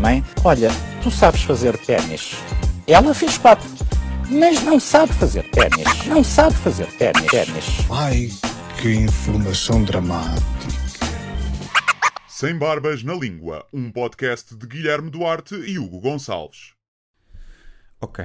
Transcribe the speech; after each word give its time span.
Mãe, 0.00 0.24
olha, 0.44 0.68
tu 1.02 1.10
sabes 1.10 1.42
fazer 1.42 1.78
ténis. 1.78 2.32
Ela 2.86 3.14
fez 3.14 3.38
quatro, 3.38 3.68
mas 4.28 4.62
não 4.62 4.80
sabe 4.80 5.12
fazer 5.12 5.48
ténis. 5.50 6.06
Não 6.06 6.24
sabe 6.24 6.54
fazer 6.56 6.86
ténis. 6.98 7.26
ténis. 7.30 7.64
Ai, 7.90 8.28
que 8.80 8.92
informação 8.92 9.84
dramática. 9.84 10.46
Sem 12.26 12.58
Barbas 12.58 13.02
na 13.02 13.14
Língua, 13.14 13.64
um 13.72 13.90
podcast 13.90 14.56
de 14.56 14.66
Guilherme 14.66 15.10
Duarte 15.10 15.54
e 15.54 15.78
Hugo 15.78 16.00
Gonçalves. 16.00 16.72
Ok. 18.00 18.24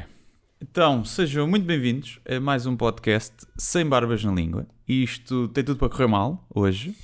Então, 0.61 1.03
sejam 1.03 1.47
muito 1.47 1.65
bem-vindos 1.65 2.19
a 2.27 2.39
mais 2.39 2.65
um 2.65 2.75
podcast 2.75 3.35
sem 3.57 3.85
barbas 3.85 4.23
na 4.23 4.31
língua. 4.31 4.65
Isto 4.87 5.47
tem 5.49 5.63
tudo 5.63 5.77
para 5.77 5.89
correr 5.89 6.07
mal 6.07 6.45
hoje, 6.53 6.95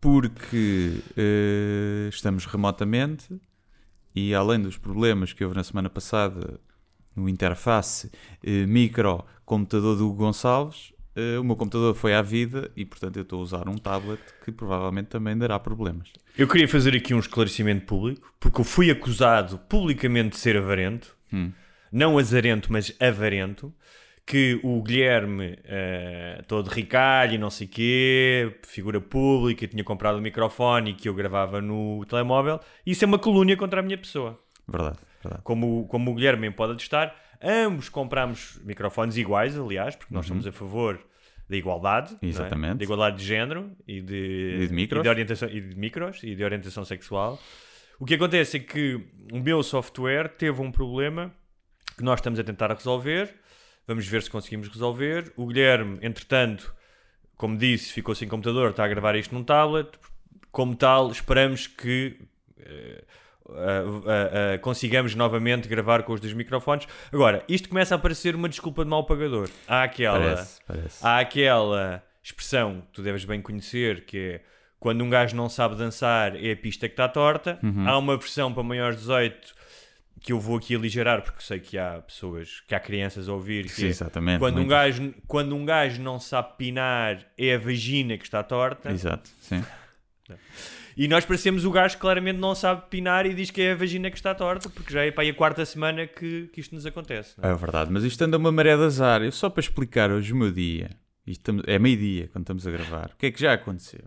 porque 0.00 1.00
eh, 1.16 2.08
estamos 2.08 2.46
remotamente 2.46 3.40
e 4.14 4.34
além 4.34 4.60
dos 4.60 4.78
problemas 4.78 5.32
que 5.32 5.44
houve 5.44 5.56
na 5.56 5.64
semana 5.64 5.90
passada 5.90 6.60
no 7.14 7.28
interface 7.28 8.10
eh, 8.42 8.66
micro 8.66 9.24
computador 9.44 9.96
do 9.96 10.08
Hugo 10.08 10.24
Gonçalves, 10.24 10.92
eh, 11.16 11.38
o 11.38 11.42
meu 11.42 11.56
computador 11.56 11.94
foi 11.94 12.14
à 12.14 12.22
vida 12.22 12.70
e, 12.76 12.84
portanto, 12.84 13.16
eu 13.16 13.22
estou 13.22 13.40
a 13.40 13.42
usar 13.42 13.68
um 13.68 13.76
tablet 13.76 14.20
que 14.44 14.52
provavelmente 14.52 15.08
também 15.08 15.36
dará 15.36 15.58
problemas. 15.58 16.12
Eu 16.36 16.46
queria 16.46 16.68
fazer 16.68 16.94
aqui 16.94 17.12
um 17.12 17.18
esclarecimento 17.18 17.86
público, 17.86 18.32
porque 18.38 18.60
eu 18.60 18.64
fui 18.64 18.90
acusado 18.90 19.58
publicamente 19.68 20.30
de 20.30 20.36
ser 20.36 20.56
avarento, 20.56 21.16
não 21.90 22.18
azarento, 22.18 22.72
mas 22.72 22.94
avarento, 23.00 23.74
que 24.28 24.60
o 24.62 24.82
Guilherme, 24.82 25.58
eh, 25.64 26.42
todo 26.46 26.68
ricalho 26.68 27.32
e 27.34 27.38
não 27.38 27.48
sei 27.48 27.66
quê, 27.66 28.58
figura 28.66 29.00
pública, 29.00 29.66
tinha 29.66 29.82
comprado 29.82 30.18
um 30.18 30.20
microfone 30.20 30.90
e 30.90 30.94
que 30.94 31.08
eu 31.08 31.14
gravava 31.14 31.62
no 31.62 32.04
telemóvel, 32.04 32.60
isso 32.84 33.02
é 33.04 33.06
uma 33.08 33.18
calúnia 33.18 33.56
contra 33.56 33.80
a 33.80 33.82
minha 33.82 33.96
pessoa. 33.96 34.38
Verdade, 34.68 34.98
verdade. 35.22 35.42
Como, 35.44 35.86
como 35.88 36.10
o 36.10 36.14
Guilherme 36.14 36.50
pode 36.50 36.74
atestar, 36.74 37.16
ambos 37.42 37.88
compramos 37.88 38.60
microfones 38.64 39.16
iguais, 39.16 39.58
aliás, 39.58 39.96
porque 39.96 40.12
nós 40.12 40.26
somos 40.26 40.46
a 40.46 40.52
favor 40.52 41.00
da 41.48 41.56
igualdade, 41.56 42.14
é? 42.20 42.26
Exatamente. 42.26 42.76
da 42.76 42.84
igualdade 42.84 43.16
de 43.16 43.24
género 43.24 43.72
e 43.86 44.02
de, 44.02 44.58
E 44.60 44.66
de 44.68 44.74
micros. 44.74 45.00
e 45.00 45.02
de 45.04 45.08
orientação 45.08 45.48
e 45.48 45.60
de 45.62 45.74
micros 45.74 46.22
e 46.22 46.34
de 46.34 46.44
orientação 46.44 46.84
sexual. 46.84 47.40
O 47.98 48.04
que 48.04 48.14
acontece 48.14 48.58
é 48.58 48.60
que 48.60 49.00
o 49.32 49.40
meu 49.40 49.62
software 49.62 50.28
teve 50.28 50.60
um 50.60 50.70
problema 50.70 51.32
que 51.96 52.04
nós 52.04 52.20
estamos 52.20 52.38
a 52.38 52.44
tentar 52.44 52.70
resolver. 52.70 53.34
Vamos 53.88 54.06
ver 54.06 54.22
se 54.22 54.30
conseguimos 54.30 54.68
resolver. 54.68 55.32
O 55.34 55.46
Guilherme, 55.46 55.98
entretanto, 56.02 56.74
como 57.38 57.56
disse, 57.56 57.90
ficou 57.90 58.14
sem 58.14 58.28
computador, 58.28 58.70
está 58.70 58.84
a 58.84 58.88
gravar 58.88 59.16
isto 59.16 59.34
num 59.34 59.42
tablet. 59.42 59.88
Como 60.52 60.76
tal, 60.76 61.10
esperamos 61.10 61.66
que 61.66 62.20
eh, 62.60 63.02
ah, 63.48 63.54
ah, 63.54 64.54
ah, 64.54 64.58
consigamos 64.58 65.14
novamente 65.14 65.68
gravar 65.68 66.02
com 66.02 66.12
os 66.12 66.20
dois 66.20 66.34
microfones. 66.34 66.86
Agora, 67.10 67.42
isto 67.48 67.70
começa 67.70 67.94
a 67.94 67.98
parecer 67.98 68.34
uma 68.34 68.48
desculpa 68.48 68.84
de 68.84 68.90
mal 68.90 69.04
pagador. 69.04 69.48
Há 69.66 69.84
aquela, 69.84 70.18
Parece, 70.18 70.60
parece. 70.66 71.06
há 71.06 71.18
aquela 71.18 72.04
expressão 72.22 72.82
que 72.82 72.92
tu 72.92 73.02
deves 73.02 73.24
bem 73.24 73.40
conhecer 73.40 74.04
que 74.04 74.18
é 74.18 74.40
quando 74.78 75.02
um 75.02 75.08
gajo 75.08 75.34
não 75.34 75.48
sabe 75.48 75.76
dançar 75.76 76.36
é 76.36 76.52
a 76.52 76.56
pista 76.56 76.86
que 76.88 76.92
está 76.92 77.08
torta. 77.08 77.58
Uhum. 77.62 77.88
Há 77.88 77.96
uma 77.96 78.18
versão 78.18 78.52
para 78.52 78.62
maiores 78.62 78.96
de 78.96 79.02
18 79.02 79.54
que 80.20 80.32
eu 80.32 80.40
vou 80.40 80.56
aqui 80.56 80.74
aligerar 80.74 81.22
porque 81.22 81.40
sei 81.42 81.60
que 81.60 81.78
há 81.78 82.00
pessoas, 82.02 82.60
que 82.66 82.74
há 82.74 82.80
crianças 82.80 83.28
a 83.28 83.32
ouvir. 83.32 83.64
Que 83.64 83.70
Sim, 83.72 83.86
é, 83.86 83.88
exatamente, 83.88 84.38
Quando 84.40 84.60
um, 84.60 84.66
gajo, 84.66 85.14
quando 85.26 85.54
um 85.54 85.64
gajo 85.64 86.02
não 86.02 86.18
sabe 86.18 86.56
pinar 86.58 87.24
é 87.36 87.54
a 87.54 87.58
vagina 87.58 88.16
que 88.18 88.24
está 88.24 88.42
torta. 88.42 88.90
Exato, 88.90 89.30
sim. 89.40 89.62
E 90.96 91.06
nós 91.06 91.24
parecemos 91.24 91.64
o 91.64 91.70
gajo 91.70 91.94
que 91.94 92.00
claramente 92.00 92.38
não 92.38 92.54
sabe 92.56 92.82
pinar 92.90 93.24
e 93.24 93.32
diz 93.32 93.50
que 93.52 93.62
é 93.62 93.72
a 93.72 93.76
vagina 93.76 94.10
que 94.10 94.16
está 94.16 94.34
torta, 94.34 94.68
porque 94.68 94.92
já 94.92 95.04
é 95.04 95.10
para 95.12 95.22
aí 95.22 95.30
a 95.30 95.34
quarta 95.34 95.64
semana 95.64 96.06
que, 96.08 96.48
que 96.52 96.60
isto 96.60 96.74
nos 96.74 96.84
acontece. 96.84 97.34
é? 97.40 97.48
É 97.50 97.54
verdade, 97.54 97.90
mas 97.92 98.02
isto 98.02 98.20
anda 98.22 98.36
uma 98.36 98.50
maré 98.50 98.76
de 98.76 98.82
azar. 98.82 99.22
Eu 99.22 99.30
só 99.30 99.48
para 99.48 99.60
explicar 99.60 100.10
hoje 100.10 100.32
o 100.32 100.36
meu 100.36 100.50
dia, 100.50 100.90
estamos- 101.24 101.62
é 101.68 101.78
meio-dia 101.78 102.28
quando 102.32 102.42
estamos 102.42 102.66
a 102.66 102.70
gravar, 102.72 103.10
o 103.14 103.16
que 103.16 103.26
é 103.26 103.30
que 103.30 103.40
já 103.40 103.52
aconteceu? 103.52 104.04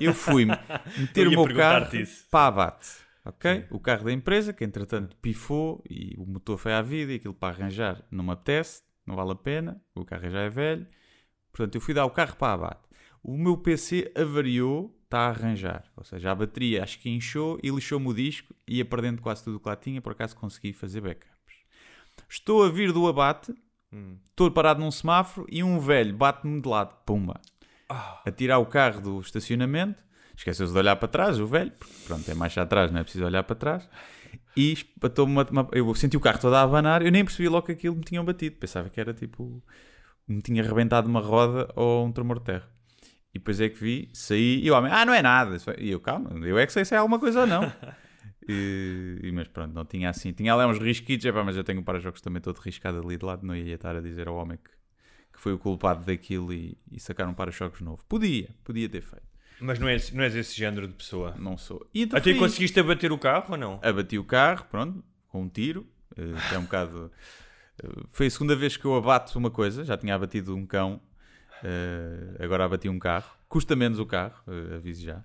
Eu 0.00 0.14
fui 0.14 0.46
meter 0.98 1.26
Eu 1.26 1.38
o 1.38 1.44
meu 1.46 1.54
carro 1.54 1.94
isso. 1.96 2.24
para 2.30 2.46
abate, 2.46 2.88
ok? 3.24 3.66
O 3.70 3.78
carro 3.78 4.04
da 4.04 4.12
empresa, 4.12 4.52
que 4.52 4.64
entretanto 4.64 5.16
pifou 5.16 5.82
e 5.88 6.14
o 6.18 6.26
motor 6.26 6.58
foi 6.58 6.72
à 6.72 6.82
vida 6.82 7.12
e 7.12 7.16
aquilo 7.16 7.34
para 7.34 7.54
arranjar 7.54 8.04
não 8.10 8.24
me 8.24 8.32
apetece, 8.32 8.82
não 9.06 9.16
vale 9.16 9.32
a 9.32 9.36
pena, 9.36 9.82
o 9.94 10.04
carro 10.04 10.30
já 10.30 10.40
é 10.40 10.48
velho. 10.48 10.86
Portanto, 11.52 11.74
eu 11.74 11.80
fui 11.80 11.92
dar 11.92 12.04
o 12.04 12.10
carro 12.10 12.36
para 12.36 12.54
abate. 12.54 12.88
O 13.22 13.36
meu 13.36 13.56
PC 13.56 14.12
avariou, 14.16 14.98
está 15.04 15.20
a 15.20 15.28
arranjar. 15.28 15.84
Ou 15.96 16.02
seja, 16.02 16.30
a 16.30 16.34
bateria 16.34 16.82
acho 16.82 16.98
que 16.98 17.10
inchou 17.10 17.58
e 17.62 17.70
lixou-me 17.70 18.08
o 18.08 18.14
disco, 18.14 18.54
ia 18.66 18.84
perdendo 18.84 19.20
quase 19.20 19.44
tudo 19.44 19.56
o 19.56 19.60
que 19.60 19.68
lá 19.68 19.76
tinha, 19.76 20.00
por 20.00 20.12
acaso 20.12 20.34
consegui 20.34 20.72
fazer 20.72 21.00
backups. 21.02 21.32
Estou 22.28 22.64
a 22.64 22.70
vir 22.70 22.92
do 22.92 23.06
abate, 23.06 23.54
estou 24.30 24.50
parado 24.50 24.80
num 24.80 24.90
semáforo 24.90 25.46
e 25.50 25.62
um 25.62 25.78
velho 25.78 26.16
bate-me 26.16 26.60
de 26.60 26.68
lado, 26.68 26.96
pumba. 27.04 27.40
A 27.88 28.30
tirar 28.30 28.58
o 28.58 28.66
carro 28.66 29.00
do 29.02 29.20
estacionamento, 29.20 30.02
esqueceu-se 30.36 30.72
de 30.72 30.78
olhar 30.78 30.96
para 30.96 31.08
trás, 31.08 31.38
o 31.40 31.46
velho, 31.46 31.70
porque 31.72 31.94
pronto, 32.06 32.28
é 32.30 32.34
mais 32.34 32.56
atrás, 32.58 32.90
não 32.90 33.00
é 33.00 33.02
preciso 33.02 33.24
olhar 33.24 33.42
para 33.42 33.56
trás. 33.56 33.88
E 34.56 34.72
espatou-me 34.72 35.32
uma, 35.32 35.42
uma- 35.50 35.68
Eu 35.72 35.94
senti 35.94 36.16
o 36.16 36.20
carro 36.20 36.38
todo 36.40 36.54
a 36.54 36.62
abanar, 36.62 37.02
eu 37.02 37.10
nem 37.10 37.24
percebi 37.24 37.48
logo 37.48 37.66
que 37.66 37.72
aquilo 37.72 37.96
me 37.96 38.02
tinham 38.02 38.24
batido, 38.24 38.56
pensava 38.56 38.88
que 38.90 39.00
era 39.00 39.12
tipo. 39.14 39.62
me 40.28 40.40
tinha 40.42 40.62
arrebentado 40.62 41.08
uma 41.08 41.20
roda 41.20 41.68
ou 41.76 42.06
um 42.06 42.12
tremor 42.12 42.38
de 42.38 42.44
terra. 42.46 42.68
E 43.34 43.38
depois 43.38 43.60
é 43.60 43.68
que 43.70 43.78
vi, 43.82 44.10
saí 44.12 44.60
e 44.62 44.70
o 44.70 44.74
homem, 44.76 44.92
ah, 44.92 45.06
não 45.06 45.14
é 45.14 45.22
nada. 45.22 45.56
E 45.78 45.90
eu, 45.90 46.00
calma, 46.00 46.30
eu 46.46 46.58
é 46.58 46.66
que 46.66 46.72
sei 46.72 46.84
se 46.84 46.94
é 46.94 46.98
alguma 46.98 47.18
coisa 47.18 47.40
ou 47.42 47.46
não. 47.46 47.62
E, 48.48 49.30
mas 49.32 49.46
pronto, 49.46 49.72
não 49.72 49.84
tinha 49.84 50.10
assim. 50.10 50.32
Tinha 50.32 50.52
ali 50.52 50.64
uns 50.70 50.78
risquitos, 50.78 51.24
mas 51.44 51.56
eu 51.56 51.62
tenho 51.62 51.80
um 51.80 51.84
para-jogos 51.84 52.20
também 52.20 52.42
todo 52.42 52.58
riscado 52.58 52.98
ali 52.98 53.16
de 53.16 53.24
lado. 53.24 53.46
Não 53.46 53.54
ia 53.54 53.74
estar 53.76 53.94
a 53.94 54.00
dizer 54.00 54.26
ao 54.26 54.34
homem 54.34 54.58
que, 54.58 54.68
que 55.32 55.40
foi 55.40 55.52
o 55.52 55.58
culpado 55.60 56.04
daquilo 56.04 56.52
e, 56.52 56.76
e 56.90 56.98
sacar 56.98 57.28
um 57.28 57.34
para-choques 57.34 57.80
novo. 57.80 58.04
Podia, 58.08 58.48
podia 58.64 58.88
ter 58.88 59.02
feito. 59.02 59.31
Mas 59.62 59.78
não 59.78 59.88
és, 59.88 60.10
não 60.12 60.22
és 60.24 60.34
esse 60.34 60.56
género 60.56 60.88
de 60.88 60.94
pessoa. 60.94 61.34
Não 61.38 61.56
sou. 61.56 61.88
E 61.94 62.02
Até 62.12 62.34
conseguiste 62.34 62.78
abater 62.80 63.12
o 63.12 63.18
carro 63.18 63.46
ou 63.52 63.56
não? 63.56 63.80
Abati 63.82 64.18
o 64.18 64.24
carro, 64.24 64.66
pronto, 64.70 65.02
com 65.28 65.42
um 65.42 65.48
tiro. 65.48 65.86
eh, 66.16 66.54
é 66.54 66.58
um 66.58 66.62
bocado. 66.62 67.10
eh, 67.82 67.88
foi 68.10 68.26
a 68.26 68.30
segunda 68.30 68.54
vez 68.56 68.76
que 68.76 68.84
eu 68.84 68.94
abato 68.96 69.38
uma 69.38 69.50
coisa. 69.50 69.84
Já 69.84 69.96
tinha 69.96 70.14
abatido 70.14 70.54
um 70.56 70.66
cão, 70.66 71.00
eh, 71.62 72.36
agora 72.44 72.64
abati 72.64 72.88
um 72.88 72.98
carro. 72.98 73.30
Custa 73.48 73.76
menos 73.76 73.98
o 73.98 74.06
carro, 74.06 74.42
aviso 74.74 75.04
já. 75.04 75.24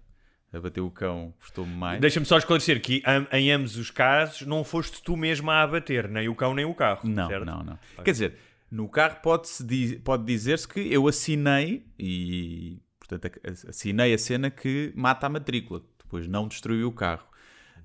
Abater 0.53 0.81
o 0.83 0.89
cão 0.89 1.33
custou-me 1.39 1.73
mais. 1.73 1.99
Deixa-me 1.99 2.25
só 2.25 2.37
esclarecer 2.37 2.81
que 2.81 3.03
em 3.33 3.51
ambos 3.51 3.75
os 3.75 3.91
casos 3.91 4.47
não 4.47 4.63
foste 4.63 5.01
tu 5.03 5.17
mesmo 5.17 5.51
a 5.51 5.61
abater, 5.61 6.07
nem 6.09 6.29
o 6.29 6.35
cão 6.35 6.53
nem 6.53 6.63
o 6.65 6.73
carro. 6.73 7.07
Não, 7.07 7.27
certo? 7.27 7.45
não, 7.45 7.63
não. 7.63 7.79
Quer 8.03 8.11
dizer, 8.11 8.33
no 8.71 8.87
carro 8.87 9.17
pode-se 9.21 9.63
di- 9.65 9.97
pode 9.99 10.23
dizer-se 10.25 10.67
que 10.67 10.79
eu 10.91 11.05
assinei 11.07 11.85
e, 11.99 12.79
portanto, 13.07 13.39
assinei 13.69 14.13
a 14.13 14.17
cena 14.17 14.49
que 14.49 14.91
mata 14.95 15.27
a 15.27 15.29
matrícula. 15.29 15.81
Depois 16.03 16.27
não 16.27 16.47
destruí 16.47 16.83
o 16.83 16.91
carro. 16.91 17.25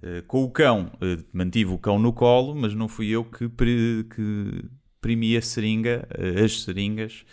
Eh, 0.02 0.22
com 0.26 0.42
o 0.42 0.50
cão, 0.50 0.92
eh, 1.00 1.18
mantive 1.32 1.72
o 1.72 1.78
cão 1.78 1.98
no 1.98 2.12
colo, 2.12 2.54
mas 2.54 2.74
não 2.74 2.88
fui 2.88 3.08
eu 3.08 3.24
que, 3.24 3.48
que 3.48 4.64
primi 5.00 5.36
a 5.36 5.42
seringa, 5.42 6.06
eh, 6.16 6.42
as 6.44 6.62
seringas 6.62 7.24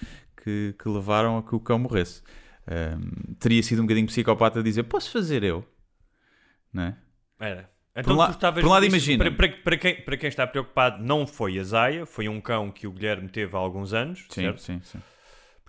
que, 0.43 0.75
que 0.81 0.89
levaram 0.89 1.37
a 1.37 1.43
que 1.43 1.55
o 1.55 1.59
cão 1.59 1.79
morresse. 1.79 2.21
Ahm, 2.67 3.33
teria 3.39 3.63
sido 3.63 3.79
um 3.81 3.85
bocadinho 3.85 4.07
psicopata 4.07 4.61
dizer, 4.61 4.83
posso 4.83 5.11
fazer 5.11 5.43
eu? 5.43 5.65
Não 6.71 6.83
é? 6.83 6.97
Era. 7.39 7.69
Por 7.93 8.01
Então 8.01 8.13
um 8.13 8.17
la- 8.17 8.33
tu 8.33 8.53
por 8.53 8.65
um 8.65 8.69
lado, 8.69 8.85
imagina. 8.85 9.23
Para, 9.23 9.31
para- 9.31 9.57
para 9.63 9.77
quem, 9.77 10.01
para 10.01 10.17
quem 10.17 10.29
está 10.29 10.45
preocupado, 10.47 11.03
não 11.03 11.25
foi 11.25 11.57
a 11.59 11.63
Zaya, 11.63 12.05
foi 12.05 12.29
um 12.29 12.39
cão 12.39 12.71
que 12.71 12.85
o 12.87 12.91
Guilherme 12.91 13.27
teve 13.27 13.55
há 13.55 13.59
alguns 13.59 13.93
anos. 13.93 14.19
Sim, 14.29 14.41
certo? 14.41 14.61
sim, 14.61 14.81
sim. 14.83 14.99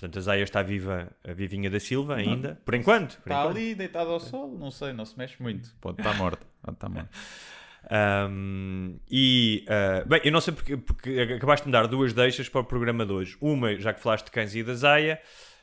Portanto, 0.00 0.18
a 0.18 0.22
Zaya 0.22 0.42
está 0.42 0.62
viva, 0.62 1.12
a 1.22 1.32
vivinha 1.34 1.68
da 1.68 1.78
Silva 1.78 2.16
ainda. 2.16 2.58
Por 2.64 2.74
enquanto. 2.74 3.16
Por 3.18 3.30
Está 3.30 3.40
enquanto. 3.42 3.56
ali 3.58 3.74
deitado 3.74 4.08
ao 4.08 4.18
sol, 4.18 4.56
não 4.58 4.70
sei, 4.70 4.94
não 4.94 5.04
se 5.04 5.18
mexe 5.18 5.40
muito. 5.42 5.74
Pode 5.78 6.00
estar 6.00 6.16
morta. 6.16 6.46
Pode 6.62 6.76
estar 6.76 6.88
morta. 6.88 7.10
Ahm, 7.90 8.96
e, 9.10 9.62
ah, 9.68 10.02
bem, 10.06 10.22
eu 10.24 10.32
não 10.32 10.40
sei 10.40 10.54
porque, 10.54 10.76
porque 10.78 11.20
acabaste 11.36 11.64
de 11.64 11.68
me 11.68 11.72
dar 11.72 11.86
duas 11.86 12.14
deixas 12.14 12.48
para 12.48 12.62
o 12.62 12.64
programa 12.64 13.04
de 13.04 13.12
hoje. 13.12 13.36
Uma, 13.42 13.76
já 13.76 13.92
que 13.92 14.00
falaste 14.00 14.24
de 14.24 14.30
cães 14.30 14.54
e 14.54 14.62
da 14.62 14.72
Zaya, 14.72 15.20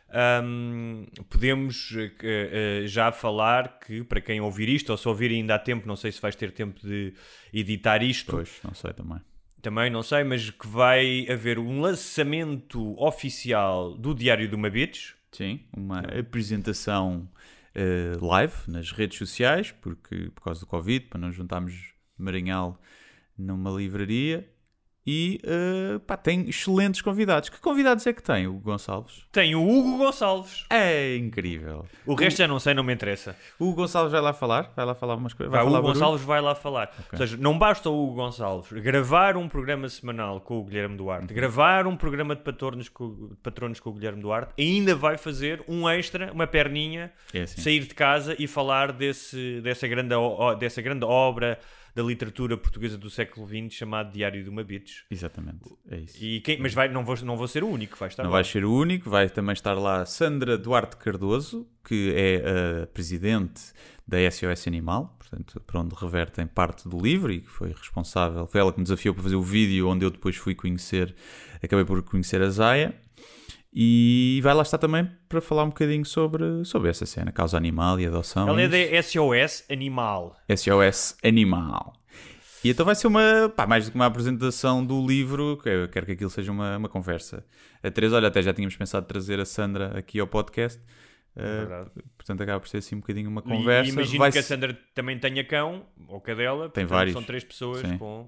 Ahm, 0.09 1.05
podemos 1.29 1.93
eh, 1.97 2.11
eh, 2.21 2.87
já 2.87 3.11
falar 3.11 3.77
que, 3.79 4.03
para 4.05 4.21
quem 4.21 4.39
ouvir 4.39 4.69
isto, 4.69 4.89
ou 4.91 4.97
se 4.97 5.05
ouvir 5.07 5.31
ainda 5.31 5.55
há 5.55 5.59
tempo, 5.59 5.85
não 5.85 5.97
sei 5.97 6.13
se 6.13 6.21
vais 6.21 6.33
ter 6.33 6.51
tempo 6.51 6.79
de 6.79 7.13
editar 7.53 8.01
isto, 8.01 8.31
Pois, 8.31 8.59
não 8.63 8.73
sei 8.73 8.93
também. 8.93 9.19
Também 9.67 9.89
não 9.89 10.01
sei, 10.01 10.23
mas 10.23 10.49
que 10.49 10.65
vai 10.65 11.27
haver 11.29 11.59
um 11.59 11.81
lançamento 11.81 12.95
oficial 12.97 13.97
do 13.97 14.15
Diário 14.15 14.47
de 14.47 14.55
uma 14.55 14.69
Bitch. 14.69 15.11
Sim, 15.29 15.59
uma 15.75 15.99
apresentação 15.99 17.27
eh, 17.75 18.13
live 18.21 18.55
nas 18.69 18.93
redes 18.93 19.17
sociais, 19.17 19.73
porque 19.81 20.31
por 20.33 20.41
causa 20.41 20.61
do 20.61 20.65
Covid, 20.67 21.07
para 21.07 21.19
não 21.19 21.33
juntarmos 21.33 21.93
Marinhal 22.17 22.81
numa 23.37 23.69
livraria. 23.69 24.49
E 25.09 25.39
eh, 25.43 25.99
pá, 26.05 26.17
tem 26.17 26.49
excelentes 26.49 27.01
convidados. 27.01 27.47
Que 27.47 27.61
convidados 27.61 28.05
é 28.05 28.11
que 28.11 28.21
tem 28.21 28.45
o 28.45 28.53
Gonçalves? 28.55 29.23
Tem 29.31 29.55
o 29.55 29.65
Hugo 29.65 29.97
Gonçalves. 29.99 30.65
É 30.69 31.15
incrível. 31.15 31.85
O 32.05 32.13
resto 32.13 32.39
já 32.39 32.47
não 32.47 32.59
sei, 32.59 32.73
não 32.73 32.83
me 32.83 32.93
interessa. 32.93 33.33
O 33.57 33.67
Hugo 33.69 33.83
Gonçalves 33.83 34.11
vai 34.11 34.19
lá 34.19 34.33
falar? 34.33 34.73
Vai 34.75 34.85
lá 34.85 34.93
falar 34.93 35.15
umas 35.15 35.33
coisas? 35.33 35.49
Vai, 35.49 35.61
o 35.61 35.67
falar 35.67 35.79
Hugo? 35.79 35.87
Gonçalves 35.87 36.21
vai 36.25 36.41
lá 36.41 36.53
falar. 36.55 36.91
Ou 37.11 37.17
seja, 37.17 37.37
não 37.37 37.57
basta 37.57 37.89
o 37.89 38.03
Hugo 38.03 38.15
Gonçalves 38.15 38.69
gravar 38.81 39.37
um 39.37 39.47
programa 39.47 39.87
semanal 39.87 40.41
com 40.41 40.59
o 40.59 40.63
Guilherme 40.65 40.97
Duarte, 40.97 41.33
gravar 41.33 41.87
um 41.87 41.95
programa 41.95 42.35
de 42.35 42.41
patronos 42.41 42.89
com, 42.89 43.29
patronos 43.41 43.79
com 43.79 43.89
o 43.91 43.93
Guilherme 43.93 44.21
Duarte, 44.21 44.51
ainda 44.59 44.93
vai 44.93 45.17
fazer 45.17 45.63
um 45.69 45.87
extra, 45.87 46.33
uma 46.33 46.45
perninha, 46.47 47.13
É 47.33 47.43
assim. 47.43 47.61
sair 47.61 47.79
de 47.79 47.95
casa 47.95 48.35
e 48.37 48.45
falar 48.45 48.91
desse, 48.91 49.61
dessa, 49.61 49.87
grande, 49.87 50.13
o- 50.15 50.53
dessa 50.55 50.81
grande 50.81 51.05
obra 51.05 51.57
da 51.97 52.03
literatura 52.03 52.55
portuguesa 52.55 52.95
do 52.95 53.09
século 53.09 53.47
XX 53.47 53.75
chamado 53.75 54.11
Diário 54.13 54.43
de 54.43 54.49
uma 54.51 54.63
Bitch. 54.63 54.99
Exatamente, 55.09 55.67
é 55.89 55.97
isso. 55.97 56.23
E 56.23 56.39
quem, 56.41 56.59
mas 56.59 56.71
vai, 56.71 56.87
não, 56.89 57.03
vou, 57.03 57.15
não 57.23 57.35
vou 57.35 57.47
ser 57.47 57.63
o 57.63 57.67
único, 57.67 57.97
vai 57.97 58.07
estar 58.07 58.21
Não 58.21 58.29
lá. 58.29 58.35
vai 58.37 58.43
ser 58.43 58.63
o 58.63 58.71
único, 58.71 59.09
vai 59.09 59.27
também 59.27 59.53
estar 59.53 59.73
lá 59.73 60.05
Sandra 60.05 60.59
Duarte 60.59 60.95
Cardoso, 60.97 61.67
que 61.83 62.13
é 62.15 62.83
a 62.83 62.87
presidente 62.87 63.73
da 64.07 64.17
SOS 64.29 64.67
Animal, 64.67 65.17
portanto, 65.17 65.59
para 65.65 65.81
onde 65.81 65.95
revertem 65.95 66.45
parte 66.45 66.87
do 66.87 66.99
livro 66.99 67.31
e 67.33 67.41
que 67.41 67.49
foi 67.49 67.69
responsável, 67.69 68.45
foi 68.45 68.61
ela 68.61 68.71
que 68.71 68.77
me 68.77 68.83
desafiou 68.83 69.15
para 69.15 69.23
fazer 69.23 69.35
o 69.35 69.41
vídeo 69.41 69.89
onde 69.89 70.05
eu 70.05 70.11
depois 70.11 70.35
fui 70.35 70.53
conhecer, 70.53 71.15
acabei 71.63 71.83
por 71.83 72.03
conhecer 72.03 72.43
a 72.43 72.49
Zaya. 72.51 72.93
E 73.73 74.39
vai 74.43 74.53
lá 74.53 74.61
estar 74.61 74.77
também 74.77 75.09
para 75.27 75.41
falar 75.41 75.63
um 75.63 75.69
bocadinho 75.69 76.05
sobre, 76.05 76.63
sobre 76.65 76.89
essa 76.89 77.05
cena, 77.05 77.31
causa 77.31 77.57
animal 77.57 77.99
e 77.99 78.05
adoção. 78.07 78.47
Ela 78.47 78.61
é 78.61 78.65
e 78.65 78.91
da 78.91 79.03
SOS 79.03 79.65
Animal. 79.69 80.35
SOS 80.55 81.17
Animal. 81.23 81.93
E 82.63 82.69
então 82.69 82.85
vai 82.85 82.95
ser 82.95 83.07
uma, 83.07 83.51
pá, 83.55 83.67
mais 83.67 83.85
do 83.85 83.91
que 83.91 83.95
uma 83.95 84.07
apresentação 84.07 84.83
do 84.83 85.05
livro, 85.05 85.57
que 85.61 85.69
eu 85.69 85.87
quero 85.89 86.05
que 86.05 86.13
aquilo 86.13 86.29
seja 86.29 86.51
uma, 86.51 86.77
uma 86.77 86.89
conversa. 86.89 87.45
A 87.83 87.91
Teresa, 87.91 88.15
olha, 88.15 88.29
até 88.29 88.41
já 88.41 88.53
tínhamos 88.53 88.75
pensado 88.75 89.05
trazer 89.05 89.39
a 89.39 89.45
Sandra 89.45 89.97
aqui 89.97 90.19
ao 90.19 90.27
podcast. 90.27 90.81
Uh, 91.35 91.91
portanto, 92.17 92.41
acaba 92.41 92.59
por 92.59 92.67
ser 92.67 92.77
assim 92.77 92.95
um 92.95 92.99
bocadinho 92.99 93.29
uma 93.29 93.41
E 93.41 93.43
conversa. 93.43 93.91
imagino 93.91 94.17
Vai 94.17 94.31
que 94.31 94.39
a 94.39 94.43
Sandra 94.43 94.77
também 94.95 95.19
tenha 95.19 95.43
cão, 95.43 95.85
ou 96.07 96.19
cadela. 96.19 96.63
Tem 96.63 96.83
portanto, 96.83 96.89
vários. 96.89 97.13
São 97.13 97.23
três 97.23 97.43
pessoas 97.43 97.81
Sim. 97.81 97.97
com, 97.99 98.27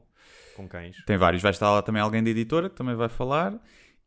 com 0.56 0.68
cães. 0.68 0.96
Tem 1.08 1.18
vários. 1.18 1.42
Vai 1.42 1.52
estar 1.52 1.72
lá 1.72 1.82
também 1.82 2.02
alguém 2.02 2.24
da 2.24 2.30
editora 2.30 2.70
que 2.70 2.76
também 2.76 2.96
vai 2.96 3.10
falar. 3.10 3.60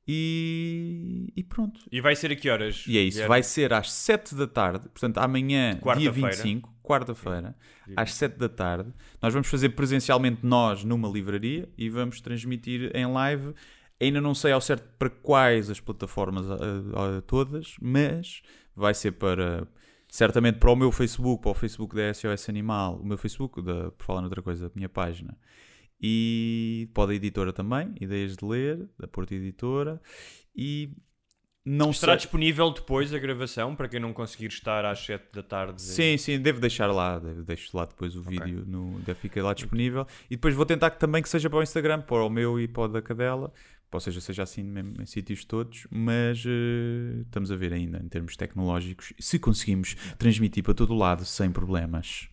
E, 0.07 1.33
e 1.37 1.43
pronto. 1.45 1.81
E 1.91 2.01
vai 2.01 2.17
ser 2.17 2.33
a 2.33 2.37
que 2.37 2.51
horas? 2.51 2.85
E 2.87 2.99
é 2.99 3.03
isso. 3.03 3.17
Guilherme? 3.17 3.29
Vai 3.29 3.43
ser 3.43 3.73
às 3.73 3.93
7 3.93 4.35
da 4.35 4.47
tarde. 4.47 4.89
Portanto, 4.89 5.19
amanhã, 5.19 5.75
dia 5.75 5.81
Quarta-feira. 5.81 6.31
25, 6.31 6.75
quarta-feira, 6.83 7.57
às 7.97 8.15
7 8.15 8.37
da 8.37 8.49
tarde. 8.49 8.93
Nós 9.21 9.33
vamos 9.33 9.49
fazer 9.49 9.71
presencialmente 9.71 10.45
nós 10.45 10.83
numa 10.83 11.09
livraria 11.09 11.69
e 11.79 11.89
vamos 11.89 12.21
transmitir 12.21 12.91
em 12.95 13.07
live. 13.07 13.55
Ainda 14.01 14.21
não 14.21 14.35
sei 14.35 14.51
ao 14.51 14.61
certo 14.61 14.89
para 14.99 15.09
quais 15.09 15.71
as 15.71 15.79
plataformas 15.79 16.45
todas, 17.27 17.77
mas 17.81 18.43
vai 18.75 18.95
ser 18.95 19.13
para 19.13 19.67
certamente 20.09 20.59
para 20.59 20.71
o 20.71 20.77
meu 20.77 20.93
Facebook, 20.93 21.41
para 21.41 21.53
o 21.53 21.55
Facebook 21.55 21.97
da 21.97 22.13
SOS 22.13 22.51
Animal, 22.51 22.97
o 22.97 23.07
meu 23.07 23.17
Facebook, 23.17 23.63
da, 23.63 23.91
por 23.93 24.05
falar 24.05 24.21
noutra 24.21 24.43
coisa, 24.43 24.67
a 24.67 24.71
minha 24.75 24.89
página, 24.89 25.39
e 26.03 26.89
pode 26.93 27.13
a 27.13 27.15
editora 27.15 27.53
também, 27.53 27.95
Ideias 28.01 28.37
de 28.37 28.45
Ler, 28.45 28.89
da 28.99 29.07
Porta 29.07 29.35
Editora, 29.35 30.03
e 30.55 30.91
não 31.65 31.91
Estará 31.91 32.15
sei... 32.15 32.19
disponível 32.19 32.73
depois 32.73 33.15
a 33.15 33.19
gravação 33.19 33.77
para 33.77 33.89
quem 33.89 34.01
não 34.01 34.13
conseguir 34.13 34.49
estar 34.49 34.85
às 34.85 34.99
7 34.99 35.33
da 35.33 35.43
tarde? 35.45 35.81
Sim, 35.81 36.17
sim, 36.19 36.41
devo 36.41 36.61
deixar 36.61 36.89
lá, 36.89 37.21
deixo 37.21 37.77
lá 37.77 37.85
depois 37.85 38.17
o 38.17 38.23
vídeo, 38.23 38.65
no, 38.67 38.99
deve 39.01 39.21
ficar 39.21 39.45
lá 39.45 39.55
disponível. 39.55 40.05
E 40.29 40.35
depois 40.35 40.55
vou 40.57 40.67
tentar 40.67 40.91
que 40.91 40.99
também 40.99 41.23
que 41.23 41.29
seja 41.29 41.49
para 41.49 41.61
o 41.61 41.63
Instagram, 41.63 42.01
para 42.01 42.25
o 42.25 42.29
meu 42.29 42.59
e 42.59 42.67
para 42.67 42.83
o 42.83 42.89
da 42.89 43.01
cadela, 43.01 43.53
ou 43.93 44.01
seja, 44.01 44.21
seja 44.21 44.43
assim 44.43 44.65
mesmo 44.65 45.01
em 45.01 45.07
sítios 45.07 45.45
todos, 45.45 45.87
mas 45.89 46.43
eh, 46.45 47.21
estamos 47.23 47.53
a 47.53 47.57
ver 47.57 47.73
ainda 47.73 47.99
em 48.03 48.09
termos 48.09 48.37
tecnológicos 48.37 49.13
se 49.21 49.39
conseguimos 49.39 49.95
transmitir 50.19 50.65
para 50.65 50.75
todo 50.75 50.95
o 50.95 50.99
lado 50.99 51.25
sem 51.25 51.53
problemas. 51.53 52.29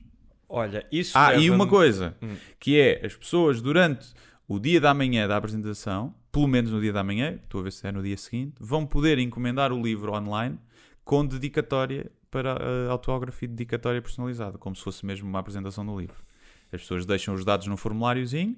Olha, 0.49 0.85
isso 0.91 1.15
Ah, 1.15 1.35
e 1.35 1.49
uma 1.49 1.67
coisa, 1.67 2.17
Hum. 2.21 2.35
que 2.59 2.77
é 2.79 3.05
as 3.05 3.15
pessoas 3.15 3.61
durante 3.61 4.11
o 4.47 4.59
dia 4.59 4.81
da 4.81 4.93
manhã 4.93 5.27
da 5.27 5.37
apresentação, 5.37 6.13
pelo 6.31 6.47
menos 6.47 6.71
no 6.71 6.81
dia 6.81 6.91
da 6.91 7.03
manhã, 7.03 7.39
estou 7.43 7.61
a 7.61 7.63
ver 7.65 7.71
se 7.71 7.85
é 7.87 7.91
no 7.91 8.01
dia 8.01 8.17
seguinte, 8.17 8.55
vão 8.59 8.85
poder 8.85 9.19
encomendar 9.19 9.71
o 9.71 9.79
livro 9.81 10.11
online 10.11 10.57
com 11.05 11.23
dedicatória 11.25 12.11
para 12.31 12.55
uh, 12.55 12.91
autógrafo 12.91 13.45
e 13.45 13.47
dedicatória 13.47 14.01
personalizada, 14.01 14.57
como 14.57 14.75
se 14.75 14.83
fosse 14.83 15.05
mesmo 15.05 15.27
uma 15.29 15.39
apresentação 15.39 15.85
do 15.85 15.99
livro. 15.99 16.17
As 16.71 16.81
pessoas 16.81 17.05
deixam 17.05 17.33
os 17.33 17.43
dados 17.45 17.65
num 17.67 17.77
formuláriozinho 17.77 18.55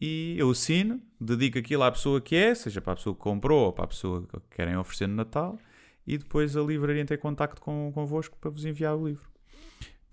e 0.00 0.34
eu 0.38 0.50
assino, 0.50 1.00
dedico 1.20 1.58
aquilo 1.58 1.82
à 1.82 1.90
pessoa 1.90 2.20
que 2.20 2.34
é, 2.36 2.54
seja 2.54 2.80
para 2.80 2.92
a 2.92 2.96
pessoa 2.96 3.14
que 3.14 3.20
comprou 3.22 3.66
ou 3.66 3.72
para 3.72 3.84
a 3.84 3.88
pessoa 3.88 4.26
que 4.50 4.56
querem 4.56 4.76
oferecer 4.76 5.06
no 5.06 5.14
Natal, 5.14 5.58
e 6.06 6.18
depois 6.18 6.56
a 6.56 6.62
livraria 6.62 7.00
entra 7.02 7.16
em 7.16 7.18
contacto 7.18 7.60
com, 7.60 7.90
convosco 7.94 8.36
para 8.38 8.50
vos 8.50 8.64
enviar 8.64 8.94
o 8.94 9.06
livro. 9.08 9.26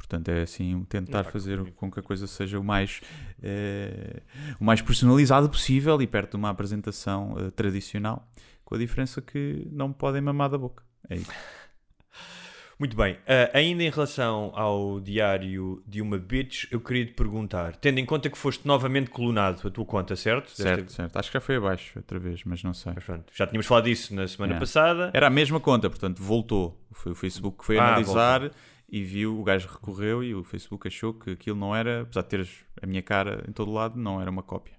Portanto, 0.06 0.28
é 0.28 0.42
assim, 0.42 0.84
tentar 0.90 1.24
fazer 1.24 1.64
com 1.76 1.90
que 1.90 1.98
a 1.98 2.04
coisa 2.04 2.28
seja 2.28 2.60
o 2.60 2.64
mais, 2.64 3.00
eh, 3.42 4.22
o 4.60 4.64
mais 4.66 4.82
personalizado 4.82 5.50
possível 5.50 6.00
e 6.02 6.06
perto 6.06 6.32
de 6.32 6.36
uma 6.38 6.50
apresentação 6.50 7.36
eh, 7.40 7.50
tradicional, 7.52 8.30
com 8.66 8.76
a 8.76 8.78
diferença 8.78 9.22
que 9.22 9.66
não 9.72 9.88
me 9.88 9.94
podem 9.94 10.22
mamar 10.22 10.50
da 10.50 10.58
boca. 10.58 10.84
É 11.10 11.16
isso. 11.16 11.32
Muito 12.78 12.98
bem. 12.98 13.18
Ah, 13.28 13.58
ainda 13.58 13.82
em 13.84 13.90
relação 13.90 14.52
ao 14.56 15.00
diário 15.00 15.82
de 15.88 16.02
uma 16.02 16.18
bitch, 16.18 16.66
eu 16.72 16.82
queria 16.82 17.06
te 17.06 17.14
perguntar, 17.14 17.76
tendo 17.78 18.00
em 18.00 18.06
conta 18.06 18.30
que 18.30 18.38
foste 18.38 18.68
novamente 18.68 19.10
colunado 19.10 19.66
a 19.66 19.72
tua 19.72 19.86
conta, 19.86 20.16
certo? 20.18 20.52
Certo, 20.52 20.82
Desta- 20.84 20.96
certo. 21.04 21.16
Acho 21.18 21.30
que 21.30 21.34
já 21.38 21.42
foi 21.42 21.56
abaixo 21.56 21.94
outra 21.98 22.20
vez, 22.20 22.42
mas 22.44 22.62
não 22.62 22.74
sei. 22.74 22.92
Mas 22.96 23.04
pronto, 23.06 23.32
já 23.34 23.48
tínhamos 23.48 23.68
falado 23.68 23.86
disso 23.86 24.14
na 24.14 24.28
semana 24.28 24.56
É. 24.56 24.60
passada. 24.60 25.12
Era 25.14 25.28
a 25.28 25.30
mesma 25.30 25.60
conta, 25.62 25.90
portanto, 25.90 26.22
voltou. 26.22 26.78
Foi 26.92 27.12
o 27.14 27.16
Facebook 27.16 27.60
que 27.60 27.66
foi 27.66 27.78
Ah, 27.78 27.88
analisar 27.90 28.52
e 28.96 29.04
viu, 29.04 29.40
o 29.40 29.44
gajo 29.44 29.68
recorreu 29.68 30.24
e 30.24 30.36
o 30.36 30.44
Facebook 30.44 30.88
achou 30.88 31.14
que 31.16 31.32
aquilo 31.32 31.58
não 31.58 31.76
era, 31.76 32.02
apesar 32.04 32.22
de 32.22 32.28
teres 32.30 32.50
a 32.82 32.86
minha 32.86 33.02
cara 33.02 33.44
em 33.48 33.52
todo 33.52 33.72
lado, 33.72 33.98
não 33.98 34.22
era 34.22 34.30
uma 34.30 34.44
cópia. 34.44 34.76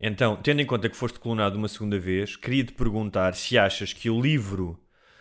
Então, 0.00 0.36
tendo 0.36 0.60
em 0.60 0.66
conta 0.66 0.88
que 0.88 0.96
foste 0.96 1.18
colunado 1.18 1.56
uma 1.56 1.68
segunda 1.68 1.98
vez, 1.98 2.36
queria 2.36 2.64
te 2.64 2.72
perguntar 2.72 3.34
se 3.34 3.56
achas 3.56 3.92
que 3.92 4.10
o 4.10 4.20
livro 4.20 4.78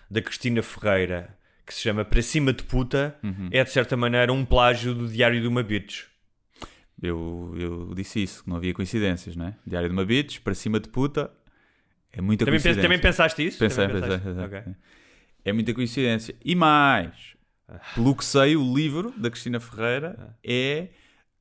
da 0.09 0.21
Cristina 0.21 0.61
Ferreira, 0.61 1.37
que 1.65 1.73
se 1.73 1.81
chama 1.81 2.03
Para 2.03 2.21
Cima 2.21 2.51
de 2.51 2.63
Puta, 2.63 3.15
Uhum. 3.23 3.49
é 3.51 3.63
de 3.63 3.71
certa 3.71 3.95
maneira 3.95 4.31
um 4.33 4.43
plágio 4.45 4.93
do 4.93 5.07
Diário 5.07 5.39
de 5.41 5.47
uma 5.47 5.63
Bitch. 5.63 6.03
Eu, 7.01 7.53
eu 7.57 7.93
disse 7.95 8.21
isso, 8.23 8.43
que 8.43 8.49
não 8.49 8.57
havia 8.57 8.73
coincidências, 8.73 9.35
né? 9.35 9.55
Diário 9.65 9.89
de 9.89 9.93
uma 9.93 10.05
bitch, 10.05 10.39
para 10.39 10.53
cima 10.53 10.79
de 10.79 10.87
puta, 10.89 11.31
é 12.11 12.21
muita 12.21 12.45
Também, 12.45 12.59
pens- 12.59 12.63
coincidência. 12.63 12.81
também 12.81 12.99
pensaste 12.99 13.45
isso? 13.45 13.59
Pensei, 13.59 13.87
Também 13.87 14.01
pensaste? 14.01 14.25
pensei. 14.25 14.43
Ok. 14.43 14.75
É 15.45 15.51
muita 15.51 15.73
coincidência. 15.73 16.35
E 16.43 16.55
mais, 16.55 17.35
pelo 17.95 18.15
que 18.15 18.23
sei, 18.23 18.55
o 18.55 18.73
livro 18.75 19.11
da 19.17 19.29
Cristina 19.29 19.59
Ferreira 19.59 20.37
é 20.43 20.89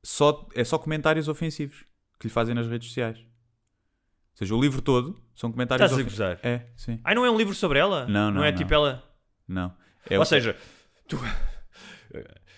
só, 0.03 0.47
é 0.55 0.63
só 0.63 0.77
comentários 0.77 1.27
ofensivos 1.27 1.85
que 2.19 2.27
lhe 2.27 2.33
fazem 2.33 2.53
nas 2.53 2.67
redes 2.67 2.87
sociais. 2.89 3.17
Ou 3.19 4.37
seja, 4.37 4.55
o 4.55 4.61
livro 4.61 4.81
todo 4.81 5.21
são 5.35 5.51
comentários 5.51 5.85
Estás 5.85 5.91
a 5.91 5.95
ofensivos. 6.03 6.13
gozar? 6.19 6.39
É, 6.43 6.67
sim. 6.75 6.99
Ah, 7.03 7.13
não 7.15 7.25
é 7.25 7.31
um 7.31 7.37
livro 7.37 7.53
sobre 7.53 7.79
ela? 7.79 8.05
Não, 8.07 8.31
não, 8.31 8.43
é 8.43 8.51
não. 8.51 8.57
tipo 8.57 8.73
ela. 8.73 9.03
Não. 9.47 9.73
É 10.09 10.17
Ou 10.17 10.23
o- 10.23 10.25
seja, 10.25 10.57
tu. 11.07 11.17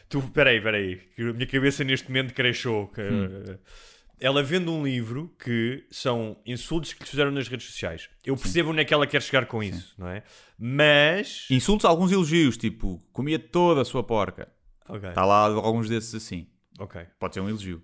Tu, 0.08 0.22
peraí, 0.32 0.62
peraí, 0.62 0.98
que 1.16 1.22
a 1.24 1.34
minha 1.34 1.48
cabeça 1.48 1.84
neste 1.84 2.08
momento 2.08 2.34
que- 2.94 3.02
Hum. 3.02 3.58
Ela 4.19 4.41
vende 4.41 4.69
um 4.69 4.84
livro 4.84 5.36
que 5.43 5.86
são 5.91 6.38
insultos 6.45 6.93
que 6.93 7.03
lhe 7.03 7.10
fizeram 7.10 7.31
nas 7.31 7.48
redes 7.48 7.67
sociais. 7.67 8.10
Eu 8.25 8.38
percebo 8.38 8.69
onde 8.72 8.79
é 8.79 8.86
que 8.86 8.93
ela 8.93 9.05
quer 9.05 9.22
chegar 9.22 9.45
com 9.45 9.62
isso, 9.62 9.93
não 9.98 10.07
é? 10.07 10.24
Mas. 10.57 11.45
Insultos, 11.50 11.86
alguns 11.86 12.12
elogios, 12.12 12.55
tipo, 12.57 13.01
comia 13.12 13.38
toda 13.38 13.81
a 13.81 13.86
sua 13.86 14.03
porca. 14.03 14.48
Ok, 14.88 15.10
Está 15.10 15.25
lá 15.25 15.41
alguns 15.45 15.89
desses 15.89 16.15
assim. 16.15 16.48
ok. 16.79 17.05
Pode 17.19 17.34
ser 17.34 17.41
um 17.41 17.50
elogio. 17.50 17.84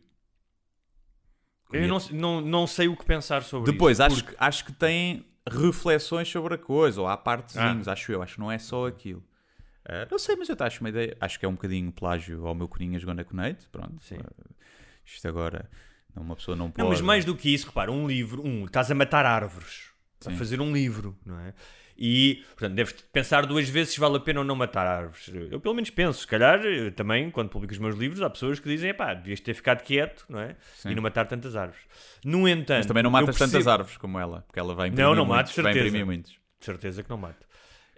Eu 1.74 1.88
não, 1.88 1.98
não, 2.12 2.42
não 2.42 2.68
sei 2.68 2.88
o 2.88 2.96
que 2.98 3.06
pensar 3.06 3.44
sobre 3.44 3.72
Depois, 3.72 3.98
isso. 3.98 4.04
acho, 4.04 4.26
que, 4.26 4.36
acho 4.38 4.66
que 4.66 4.74
tem 4.74 5.26
reflexões 5.50 6.28
sobre 6.28 6.56
a 6.56 6.58
coisa, 6.58 7.00
ou 7.02 7.08
há 7.08 7.16
partezinhos, 7.18 7.88
Ah. 7.88 7.94
acho 7.94 8.12
eu, 8.12 8.22
acho 8.22 8.36
que 8.36 8.40
não 8.42 8.52
é 8.52 8.60
só 8.60 8.88
aquilo. 8.88 9.24
Ah, 9.86 10.08
não 10.12 10.20
sei, 10.20 10.36
mas 10.36 10.48
eu 10.50 10.56
acho 10.60 10.80
uma 10.82 10.90
ideia. 10.90 11.18
Acho 11.20 11.40
que 11.40 11.46
é 11.46 11.50
um 11.50 11.54
bocadinho 11.54 11.92
plágio 11.92 12.46
ao 12.46 12.54
meu 12.54 12.68
Coninhas 12.68 13.04
Gonna 13.04 13.24
Connect. 13.24 13.68
Pronto. 13.70 14.04
Sim. 14.04 14.18
Ah, 14.20 14.46
isto 15.06 15.28
agora, 15.28 15.70
uma 16.16 16.36
pessoa 16.36 16.56
não 16.58 16.70
pode. 16.70 16.82
Não, 16.84 16.90
mas 16.90 17.02
mais 17.02 17.24
do 17.26 17.36
que 17.36 17.54
isso, 17.54 17.68
repara, 17.68 17.92
um 17.92 18.08
livro, 18.08 18.46
um, 18.46 18.66
estás 18.66 18.90
a 18.92 18.96
matar 18.96 19.26
árvores. 19.26 19.90
a 20.26 20.30
Sim. 20.30 20.38
fazer 20.38 20.62
um 20.62 20.72
livro, 20.72 21.18
não 21.26 21.40
é? 21.40 21.54
E, 21.98 22.44
portanto, 22.56 22.74
deves 22.74 22.94
pensar 23.14 23.46
duas 23.46 23.70
vezes 23.70 23.94
se 23.94 24.00
vale 24.00 24.18
a 24.18 24.20
pena 24.20 24.40
ou 24.40 24.46
não 24.46 24.56
matar 24.56 24.88
árvores. 24.88 25.30
Eu, 25.52 25.60
pelo 25.60 25.76
menos, 25.76 25.90
penso. 25.92 26.22
Se 26.22 26.28
calhar, 26.28 26.60
também, 26.96 27.30
quando 27.30 27.50
publico 27.50 27.74
os 27.74 27.80
meus 27.80 27.96
livros, 27.96 28.22
há 28.24 28.30
pessoas 28.30 28.60
que 28.60 28.68
dizem, 28.68 28.92
pá, 28.94 29.14
devias 29.14 29.40
ter 29.40 29.54
ficado 29.54 29.84
quieto, 29.84 30.26
não 30.28 30.40
é? 30.40 30.56
E 30.86 30.96
não 30.96 31.04
matar 31.04 31.28
tantas 31.28 31.56
árvores. 31.56 31.82
No 32.26 32.48
entanto. 32.48 32.78
Mas 32.80 32.86
também 32.88 33.04
não 33.04 33.12
matas 33.12 33.36
tantas 33.38 33.52
percebo- 33.52 33.70
árvores 33.70 33.98
como 33.98 34.18
ela, 34.20 34.42
porque 34.48 34.60
ela 34.60 34.74
vai 34.74 34.88
imprimir 34.88 35.06
Não, 35.06 35.16
não 35.16 35.26
muitos, 35.26 35.52
mato, 35.56 35.62
vai 35.64 35.74
certeza. 35.74 35.88
imprimir 35.88 36.06
muitos. 36.06 36.32
De 36.60 36.66
certeza 36.66 37.04
que 37.04 37.10
não 37.10 37.18
mato. 37.18 37.46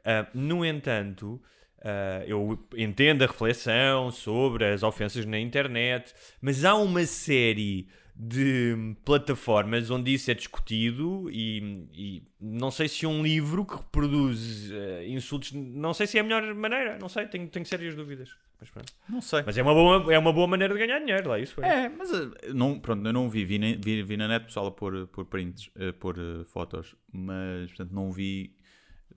Ah, 0.04 0.28
no 0.34 0.66
entanto, 0.66 1.42
ah, 1.82 2.24
eu 2.26 2.60
entendo 2.76 3.24
a 3.24 3.28
reflexão 3.28 4.12
sobre 4.12 4.66
as 4.66 4.84
ofensas 4.84 5.26
na 5.26 5.40
internet, 5.40 6.14
mas 6.42 6.66
há 6.66 6.76
uma 6.76 7.06
série 7.06 7.88
de 8.16 8.96
plataformas 9.04 9.90
onde 9.90 10.14
isso 10.14 10.30
é 10.30 10.34
discutido 10.34 11.30
e, 11.32 11.88
e 11.94 12.24
não 12.40 12.70
sei 12.70 12.88
se 12.88 13.06
um 13.08 13.24
livro 13.24 13.66
que 13.66 13.76
reproduz 13.76 14.72
ah, 14.72 15.04
insultos, 15.06 15.52
não 15.52 15.94
sei 15.94 16.06
se 16.08 16.18
é 16.18 16.22
a 16.22 16.24
melhor 16.24 16.54
maneira, 16.54 16.98
não 17.00 17.10
sei, 17.10 17.26
tenho, 17.28 17.48
tenho 17.48 17.66
sérias 17.66 17.96
dúvidas. 17.96 18.30
Mas, 18.60 18.70
pronto. 18.70 18.94
Não 19.10 19.20
sei. 19.20 19.44
Mas 19.46 19.58
é 19.58 19.62
uma, 19.62 19.74
boa, 19.74 20.14
é 20.14 20.18
uma 20.18 20.32
boa 20.32 20.48
maneira 20.48 20.74
de 20.74 20.80
ganhar 20.80 21.00
dinheiro, 21.00 21.28
lá 21.28 21.38
isso 21.38 21.62
é. 21.62 21.86
É, 21.86 21.90
mas 21.90 22.14
eh, 22.14 22.54
não, 22.54 22.80
pronto, 22.80 23.06
eu 23.06 23.12
não 23.12 23.30
vi, 23.30 23.44
vi, 23.44 23.60
na- 23.60 23.76
vi, 23.78 24.02
vi 24.04 24.16
na 24.16 24.28
net 24.28 24.46
pessoal 24.46 24.68
a 24.68 24.72
pôr, 24.72 25.06
pôr 25.08 25.26
prints, 25.26 25.70
a 25.76 25.92
pôr 25.92 26.18
eh, 26.18 26.46
fotos, 26.46 26.96
mas 27.12 27.68
portanto 27.72 27.92
não 27.94 28.10
vi 28.12 28.56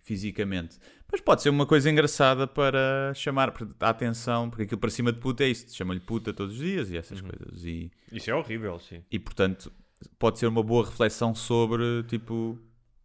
fisicamente. 0.03 0.79
Mas 1.11 1.21
pode 1.21 1.43
ser 1.43 1.50
uma 1.50 1.67
coisa 1.67 1.91
engraçada 1.91 2.47
para 2.47 3.12
chamar 3.15 3.53
a 3.81 3.88
atenção, 3.88 4.50
porque 4.50 4.65
aquilo 4.65 4.81
para 4.81 4.91
cima 4.91 5.12
de 5.12 5.19
puta 5.21 5.45
é 5.45 5.49
isso, 5.49 5.75
chama-lhe 5.75 6.00
puta 6.00 6.33
todos 6.33 6.55
os 6.55 6.59
dias 6.61 6.91
e 6.91 6.97
essas 6.97 7.21
coisas. 7.21 7.65
E, 7.65 7.91
Isso 8.12 8.31
é 8.31 8.35
horrível, 8.35 8.79
sim. 8.81 9.03
e 9.11 9.19
portanto 9.19 9.73
pode 10.19 10.38
ser 10.38 10.47
uma 10.47 10.62
boa 10.62 10.85
reflexão 10.85 11.35
sobre 11.35 12.03
tipo 12.09 12.59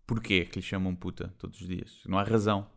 porquê 0.08 0.46
que 0.46 0.60
lhe 0.60 0.66
chamam 0.66 0.94
puta 0.96 1.34
todos 1.38 1.62
os 1.62 1.68
dias. 1.68 2.00
Não 2.06 2.18
há 2.18 2.24
razão. 2.24 2.68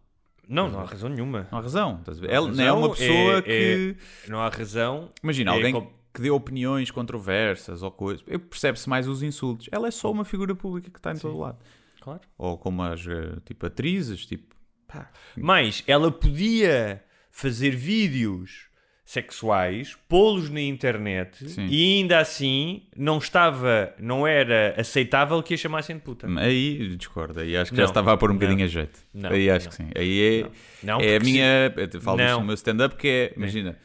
Não, 0.46 0.70
não 0.70 0.80
há 0.80 0.84
razão 0.84 1.08
nenhuma. 1.08 1.48
Não 1.50 1.58
há 1.58 1.62
razão. 1.62 1.96
estás 2.00 2.22
a 2.22 2.26
Ela 2.26 2.52
não 2.52 2.62
é 2.64 2.70
uma 2.72 2.90
pessoa 2.94 3.38
é- 3.38 3.42
que. 3.42 3.96
Não 4.28 4.40
há 4.40 4.48
razão. 4.50 5.10
Imagina, 5.22 5.50
É 5.52 5.54
alguém 5.54 5.72
com- 5.72 5.90
que 6.12 6.20
dê 6.20 6.30
opiniões 6.30 6.90
controversas 6.90 7.82
ou 7.82 7.90
coisas. 7.90 8.22
eu- 8.28 8.38
Percebe-se 8.38 8.88
mais 8.88 9.08
os 9.08 9.22
insultos. 9.22 9.68
Ela 9.72 9.88
é 9.88 9.90
só 9.90 10.12
uma 10.12 10.24
figura 10.24 10.54
pública 10.54 10.90
que 10.90 10.98
está 10.98 11.12
em 11.12 11.16
todo 11.18 11.38
lado. 11.38 11.58
Claro. 12.04 12.20
Ou 12.36 12.58
como 12.58 12.82
as 12.82 13.06
eh, 13.06 13.38
tipo 13.46 13.64
atrizes, 13.64 14.26
tipo. 14.26 14.54
pá, 14.86 15.10
Mas 15.34 15.82
ela 15.86 16.12
podia 16.12 17.02
fazer 17.30 17.70
vídeos 17.70 18.68
sexuais, 19.06 19.96
pô-los 20.06 20.50
na 20.50 20.60
internet 20.60 21.48
Sim. 21.48 21.66
e 21.66 21.96
ainda 21.98 22.18
assim 22.18 22.88
não 22.94 23.16
estava, 23.16 23.94
não 23.98 24.26
era 24.26 24.74
aceitável 24.78 25.42
que 25.42 25.54
a 25.54 25.56
chamassem 25.56 25.96
de 25.96 26.02
puta. 26.02 26.26
Aí 26.38 26.94
discordo. 26.94 27.40
Aí 27.40 27.56
acho 27.56 27.70
que 27.70 27.76
Não, 27.78 27.84
já 27.84 27.90
estava 27.90 28.12
a 28.12 28.16
pôr 28.18 28.30
um 28.30 28.34
não. 28.34 28.38
bocadinho 28.40 28.66
a 28.66 28.68
jeito. 28.68 29.00
Não, 29.14 29.30
aí 29.30 29.48
acho 29.48 29.66
não. 29.66 29.70
que 29.70 29.76
sim. 29.76 29.90
Aí 29.96 30.42
é, 30.42 30.50
Não, 30.82 31.00
é 31.00 31.16
a 31.16 31.20
minha. 31.20 31.72
Eu 31.92 32.00
falo 32.02 32.18
Não. 32.18 32.40
no 32.40 32.46
meu 32.46 32.54
stand-up 32.54 32.96
que 32.96 33.08
é. 33.08 33.32
Imagina, 33.34 33.78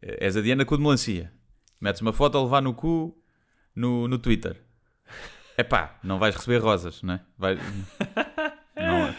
eh, 0.00 0.18
és 0.26 0.36
a 0.36 0.40
Diana 0.40 0.64
com 0.64 0.76
de 0.76 0.82
melancia. 0.84 1.32
Metes 1.80 2.00
uma 2.00 2.12
foto 2.12 2.38
a 2.38 2.42
levar 2.44 2.62
no 2.62 2.74
cu 2.74 3.20
no, 3.74 4.06
no 4.06 4.18
Twitter. 4.18 4.65
É 5.56 5.62
pá, 5.62 5.98
não 6.02 6.18
vais 6.18 6.34
receber 6.36 6.58
rosas, 6.58 7.02
não 7.02 7.14
é? 7.14 7.20
Vai... 7.38 7.56
não, 8.76 9.14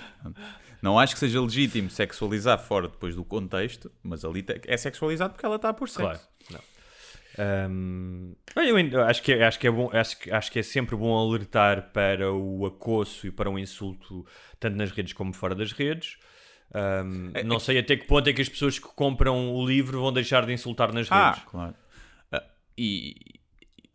não 0.82 1.00
acho 1.00 1.14
que 1.14 1.20
seja 1.20 1.42
legítimo 1.42 1.90
sexualizar 1.90 2.60
fora 2.60 2.88
depois 2.88 3.16
do 3.16 3.24
contexto, 3.26 3.92
mas 4.04 4.24
ali 4.24 4.46
é 4.68 4.78
sexualizado 4.78 5.34
porque 5.34 5.46
ela 5.46 5.56
está 5.56 5.74
por 5.74 5.90
sexo. 5.90 6.04
Claro. 6.04 6.20
Não. 6.52 8.36
Olha, 8.56 8.70
eu 8.70 9.04
acho 9.06 9.22
que, 9.22 9.32
é- 9.34 9.46
acho, 9.46 9.60
que 9.60 9.68
é 9.68 9.72
bom, 9.72 9.90
acho, 9.94 10.18
que- 10.20 10.32
acho 10.32 10.52
que 10.52 10.60
é 10.60 10.64
sempre 10.64 10.96
bom 10.96 11.16
alertar 11.18 11.92
para 11.92 12.32
o 12.34 12.66
acosso 12.66 13.28
e 13.28 13.32
para 13.32 13.50
o 13.50 13.60
insulto, 13.60 14.26
tanto 14.60 14.76
nas 14.76 14.92
redes 14.92 15.14
como 15.14 15.34
fora 15.34 15.54
das 15.56 15.72
redes. 15.72 16.18
Ahm, 16.74 17.32
É- 17.34 17.44
não 17.44 17.60
sei 17.60 17.80
até 17.80 17.96
que 17.96 18.06
ponto 18.08 18.28
é 18.30 18.34
que 18.34 18.42
as 18.42 18.50
pessoas 18.50 18.78
que 18.80 18.88
compram 18.88 19.54
o 19.54 19.66
livro 19.66 20.02
vão 20.02 20.12
deixar 20.12 20.46
de 20.46 20.54
insultar 20.54 20.92
nas 20.94 21.12
Ah, 21.12 21.32
redes. 21.32 21.44
claro. 21.50 21.76
Ah, 22.32 22.44
e, 22.78 23.37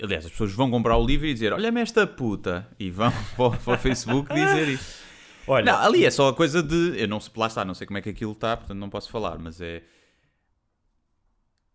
aliás, 0.00 0.24
as 0.24 0.30
pessoas 0.30 0.52
vão 0.52 0.70
comprar 0.70 0.96
o 0.96 1.04
livro 1.06 1.26
e 1.26 1.32
dizer: 1.32 1.52
Olha-me 1.52 1.80
esta 1.80 2.06
puta. 2.06 2.68
E 2.78 2.90
vão 2.90 3.10
para, 3.36 3.74
o- 3.74 3.78
Facebook 3.78 4.32
dizer 4.32 4.68
isso. 4.68 5.02
Olha, 5.46 5.72
Não, 5.72 5.78
ali 5.80 6.04
é 6.04 6.10
só 6.10 6.28
a 6.28 6.34
coisa 6.34 6.62
de. 6.62 6.94
Eu 7.00 7.08
não 7.08 7.18
sei, 7.20 7.32
lá 7.36 7.46
está, 7.48 7.64
não 7.64 7.74
sei 7.74 7.86
como 7.86 7.98
é 7.98 8.02
que 8.02 8.10
aquilo 8.10 8.32
está, 8.32 8.56
portanto 8.56 8.78
não 8.78 8.88
posso 8.88 9.10
falar, 9.10 9.38
mas 9.38 9.60
é. 9.60 9.82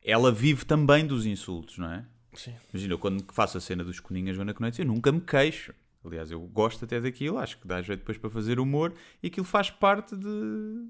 Ela 0.04 0.32
vive 0.32 0.66
também 0.66 1.06
dos 1.06 1.26
insultos, 1.26 1.78
não 1.78 1.92
é? 1.92 2.06
Sim. 2.34 2.54
Imagina, 2.74 2.94
eu 2.94 3.00
quando 3.00 3.26
faço 3.34 3.58
a 3.58 3.62
cena 3.62 3.84
dos 3.84 4.00
coninhas 4.00 4.36
Joana 4.36 4.54
Coneites, 4.54 4.80
eu 4.80 4.86
nunca 4.86 5.12
me 5.12 5.20
queixo. 5.20 5.74
Aliás, 6.06 6.32
eu 6.32 6.40
gosto 6.40 6.86
até 6.86 7.02
daquilo, 7.02 7.38
acho 7.38 7.58
que 7.58 7.68
dá 7.68 7.82
jeito 7.82 8.00
depois 8.00 8.18
para 8.18 8.30
fazer 8.30 8.60
humor 8.60 8.94
e 9.22 9.28
aquilo 9.28 9.46
faz 9.46 9.70
parte 9.70 10.16
de, 10.16 10.88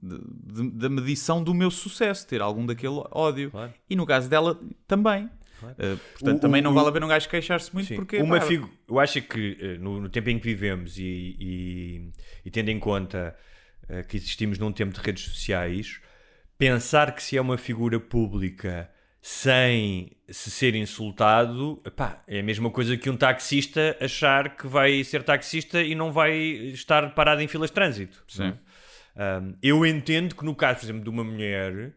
de- 0.00 0.62
de- 0.62 0.70
da 0.70 0.88
medição 0.88 1.42
do 1.42 1.52
meu 1.52 1.70
sucesso, 1.70 2.24
ter 2.28 2.40
algum 2.40 2.64
daquele 2.64 3.02
ódio. 3.10 3.50
Claro. 3.50 3.74
E 3.90 3.96
no 3.96 4.06
caso 4.06 4.28
dela, 4.28 4.60
também. 4.86 5.28
Uh, 5.62 5.96
portanto, 6.14 6.36
O- 6.38 6.40
também 6.40 6.60
o- 6.60 6.64
não 6.64 6.74
vale 6.74 6.88
a 6.88 6.92
pena 6.92 7.06
um 7.06 7.08
gajo 7.08 7.28
queixar-se 7.28 7.72
muito 7.74 7.88
Sim. 7.88 7.96
porque. 7.96 8.18
uma 8.18 8.38
pá, 8.40 8.46
figu- 8.46 8.70
eu 8.88 8.98
acho 9.00 9.20
que 9.22 9.56
eh, 9.60 9.78
no, 9.78 10.00
no 10.00 10.08
tempo 10.08 10.30
em 10.30 10.38
que 10.38 10.44
vivemos 10.44 10.98
e, 10.98 11.36
e- 11.38 12.12
e 12.44 12.50
tendo 12.50 12.68
em 12.70 12.78
conta 12.78 13.34
eh, 13.88 14.02
que 14.02 14.16
existimos 14.16 14.58
num 14.58 14.70
tempo 14.72 14.92
de 14.94 15.00
redes 15.00 15.24
sociais, 15.24 16.00
pensar 16.56 17.14
que 17.14 17.22
se 17.22 17.36
é 17.36 17.40
uma 17.40 17.56
figura 17.58 17.98
pública 17.98 18.90
sem 19.20 20.12
se 20.28 20.50
ser 20.50 20.74
insultado, 20.74 21.82
epá, 21.84 22.22
é 22.26 22.40
a 22.40 22.42
mesma 22.42 22.70
coisa 22.70 22.96
que 22.96 23.10
um 23.10 23.16
taxista 23.16 23.96
achar 24.00 24.56
que 24.56 24.66
vai 24.66 25.02
ser 25.04 25.22
taxista 25.22 25.82
e 25.82 25.94
não 25.94 26.12
vai 26.12 26.36
estar 26.72 27.14
parado 27.14 27.42
em 27.42 27.48
filas 27.48 27.70
de 27.70 27.74
trânsito. 27.74 28.22
Sim. 28.28 28.54
Um, 29.16 29.54
eu 29.62 29.84
entendo 29.84 30.34
que 30.36 30.44
no 30.44 30.54
caso, 30.54 30.78
por 30.80 30.86
exemplo, 30.86 31.02
de 31.02 31.10
uma 31.10 31.24
mulher, 31.24 31.92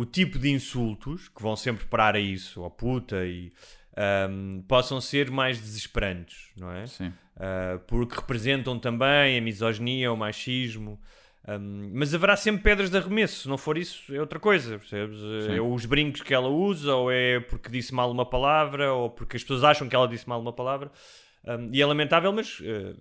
o 0.00 0.04
tipo 0.04 0.38
de 0.38 0.50
insultos 0.50 1.28
que 1.28 1.42
vão 1.42 1.54
sempre 1.56 1.84
parar 1.86 2.14
a 2.14 2.20
isso, 2.20 2.62
ou 2.62 2.70
puta, 2.70 3.24
e 3.26 3.52
um, 4.30 4.62
possam 4.66 5.00
ser 5.00 5.30
mais 5.30 5.58
desesperantes, 5.60 6.50
não 6.56 6.70
é? 6.72 6.86
Sim. 6.86 7.08
Uh, 7.36 7.78
porque 7.86 8.16
representam 8.16 8.78
também 8.78 9.38
a 9.38 9.40
misoginia, 9.40 10.12
o 10.12 10.16
machismo. 10.16 11.00
Um, 11.48 11.90
mas 11.94 12.14
haverá 12.14 12.36
sempre 12.36 12.62
pedras 12.62 12.90
de 12.90 12.96
arremesso, 12.98 13.42
se 13.42 13.48
não 13.48 13.56
for 13.58 13.76
isso, 13.78 14.14
é 14.14 14.20
outra 14.20 14.38
coisa, 14.38 14.78
percebes? 14.78 15.18
Sim. 15.18 15.54
É 15.56 15.60
os 15.60 15.84
brincos 15.86 16.20
que 16.22 16.32
ela 16.34 16.48
usa, 16.48 16.94
ou 16.94 17.10
é 17.10 17.40
porque 17.40 17.70
disse 17.70 17.92
mal 17.94 18.10
uma 18.10 18.24
palavra, 18.26 18.92
ou 18.92 19.10
porque 19.10 19.36
as 19.36 19.42
pessoas 19.42 19.64
acham 19.64 19.88
que 19.88 19.96
ela 19.96 20.06
disse 20.06 20.28
mal 20.28 20.40
uma 20.40 20.52
palavra. 20.52 20.90
Um, 21.46 21.70
e 21.72 21.80
é 21.80 21.86
lamentável, 21.86 22.32
mas 22.32 22.60
uh, 22.60 22.96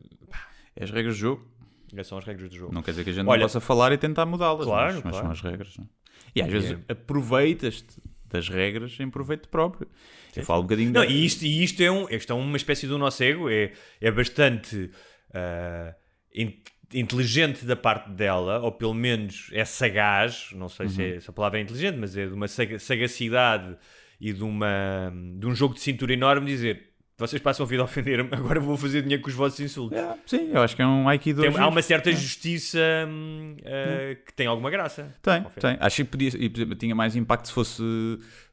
É 0.75 0.83
as 0.85 0.91
regras 0.91 1.15
do 1.15 1.19
jogo. 1.19 1.45
essas 1.93 2.07
são 2.07 2.17
as 2.17 2.25
regras 2.25 2.49
do 2.49 2.55
jogo. 2.55 2.73
Não 2.73 2.81
quer 2.81 2.91
dizer 2.91 3.03
que 3.03 3.09
a 3.09 3.13
gente 3.13 3.27
Olha- 3.27 3.39
não 3.39 3.45
possa 3.45 3.59
falar 3.59 3.91
e 3.91 3.97
tentar 3.97 4.25
mudá-las. 4.25 4.65
Claro, 4.65 4.93
mas, 4.95 5.03
mas 5.03 5.11
claro. 5.11 5.25
são 5.25 5.31
as 5.31 5.41
regras. 5.41 5.77
não 5.77 5.83
é? 5.85 5.87
E 6.35 6.41
às 6.41 6.49
vezes 6.51 6.71
É. 6.71 6.91
aproveitas-te 6.93 8.01
das 8.25 8.47
regras 8.47 8.95
em 8.99 9.09
proveito 9.09 9.49
próprio. 9.49 9.87
Eu 10.35 10.43
falo 10.43 10.59
um 10.61 10.63
bocadinho 10.65 10.91
Não, 10.91 11.01
da- 11.01 11.07
e 11.07 11.25
isto, 11.25 11.43
e 11.43 11.63
isto 11.63 11.81
é, 11.81 11.89
um, 11.91 12.07
isto 12.09 12.31
é 12.31 12.35
uma 12.35 12.57
espécie 12.57 12.85
do 12.87 12.97
nosso 12.97 13.23
ego, 13.23 13.49
é, 13.49 13.71
é 13.99 14.11
bastante 14.11 14.91
ah, 15.33 15.95
in- 16.35 16.61
inteligente 16.93 17.65
da 17.65 17.75
parte 17.75 18.09
dela, 18.11 18.59
ou 18.59 18.71
pelo 18.71 18.93
menos 18.93 19.49
é 19.51 19.65
sagaz, 19.65 20.49
não 20.53 20.69
sei 20.69 20.87
se, 20.89 21.03
é, 21.03 21.19
se 21.19 21.29
a 21.29 21.33
palavra 21.33 21.59
é 21.59 21.61
inteligente, 21.63 21.97
mas 21.97 22.15
é 22.15 22.27
de 22.27 22.33
uma 22.33 22.47
saga- 22.47 22.77
sagacidade 22.79 23.75
e 24.21 24.31
de, 24.33 24.43
uma, 24.43 25.11
de 25.39 25.47
um 25.47 25.55
jogo 25.55 25.73
de 25.73 25.81
cintura 25.81 26.13
enorme 26.13 26.45
dizer 26.45 26.88
vocês 27.19 27.41
passam 27.41 27.65
a 27.65 27.69
vida 27.69 27.83
a 27.83 27.85
ofender-me, 27.85 28.29
agora 28.33 28.59
vou 28.59 28.77
fazer 28.77 29.01
dinheiro 29.01 29.21
com 29.21 29.29
os 29.29 29.35
vossos 29.35 29.59
insultos. 29.59 29.97
É, 29.97 30.17
sim, 30.25 30.51
eu 30.51 30.61
acho 30.61 30.75
que 30.75 30.81
é 30.81 30.87
um 30.87 31.07
Aikido. 31.07 31.41
Tem- 31.41 31.57
há 31.57 31.67
uma 31.67 31.81
certa 31.81 32.11
justiça 32.11 32.79
hum, 33.07 33.57
ah, 33.65 34.15
que 34.25 34.33
tem 34.33 34.47
alguma 34.47 34.69
graça. 34.69 35.13
Tem, 35.21 35.43
tem. 35.59 35.77
Acho 35.79 35.97
que 35.97 36.03
podia, 36.05 36.29
e, 36.35 36.49
tinha 36.75 36.95
mais 36.95 37.15
impacto 37.15 37.47
se 37.47 37.53
fosse 37.53 37.83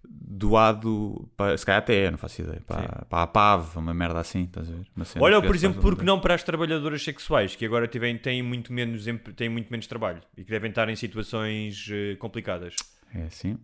doado 0.08 1.28
para, 1.36 1.56
se 1.56 1.64
calhar 1.64 1.78
até, 1.78 2.10
não 2.10 2.18
faço 2.18 2.42
ideia, 2.42 2.60
para, 2.66 3.06
para 3.08 3.22
a 3.22 3.26
PAV, 3.26 3.76
uma 3.76 3.94
merda 3.94 4.20
assim, 4.20 4.44
estás 4.44 4.68
a 4.68 4.72
ver? 4.72 4.86
Olha, 5.20 5.40
por 5.40 5.54
exemplo, 5.54 5.80
porque 5.80 6.04
não 6.04 6.20
para 6.20 6.34
as 6.34 6.42
trabalhadoras 6.42 7.02
sexuais, 7.02 7.54
que 7.54 7.64
agora 7.64 7.86
tivem, 7.86 8.18
têm, 8.18 8.42
muito 8.42 8.72
menos, 8.72 9.04
têm 9.36 9.48
muito 9.48 9.70
menos 9.70 9.86
trabalho 9.86 10.20
e 10.36 10.44
que 10.44 10.50
devem 10.50 10.70
estar 10.70 10.88
em 10.88 10.96
situações 10.96 11.88
eh, 11.90 12.16
complicadas. 12.16 12.74
É 13.14 13.22
assim. 13.22 13.58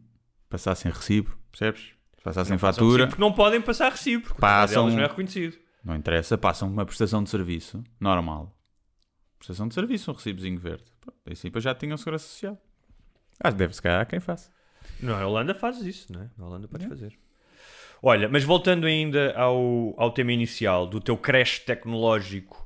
Passassem 0.49 0.91
recibo, 0.91 1.37
percebes? 1.51 1.93
Passassem 2.23 2.53
Não 2.53 2.59
fatura, 2.59 3.07
porque 3.09 3.21
não 3.21 3.33
podem 3.33 3.61
passar 3.61 3.91
recibo, 3.91 4.25
porque 4.25 4.41
Passam- 4.41 4.89
não 4.89 5.01
é 5.01 5.07
reconhecido. 5.07 5.59
não 5.85 5.97
interessa, 5.97 6.39
passam 6.39 6.69
uma 6.69 6.85
prestação 6.87 7.23
de 7.23 7.31
serviço 7.31 7.83
normal. 8.01 8.57
Prestação 9.39 9.67
de 9.67 9.75
serviço, 9.75 10.11
um 10.11 10.15
recibozinho 10.15 10.59
verde. 10.59 10.85
Pronto, 11.01 11.19
assim 11.31 11.49
depois 11.49 11.65
já 11.65 11.75
tinham 11.75 11.97
segurança 11.97 12.27
social. 12.29 12.57
Acho 13.43 13.55
que 13.55 13.59
deve 13.59 13.75
se 13.75 13.83
calhar 13.83 14.01
a 14.03 14.05
quem 14.05 14.21
faça. 14.21 14.51
Na 15.01 15.27
Holanda 15.27 15.53
fazes 15.55 15.85
isso, 15.85 16.13
não 16.13 16.23
é? 16.23 16.31
Na 16.39 16.47
Holanda 16.47 16.69
podes 16.69 16.87
fazer. 16.87 17.19
Olha, 18.01 18.29
mas 18.29 18.45
voltando 18.45 18.87
ainda 18.87 19.33
ao, 19.37 19.95
ao 19.97 20.11
tema 20.13 20.33
inicial, 20.33 20.87
do 20.87 21.01
teu 21.01 21.17
crash 21.17 21.59
tecnológico 21.61 22.62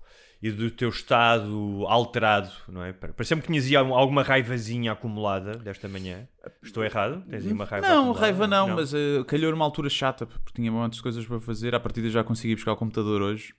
e 0.47 0.50
do 0.53 0.71
teu 0.71 0.88
estado 0.88 1.85
alterado, 1.88 2.50
não 2.69 2.83
é? 2.85 2.93
Pareceu-me 2.93 3.43
que 3.43 3.49
tinhas 3.49 3.73
alguma 3.91 4.23
raivazinha 4.23 4.93
acumulada 4.93 5.57
desta 5.59 5.88
manhã. 5.88 6.29
Estou 6.62 6.85
errado? 6.85 7.23
Tens 7.29 7.45
aí 7.47 7.53
uma 7.53 7.65
raiva 7.65 7.87
Não, 7.88 7.97
acumulada? 7.97 8.21
raiva 8.21 8.47
não, 8.47 8.69
mas 8.69 8.93
uh, 8.93 9.25
calhou 9.26 9.50
numa 9.50 9.65
altura 9.65 9.88
chata, 9.91 10.26
porque 10.26 10.53
tinha 10.55 10.71
muitas 10.71 11.00
coisas 11.00 11.26
para 11.26 11.41
fazer. 11.41 11.75
À 11.75 11.81
partida 11.81 12.09
já 12.11 12.23
consegui 12.23 12.55
buscar 12.55 12.73
o 12.73 12.76
computador 12.76 13.23
hoje. 13.23 13.55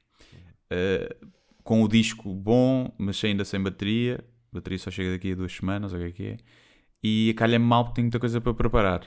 Uh, 0.72 1.27
com 1.63 1.84
o 1.84 1.88
disco 1.88 2.34
bom, 2.34 2.94
mas 2.98 3.22
ainda 3.24 3.44
sem 3.44 3.62
bateria. 3.62 4.24
A 4.51 4.56
bateria 4.56 4.79
só 4.79 4.89
chega 4.89 5.12
daqui 5.12 5.34
a 5.34 5.36
duas 5.36 5.51
semanas, 5.51 5.91
ou 5.91 6.00
o 6.00 6.01
que 6.03 6.08
é 6.08 6.12
que 6.12 6.25
é. 6.27 6.38
E 7.03 7.34
calha-me 7.38 7.65
mal 7.65 7.84
porque 7.84 7.96
tenho 7.96 8.06
muita 8.06 8.20
coisa 8.20 8.39
para 8.39 8.53
preparar. 8.53 9.01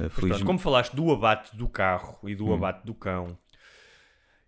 Uh, 0.00 0.10
pronto, 0.10 0.44
como 0.44 0.58
falaste 0.58 0.94
do 0.96 1.12
abate 1.12 1.56
do 1.56 1.68
carro 1.68 2.18
e 2.24 2.32
Hum. 2.34 2.36
do 2.36 2.52
abate 2.54 2.84
do 2.84 2.94
cão, 2.94 3.38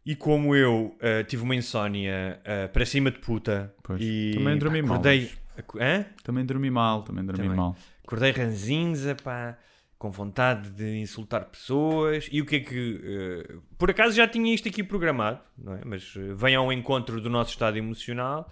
e 0.06 0.14
como 0.14 0.54
eu 0.54 0.96
uh, 0.98 1.24
tive 1.26 1.42
uma 1.42 1.54
insónia 1.54 2.40
uh, 2.42 2.68
para 2.72 2.84
cima 2.84 3.10
de 3.10 3.18
puta 3.18 3.74
Pois, 3.82 4.00
e 4.02 4.32
também 4.34 4.58
dormi 4.58 4.82
pá, 4.82 4.88
mal 4.88 4.96
acordei, 4.98 5.30
acu- 5.56 5.78
Hã? 5.80 6.04
Também 6.22 6.44
dormi 6.44 6.70
mal, 6.70 7.02
também 7.02 7.24
dormi 7.24 7.42
Também. 7.44 7.56
mal. 7.56 7.76
acordei 8.04 8.30
ranzinza, 8.32 9.14
pá, 9.14 9.56
com 9.98 10.10
vontade 10.10 10.68
de 10.70 10.98
insultar 10.98 11.46
pessoas. 11.46 12.28
E 12.30 12.42
o 12.42 12.44
que 12.46 12.56
é 12.56 12.60
que. 12.60 13.00
uh, 13.56 13.62
por 13.78 13.90
acaso 13.90 14.14
já 14.14 14.28
tinha 14.28 14.52
isto 14.54 14.68
aqui 14.68 14.82
programado, 14.82 15.40
não 15.56 15.74
é? 15.74 15.80
Mas 15.86 16.12
vem 16.36 16.54
ao 16.54 16.70
encontro 16.72 17.20
do 17.20 17.30
nosso 17.30 17.50
estado 17.50 17.78
emocional 17.78 18.50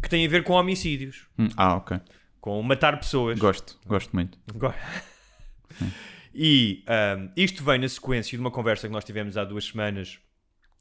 que 0.00 0.08
tem 0.08 0.24
a 0.24 0.28
ver 0.28 0.42
com 0.44 0.52
homicídios, 0.54 1.26
Hum, 1.38 1.48
ah, 1.56 1.74
ok. 1.76 1.98
com 2.40 2.62
matar 2.62 2.96
pessoas. 2.98 3.38
Gosto, 3.38 3.78
gosto 3.86 4.12
muito. 4.14 4.38
Go- 4.54 4.72
e 6.34 6.82
ahm, 6.86 7.28
isto 7.36 7.62
vem 7.64 7.78
na 7.78 7.88
sequência 7.88 8.36
de 8.36 8.40
uma 8.40 8.50
conversa 8.50 8.86
que 8.86 8.92
nós 8.92 9.04
tivemos 9.04 9.36
há 9.36 9.44
duas 9.44 9.64
semanas 9.64 10.18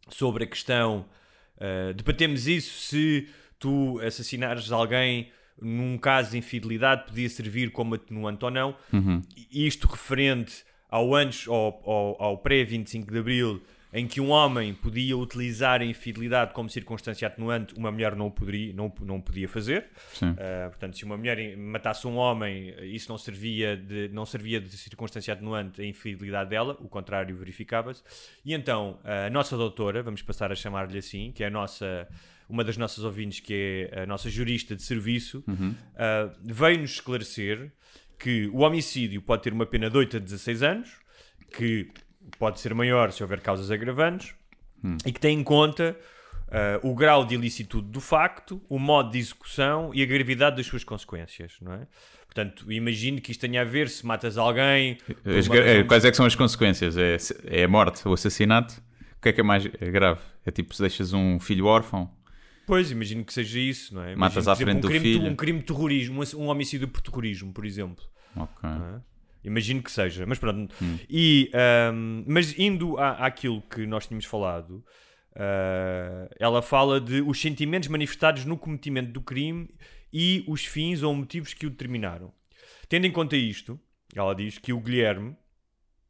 sobre 0.09 0.43
a 0.43 0.47
questão. 0.47 1.05
ah, 1.59 1.93
debatemos 1.93 2.47
isso 2.47 2.79
se 2.89 3.27
tu 3.59 3.99
assassinares 3.99 4.71
alguém 4.71 5.31
num 5.61 5.95
caso 5.97 6.31
de 6.31 6.37
infidelidade 6.39 7.05
podia 7.05 7.29
servir 7.29 7.71
como 7.71 7.93
atenuante 7.93 8.43
ou 8.43 8.49
não. 8.51 8.75
E 9.51 9.67
Isto 9.67 9.87
referente 9.87 10.63
ao 10.89 11.13
antes, 11.15 11.47
ao, 11.47 11.81
ao, 11.85 12.23
ao 12.23 12.37
pré-25 12.39 13.11
de 13.11 13.19
Abril, 13.19 13.61
em 13.93 14.07
que 14.07 14.21
um 14.21 14.29
homem 14.29 14.73
podia 14.73 15.17
utilizar 15.17 15.81
a 15.81 15.85
infidelidade 15.85 16.53
como 16.53 16.69
circunstância 16.69 17.27
atenuante, 17.27 17.73
uma 17.75 17.91
mulher 17.91 18.15
não 18.15 18.31
poderia, 18.31 18.73
não, 18.73 18.91
não 19.01 19.19
podia 19.19 19.49
fazer. 19.49 19.87
Uh, 20.21 20.69
portanto, 20.69 20.97
se 20.97 21.03
uma 21.03 21.17
mulher 21.17 21.57
matasse 21.57 22.07
um 22.07 22.15
homem, 22.15 22.73
isso 22.83 23.09
não 23.09 23.17
servia 23.17 23.75
de, 23.75 24.09
não 24.09 24.25
servia 24.25 24.61
de 24.61 24.77
circunstância 24.77 25.33
atenuante 25.33 25.81
a 25.81 25.85
infidelidade 25.85 26.49
dela, 26.49 26.77
o 26.79 26.87
contrário 26.87 27.35
verificava-se. 27.35 28.01
E 28.45 28.53
então, 28.53 28.99
a 29.03 29.29
nossa 29.29 29.57
doutora, 29.57 30.01
vamos 30.01 30.21
passar 30.21 30.51
a 30.51 30.55
chamar-lhe 30.55 30.97
assim, 30.97 31.31
que 31.33 31.43
é 31.43 31.47
a 31.47 31.49
nossa, 31.49 32.07
uma 32.47 32.63
das 32.63 32.77
nossas 32.77 33.03
ouvintes, 33.03 33.41
que 33.41 33.89
é 33.91 34.03
a 34.03 34.05
nossa 34.05 34.29
jurista 34.29 34.75
de 34.75 34.83
serviço, 34.83 35.43
uh, 35.49 36.31
veio-nos 36.41 36.91
esclarecer 36.91 37.71
que 38.17 38.47
o 38.53 38.59
homicídio 38.59 39.21
pode 39.21 39.41
ter 39.43 39.51
uma 39.51 39.65
pena 39.65 39.89
de 39.89 39.97
8 39.97 40.17
a 40.17 40.19
16 40.19 40.63
anos, 40.63 40.91
que 41.57 41.89
pode 42.37 42.59
ser 42.59 42.73
maior 42.73 43.11
se 43.11 43.23
houver 43.23 43.41
causas 43.41 43.71
agravantes, 43.71 44.33
e 45.05 45.11
que 45.11 45.19
tem 45.19 45.39
em 45.39 45.43
conta 45.43 45.95
ah, 46.51 46.79
o 46.83 46.93
grau 46.93 47.25
de 47.25 47.35
ilicitude 47.35 47.87
do 47.87 48.01
facto, 48.01 48.61
o 48.67 48.77
modo 48.77 49.11
de 49.11 49.19
execução 49.19 49.91
e 49.93 50.03
a 50.03 50.05
gravidade 50.05 50.57
das 50.57 50.65
suas 50.65 50.83
consequências, 50.83 51.53
não 51.61 51.73
é? 51.73 51.87
Portanto, 52.25 52.71
imagino 52.71 53.19
que 53.21 53.31
isto 53.31 53.41
tenha 53.41 53.61
a 53.61 53.63
ver 53.63 53.89
se 53.89 54.05
matas 54.05 54.37
alguém... 54.37 54.97
por 55.23 55.37
As 55.37 55.47
uma 55.47 55.57
eh, 55.57 55.83
Quais 55.83 56.05
é 56.05 56.11
que 56.11 56.17
são 56.17 56.25
as 56.25 56.35
consequências? 56.35 56.97
É, 56.97 57.17
é 57.45 57.63
a 57.63 57.67
morte, 57.67 58.07
o 58.07 58.13
assassinato? 58.13 58.81
O 59.17 59.21
que 59.21 59.29
é 59.29 59.33
que 59.33 59.41
é 59.41 59.43
mais 59.43 59.65
grave? 59.65 60.21
É 60.45 60.51
tipo 60.51 60.73
se 60.73 60.81
deixas 60.81 61.13
um 61.13 61.39
filho 61.39 61.65
órfão? 61.65 62.09
Pois, 62.65 62.89
imagino 62.89 63.23
que 63.25 63.33
seja 63.33 63.59
isso, 63.59 63.93
não 63.93 64.01
é? 64.01 64.13
Imagino, 64.13 64.19
Matas 64.19 64.47
à 64.47 64.53
exemplo, 64.53 64.65
frente 64.65 64.77
um 64.77 64.81
do 64.81 64.87
crime, 64.87 65.03
filho. 65.03 65.31
Um 65.31 65.35
crime 65.35 65.59
de 65.59 65.65
terrorismo, 65.65 66.23
um 66.35 66.47
homicídio 66.47 66.87
por 66.87 67.01
terrorismo, 67.01 67.51
por 67.53 67.65
exemplo. 67.65 68.03
Ok. 68.35 68.69
é? 68.69 69.01
Imagino 69.43 69.81
que 69.81 69.91
seja, 69.91 70.25
mas 70.25 70.37
pronto. 70.37 70.73
Hum. 70.81 70.97
E, 71.09 71.49
ahm, 71.53 72.23
mas 72.27 72.57
indo 72.57 72.97
à, 72.97 73.25
àquilo 73.25 73.61
que 73.61 73.85
nós 73.87 74.07
tínhamos 74.07 74.25
falado, 74.25 74.83
ah, 75.35 76.29
ela 76.39 76.61
fala 76.61 76.99
de 76.99 77.21
os 77.21 77.39
sentimentos 77.39 77.89
manifestados 77.89 78.45
no 78.45 78.57
cometimento 78.57 79.11
do 79.11 79.21
crime 79.21 79.69
e 80.11 80.43
os 80.47 80.65
fins 80.65 81.03
ou 81.03 81.13
motivos 81.15 81.53
que 81.53 81.65
o 81.65 81.69
determinaram. 81.69 82.31
Tendo 82.89 83.07
em 83.07 83.11
conta 83.11 83.35
isto, 83.35 83.79
ela 84.15 84.35
diz 84.35 84.57
que 84.57 84.73
o 84.73 84.79
Guilherme, 84.79 85.35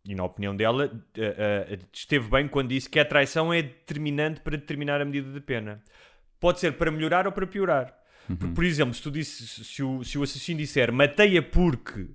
e 0.04 0.16
na 0.16 0.24
opinião 0.24 0.56
dela, 0.56 0.92
ah, 1.18 1.72
ah, 1.72 1.78
esteve 1.94 2.30
bem 2.30 2.48
quando 2.48 2.70
disse 2.70 2.90
que 2.90 3.00
a 3.00 3.06
traição 3.06 3.54
é 3.54 3.62
determinante 3.62 4.42
para 4.42 4.58
determinar 4.58 5.00
a 5.02 5.06
medida 5.06 5.32
de 5.32 5.40
pena. 5.40 5.84
Pode 6.40 6.60
ser 6.60 6.74
para 6.74 6.92
melhorar 6.92 7.28
ou 7.28 7.32
para 7.32 7.46
piorar. 7.46 7.96
Porque, 8.28 8.54
por 8.54 8.64
exemplo, 8.64 8.94
se, 8.94 9.02
tu 9.02 9.12
disse, 9.12 9.46
se, 9.64 9.84
o, 9.84 10.04
se 10.04 10.18
o 10.18 10.24
assassino 10.24 10.60
disser 10.60 10.92
matei-a 10.92 11.42
porque 11.42 12.08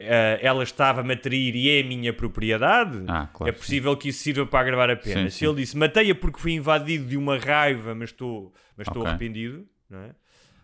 ah, 0.00 0.38
ela 0.40 0.62
estava-me 0.62 1.12
a 1.14 1.16
trair 1.16 1.54
e 1.56 1.68
é 1.78 1.80
a 1.80 1.84
minha 1.84 2.12
propriedade, 2.12 3.04
Ah, 3.08 3.28
claro, 3.32 3.52
é 3.52 3.56
possível 3.56 3.96
que 3.96 4.08
isso 4.10 4.22
sirva 4.22 4.46
para 4.46 4.60
agravar 4.60 4.90
a 4.90 4.96
pena. 4.96 5.24
Sim, 5.24 5.30
se 5.30 5.38
sim. 5.38 5.46
ele 5.46 5.56
disse 5.56 5.76
matei-a 5.76 6.14
porque 6.14 6.38
fui 6.40 6.52
invadido 6.52 7.06
de 7.06 7.16
uma 7.16 7.38
raiva, 7.38 7.94
mas 7.94 8.10
estou, 8.10 8.52
mas 8.76 8.86
estou 8.86 9.02
Ok. 9.02 9.10
arrependido, 9.10 9.66
não 9.90 9.98
é? 10.00 10.10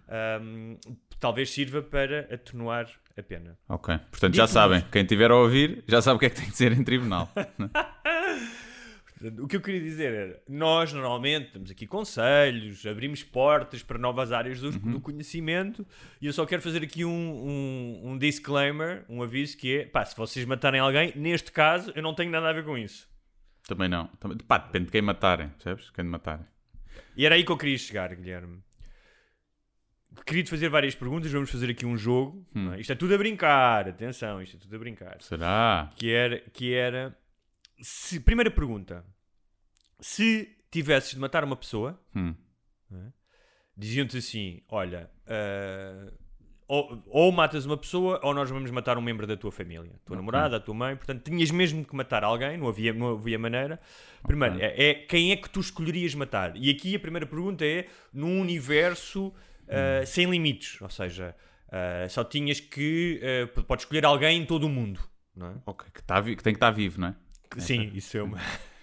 Ahm, 0.09 0.77
talvez 1.18 1.51
sirva 1.51 1.83
para 1.83 2.20
atenuar 2.33 2.87
a 3.16 3.23
pena. 3.23 3.57
Ok. 3.68 3.97
Portanto, 4.11 4.35
já 4.35 4.44
Dito 4.44 4.53
sabem. 4.53 4.85
Quem 4.92 5.03
estiver 5.03 5.31
a 5.31 5.37
ouvir 5.37 5.83
já 5.88 6.03
sabe 6.03 6.16
o 6.16 6.18
que 6.20 6.27
é 6.27 6.31
que 6.31 6.37
tem 6.40 6.51
de 6.51 6.57
ser 6.57 6.73
em 6.73 6.85
tribunal. 6.85 7.31
O 9.41 9.47
que 9.47 9.57
eu 9.57 9.61
queria 9.61 9.81
dizer 9.81 10.13
era, 10.13 10.43
nós 10.49 10.93
normalmente 10.93 11.53
damos 11.53 11.71
aqui 11.71 11.87
conselhos, 11.87 12.85
abrimos 12.87 13.23
portas 13.23 13.83
para 13.83 13.99
novas 13.99 14.33
áreas 14.33 14.61
do, 14.61 14.69
Uhum. 14.71 14.93
do 14.93 15.01
conhecimento 15.01 15.87
e 16.21 16.27
eu 16.27 16.33
só 16.33 16.45
quero 16.45 16.61
fazer 16.63 16.83
aqui 16.83 17.05
um, 17.05 17.11
um, 17.11 18.11
um 18.11 18.19
disclaimer, 18.19 19.05
um 19.09 19.23
aviso 19.23 19.57
que 19.57 19.79
é, 19.79 19.87
pá, 19.87 20.05
se 20.05 20.17
vocês 20.17 20.45
matarem 20.45 20.81
alguém, 20.81 21.13
neste 21.17 21.51
caso 21.53 21.93
eu 21.95 22.03
não 22.03 22.15
tenho 22.15 22.31
nada 22.31 22.49
a 22.49 22.53
ver 22.53 22.65
com 22.65 22.77
isso. 22.77 23.09
Também 23.67 23.89
não. 23.89 24.07
Também, 24.21 24.37
pá, 24.39 24.59
depende 24.59 24.87
de 24.87 24.93
quem 24.93 25.03
matarem, 25.03 25.49
percebes? 25.49 25.91
Quem 25.91 26.05
matarem. 26.05 26.45
E 27.17 27.25
era 27.25 27.35
aí 27.35 27.45
que 27.45 27.51
eu 27.53 27.57
queria 27.57 27.79
chegar, 27.79 28.15
Guilherme. 28.15 28.63
Queria-te 30.27 30.51
fazer 30.51 30.69
várias 30.69 30.95
perguntas, 30.95 31.31
vamos 31.33 31.51
fazer 31.51 31.71
aqui 31.71 31.85
um 31.85 31.97
jogo. 31.97 32.47
Hum. 32.55 32.73
é? 32.73 32.81
Isto 32.81 32.93
é 32.93 32.95
tudo 32.95 33.15
a 33.15 33.19
brincar, 33.19 33.89
atenção, 33.89 34.41
isto 34.43 34.57
é 34.57 34.61
tudo 34.61 34.77
a 34.77 34.79
brincar. 34.79 35.17
Será? 35.21 35.91
Que 35.97 36.13
era, 36.13 36.39
que 36.53 36.73
era 36.73 37.17
se, 37.81 38.21
primeira 38.21 38.51
pergunta, 38.51 39.05
se 40.05 40.55
tivesses 40.71 41.11
de 41.14 41.19
matar 41.19 41.43
uma 41.45 41.57
pessoa, 41.57 41.99
Hum. 42.14 42.35
diziam-te 43.77 44.19
assim: 44.19 44.61
olha, 44.69 45.11
ah, 45.27 46.12
ou, 46.69 47.03
ou 47.07 47.33
matas 47.33 47.64
uma 47.67 47.77
pessoa 47.77 48.21
ou 48.23 48.33
nós 48.35 48.51
vamos 48.51 48.71
matar 48.71 48.97
um 48.99 49.01
membro 49.01 49.27
da 49.27 49.37
tua 49.37 49.51
família, 49.51 49.90
a 49.95 49.99
tua 50.07 50.17
namorada, 50.17 50.57
a 50.57 50.61
tua 50.61 50.75
mãe. 50.75 50.95
Portanto, 50.97 51.23
tinhas 51.25 51.51
mesmo 51.51 51.85
que 51.85 51.95
matar 51.97 52.23
alguém, 52.23 52.57
não 52.59 52.69
havia, 52.69 52.93
não 52.93 53.12
havia 53.12 53.38
maneira. 53.38 53.81
Primeiro, 54.27 54.59
é, 54.61 54.90
é 54.90 54.95
quem 54.95 55.33
é 55.33 55.37
que 55.37 55.49
tu 55.49 55.61
escolherias 55.61 56.14
matar? 56.14 56.55
E 56.57 56.71
aqui 56.71 56.95
a 56.95 57.01
primeira 57.01 57.27
pergunta 57.27 57.64
é: 57.64 57.87
num 58.12 58.40
universo 58.40 59.33
ah, 59.69 60.05
sem 60.07 60.29
limites, 60.31 60.81
ou 60.83 60.90
seja, 60.90 61.35
ah, 61.73 62.07
só 62.11 62.23
tinhas 62.25 62.61
que. 62.61 63.21
p- 63.55 63.62
podes 63.62 63.85
escolher 63.85 64.05
alguém 64.05 64.43
em 64.43 64.47
todo 64.47 64.64
o 64.64 64.69
mundo, 64.69 65.01
não 65.35 65.47
é? 65.49 65.55
Ok. 65.67 65.88
Que, 65.95 66.03
tá 66.03 66.23
que 66.23 66.37
tem 66.43 66.53
que 66.53 66.59
estar 66.59 66.71
vivo, 66.71 67.01
não 67.01 67.09
é? 67.09 67.14
Sim, 67.59 67.90
isso 67.95 68.17
é 68.19 68.23
uma. 68.23 68.38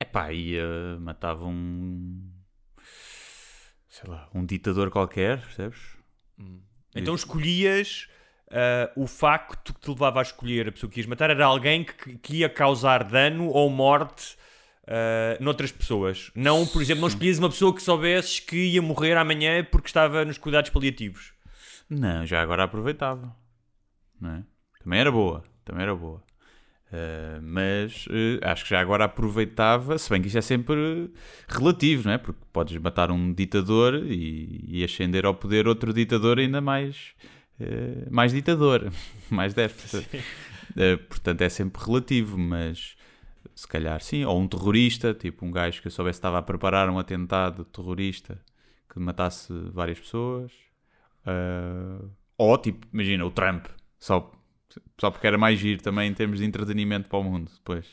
Epá, 0.00 0.32
e 0.32 0.58
uh, 0.58 1.00
matava 1.00 1.44
um. 1.44 2.30
Sei 3.88 4.08
lá, 4.08 4.28
um 4.34 4.44
ditador 4.44 4.90
qualquer, 4.90 5.40
percebes? 5.40 5.78
Então 6.94 7.14
escolhias 7.14 8.08
ah, 8.50 8.90
o 8.96 9.06
facto 9.06 9.72
que 9.72 9.80
te 9.80 9.90
levava 9.90 10.18
a 10.18 10.22
escolher 10.22 10.68
a 10.68 10.72
pessoa 10.72 10.90
que 10.90 10.98
ias 10.98 11.06
matar 11.06 11.30
era 11.30 11.46
alguém 11.46 11.84
que, 11.84 12.18
que 12.18 12.36
ia 12.38 12.48
causar 12.48 13.04
dano 13.04 13.48
ou 13.48 13.70
morte 13.70 14.36
ah, 14.86 15.36
noutras 15.40 15.70
pessoas. 15.70 16.30
Não, 16.34 16.66
por 16.66 16.82
exemplo, 16.82 17.02
não 17.02 17.08
escolhias 17.08 17.38
uma 17.38 17.48
pessoa 17.48 17.74
que 17.74 17.82
soubesses 17.82 18.40
que 18.40 18.56
ia 18.56 18.82
morrer 18.82 19.16
amanhã 19.16 19.64
porque 19.64 19.86
estava 19.86 20.24
nos 20.24 20.36
cuidados 20.36 20.70
paliativos. 20.70 21.32
Não, 21.88 22.26
já 22.26 22.42
agora 22.42 22.64
aproveitava. 22.64 23.34
Não 24.20 24.30
é? 24.30 24.44
Também 24.82 25.00
era 25.00 25.12
boa, 25.12 25.44
também 25.64 25.82
era 25.82 25.94
boa. 25.94 26.22
Uh, 26.90 27.40
mas 27.40 28.06
uh, 28.06 28.40
acho 28.42 28.64
que 28.64 28.70
já 28.70 28.80
agora 28.80 29.04
aproveitava, 29.04 29.96
se 29.96 30.10
bem 30.10 30.20
que 30.20 30.26
isto 30.26 30.38
é 30.38 30.42
sempre 30.42 31.08
relativo, 31.46 32.08
não 32.08 32.14
é? 32.14 32.18
Porque 32.18 32.40
podes 32.52 32.76
matar 32.78 33.12
um 33.12 33.32
ditador 33.32 33.94
e, 34.06 34.64
e 34.66 34.82
ascender 34.82 35.24
ao 35.24 35.32
poder 35.32 35.68
outro 35.68 35.92
ditador 35.92 36.40
ainda 36.40 36.60
mais, 36.60 37.14
uh, 37.60 38.08
mais 38.10 38.32
ditador, 38.32 38.92
mais. 39.30 39.54
Uh, 39.54 40.98
portanto, 41.08 41.42
é 41.42 41.48
sempre 41.48 41.80
relativo, 41.84 42.36
mas 42.36 42.96
se 43.54 43.68
calhar 43.68 44.00
sim. 44.02 44.24
Ou 44.24 44.40
um 44.40 44.48
terrorista, 44.48 45.14
tipo 45.14 45.46
um 45.46 45.52
gajo 45.52 45.80
que 45.80 45.86
eu 45.86 45.92
soubesse 45.92 46.18
estava 46.18 46.38
a 46.38 46.42
preparar 46.42 46.90
um 46.90 46.98
atentado 46.98 47.64
terrorista 47.66 48.36
que 48.92 48.98
matasse 48.98 49.52
várias 49.72 50.00
pessoas. 50.00 50.50
Ou 52.36 52.58
tipo, 52.58 52.84
imagina, 52.92 53.24
o 53.24 53.30
Trump, 53.30 53.66
só, 53.98 54.32
só 55.00 55.10
porque 55.10 55.26
era 55.26 55.38
mais 55.38 55.58
giro 55.58 55.82
também 55.82 56.10
em 56.10 56.14
termos 56.14 56.38
de 56.38 56.44
entretenimento 56.44 57.08
para 57.08 57.18
o 57.18 57.24
mundo 57.24 57.50
depois. 57.52 57.86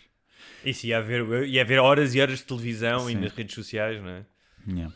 Isso 0.63 0.88
ia 0.88 0.98
haver, 1.00 1.48
ia 1.48 1.62
haver 1.62 1.80
horas 1.80 2.13
e 2.16 2.22
horas 2.22 2.40
de 2.40 2.46
televisão 2.46 3.10
e 3.10 3.13
Sim. 3.13 3.20
nas 3.20 3.32
redes 3.34 3.56
sociais, 3.56 4.02
não 4.02 4.10
é? 4.10 4.26
Yeah. 4.68 4.94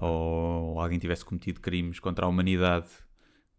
Ou 0.00 0.80
alguém 0.80 0.98
tivesse 0.98 1.24
cometido 1.24 1.60
crimes 1.60 1.98
contra 1.98 2.24
a 2.26 2.28
humanidade 2.28 2.88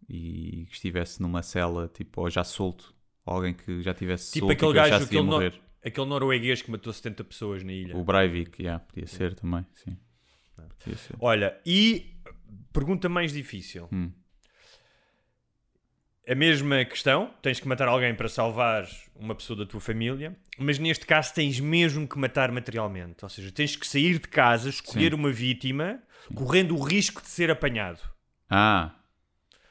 e 0.10 0.66
que 0.70 0.74
estivesse 0.76 1.22
numa 1.22 1.42
cela, 1.44 1.90
tipo, 1.94 2.22
ou 2.22 2.30
já 2.30 2.44
solto, 2.44 2.94
ou 3.26 3.36
alguém 3.36 3.54
que 3.54 3.82
já 3.82 3.94
tivesse 3.94 4.32
Tipo 4.34 4.48
solto 4.48 4.54
aquele 4.54 4.72
e 4.72 4.84
que 4.84 4.90
gajo, 4.90 5.06
aquele, 5.06 5.22
morrer. 5.22 5.62
aquele 5.84 6.08
norueguês 6.08 6.62
que 6.62 6.72
matou 6.72 6.92
70 6.92 7.24
pessoas 7.24 7.64
na 7.64 7.72
ilha. 7.74 7.96
O 7.96 8.04
Breivik, 8.04 8.62
yeah, 8.62 8.84
podia 8.84 9.08
ser 9.08 9.36
também, 9.36 9.66
sim. 9.74 9.98
Devia 10.80 10.98
ser. 10.98 11.16
Olha, 11.20 11.60
e 11.66 12.16
pergunta 12.74 13.08
mais 13.10 13.34
difícil. 13.34 13.88
Hum. 13.92 14.12
A 16.32 16.36
mesma 16.36 16.86
questão, 16.86 17.30
tens 17.42 17.60
que 17.60 17.68
matar 17.68 17.90
alguém 17.90 18.16
para 18.16 18.30
salvar 18.30 18.88
uma 19.18 19.36
pessoa 19.36 19.60
da 19.60 19.66
tua 19.66 19.82
família, 19.82 20.34
mas 20.58 20.80
neste 20.80 21.06
caso 21.06 21.34
tens 21.34 21.60
mesmo 21.60 22.08
que 22.08 22.18
matar 22.18 22.50
materialmente. 22.54 23.18
Ou 23.24 23.28
seja, 23.28 23.52
tens 23.52 23.76
que 23.76 23.86
sair 23.86 24.14
de 24.18 24.30
casa, 24.30 24.70
escolher 24.70 25.12
Sim. 25.12 25.18
uma 25.18 25.30
vítima, 25.30 26.02
correndo 26.34 26.74
o 26.78 26.82
risco 26.82 27.22
de 27.22 27.28
ser 27.28 27.52
apanhado. 27.52 28.00
Ah, 28.50 28.96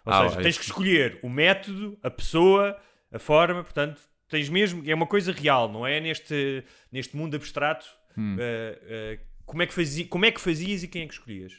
Ou 0.05 0.13
Ah, 0.13 0.29
seja, 0.29 0.43
tens 0.43 0.59
que 0.59 0.65
escolher 0.65 1.19
o 1.23 1.31
método, 1.31 1.99
a 2.03 2.11
pessoa, 2.11 2.79
a 3.11 3.19
forma, 3.19 3.65
portanto, 3.65 3.99
tens 4.29 4.51
mesmo. 4.51 4.83
É 4.87 4.95
uma 4.95 5.07
coisa 5.07 5.33
real, 5.33 5.67
não 5.73 5.87
é 5.87 5.99
neste, 5.99 6.63
neste 6.93 7.17
mundo 7.17 7.37
abstrato. 7.37 7.87
Hum. 8.19 8.37
eh, 8.39 8.79
eh, 8.85 9.19
como, 9.47 9.63
é 9.63 9.67
que 9.67 9.73
fazia, 9.73 10.07
como 10.07 10.27
é 10.27 10.31
que 10.31 10.39
fazias 10.41 10.83
e 10.83 10.89
quem 10.89 11.05
é 11.05 11.07
que 11.07 11.15
escolhias? 11.15 11.55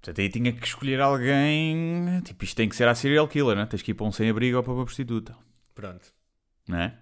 Portanto 0.00 0.20
aí 0.20 0.28
tinha 0.28 0.52
que 0.52 0.66
escolher 0.66 1.00
alguém. 1.00 2.20
Tipo, 2.24 2.44
isto 2.44 2.56
tem 2.56 2.68
que 2.68 2.76
ser 2.76 2.88
a 2.88 2.94
serial 2.94 3.28
killer, 3.28 3.56
né? 3.56 3.66
Tens 3.66 3.82
que 3.82 3.90
ir 3.90 3.94
para 3.94 4.06
um 4.06 4.12
sem-abrigo 4.12 4.56
ou 4.56 4.62
para 4.62 4.72
uma 4.72 4.84
prostituta, 4.84 5.36
Pronto. 5.74 6.12
não 6.68 6.78
é? 6.78 6.98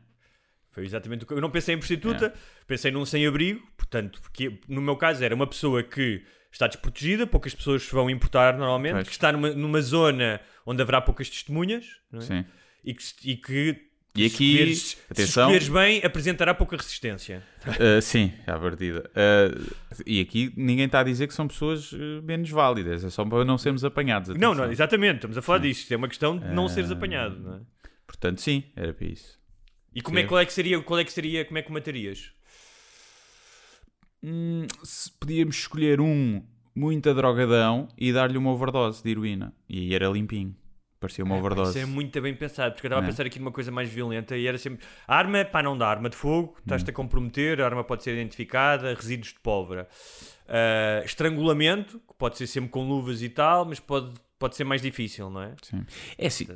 Foi 0.70 0.84
exatamente 0.84 1.24
o 1.24 1.26
que 1.26 1.32
eu 1.34 1.40
não 1.40 1.50
pensei 1.50 1.74
em 1.74 1.78
prostituta, 1.78 2.26
É. 2.26 2.32
pensei 2.66 2.90
num 2.90 3.04
sem-abrigo, 3.04 3.66
portanto, 3.76 4.20
porque 4.22 4.61
no 4.68 4.80
meu 4.80 4.96
caso 4.96 5.24
era 5.24 5.34
uma 5.34 5.46
pessoa 5.46 5.82
que 5.82 6.22
está 6.52 6.66
desprotegida, 6.66 7.26
poucas 7.26 7.54
pessoas 7.54 7.82
se 7.82 7.92
vão 7.92 8.08
importar 8.08 8.56
normalmente, 8.56 8.94
Pois. 8.94 9.06
que 9.08 9.12
está 9.12 9.32
numa, 9.32 9.50
numa 9.50 9.80
zona 9.80 10.40
onde 10.64 10.80
haverá 10.80 11.00
poucas 11.00 11.28
testemunhas 11.28 11.87
é? 12.12 12.20
Sim. 12.20 12.44
e 12.84 12.94
que, 12.94 13.02
e 13.24 13.37
que 13.37 13.88
E 14.24 14.28
se 14.28 14.35
aqui, 14.35 14.44
escolheres- 14.52 14.83
se 14.83 14.96
atenção. 15.11 15.42
escolheres 15.52 15.68
bem, 15.68 16.04
apresentará 16.07 16.54
pouca 16.54 16.76
resistência. 16.76 17.42
Uh, 17.66 18.00
sim, 18.02 18.33
à 18.46 18.59
partida. 18.59 19.11
Uh, 19.11 19.74
e 20.07 20.20
aqui 20.20 20.52
ninguém 20.57 20.87
está 20.87 21.00
a 21.00 21.04
dizer 21.04 21.26
que 21.26 21.35
são 21.35 21.46
pessoas 21.48 21.92
uh, 21.92 21.96
menos 22.22 22.48
válidas, 22.50 23.04
é 23.04 23.11
só 23.11 23.24
para 23.24 23.44
não 23.44 23.57
sermos 23.59 23.85
apanhados. 23.85 24.28
Não, 24.31 24.35
atenção. 24.50 24.64
não, 24.66 24.72
exatamente, 24.72 25.16
estamos 25.16 25.38
a 25.38 25.42
falar 25.42 25.59
disto. 25.59 25.90
É 25.92 25.96
uma 25.96 26.09
questão 26.09 26.38
de 26.38 26.46
não 26.48 26.68
seres 26.68 26.90
Ah. 26.90 26.94
apanhado, 26.94 27.38
não 27.40 27.54
é? 27.57 27.61
Portanto, 28.07 28.40
sim, 28.40 28.64
era 28.74 28.92
para 28.94 29.07
isso. 29.07 29.38
E 29.94 30.00
como 30.00 30.18
é, 30.18 30.22
Sim. 30.22 30.28
qual 30.28 30.40
é 30.40 30.46
que 30.46 30.52
seria, 30.52 30.81
qual 30.83 30.98
é 31.00 31.04
que 31.04 31.12
seria, 31.12 31.44
como 31.44 31.59
é 31.59 31.62
que 31.62 31.70
o 31.70 31.72
matarias? 31.72 32.31
Hum, 34.22 34.66
se 34.83 35.11
podíamos 35.12 35.57
escolher 35.57 36.00
um 36.00 36.42
muito 36.74 37.12
drogadão 37.14 37.88
e 37.96 38.12
dar-lhe 38.12 38.38
uma 38.38 38.50
overdose 38.52 39.02
de 39.02 39.11
heroína. 39.11 39.52
E 39.68 39.94
era 39.94 40.09
limpinho. 40.09 40.54
Parecia 41.00 41.24
uma 41.24 41.37
overdose. 41.37 41.78
Isso 41.78 41.78
é 41.78 41.87
muito 41.87 42.20
bem 42.20 42.34
pensado, 42.34 42.74
porque 42.74 42.87
eu 42.87 42.88
estava 42.88 43.02
a 43.02 43.06
é? 43.06 43.11
pensar 43.11 43.24
aqui 43.24 43.38
numa 43.38 43.52
coisa 43.52 43.70
mais 43.70 43.88
violenta 43.88 44.37
e 44.37 44.46
era 44.46 44.58
sempre. 44.58 44.84
A 45.06 45.16
arma, 45.16 45.44
pá, 45.44 45.62
não 45.62 45.78
dá. 45.78 45.88
Arma 45.88 46.08
de 46.11 46.16
fogo, 46.16 46.56
estás-te 46.61 46.90
a 46.90 46.92
comprometer, 46.92 47.61
a 47.61 47.64
arma 47.66 47.84
pode 47.84 48.02
ser 48.02 48.14
identificada, 48.14 48.94
resíduos 48.94 49.32
de 49.32 49.38
pólvora. 49.40 49.88
Ah, 50.48 51.02
estrangulamento, 51.04 52.00
que 52.00 52.14
pode 52.18 52.37
ser 52.38 52.46
sempre 52.46 52.70
com 52.70 52.88
luvas 52.88 53.22
e 53.22 53.28
tal, 53.28 53.64
mas 53.64 53.78
pode, 53.78 54.12
pode 54.38 54.56
ser 54.56 54.64
mais 54.64 54.82
difícil, 54.82 55.30
não 55.30 55.42
é? 55.42 55.54
Sim. 55.62 55.84
É 56.16 56.26
assim. 56.26 56.48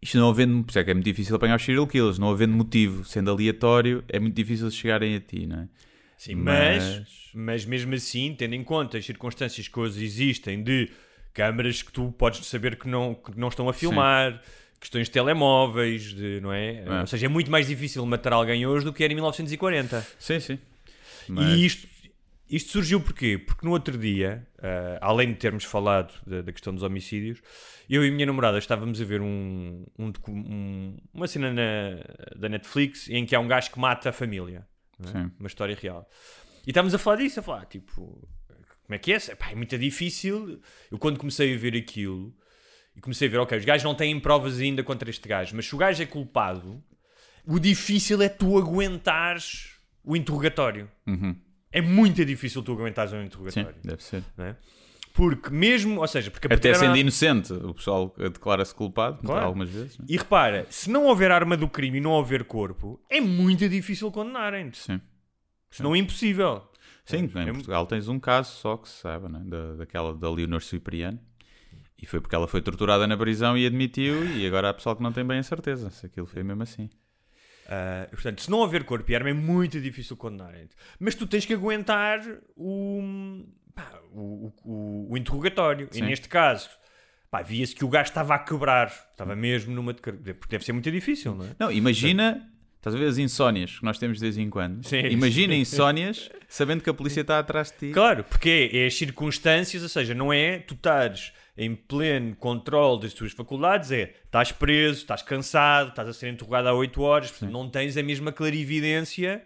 Isto 0.00 0.16
não 0.18 0.30
havendo, 0.30 0.62
por 0.62 0.70
isso 0.70 0.78
é 0.78 0.84
que 0.84 0.90
é 0.90 0.94
muito 0.94 1.04
difícil 1.04 1.34
apanhar 1.34 1.56
os 1.56 1.64
serial 1.64 1.86
killers, 1.86 2.18
não 2.18 2.30
havendo 2.30 2.54
motivo, 2.54 3.04
sendo 3.04 3.30
aleatório, 3.30 4.04
é 4.08 4.20
muito 4.20 4.34
difícil 4.34 4.70
chegarem 4.70 5.16
a 5.16 5.20
ti, 5.20 5.44
não 5.46 5.60
é? 5.62 5.68
Sim, 6.16 6.36
mas, 6.36 6.98
Mas- 6.98 7.30
mas 7.34 7.64
mesmo 7.64 7.94
assim, 7.94 8.34
tendo 8.36 8.54
em 8.54 8.62
conta 8.64 8.96
as 8.98 9.04
circunstâncias 9.04 9.66
que 9.68 9.78
hoje 9.78 10.04
existem 10.04 10.62
de 10.62 10.88
câmaras 11.38 11.82
que 11.82 11.92
tu 11.92 12.12
podes 12.18 12.44
saber 12.46 12.76
que 12.76 12.88
não, 12.88 13.14
que 13.14 13.38
não 13.38 13.48
estão 13.48 13.68
a 13.68 13.72
filmar, 13.72 14.42
questões 14.80 15.06
de 15.06 15.12
telemóveis, 15.12 16.02
de, 16.14 16.40
não 16.40 16.52
é? 16.52 16.82
É. 16.84 17.00
Ou 17.00 17.06
seja, 17.06 17.26
é 17.26 17.28
muito 17.28 17.50
mais 17.50 17.66
difícil 17.68 18.04
matar 18.04 18.32
alguém 18.32 18.66
hoje 18.66 18.84
do 18.84 18.92
que 18.92 19.04
era 19.04 19.12
em 19.12 19.16
1940. 19.16 20.06
Sim, 20.18 20.40
sim. 20.40 20.58
E 21.28 21.64
isto, 21.66 21.86
isto 22.50 22.70
surgiu 22.72 23.00
porquê? 23.00 23.38
Porque 23.38 23.64
no 23.66 23.72
outro 23.72 23.96
dia, 23.98 24.46
ah, 24.62 24.98
além 25.00 25.28
de 25.28 25.34
termos 25.38 25.64
falado 25.64 26.12
da, 26.26 26.42
da 26.42 26.52
questão 26.52 26.74
dos 26.74 26.82
homicídios, 26.82 27.40
eu 27.88 28.04
e 28.04 28.08
a 28.08 28.12
minha 28.12 28.26
namorada 28.26 28.58
estávamos 28.58 29.00
a 29.00 29.04
ver 29.04 29.20
um, 29.20 29.84
um 29.98 30.12
um- 30.28 30.96
uma 31.14 31.26
cena 31.28 31.52
na- 31.52 32.02
da 32.36 32.48
Netflix 32.48 33.08
em 33.08 33.24
que 33.26 33.34
há 33.36 33.40
um 33.40 33.46
gajo 33.48 33.70
que 33.70 33.78
mata 33.78 34.08
a 34.10 34.12
família. 34.12 34.66
é? 35.04 35.06
Sim. 35.06 35.30
Uma 35.38 35.46
história 35.46 35.76
real. 35.80 36.08
E 36.66 36.70
estávamos 36.70 36.94
a 36.94 36.98
falar 36.98 37.16
disso, 37.16 37.40
a 37.40 37.42
falar, 37.42 37.64
tipo, 37.66 38.28
como 38.88 38.96
é 38.96 38.98
que 38.98 39.12
é? 39.12 39.18
Pá, 39.36 39.50
é 39.50 39.54
muito 39.54 39.76
difícil. 39.78 40.60
Eu 40.90 40.98
quando 40.98 41.18
comecei 41.18 41.54
a 41.54 41.58
ver 41.58 41.76
aquilo, 41.76 42.34
e 42.96 43.00
comecei 43.02 43.28
a 43.28 43.30
ver, 43.30 43.38
ok, 43.38 43.58
os 43.58 43.64
gajos 43.66 43.84
não 43.84 43.94
têm 43.94 44.18
provas 44.18 44.58
ainda 44.58 44.82
contra 44.82 45.10
este 45.10 45.28
gajo, 45.28 45.54
mas 45.54 45.66
se 45.66 45.74
o 45.74 45.78
gajo 45.78 46.02
é 46.02 46.06
culpado, 46.06 46.82
o 47.46 47.58
difícil 47.58 48.22
é 48.22 48.30
tu 48.30 48.56
aguentares 48.56 49.74
o 50.02 50.16
interrogatório. 50.16 50.90
Uhum. 51.06 51.36
É 51.70 51.82
muito 51.82 52.24
difícil 52.24 52.62
tu 52.62 52.72
aguentares 52.72 53.12
um 53.12 53.20
Sim, 53.20 53.26
interrogatório. 53.26 53.76
deve 53.84 54.02
ser. 54.02 54.24
é? 54.38 54.56
Porque 55.12 55.50
mesmo, 55.50 56.00
ou 56.00 56.06
seja, 56.06 56.30
porque 56.30 56.46
a 56.50 56.54
Até 56.54 56.72
sendo 56.72 56.96
inocente, 56.96 57.52
o 57.52 57.74
pessoal 57.74 58.14
declara-se 58.16 58.74
culpado 58.74 59.18
Claro. 59.22 59.46
algumas 59.46 59.68
vezes. 59.68 59.98
é? 60.00 60.04
E 60.08 60.16
repara, 60.16 60.66
se 60.70 60.88
não 60.88 61.04
houver 61.04 61.30
arma 61.30 61.56
do 61.58 61.68
crime 61.68 61.98
e 61.98 62.00
não 62.00 62.12
houver 62.12 62.44
corpo, 62.44 62.98
é 63.10 63.20
muito 63.20 63.68
difícil 63.68 64.10
condenarem-te. 64.10 64.78
Sim. 64.78 65.00
Se 65.70 65.82
não 65.82 65.94
é 65.94 65.98
impossível. 65.98 66.62
Sim, 67.10 67.24
em 67.24 67.52
Portugal 67.52 67.86
tens 67.86 68.08
um 68.08 68.18
caso 68.18 68.50
só 68.56 68.76
que 68.76 68.88
se 68.88 69.00
sabe, 69.00 69.28
né? 69.28 69.40
da, 69.44 69.74
daquela 69.76 70.14
da 70.14 70.30
Leonor 70.30 70.62
Cipriano. 70.62 71.18
E 72.00 72.06
foi 72.06 72.20
porque 72.20 72.34
ela 72.36 72.46
foi 72.46 72.62
torturada 72.62 73.06
na 73.06 73.16
prisão 73.16 73.58
e 73.58 73.66
admitiu, 73.66 74.24
e 74.36 74.46
agora 74.46 74.68
há 74.70 74.74
pessoal 74.74 74.94
que 74.94 75.02
não 75.02 75.12
tem 75.12 75.24
bem 75.26 75.38
a 75.38 75.42
certeza 75.42 75.90
se 75.90 76.06
aquilo 76.06 76.26
foi 76.26 76.44
mesmo 76.44 76.62
assim. 76.62 76.88
Ah, 77.68 78.06
portanto, 78.10 78.40
se 78.40 78.50
não 78.50 78.58
houver 78.58 78.84
corpo 78.84 79.10
e 79.10 79.14
arma 79.16 79.30
é 79.30 79.32
muito 79.34 79.80
difícil 79.80 80.16
condenarem-te. 80.16 80.76
Mas 81.00 81.14
tu 81.14 81.26
tens 81.26 81.44
que 81.44 81.52
aguentar 81.52 82.20
o, 82.56 83.42
pá, 83.74 84.00
o, 84.12 84.52
o- 84.64 85.08
o- 85.12 85.16
interrogatório. 85.18 85.88
Sim. 85.90 85.98
E 85.98 86.02
neste 86.06 86.28
caso, 86.28 86.70
pá, 87.30 87.42
via-se 87.42 87.74
que 87.74 87.84
o 87.84 87.88
gajo 87.88 88.08
estava 88.10 88.34
a 88.34 88.38
quebrar. 88.38 88.86
Estava 89.10 89.34
mesmo 89.36 89.74
numa... 89.74 89.92
Porque 89.92 90.12
deve 90.48 90.64
ser 90.64 90.72
muito 90.72 90.90
difícil, 90.90 91.34
não 91.34 91.44
é? 91.46 91.56
Não, 91.58 91.70
imagina, 91.72 92.48
estás 92.78 92.94
a 92.94 92.98
ver 92.98 93.06
as 93.06 93.18
insónias 93.18 93.78
que 93.78 93.84
nós 93.84 93.98
temos 93.98 94.18
de 94.18 94.24
vez 94.24 94.38
em 94.38 94.48
quando. 94.48 94.84
Sim. 94.86 95.06
Imagina 95.08 95.54
insónias 95.54 96.30
sabendo 96.48 96.82
que 96.82 96.90
a 96.90 96.94
polícia 96.94 97.20
está 97.20 97.38
atrás 97.38 97.70
de 97.70 97.88
ti. 97.88 97.92
Claro, 97.92 98.24
porque 98.24 98.70
é, 98.72 98.86
as 98.86 98.94
circunstâncias, 98.94 99.82
ou 99.82 99.88
seja, 99.88 100.14
não 100.14 100.32
é 100.32 100.58
tu 100.58 100.74
estares 100.74 101.32
em 101.56 101.74
pleno 101.74 102.34
controle 102.36 103.02
das 103.02 103.12
tuas 103.12 103.32
faculdades, 103.32 103.90
é 103.90 104.14
estás 104.24 104.52
preso, 104.52 105.00
estás 105.00 105.22
cansado, 105.22 105.90
estás 105.90 106.08
a 106.08 106.12
ser 106.12 106.32
interrogado 106.32 106.68
há 106.68 106.72
8 106.72 107.02
horas, 107.02 107.30
portanto, 107.30 107.50
não 107.50 107.68
tens 107.68 107.96
a 107.96 108.02
mesma 108.02 108.30
clarividência, 108.30 109.44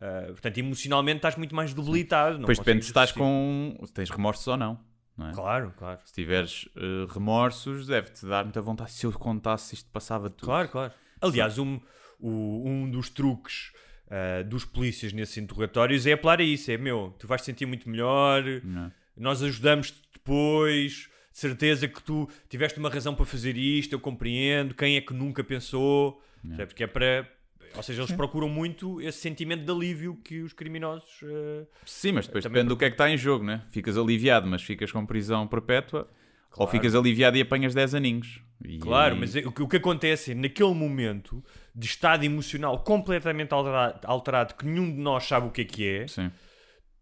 ah, 0.00 0.26
portanto, 0.28 0.58
emocionalmente 0.58 1.18
estás 1.18 1.36
muito 1.36 1.54
mais 1.54 1.74
debilitado. 1.74 2.38
Depois 2.38 2.58
depende 2.58 2.84
se 2.84 2.90
estás 2.90 3.12
com. 3.12 3.76
se 3.84 3.92
tens 3.92 4.10
remorsos 4.10 4.46
ou 4.46 4.56
não. 4.56 4.78
não 5.16 5.28
é? 5.28 5.32
Claro, 5.32 5.74
claro. 5.76 6.00
Se 6.04 6.12
tiveres 6.12 6.68
eh, 6.76 7.06
remorsos, 7.12 7.86
deve-te 7.86 8.24
dar 8.24 8.44
muita 8.44 8.62
vontade. 8.62 8.92
Se 8.92 9.06
eu 9.06 9.12
contasse 9.12 9.74
isto 9.74 9.90
passava 9.90 10.30
tudo. 10.30 10.46
Claro, 10.46 10.68
claro. 10.68 10.92
Aliás, 11.20 11.58
um, 11.58 11.80
o- 12.20 12.62
um 12.68 12.90
dos 12.90 13.08
truques 13.08 13.72
ah, 14.10 14.42
dos 14.42 14.64
polícias 14.64 15.12
nesses 15.12 15.36
interrogatórios 15.36 16.06
é 16.06 16.12
apelar 16.12 16.40
a 16.40 16.42
isso: 16.42 16.70
é 16.70 16.76
meu, 16.78 17.14
tu 17.18 17.26
vais 17.26 17.42
te 17.42 17.46
sentir 17.46 17.66
muito 17.66 17.88
melhor, 17.88 18.42
Não. 18.64 18.90
nós 19.16 19.42
ajudamos-te 19.42 20.00
depois, 20.14 21.08
de 21.32 21.38
certeza 21.38 21.86
que 21.88 22.02
tu 22.02 22.28
tiveste 22.48 22.78
uma 22.78 22.88
razão 22.90 23.14
para 23.14 23.24
fazer 23.24 23.56
isto, 23.56 23.92
eu 23.92 24.00
compreendo, 24.00 24.74
quem 24.74 24.96
é 24.96 25.00
que 25.00 25.12
nunca 25.14 25.42
pensou, 25.44 26.22
Sabe? 26.50 26.66
porque 26.66 26.84
é 26.84 26.86
para. 26.86 27.28
Ou 27.76 27.82
seja, 27.82 28.00
eles 28.00 28.12
procuram 28.12 28.48
muito 28.48 28.98
esse 29.02 29.18
sentimento 29.18 29.62
de 29.62 29.70
alívio 29.70 30.16
que 30.24 30.40
os 30.40 30.54
criminosos. 30.54 31.20
ah, 31.22 31.66
Sim, 31.84 32.12
mas 32.12 32.26
depois 32.26 32.42
depende 32.44 32.68
do 32.68 32.76
que 32.78 32.84
é 32.86 32.88
que 32.88 32.94
está 32.94 33.10
em 33.10 33.16
jogo, 33.18 33.44
né? 33.44 33.62
Ficas 33.70 33.96
aliviado, 33.98 34.46
mas 34.48 34.62
ficas 34.62 34.90
com 34.90 35.04
prisão 35.04 35.46
perpétua. 35.46 36.08
Ou 36.52 36.66
Claro. 36.66 36.70
ficas 36.72 36.94
aliviado 36.94 37.36
e 37.36 37.40
apanhas 37.40 37.74
10 37.74 37.94
aninhos. 37.94 38.40
E- 38.64 38.78
Claro, 38.78 39.16
mas 39.16 39.34
o 39.36 39.52
que, 39.68 39.76
acontece 39.76 40.32
é, 40.32 40.34
naquele 40.34 40.74
momento 40.74 41.44
de 41.74 41.86
estado 41.86 42.24
emocional 42.24 42.82
completamente 42.82 43.52
alterado, 43.52 44.00
alterado, 44.04 44.54
que 44.54 44.66
nenhum 44.66 44.90
de 44.90 44.98
nós 45.00 45.24
sabe 45.24 45.46
o 45.46 45.50
que 45.50 45.60
é 45.60 45.64
que 45.64 45.86
é, 45.88 46.06
Sim. 46.08 46.30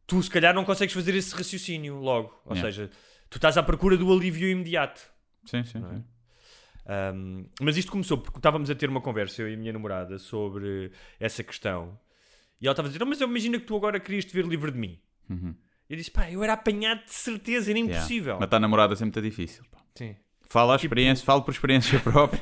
tu 0.06 0.22
se 0.22 0.28
calhar 0.28 0.54
não 0.54 0.64
consegues 0.64 0.94
fazer 0.94 1.14
esse 1.14 1.34
raciocínio 1.34 1.96
logo. 1.98 2.38
Ou 2.44 2.54
Yeah. 2.54 2.70
seja, 2.72 2.90
tu 3.30 3.38
estás 3.38 3.56
à 3.56 3.62
procura 3.62 3.96
do 3.96 4.12
alívio 4.12 4.48
imediato. 4.48 5.00
Sim, 5.46 5.64
sim, 5.64 5.78
é? 5.78 5.94
sim. 5.94 6.04
Um, 6.88 7.48
mas 7.60 7.76
isto 7.76 7.90
começou 7.90 8.18
porque 8.18 8.38
estávamos 8.38 8.70
a 8.70 8.74
ter 8.74 8.88
uma 8.88 9.00
conversa, 9.00 9.42
eu 9.42 9.48
e 9.48 9.54
a 9.54 9.56
minha 9.56 9.72
namorada, 9.72 10.18
sobre 10.18 10.92
essa 11.18 11.42
questão. 11.42 11.98
E 12.60 12.66
ela 12.66 12.72
estava 12.72 12.88
a 12.88 12.90
dizer: 12.90 13.02
"Oh, 13.02 13.06
Mas 13.06 13.20
eu 13.20 13.28
imagino 13.28 13.58
que 13.58 13.66
tu 13.66 13.74
agora 13.76 13.98
querias 13.98 14.24
te 14.24 14.32
ver 14.32 14.44
livre 14.46 14.70
de 14.70 14.78
mim. 14.78 14.98
Uhum. 15.28 15.54
Eu 15.88 15.96
disse: 15.96 16.10
Pá, 16.10 16.30
eu 16.30 16.42
era 16.42 16.52
apanhado 16.54 17.04
de 17.04 17.12
certeza, 17.12 17.70
era 17.70 17.78
Yeah. 17.78 17.96
impossível. 17.98 18.38
Matar 18.40 18.58
namorada 18.60 18.92
é 18.94 18.96
sempre 18.96 19.20
muito 19.20 19.30
difícil. 19.30 19.64
pá. 19.70 19.78
Sim. 19.94 20.16
Fala 20.48 20.74
a 20.74 20.78
Tipo- 20.78 20.86
experiência, 20.86 21.24
falo 21.24 21.42
por 21.42 21.50
experiência 21.52 21.98
própria. 22.00 22.40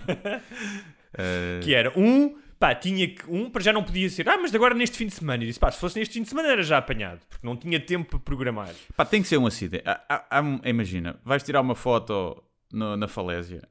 Eh, 1.16 1.60
Que 1.62 1.74
era 1.74 1.92
um, 1.98 2.36
pá, 2.58 2.74
tinha 2.74 3.08
que. 3.08 3.22
Um, 3.30 3.48
para 3.50 3.62
já 3.62 3.72
não 3.72 3.82
podia 3.84 4.08
ser. 4.10 4.28
Ah, 4.28 4.36
mas 4.38 4.54
agora 4.54 4.74
neste 4.74 4.96
fim 4.98 5.06
de 5.06 5.14
semana. 5.14 5.42
E 5.42 5.46
disse: 5.46 5.60
Pá, 5.60 5.70
se 5.70 5.78
fosse 5.78 5.98
neste 5.98 6.14
fim 6.14 6.22
de 6.22 6.28
semana 6.28 6.48
era 6.48 6.62
já 6.62 6.78
apanhado, 6.78 7.20
porque 7.28 7.46
não 7.46 7.56
tinha 7.56 7.78
tempo 7.80 8.08
para 8.10 8.18
programar. 8.18 8.74
Pá, 8.96 9.04
tem 9.04 9.22
que 9.22 9.28
ser 9.28 9.36
um 9.38 9.46
acidente. 9.46 9.84
Há- 9.86 10.00
há- 10.08 10.38
há 10.38 10.40
um- 10.42 10.60
imagina, 10.64 11.18
vais 11.24 11.42
tirar 11.42 11.60
uma 11.60 11.74
foto 11.74 12.42
no- 12.72 12.96
na 12.96 13.06
falésia. 13.08 13.62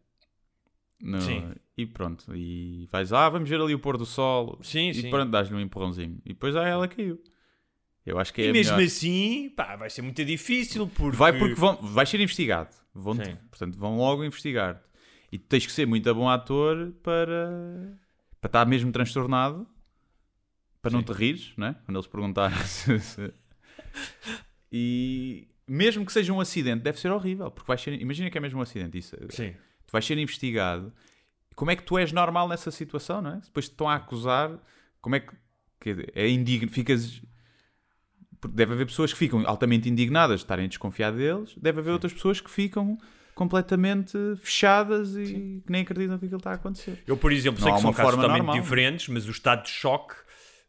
No- 1.02 1.22
Sim. 1.22 1.52
E 1.78 1.86
pronto. 1.86 2.34
E 2.36 2.88
vais, 2.92 3.12
ah, 3.12 3.28
vamos 3.30 3.50
ver 3.50 3.60
ali 3.60 3.74
o 3.76 3.80
pôr 3.80 3.98
do 3.98 4.06
sol. 4.06 4.58
Sim, 4.62 4.90
e 4.90 4.94
sim. 4.94 5.10
pronto, 5.10 5.30
dás-lhe 5.32 5.56
um 5.56 5.60
empurrãozinho. 5.60 6.20
E 6.24 6.30
depois, 6.30 6.56
ah, 6.56 6.66
ela 6.68 6.88
caiu. 6.88 7.20
Eu 8.06 8.20
acho 8.20 8.34
que 8.34 8.42
é 8.42 8.46
E 8.48 8.52
mesmo 8.52 8.76
melhor. 8.76 8.88
assim, 8.88 9.50
pá, 9.56 9.76
vai 9.76 9.90
ser 9.90 10.02
muito 10.02 10.24
difícil 10.26 10.88
porque... 10.88 11.16
Vai 11.16 11.38
porque 11.38 11.56
vão, 11.56 11.78
vai 11.78 12.06
ser 12.06 12.20
investigado. 12.20 12.70
Vão 12.94 13.16
Sim. 13.16 13.36
portanto, 13.50 13.78
vão 13.78 13.98
logo 13.98 14.24
investigar. 14.24 14.82
E 15.32 15.38
tu 15.38 15.46
tens 15.48 15.66
que 15.66 15.72
ser 15.72 15.88
muito 15.88 16.14
bom 16.14 16.30
ator 16.30 16.92
para, 17.02 17.98
para 18.40 18.48
estar 18.50 18.66
mesmo 18.66 18.92
transtornado, 18.92 19.68
para 20.82 20.92
não 20.92 21.02
te 21.02 21.12
rires, 21.14 21.54
né? 21.58 21.76
Quando 21.86 21.98
eles 21.98 22.08
perguntarem 22.08 22.58
se, 22.68 23.34
E 24.72 25.48
mesmo 25.68 26.06
que 26.06 26.12
seja 26.12 26.34
um 26.34 26.40
acidente, 26.42 26.84
deve 26.84 27.00
ser 27.00 27.12
horrível, 27.12 27.50
porque 27.50 27.68
vais 27.68 27.82
ser, 27.82 28.00
imagina 28.02 28.30
que 28.30 28.38
é 28.38 28.42
mesmo 28.42 28.60
um 28.60 28.62
acidente, 28.62 28.98
isso, 28.98 29.16
Sim. 29.30 29.54
tu 29.88 29.92
vais 29.92 30.06
ser 30.06 30.18
investigado. 30.18 30.94
Como 31.56 31.72
é 31.72 31.76
que 31.76 31.84
tu 31.84 31.98
és 31.98 32.12
normal 32.12 32.48
nessa 32.48 32.70
situação, 32.72 33.22
não 33.22 33.36
é? 33.36 33.38
Depois 33.38 33.68
te 33.68 33.72
estão 33.72 33.88
a 33.88 33.96
acusar, 33.96 34.60
como 35.00 35.16
é 35.16 35.20
que 35.20 35.34
dizer, 35.86 36.12
é 36.16 36.28
indigno, 36.28 36.70
ficas 36.70 37.22
deve 38.48 38.74
haver 38.74 38.86
pessoas 38.86 39.12
que 39.14 39.20
ficam 39.20 39.44
altamente 39.48 39.90
indignadas 39.90 40.40
de 40.40 40.46
estarem 40.46 40.66
a 40.66 40.68
desconfiar 40.68 41.12
deles, 41.12 41.56
deve 41.58 41.80
haver 41.80 41.92
outras 41.92 42.14
pessoas 42.14 42.40
que 42.42 42.50
ficam 42.50 42.98
completamente 43.34 44.18
fechadas 44.38 45.16
e 45.16 45.62
que 45.66 45.72
nem 45.72 45.82
acreditam 45.82 46.18
que 46.20 46.26
aquilo 46.26 46.38
está 46.38 46.52
a 46.52 46.56
acontecer. 46.56 47.02
Eu, 47.08 47.18
por 47.18 47.32
exemplo, 47.32 47.60
Não 47.60 47.68
sei 47.68 47.76
que 47.76 47.82
são 47.82 47.94
casos 47.94 48.16
totalmente 48.16 48.46
normal. 48.46 48.62
diferentes, 48.62 49.08
mas 49.08 49.28
o 49.28 49.32
estado 49.32 49.64
de 49.64 49.70
choque 49.70 50.16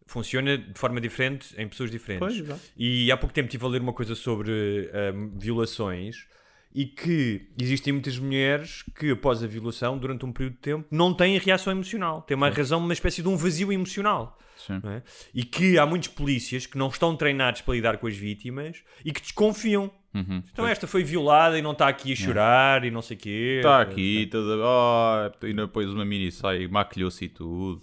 funciona 0.07 0.57
de 0.59 0.79
forma 0.79 1.01
diferente 1.01 1.55
em 1.59 1.69
pessoas 1.69 1.91
diferentes. 1.91 2.41
Pois, 2.41 2.73
e 2.77 3.11
há 3.11 3.17
pouco 3.17 3.35
tempo 3.35 3.47
estive 3.47 3.65
a 3.65 3.69
ler 3.69 3.81
uma 3.81 3.93
coisa 3.93 4.15
sobre 4.15 4.91
ahm, 4.93 5.31
violações 5.39 6.27
e 6.75 6.87
que 6.87 7.49
existem 7.61 7.93
muitas 7.93 8.19
mulheres 8.19 8.83
que, 8.99 9.11
após 9.13 9.43
a 9.43 9.47
violação, 9.47 9.97
durante 9.97 10.27
um 10.27 10.33
período 10.33 10.55
de 10.55 10.59
tempo, 10.59 10.87
não 10.91 11.15
têm 11.15 11.39
reação 11.39 11.73
emocional. 11.73 12.23
Têm 12.23 12.37
uma 12.37 12.51
razão, 12.51 12.81
uma 12.81 12.93
espécie 12.93 13.23
de 13.23 13.29
um 13.29 13.37
vazio 13.37 13.73
emocional. 13.73 14.37
Sim. 14.57 14.81
é? 14.85 15.03
E 15.33 15.45
que 15.45 15.79
há 15.79 15.87
muitos 15.87 16.09
polícias 16.09 16.67
que 16.67 16.79
não 16.79 16.89
estão 16.89 17.15
treinados 17.17 17.61
para 17.61 17.75
lidar 17.75 17.99
com 17.99 18.07
as 18.07 18.17
vítimas 18.17 18.83
e 19.05 19.13
que 19.13 19.21
desconfiam. 19.21 19.91
Uhum. 20.13 20.43
Então 20.53 20.67
esta 20.67 20.87
foi 20.87 21.05
violada 21.05 21.59
e 21.59 21.63
não 21.63 21.73
está 21.73 21.89
aqui 21.89 22.13
a 22.13 22.17
chorar 22.17 22.85
e 22.85 22.91
não 22.91 23.03
sei 23.03 23.17
o 23.17 23.21
quê. 23.21 23.55
Está 23.59 23.81
aqui, 23.81 24.27
toda. 24.31 24.57
Oh, 24.65 25.45
ainda 25.47 25.67
depois 25.67 25.91
uma 25.91 26.05
mini 26.05 26.31
saia, 26.33 26.69
maquilhou-se 26.69 27.25
e 27.25 27.29
tudo. 27.29 27.83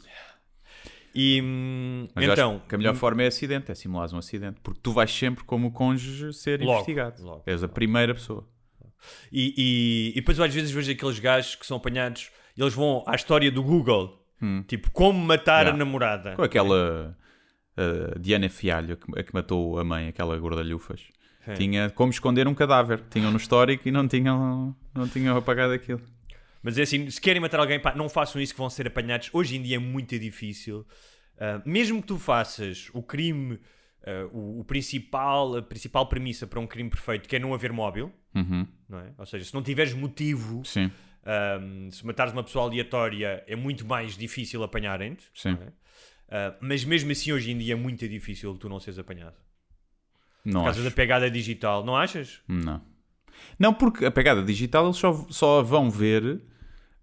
E 1.13 1.41
hum, 1.41 2.07
então, 2.15 2.61
a 2.71 2.77
melhor 2.77 2.95
forma 2.95 3.23
é 3.23 3.27
acidente, 3.27 3.69
é 3.69 3.75
simulares 3.75 4.13
um 4.13 4.17
acidente. 4.17 4.61
Porque 4.63 4.79
tu 4.81 4.93
vais 4.93 5.11
sempre, 5.11 5.43
como 5.43 5.71
cônjuge, 5.71 6.33
ser 6.33 6.61
Logo, 6.61 6.71
investigado. 6.73 7.21
logo, 7.21 7.43
És 7.45 7.63
a 7.63 7.67
primeira 7.67 8.13
pessoa. 8.13 8.47
E, 9.31 9.53
e, 9.57 10.09
e 10.11 10.15
depois 10.15 10.37
eu 10.37 10.43
às 10.43 10.53
vezes 10.53 10.71
vejo 10.71 10.91
aqueles 10.91 11.19
gajos 11.19 11.55
que 11.55 11.65
são 11.65 11.77
apanhados 11.77 12.29
e 12.57 12.61
eles 12.61 12.73
vão 12.73 13.03
à 13.07 13.15
história 13.15 13.51
do 13.51 13.63
Google. 13.63 14.19
Tipo, 14.67 14.89
como 14.91 15.19
matar 15.19 15.57
a 15.57 15.69
Yeah. 15.69 15.77
namorada. 15.77 16.35
Com 16.35 16.41
aquela 16.41 17.15
uh, 17.77 18.19
Diana 18.19 18.49
Fialho, 18.49 18.93
a 18.93 18.97
que, 18.97 19.19
a 19.19 19.23
que 19.23 19.33
matou 19.33 19.77
a 19.77 19.83
mãe, 19.83 20.07
aquela 20.07 20.35
gordalhufas. 20.37 21.01
Sim. 21.45 21.53
Tinha 21.53 21.89
como 21.91 22.11
esconder 22.11 22.47
um 22.47 22.53
cadáver. 22.55 23.03
Tinham 23.09 23.31
no 23.31 23.37
histórico 23.37 23.87
e 23.87 23.91
não 23.91 24.07
tinham, 24.07 24.75
não 24.95 25.07
tinham 25.07 25.37
apagado 25.37 25.73
aquilo. 25.73 26.01
Mas 26.63 26.77
é 26.77 26.83
assim, 26.83 27.09
se 27.09 27.19
querem 27.21 27.39
matar 27.41 27.59
alguém, 27.59 27.79
pá, 27.79 27.93
não 27.95 28.07
façam 28.09 28.41
isso 28.41 28.53
que 28.53 28.59
vão 28.59 28.69
ser 28.69 28.87
apanhados. 28.87 29.29
Hoje 29.33 29.55
em 29.57 29.61
dia 29.61 29.77
é 29.77 29.79
muito 29.79 30.17
difícil. 30.19 30.85
Ah, 31.39 31.61
mesmo 31.65 32.01
que 32.01 32.07
tu 32.07 32.19
faças 32.19 32.89
o 32.93 33.01
crime, 33.01 33.59
ah, 34.05 34.27
o, 34.31 34.59
o 34.59 34.63
principal, 34.63 35.57
a 35.57 35.61
principal 35.63 36.07
premissa 36.07 36.45
para 36.45 36.59
um 36.59 36.67
crime 36.67 36.89
perfeito, 36.89 37.27
que 37.27 37.35
é 37.35 37.39
não 37.39 37.53
haver 37.53 37.71
móvel, 37.73 38.11
Uhum. 38.33 38.65
não 38.87 38.99
é? 38.99 39.13
Ou 39.17 39.25
seja, 39.25 39.43
se 39.45 39.53
não 39.53 39.61
tiveres 39.61 39.93
motivo, 39.93 40.63
Ahm, 41.23 41.91
se 41.91 42.03
matares 42.05 42.33
uma 42.33 42.43
pessoa 42.43 42.65
aleatória 42.65 43.43
é 43.45 43.55
muito 43.55 43.85
mais 43.85 44.17
difícil 44.17 44.63
apanharem-te. 44.63 45.29
Sim. 45.35 45.57
é? 45.61 45.71
Ah, 46.29 46.57
mas 46.61 46.83
mesmo 46.83 47.11
assim, 47.11 47.31
hoje 47.31 47.51
em 47.51 47.57
dia 47.57 47.73
é 47.73 47.75
muito 47.75 48.07
difícil 48.07 48.57
tu 48.57 48.67
não 48.69 48.79
seres 48.79 48.97
apanhado. 48.97 49.35
não 50.43 50.61
Por 50.61 50.65
causa 50.65 50.79
acho. 50.79 50.89
da 50.89 50.95
pegada 50.95 51.29
digital, 51.29 51.83
não 51.85 51.95
achas? 51.95 52.41
Não. 52.47 52.81
Não, 53.59 53.73
porque 53.73 54.05
a 54.05 54.11
pegada 54.11 54.41
digital 54.41 54.85
eles 54.85 54.97
só, 54.97 55.13
só 55.29 55.61
vão 55.61 55.91
ver. 55.91 56.41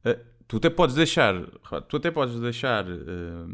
eh, 0.04 0.18
tu 0.48 0.56
até 0.56 0.70
podes 0.70 0.96
deixar. 0.96 1.34
Tu 1.88 1.96
até 1.96 2.10
podes 2.10 2.40
deixar 2.40 2.86
eh, 2.88 3.46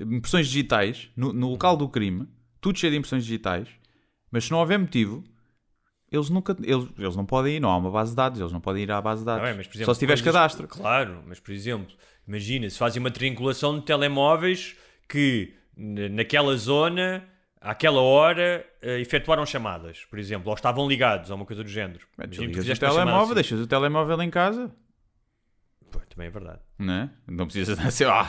impressões 0.00 0.46
digitais 0.48 1.10
no, 1.16 1.32
no 1.32 1.48
local 1.50 1.76
do 1.76 1.88
crime, 1.88 2.28
tudo 2.60 2.78
cheio 2.78 2.90
de 2.92 2.98
impressões 2.98 3.24
digitais, 3.24 3.68
mas 4.30 4.44
se 4.44 4.50
não 4.50 4.58
houver 4.58 4.78
motivo, 4.78 5.24
eles 6.10 6.30
nunca. 6.30 6.56
Eles, 6.62 6.86
eles 6.98 7.16
não 7.16 7.24
podem 7.26 7.56
ir, 7.56 7.60
não 7.60 7.70
há 7.70 7.76
uma 7.76 7.90
base 7.90 8.10
de 8.10 8.16
dados, 8.16 8.40
eles 8.40 8.52
não 8.52 8.60
podem 8.60 8.82
ir 8.84 8.90
à 8.92 9.00
base 9.00 9.20
de 9.22 9.26
dados. 9.26 9.42
Não 9.42 9.48
é? 9.48 9.54
Mas, 9.54 9.66
exemplo, 9.66 9.84
só 9.86 9.94
se 9.94 10.00
tiveres 10.00 10.22
cadastro. 10.22 10.68
Claro, 10.68 11.22
mas 11.26 11.40
por 11.40 11.52
exemplo, 11.52 11.94
imagina 12.26 12.68
se 12.70 12.78
fazem 12.78 13.00
uma 13.00 13.10
triangulação 13.10 13.78
de 13.78 13.84
telemóveis 13.84 14.76
que 15.08 15.54
naquela 15.76 16.56
zona, 16.56 17.24
àquela 17.60 18.00
hora, 18.00 18.64
eh, 18.80 19.00
efetuaram 19.00 19.44
chamadas, 19.44 20.04
por 20.08 20.18
exemplo, 20.18 20.48
ou 20.48 20.54
estavam 20.54 20.86
ligados 20.88 21.30
a 21.30 21.34
uma 21.34 21.44
coisa 21.44 21.62
do 21.64 21.68
género. 21.68 22.06
Imagina 22.16 22.46
que 22.52 22.60
tu 22.64 22.72
o 22.72 22.78
telemóvel, 22.78 23.22
assim. 23.24 23.34
deixas 23.34 23.60
o 23.60 23.66
telemóvel 23.66 24.22
em 24.22 24.30
casa, 24.30 24.70
Pô, 25.90 25.98
também 26.08 26.28
é 26.28 26.30
verdade. 26.30 26.60
não 26.78 26.94
é? 26.94 27.10
Não 27.26 27.46
precisas 27.46 27.78
assim, 27.78 28.04
ah, 28.06 28.28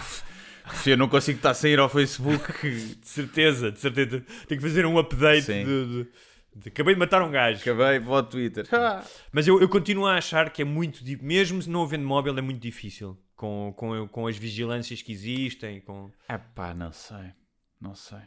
eu 0.85 0.97
não 0.97 1.07
consigo 1.07 1.38
estar 1.38 1.51
a 1.51 1.53
sair 1.53 1.79
ao 1.79 1.88
Facebook. 1.89 2.51
De 2.61 3.07
certeza, 3.07 3.71
de 3.71 3.79
certeza. 3.79 4.23
Tenho 4.47 4.59
que 4.61 4.67
fazer 4.67 4.85
um 4.85 4.97
update 4.97 5.45
de- 5.45 5.63
de- 6.03 6.07
Acabei 6.65 6.93
de 6.93 6.99
matar 6.99 7.21
um 7.21 7.31
gajo. 7.31 7.59
Acabei, 7.61 7.99
vou 7.99 8.15
ao 8.15 8.23
Twitter. 8.23 8.65
Mas 9.31 9.47
eu, 9.47 9.59
eu 9.59 9.67
continuo 9.67 10.05
a 10.05 10.15
achar 10.15 10.49
que 10.51 10.61
é 10.61 10.65
muito 10.65 11.03
mesmo 11.21 11.61
se 11.61 11.69
não 11.69 11.83
havendo 11.83 12.05
móvel, 12.05 12.37
é 12.37 12.41
muito 12.41 12.61
difícil. 12.61 13.17
Com, 13.35 13.73
com, 13.75 14.07
com 14.07 14.27
as 14.27 14.37
vigilâncias 14.37 15.01
que 15.01 15.11
existem. 15.11 15.81
Com... 15.81 16.09
É 16.29 16.37
pá, 16.37 16.73
não 16.73 16.91
sei. 16.93 17.31
Não 17.81 17.93
sei. 17.93 18.19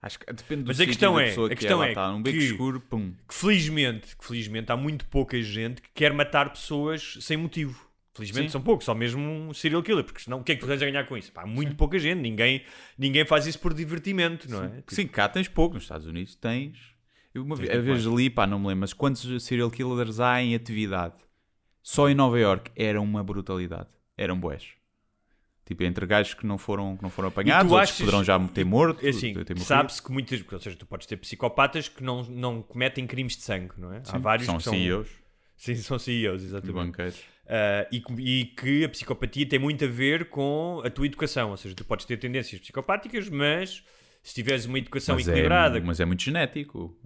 Acho 0.00 0.18
que 0.18 0.32
depende 0.32 0.62
do 0.62 0.68
Mas 0.68 0.80
a 0.80 0.86
questão 0.86 1.14
da 1.16 1.22
é- 1.22 1.26
pessoa 1.26 1.46
a 1.46 1.50
que 1.50 1.56
questão 1.56 1.78
ela 1.78 1.86
é 1.86 1.88
está 1.90 2.10
num 2.12 2.22
beco 2.22 2.38
que- 2.38 2.44
escuro, 2.44 2.80
pum. 2.80 3.12
Que 3.28 3.34
felizmente, 3.34 4.16
que 4.16 4.24
felizmente 4.24 4.70
há 4.72 4.76
muito 4.76 5.04
pouca 5.06 5.40
gente 5.42 5.82
que 5.82 5.90
quer 5.92 6.12
matar 6.12 6.50
pessoas 6.50 7.18
sem 7.20 7.36
motivo. 7.36 7.84
Felizmente 8.14 8.46
Sim. 8.46 8.52
são 8.52 8.62
poucos, 8.62 8.86
só 8.86 8.94
mesmo 8.94 9.20
um 9.20 9.52
serial 9.52 9.82
killer, 9.82 10.02
porque 10.04 10.20
senão 10.20 10.38
o 10.38 10.42
que 10.44 10.52
é 10.52 10.54
que 10.54 10.60
tu 10.62 10.66
tens 10.66 10.80
a 10.80 10.86
ganhar 10.86 11.04
com 11.06 11.18
isso? 11.18 11.30
Pá, 11.32 11.42
há 11.42 11.46
muito 11.46 11.76
pouca 11.76 11.98
gente, 11.98 12.18
ninguém, 12.20 12.64
ninguém 12.96 13.26
faz 13.26 13.46
isso 13.46 13.58
por 13.58 13.74
divertimento, 13.74 14.50
não 14.50 14.64
é? 14.64 14.82
Sim, 14.88 15.06
cá 15.06 15.28
tens 15.28 15.48
pouco. 15.48 15.74
Nos 15.74 15.82
Estados 15.84 16.06
Unidos 16.06 16.34
tens. 16.34 16.78
Eu 17.36 17.42
uma 17.44 17.56
vez, 17.56 17.84
vez 17.84 18.04
li, 18.04 18.30
pá, 18.30 18.46
não 18.46 18.58
me 18.58 18.68
lembro, 18.68 18.80
mas 18.80 18.92
quantos 18.92 19.42
serial 19.44 19.70
killers 19.70 20.20
há 20.20 20.40
em 20.42 20.54
atividade? 20.54 21.14
Só 21.82 22.08
em 22.08 22.14
Nova 22.14 22.38
York 22.38 22.70
era 22.74 23.00
uma 23.00 23.22
brutalidade. 23.22 23.88
Eram 24.16 24.38
boés. 24.38 24.68
Tipo, 25.64 25.82
entre 25.82 26.06
gajos 26.06 26.34
que 26.34 26.46
não 26.46 26.58
foram, 26.58 26.96
que 26.96 27.02
não 27.02 27.10
foram 27.10 27.28
apanhados, 27.28 27.70
outros 27.72 27.90
achas- 27.90 27.98
poderão 28.00 28.22
já 28.24 28.38
ter 28.48 28.64
morto. 28.64 29.04
É 29.04 29.10
assim, 29.10 29.34
sabe-se 29.56 30.00
que 30.02 30.12
muitas. 30.12 30.42
Ou 30.50 30.60
seja, 30.60 30.76
tu 30.76 30.86
podes 30.86 31.06
ter 31.06 31.16
psicopatas 31.16 31.88
que 31.88 32.02
não, 32.02 32.22
não 32.24 32.62
cometem 32.62 33.06
crimes 33.06 33.36
de 33.36 33.42
sangue, 33.42 33.72
não 33.76 33.92
é? 33.92 33.98
há 33.98 34.02
Sim, 34.04 34.18
vários 34.18 34.46
são 34.46 34.58
que 34.58 34.62
são. 34.64 34.72
CEOs 34.72 35.08
Sim, 35.56 35.74
são 35.76 35.98
CEOs, 35.98 36.42
exatamente. 36.44 36.96
Ah, 37.48 37.86
e, 37.90 38.00
que- 38.00 38.12
e 38.22 38.44
que 38.46 38.84
a 38.84 38.88
psicopatia 38.88 39.46
tem 39.48 39.58
muito 39.58 39.84
a 39.84 39.88
ver 39.88 40.28
com 40.28 40.80
a 40.84 40.90
tua 40.90 41.06
educação. 41.06 41.50
Ou 41.50 41.56
seja, 41.56 41.74
tu 41.74 41.84
podes 41.84 42.06
ter 42.06 42.16
tendências 42.16 42.60
psicopáticas, 42.60 43.28
mas 43.28 43.82
se 44.22 44.34
tiveres 44.34 44.66
uma 44.66 44.78
educação 44.78 45.14
Mas 45.16 45.26
equilibrada. 45.26 45.78
é, 45.78 45.80
mas 45.80 45.98
é 46.00 46.04
muito 46.04 46.22
genético. 46.22 46.96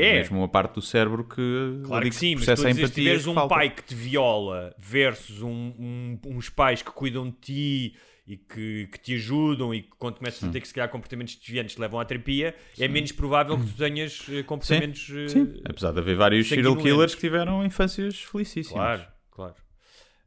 É. 0.00 0.12
mesmo 0.14 0.38
uma 0.38 0.48
parte 0.48 0.74
do 0.74 0.82
cérebro 0.82 1.24
que, 1.24 1.80
Claro 1.84 2.04
que 2.04 2.14
sim, 2.14 2.34
mas 2.36 2.44
tu 2.44 2.50
a 2.50 2.52
a 2.52 2.56
dizer, 2.56 2.74
se 2.74 2.80
empatia 2.80 2.94
tiveres 3.04 3.26
um 3.26 3.34
falta. 3.34 3.54
pai 3.54 3.70
que 3.70 3.82
te 3.82 3.94
viola 3.94 4.74
versus 4.78 5.42
um- 5.42 5.48
um- 5.78 6.18
uns 6.26 6.48
pais 6.48 6.82
que 6.82 6.90
cuidam 6.90 7.26
de 7.30 7.36
ti 7.36 7.96
e 8.26 8.36
que, 8.38 8.88
que 8.90 8.98
te 8.98 9.14
ajudam 9.16 9.74
e 9.74 9.82
que 9.82 9.90
quando 9.98 10.16
começas 10.18 10.42
a 10.42 10.50
ter 10.50 10.60
que 10.60 10.66
se 10.68 10.72
calhar 10.74 10.88
comportamentos 10.88 11.36
desviantes 11.36 11.74
te 11.74 11.80
levam 11.80 12.00
à 12.00 12.04
terapia, 12.06 12.54
é 12.78 12.88
menos 12.88 13.12
provável 13.12 13.58
que 13.58 13.66
tu 13.66 13.76
tenhas 13.76 14.26
eh, 14.30 14.42
comportamentos. 14.42 15.10
eh, 15.14 15.28
Sim, 15.28 15.60
apesar 15.68 15.92
de 15.92 15.98
haver 16.00 16.16
vários 16.16 16.48
serial 16.48 16.76
killers 16.76 17.14
que 17.14 17.20
tiveram 17.20 17.64
infâncias 17.64 18.18
felicíssimas. 18.22 18.72
Claro, 18.82 19.06
claro. 19.30 19.54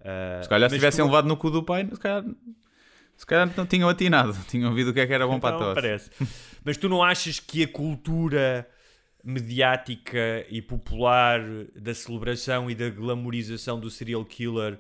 Ah, 0.02 0.42
Se 0.44 0.50
calhar 0.50 0.70
se 0.70 0.76
tivessem 0.76 1.04
tu- 1.04 1.08
levado 1.08 1.28
no 1.28 1.36
cu 1.36 1.50
do 1.50 1.64
pai, 1.64 1.88
se 1.92 2.00
calhar, 2.00 2.24
se 3.18 3.26
calhar 3.26 3.52
não 3.58 3.66
tinham 3.66 3.90
atinado, 3.90 4.32
tinham 4.48 4.70
ouvido 4.70 4.92
o 4.92 4.94
que 4.94 5.00
é 5.00 5.08
que 5.08 5.14
era 5.14 5.26
bom 5.26 5.40
para 5.40 5.56
a 5.56 5.58
Então, 5.58 5.74
tosse. 5.74 5.82
parece. 5.82 6.12
Mas 6.64 6.78
tu 6.78 6.88
não 6.88 7.02
achas 7.04 7.40
que 7.40 7.64
a 7.64 7.68
cultura 7.68 8.68
mediática 9.24 10.46
e 10.50 10.62
popular 10.62 11.42
da 11.76 11.94
celebração 11.94 12.70
e 12.70 12.76
da 12.76 12.90
glamorização 12.90 13.80
do 13.80 13.90
serial 13.90 14.24
killer 14.24 14.80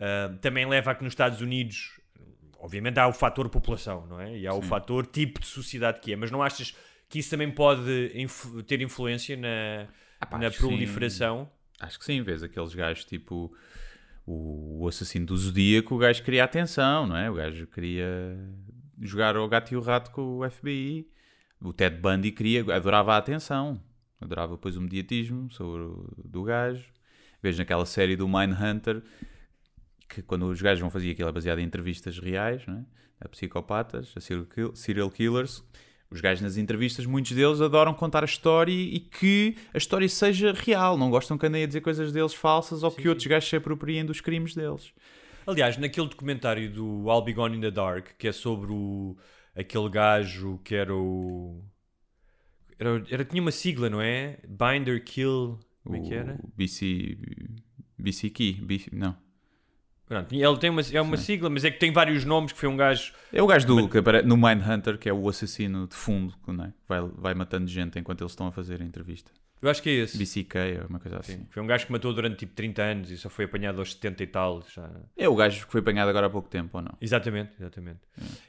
ah, 0.00 0.36
também 0.40 0.66
leva 0.66 0.90
a 0.90 0.94
que 0.94 1.02
nos 1.04 1.12
Estados 1.12 1.40
Unidos, 1.40 2.00
obviamente 2.58 2.98
há 2.98 3.08
o 3.08 3.12
fator 3.12 3.48
população, 3.48 4.06
não 4.06 4.20
é? 4.20 4.36
E 4.38 4.46
há 4.46 4.54
o 4.54 4.62
fator 4.62 5.06
tipo 5.06 5.40
de 5.40 5.46
sociedade 5.46 6.00
que 6.00 6.12
é, 6.12 6.16
mas 6.16 6.30
não 6.30 6.42
achas 6.42 6.76
que 7.08 7.18
isso 7.18 7.30
também 7.30 7.50
pode 7.50 8.12
influ- 8.14 8.62
ter 8.62 8.80
influência 8.80 9.36
na, 9.36 9.88
pá, 10.28 10.38
na 10.38 10.46
acho 10.48 10.56
que 10.56 10.62
sim. 10.62 10.68
proliferação? 10.68 11.50
Acho 11.80 11.98
que 11.98 12.04
sim, 12.04 12.22
vês 12.22 12.42
aqueles 12.42 12.74
gajos 12.74 13.04
tipo 13.04 13.54
o, 14.26 14.82
o 14.82 14.88
assassino 14.88 15.24
do 15.26 15.36
Zodíaco, 15.36 15.94
o 15.94 15.98
gajo 15.98 16.22
queria 16.22 16.44
atenção, 16.44 17.06
não 17.06 17.16
é? 17.16 17.30
O 17.30 17.34
gajo 17.34 17.66
queria 17.66 18.36
jogar 19.00 19.36
ao 19.36 19.48
gato 19.48 19.72
e 19.72 19.76
o 19.76 19.80
rato 19.80 20.10
com 20.10 20.38
o 20.38 20.50
FBI. 20.50 21.08
O 21.60 21.72
Ted 21.72 21.96
Bundy 21.96 22.30
queria, 22.30 22.60
adorava 22.74 23.14
a 23.14 23.16
atenção, 23.16 23.80
adorava 24.20 24.52
depois 24.54 24.76
o 24.76 24.80
mediatismo 24.80 25.50
sobre 25.50 25.84
do 26.24 26.42
gajo. 26.42 26.84
Vês 27.42 27.56
naquela 27.58 27.86
série 27.86 28.16
do 28.16 28.28
Mindhunter 28.28 29.02
que 30.08 30.22
quando 30.22 30.46
os 30.46 30.60
gajos 30.62 30.80
vão 30.80 30.90
fazer 30.90 31.10
aquilo 31.10 31.28
é 31.28 31.32
baseado 31.32 31.58
em 31.58 31.64
entrevistas 31.64 32.18
reais, 32.18 32.66
não 32.66 32.78
é? 32.78 32.84
a 33.20 33.28
psicopatas, 33.28 34.12
a 34.16 34.20
serial, 34.20 34.46
kill- 34.46 34.74
serial 34.76 35.10
killers, 35.10 35.62
Os 36.10 36.20
gajos 36.22 36.40
nas 36.40 36.56
entrevistas, 36.56 37.04
muitos 37.04 37.32
deles 37.32 37.60
adoram 37.60 37.92
contar 37.92 38.22
a 38.22 38.24
história 38.24 38.72
e 38.72 38.98
que 38.98 39.56
a 39.74 39.78
história 39.78 40.08
seja 40.08 40.52
real. 40.52 40.96
Não 40.96 41.10
gostam 41.10 41.36
que 41.36 41.44
andem 41.46 41.62
a 41.62 41.66
dizer 41.66 41.82
coisas 41.82 42.10
deles 42.12 42.32
falsas 42.32 42.82
ou 42.82 42.90
que 42.90 43.08
outros 43.08 43.26
gajos 43.26 43.48
se 43.48 43.56
apropriem 43.56 44.06
dos 44.06 44.20
crimes 44.20 44.54
deles. 44.54 44.92
Aliás, 45.46 45.76
naquele 45.76 46.08
documentário 46.08 46.70
do 46.72 47.04
I'll 47.10 47.22
Be 47.22 47.34
Gone 47.34 47.56
in 47.58 47.60
the 47.60 47.70
Dark, 47.70 48.08
que 48.18 48.28
é 48.28 48.32
sobre 48.32 48.72
o, 48.72 49.16
aquele 49.58 49.88
gajo 49.88 50.60
que 50.64 50.74
era 50.74 50.94
o. 50.94 51.62
Era, 52.78 53.04
era- 53.10 53.24
tinha 53.24 53.42
uma 53.42 53.50
sigla, 53.50 53.90
não 53.90 54.00
é? 54.00 54.38
Binder 54.46 55.02
Kill. 55.04 55.58
Como 55.84 55.96
é 55.96 56.00
que 56.00 56.14
era? 56.14 56.38
O 56.42 56.48
BC... 56.56 57.16
BC 57.98 58.30
Key. 58.30 58.52
BC, 58.62 58.90
não. 58.92 59.16
Pronto, 60.06 60.34
ele 60.34 60.56
tem 60.58 60.70
uma, 60.70 60.80
é 60.80 61.00
uma 61.02 61.16
sigla, 61.18 61.50
mas 61.50 61.64
é 61.64 61.70
que 61.70 61.78
tem 61.78 61.92
vários 61.92 62.24
nomes, 62.24 62.52
que 62.52 62.58
foi 62.58 62.68
um 62.68 62.76
gajo. 62.76 63.12
É 63.30 63.42
o 63.42 63.46
gajo 63.46 63.66
do, 63.66 63.88
que 63.88 63.98
apare- 63.98 64.22
no 64.22 64.36
Mindhunter, 64.38 64.96
que 64.96 65.06
é 65.08 65.12
o 65.12 65.28
assassino 65.28 65.86
de 65.86 65.94
fundo, 65.94 66.34
que, 66.42 66.50
é? 66.50 66.72
vai, 66.88 67.00
vai 67.02 67.34
matando 67.34 67.66
gente 67.66 67.98
enquanto 67.98 68.22
eles 68.22 68.32
estão 68.32 68.46
a 68.46 68.52
fazer 68.52 68.80
a 68.80 68.84
entrevista. 68.84 69.30
Eu 69.60 69.68
acho 69.68 69.82
que 69.82 69.88
é 69.90 69.92
esse. 69.94 70.16
BCK, 70.16 70.54
ou 70.82 70.86
uma 70.88 71.00
coisa 71.00 71.18
assim. 71.18 71.44
Foi 71.50 71.60
um 71.62 71.66
gajo 71.66 71.84
que 71.86 71.90
matou 71.92 72.12
durante 72.14 72.36
tipo 72.36 72.54
30 72.54 72.82
anos 72.82 73.10
e 73.10 73.18
só 73.18 73.28
foi 73.28 73.44
apanhado 73.46 73.80
aos 73.80 73.92
70 73.94 74.22
e 74.22 74.26
tal. 74.28 74.64
Já. 74.72 74.88
É 75.16 75.28
o 75.28 75.34
gajo 75.34 75.66
que 75.66 75.72
foi 75.72 75.80
apanhado 75.80 76.08
agora 76.08 76.26
há 76.26 76.30
pouco 76.30 76.48
tempo, 76.48 76.76
ou 76.78 76.82
não? 76.82 76.92
Exatamente, 77.00 77.50
exatamente. 77.58 77.98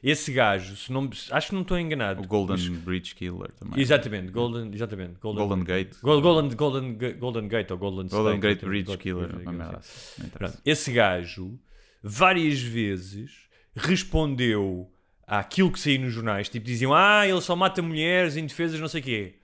Esse 0.04 0.32
gajo, 0.32 0.76
se 0.76 0.91
não, 0.91 1.10
acho 1.32 1.48
que 1.50 1.54
não 1.56 1.62
estou 1.63 1.80
enganado. 1.80 2.22
O 2.22 2.28
Golden 2.28 2.56
Os- 2.56 2.67
Bridge 2.69 3.15
Killer 3.15 3.52
também. 3.54 3.80
Exatamente, 3.82 4.32
Golden, 4.32 4.72
exatamente. 4.74 5.13
Golden, 5.19 5.48
Golden 5.48 5.63
Gate. 5.65 5.95
Gol- 6.02 6.22
Golden, 6.22 6.56
Golden, 6.56 6.98
Golden 7.17 7.48
Gate 7.48 7.72
ou 7.72 7.78
Golden 7.78 8.08
Golden 8.08 8.36
State, 8.36 8.56
Gate 8.62 8.65
Bridge 8.69 8.98
Killer. 8.98 9.30
Assim. 9.78 10.30
Pronto, 10.30 10.58
esse 10.63 10.91
gajo 10.91 11.60
várias 12.04 12.62
vezes 12.62 13.48
respondeu 13.76 14.91
àquilo 15.28 15.72
que 15.72 15.80
saía 15.80 16.00
nos 16.00 16.13
jornais. 16.13 16.50
Tipo, 16.50 16.65
diziam: 16.65 16.93
Ah, 16.93 17.28
ele 17.28 17.41
só 17.41 17.56
mata 17.56 17.82
mulheres 17.82 18.38
indefesas, 18.38 18.80
não 18.80 18.88
sei 18.88 19.02
o 19.02 19.04
quê. 19.04 19.36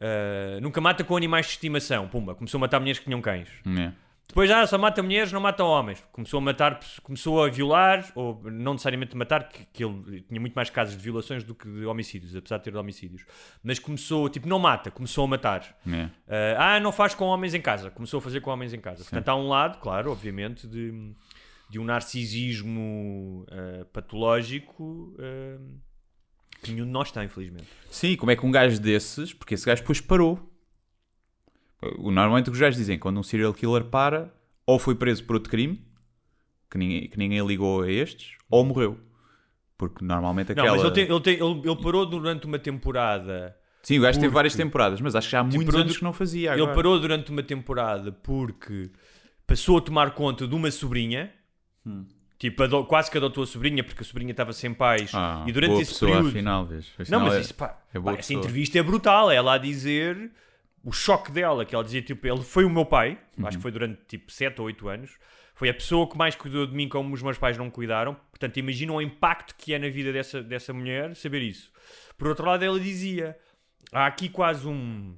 Ah, 0.00 0.60
nunca 0.60 0.80
mata 0.80 1.04
com 1.04 1.16
animais 1.16 1.46
de 1.46 1.52
estimação. 1.52 2.08
Pumba, 2.08 2.34
começou 2.34 2.58
a 2.58 2.60
matar 2.60 2.80
mulheres 2.80 2.98
que 2.98 3.04
tinham 3.04 3.20
cães. 3.20 3.48
É. 3.66 3.92
Depois, 4.28 4.50
ah, 4.50 4.66
só 4.66 4.76
mata 4.76 5.02
mulheres, 5.02 5.32
não 5.32 5.40
mata 5.40 5.64
homens. 5.64 6.04
Começou 6.12 6.36
a 6.36 6.40
matar, 6.42 6.78
começou 7.02 7.42
a 7.42 7.48
violar, 7.48 8.12
ou 8.14 8.38
não 8.44 8.72
necessariamente 8.72 9.16
matar, 9.16 9.48
que, 9.48 9.64
que 9.72 9.82
ele 9.82 10.20
tinha 10.28 10.38
muito 10.38 10.52
mais 10.52 10.68
casos 10.68 10.94
de 10.94 11.02
violações 11.02 11.42
do 11.42 11.54
que 11.54 11.66
de 11.66 11.86
homicídios, 11.86 12.36
apesar 12.36 12.58
de 12.58 12.64
ter 12.64 12.76
homicídios. 12.76 13.24
Mas 13.62 13.78
começou, 13.78 14.28
tipo, 14.28 14.46
não 14.46 14.58
mata, 14.58 14.90
começou 14.90 15.24
a 15.24 15.28
matar. 15.28 15.74
É. 15.90 16.10
Ah, 16.58 16.74
ah, 16.74 16.80
não 16.80 16.92
faz 16.92 17.14
com 17.14 17.24
homens 17.24 17.54
em 17.54 17.60
casa. 17.60 17.90
Começou 17.90 18.18
a 18.18 18.20
fazer 18.20 18.40
com 18.40 18.50
homens 18.50 18.74
em 18.74 18.80
casa. 18.80 19.02
Portanto, 19.02 19.28
há 19.30 19.34
um 19.34 19.48
lado, 19.48 19.78
claro, 19.78 20.12
obviamente, 20.12 20.66
de, 20.68 20.92
de 21.70 21.78
um 21.78 21.84
narcisismo 21.84 23.46
ah, 23.50 23.86
patológico 23.94 25.16
que 26.62 26.72
nenhum 26.72 26.84
de 26.86 26.90
nós 26.92 27.10
tem, 27.12 27.24
infelizmente. 27.24 27.66
Sim, 27.90 28.16
como 28.16 28.30
é 28.30 28.36
que 28.36 28.44
um 28.44 28.50
gajo 28.50 28.80
desses, 28.80 29.32
porque 29.32 29.54
esse 29.54 29.64
gajo 29.66 29.82
depois 29.82 30.00
parou. 30.00 30.38
Normalmente 31.98 32.48
o 32.48 32.52
que 32.52 32.56
os 32.56 32.60
gajos 32.60 32.76
dizem, 32.76 32.98
quando 32.98 33.18
um 33.20 33.22
serial 33.22 33.54
killer 33.54 33.84
para, 33.84 34.32
ou 34.66 34.78
foi 34.78 34.94
preso 34.94 35.22
por 35.24 35.34
outro 35.36 35.50
crime, 35.50 35.80
que 36.70 36.76
ninguém, 36.76 37.08
que 37.08 37.18
ninguém 37.18 37.46
ligou 37.46 37.82
a 37.82 37.90
estes, 37.90 38.36
ou 38.50 38.64
morreu. 38.64 38.98
Porque 39.76 40.04
normalmente 40.04 40.50
aquela... 40.52 40.66
Não, 40.68 40.74
mas 40.76 40.84
ele, 40.84 40.92
tem- 40.94 41.04
ele, 41.14 41.20
tem- 41.20 41.34
ele- 41.34 41.68
ele 41.70 41.82
parou 41.82 42.04
durante 42.04 42.46
uma 42.46 42.58
temporada. 42.58 43.56
Sim, 43.82 43.98
o 44.00 44.02
gajo 44.02 44.18
teve 44.18 44.26
porque- 44.26 44.34
várias 44.34 44.56
temporadas, 44.56 45.00
mas 45.00 45.14
acho 45.14 45.28
que 45.28 45.32
já 45.32 45.38
há 45.40 45.44
muitos 45.44 45.64
parou 45.64 45.80
anos 45.82 45.96
que 45.96 46.02
não 46.02 46.12
fazia 46.12 46.50
Ele 46.52 46.62
agora. 46.62 46.74
parou 46.74 46.98
durante 47.00 47.30
uma 47.30 47.42
temporada 47.44 48.10
porque 48.10 48.90
passou 49.46 49.78
a 49.78 49.80
tomar 49.80 50.10
conta 50.14 50.48
de 50.48 50.54
uma 50.54 50.70
sobrinha. 50.72 51.32
Tipo, 52.38 52.84
quase 52.86 53.10
que 53.10 53.16
adotou 53.18 53.42
a 53.42 53.46
sobrinha 53.46 53.82
porque 53.82 54.02
a 54.02 54.04
sobrinha 54.06 54.30
estava 54.30 54.52
sem 54.52 54.72
pais. 54.72 55.10
Ah, 55.12 55.44
e 55.46 55.50
durante 55.52 55.80
esse 55.82 55.92
pessoa, 55.92 56.12
período. 56.12 56.28
afinal, 56.28 56.64
vês. 56.66 56.86
Não, 56.96 57.02
Afinal 57.02 57.20
mas 57.22 57.34
é- 57.34 57.40
isso, 57.40 57.54
pá, 57.54 57.82
é 57.92 57.98
pá, 58.00 58.12
essa 58.14 58.32
entrevista 58.32 58.78
é 58.78 58.82
brutal. 58.82 59.30
É 59.30 59.34
ela 59.36 59.54
a 59.54 59.58
dizer 59.58 60.30
o 60.84 60.92
choque 60.92 61.32
dela, 61.32 61.64
que 61.64 61.74
ela 61.74 61.82
dizia, 61.82 62.00
tipo, 62.00 62.24
ele 62.26 62.42
foi 62.42 62.64
o 62.64 62.70
meu 62.70 62.84
pai, 62.86 63.18
Uhum. 63.36 63.46
acho 63.46 63.56
que 63.56 63.62
foi 63.62 63.72
durante 63.72 63.98
tipo 64.06 64.30
7 64.30 64.60
ou 64.60 64.66
8 64.68 64.86
anos. 64.88 65.10
Foi 65.56 65.68
a 65.68 65.74
pessoa 65.74 66.08
que 66.08 66.16
mais 66.16 66.36
cuidou 66.36 66.64
de 66.64 66.72
mim 66.76 66.88
como 66.88 67.12
os 67.12 67.20
meus 67.20 67.36
pais 67.36 67.58
não 67.58 67.68
cuidaram. 67.68 68.14
Portanto, 68.30 68.56
imagina 68.58 68.92
o 68.92 69.02
impacto 69.02 69.56
que 69.58 69.74
é 69.74 69.78
na 69.80 69.88
vida 69.88 70.12
dessa, 70.12 70.40
dessa 70.40 70.72
mulher 70.72 71.16
saber 71.16 71.42
isso. 71.42 71.72
Por 72.16 72.28
outro 72.28 72.46
lado, 72.46 72.64
ela 72.64 72.78
dizia: 72.78 73.36
há 73.90 74.06
aqui 74.06 74.28
quase 74.28 74.68
um, 74.68 75.16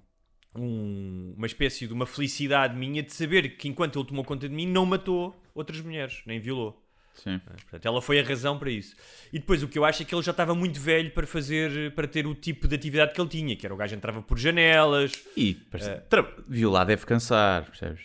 um- 0.55 1.35
uma 1.37 1.47
espécie 1.47 1.87
de 1.87 1.93
uma 1.93 2.07
felicidade 2.07 2.75
minha 2.77 3.03
de 3.03 3.13
saber 3.13 3.57
que 3.59 3.69
enquanto 3.69 3.99
ele 3.99 4.09
tomou 4.09 4.25
conta 4.25 4.49
de 4.49 4.55
mim, 4.55 4.67
não 4.67 4.87
matou 4.87 5.39
outras 5.55 5.81
mulheres, 5.83 6.23
nem 6.25 6.41
violou. 6.41 6.83
Sim. 7.23 7.39
Portanto, 7.39 7.87
ela 7.87 8.01
foi 8.01 8.19
a 8.19 8.23
razão 8.23 8.59
para 8.59 8.71
isso. 8.71 8.97
E 9.33 9.39
depois 9.39 9.63
o 9.63 9.69
que 9.69 9.79
eu 9.79 9.85
acho 9.85 10.03
é 10.03 10.05
que 10.07 10.15
ele 10.15 10.23
já 10.23 10.31
estava 10.31 10.55
muito 10.55 10.81
velho 10.81 11.11
para 11.11 11.27
fazer, 11.27 11.95
para 11.95 12.07
ter 12.09 12.27
o 12.27 12.35
tipo 12.35 12.67
de 12.67 12.75
atividade 12.75 13.13
que 13.13 13.21
ele 13.21 13.29
tinha, 13.29 13.55
que 13.57 13.67
era 13.67 13.75
o 13.75 13.77
gajo 13.77 13.95
entrava 13.95 14.23
por 14.23 14.39
janelas. 14.39 15.13
E 15.37 15.55
parece- 15.55 16.01
tra- 16.09 16.35
violar 16.49 16.87
deve 16.87 17.05
cansar, 17.05 17.65
percebes? 17.67 18.03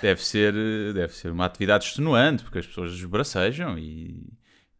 Deve 0.00 0.24
ser, 0.24 0.54
eh, 0.54 0.92
deve 0.92 1.12
ser 1.12 1.30
uma 1.30 1.44
atividade 1.46 1.84
extenuante, 1.84 2.42
porque 2.42 2.58
as 2.58 2.66
pessoas 2.66 2.92
esbracejam 2.92 3.78
e 3.78 4.32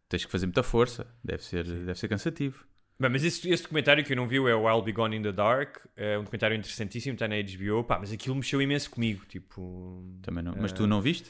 tens 0.09 0.25
que 0.25 0.31
fazer 0.31 0.45
muita 0.45 0.63
força. 0.63 1.05
Deve 1.23 1.43
ser, 1.43 1.63
deve 1.63 1.95
ser 1.99 2.07
cansativo. 2.07 2.65
Bem, 2.97 3.09
mas 3.09 3.23
esse, 3.25 3.49
esse 3.49 3.63
documentário 3.63 4.03
que 4.05 4.13
eu 4.13 4.17
não 4.17 4.25
vi 4.27 4.37
é 4.37 4.55
o 4.55 4.69
I'll 4.69 4.81
Be 4.81 4.93
Gone 4.93 5.17
in 5.17 5.21
the 5.21 5.31
Dark. 5.33 5.77
É 5.97 6.17
um 6.17 6.23
documentário 6.23 6.55
interessantíssimo, 6.55 7.13
está 7.15 7.27
na 7.27 7.35
HBO. 7.35 7.83
Pá, 7.83 7.99
mas 7.99 8.11
aquilo 8.11 8.35
mexeu 8.35 8.61
imenso 8.61 8.89
comigo. 8.89 9.25
Tipo, 9.27 10.01
Também 10.21 10.41
não. 10.43 10.55
Mas 10.57 10.71
tu 10.71 10.87
não 10.87 11.01
viste? 11.01 11.29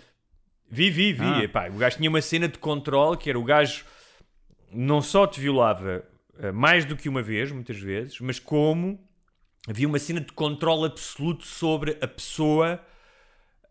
Vi, 0.69 0.89
vi, 0.89 1.13
vi. 1.13 1.23
Ah. 1.23 1.43
Epá, 1.43 1.69
o 1.69 1.77
gajo 1.77 1.97
tinha 1.97 2.09
uma 2.09 2.21
cena 2.21 2.47
de 2.47 2.57
controle 2.57 3.17
que 3.17 3.29
era 3.29 3.39
o 3.39 3.43
gajo 3.43 3.85
não 4.71 5.01
só 5.01 5.25
te 5.25 5.39
violava 5.39 6.03
eh, 6.39 6.51
mais 6.51 6.85
do 6.85 6.95
que 6.95 7.07
uma 7.07 7.21
vez, 7.21 7.51
muitas 7.51 7.77
vezes, 7.77 8.19
mas 8.19 8.39
como 8.39 8.99
havia 9.67 9.87
uma 9.87 9.99
cena 9.99 10.19
de 10.19 10.31
controle 10.33 10.85
absoluto 10.85 11.45
sobre 11.45 11.97
a 12.01 12.07
pessoa 12.07 12.81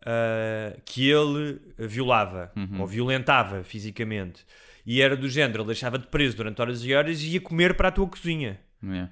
ah, 0.05 0.77
que 0.85 1.09
ele 1.09 1.59
violava 1.77 2.51
ou 2.79 2.85
violentava 2.85 3.63
fisicamente. 3.63 4.45
E 4.85 5.01
era 5.01 5.17
do 5.17 5.27
género, 5.27 5.61
ele 5.61 5.67
deixava-te 5.67 6.05
preso 6.07 6.37
durante 6.37 6.61
horas 6.61 6.85
e 6.85 6.93
horas 6.93 7.21
e 7.23 7.29
ia 7.29 7.41
comer 7.41 7.75
para 7.75 7.87
a 7.87 7.91
tua 7.91 8.07
cozinha. 8.07 8.59
É. 8.83 9.09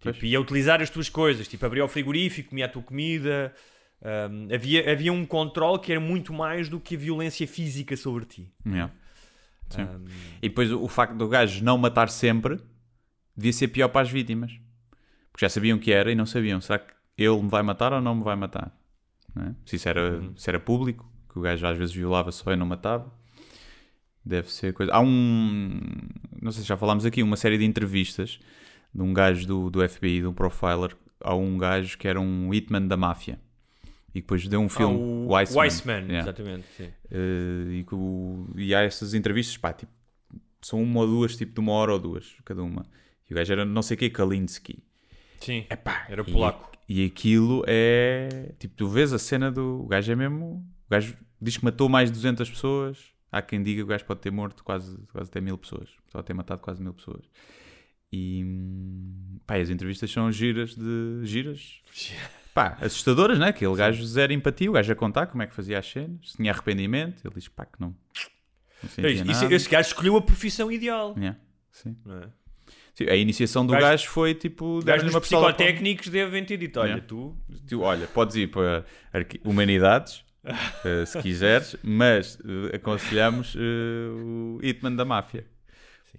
Tipo, 0.00 0.24
ia 0.26 0.40
utilizar 0.40 0.82
as 0.82 0.90
tuas 0.90 1.08
coisas, 1.08 1.46
tipo, 1.46 1.64
abria 1.64 1.84
o 1.84 1.88
frigorífico, 1.88 2.50
comia 2.50 2.66
a 2.66 2.68
tua 2.68 2.82
comida. 2.82 3.54
Ahm, 4.02 4.48
havia, 4.52 4.90
havia 4.92 5.12
um 5.12 5.24
controle 5.24 5.78
que 5.80 5.92
era 5.92 6.00
muito 6.00 6.32
mais 6.32 6.68
do 6.68 6.78
que 6.78 6.94
a 6.94 6.98
violência 6.98 7.46
física 7.46 7.96
sobre 7.96 8.24
ti. 8.24 8.52
Sim. 9.70 9.82
Ahm, 9.82 10.04
E 10.42 10.48
depois 10.48 10.70
o, 10.70 10.86
facto 10.88 11.16
do 11.16 11.28
gajo 11.28 11.64
não 11.64 11.76
matar 11.78 12.08
sempre 12.08 12.60
devia 13.36 13.52
ser 13.52 13.68
pior 13.68 13.88
para 13.88 14.02
as 14.02 14.10
vítimas. 14.10 14.52
Porque 15.32 15.44
já 15.44 15.48
sabiam 15.48 15.78
que 15.78 15.92
era 15.92 16.10
e 16.10 16.14
não 16.14 16.26
sabiam. 16.26 16.60
Será 16.60 16.78
que 16.78 16.92
ele 17.18 17.42
me 17.42 17.48
vai 17.48 17.62
matar 17.62 17.92
ou 17.92 18.00
não 18.00 18.14
me 18.14 18.22
vai 18.22 18.36
matar? 18.36 18.72
É? 19.36 19.54
Se 19.64 19.76
isso 19.76 19.88
era, 19.88 20.22
se 20.36 20.48
era 20.48 20.58
público, 20.58 21.10
que 21.30 21.38
o 21.38 21.42
gajo 21.42 21.66
às 21.66 21.76
vezes 21.76 21.94
violava 21.94 22.32
só 22.32 22.52
e 22.52 22.56
não 22.56 22.64
matava. 22.64 23.12
Deve 24.24 24.50
ser 24.50 24.72
coisa. 24.72 24.92
Há 24.92 25.00
um. 25.00 25.80
Não 26.40 26.50
sei 26.50 26.62
se 26.62 26.68
já 26.68 26.76
falámos 26.76 27.04
aqui, 27.04 27.22
uma 27.22 27.36
série 27.36 27.58
de 27.58 27.64
entrevistas 27.64 28.40
de 28.94 29.02
um 29.02 29.12
gajo 29.12 29.46
do, 29.46 29.70
do 29.70 29.86
FBI, 29.86 30.20
de 30.20 30.26
um 30.26 30.32
profiler. 30.32 30.96
Há 31.20 31.34
um 31.34 31.58
gajo 31.58 31.98
que 31.98 32.08
era 32.08 32.20
um 32.20 32.52
hitman 32.52 32.86
da 32.86 32.96
máfia. 32.96 33.38
E 34.16 34.20
depois 34.22 34.48
deu 34.48 34.60
um 34.60 34.68
filme, 34.68 34.94
ah, 34.96 34.98
o. 34.98 35.58
Weissman, 35.58 36.04
Yeah. 36.06 36.20
exatamente. 36.20 36.66
Eh, 36.80 36.90
e, 37.70 37.86
o- 37.92 38.46
e 38.56 38.74
há 38.74 38.80
essas 38.80 39.12
entrevistas, 39.12 39.58
pá, 39.58 39.74
tipo, 39.74 39.92
são 40.62 40.82
uma 40.82 41.00
ou 41.00 41.06
duas, 41.06 41.36
tipo 41.36 41.52
de 41.52 41.60
uma 41.60 41.72
hora 41.72 41.92
ou 41.92 41.98
duas, 41.98 42.34
cada 42.44 42.62
uma. 42.62 42.86
E 43.28 43.34
o 43.34 43.36
gajo 43.36 43.52
era 43.52 43.64
não 43.66 43.82
sei 43.82 43.94
o 43.94 43.98
que, 43.98 44.08
Kalinski. 44.08 44.82
Sim, 45.40 45.66
Epá, 45.68 46.06
era 46.08 46.22
e- 46.22 46.32
polaco. 46.32 46.72
E, 46.88 47.04
aquilo 47.04 47.62
é. 47.66 48.54
Tipo, 48.58 48.74
tu 48.74 48.88
vês 48.88 49.12
a 49.12 49.18
cena 49.18 49.50
do. 49.52 49.82
O 49.82 49.86
gajo 49.86 50.10
é 50.10 50.16
mesmo. 50.16 50.64
O 50.86 50.90
gajo 50.90 51.14
diz 51.42 51.56
que 51.58 51.64
matou 51.64 51.88
mais 51.88 52.08
de 52.10 52.14
200 52.16 52.48
pessoas. 52.48 53.10
Há 53.30 53.42
quem 53.42 53.62
diga 53.62 53.80
que 53.80 53.82
o 53.82 53.86
gajo 53.86 54.04
pode 54.06 54.20
ter 54.20 54.30
morto 54.30 54.64
quase, 54.64 54.96
quase 55.12 55.28
até 55.28 55.40
mil 55.42 55.58
pessoas. 55.58 55.90
Pode 56.10 56.24
ter 56.24 56.32
matado 56.32 56.62
quase 56.62 56.80
mil 56.82 56.94
pessoas. 56.94 57.24
E. 58.12 58.44
Pá, 59.46 59.58
e 59.58 59.62
as 59.62 59.68
entrevistas 59.68 60.10
são 60.10 60.30
giras 60.32 60.74
de. 60.74 61.20
giras. 61.24 61.82
Pá, 62.56 62.78
assustadoras, 62.80 63.38
né? 63.38 63.48
Aquele 63.48 63.74
gajo 63.76 64.02
zero 64.06 64.32
empatia, 64.32 64.70
o 64.70 64.72
gajo 64.72 64.90
a 64.90 64.96
contar 64.96 65.26
como 65.26 65.42
é 65.42 65.46
que 65.46 65.54
fazia 65.54 65.78
as 65.78 65.86
cenas, 65.86 66.30
se 66.30 66.36
tinha 66.38 66.50
arrependimento, 66.50 67.20
ele 67.22 67.34
diz, 67.34 67.48
pá, 67.48 67.66
que 67.66 67.78
não. 67.78 67.94
Não 68.82 68.88
sentia 68.88 69.10
Isso- 69.10 69.24
nada. 69.42 69.54
esse 69.54 69.68
gajo 69.68 69.88
escolheu 69.88 70.16
a 70.16 70.22
profissão 70.22 70.72
ideal. 70.72 71.14
Yeah, 71.18 71.38
sim. 71.70 71.94
não 72.04 72.16
é? 72.16 72.28
Sim, 72.94 73.10
A 73.10 73.14
iniciação 73.14 73.66
do 73.66 73.72
gajo- 73.74 73.84
gajo, 73.84 74.08
foi 74.08 74.34
tipo. 74.34 74.80
Dos 74.82 75.02
uma 75.12 75.20
psicotécnicos 75.20 76.08
devem 76.08 76.42
ter 76.46 76.56
dito: 76.56 76.80
olha, 76.80 76.88
Yeah. 76.88 77.06
tu. 77.06 77.36
Tu, 77.68 77.78
olha, 77.82 78.06
podes 78.06 78.36
ir 78.36 78.46
para 78.50 78.86
arqui- 79.12 79.38
Humanidades, 79.44 80.24
eh, 80.82 81.04
se 81.04 81.20
quiseres, 81.20 81.76
mas 81.82 82.38
eh, 82.72 82.76
aconselhamos 82.76 83.54
eh, 83.54 83.60
o 84.14 84.58
Hitman 84.62 84.96
da 84.96 85.04
Máfia. 85.04 85.44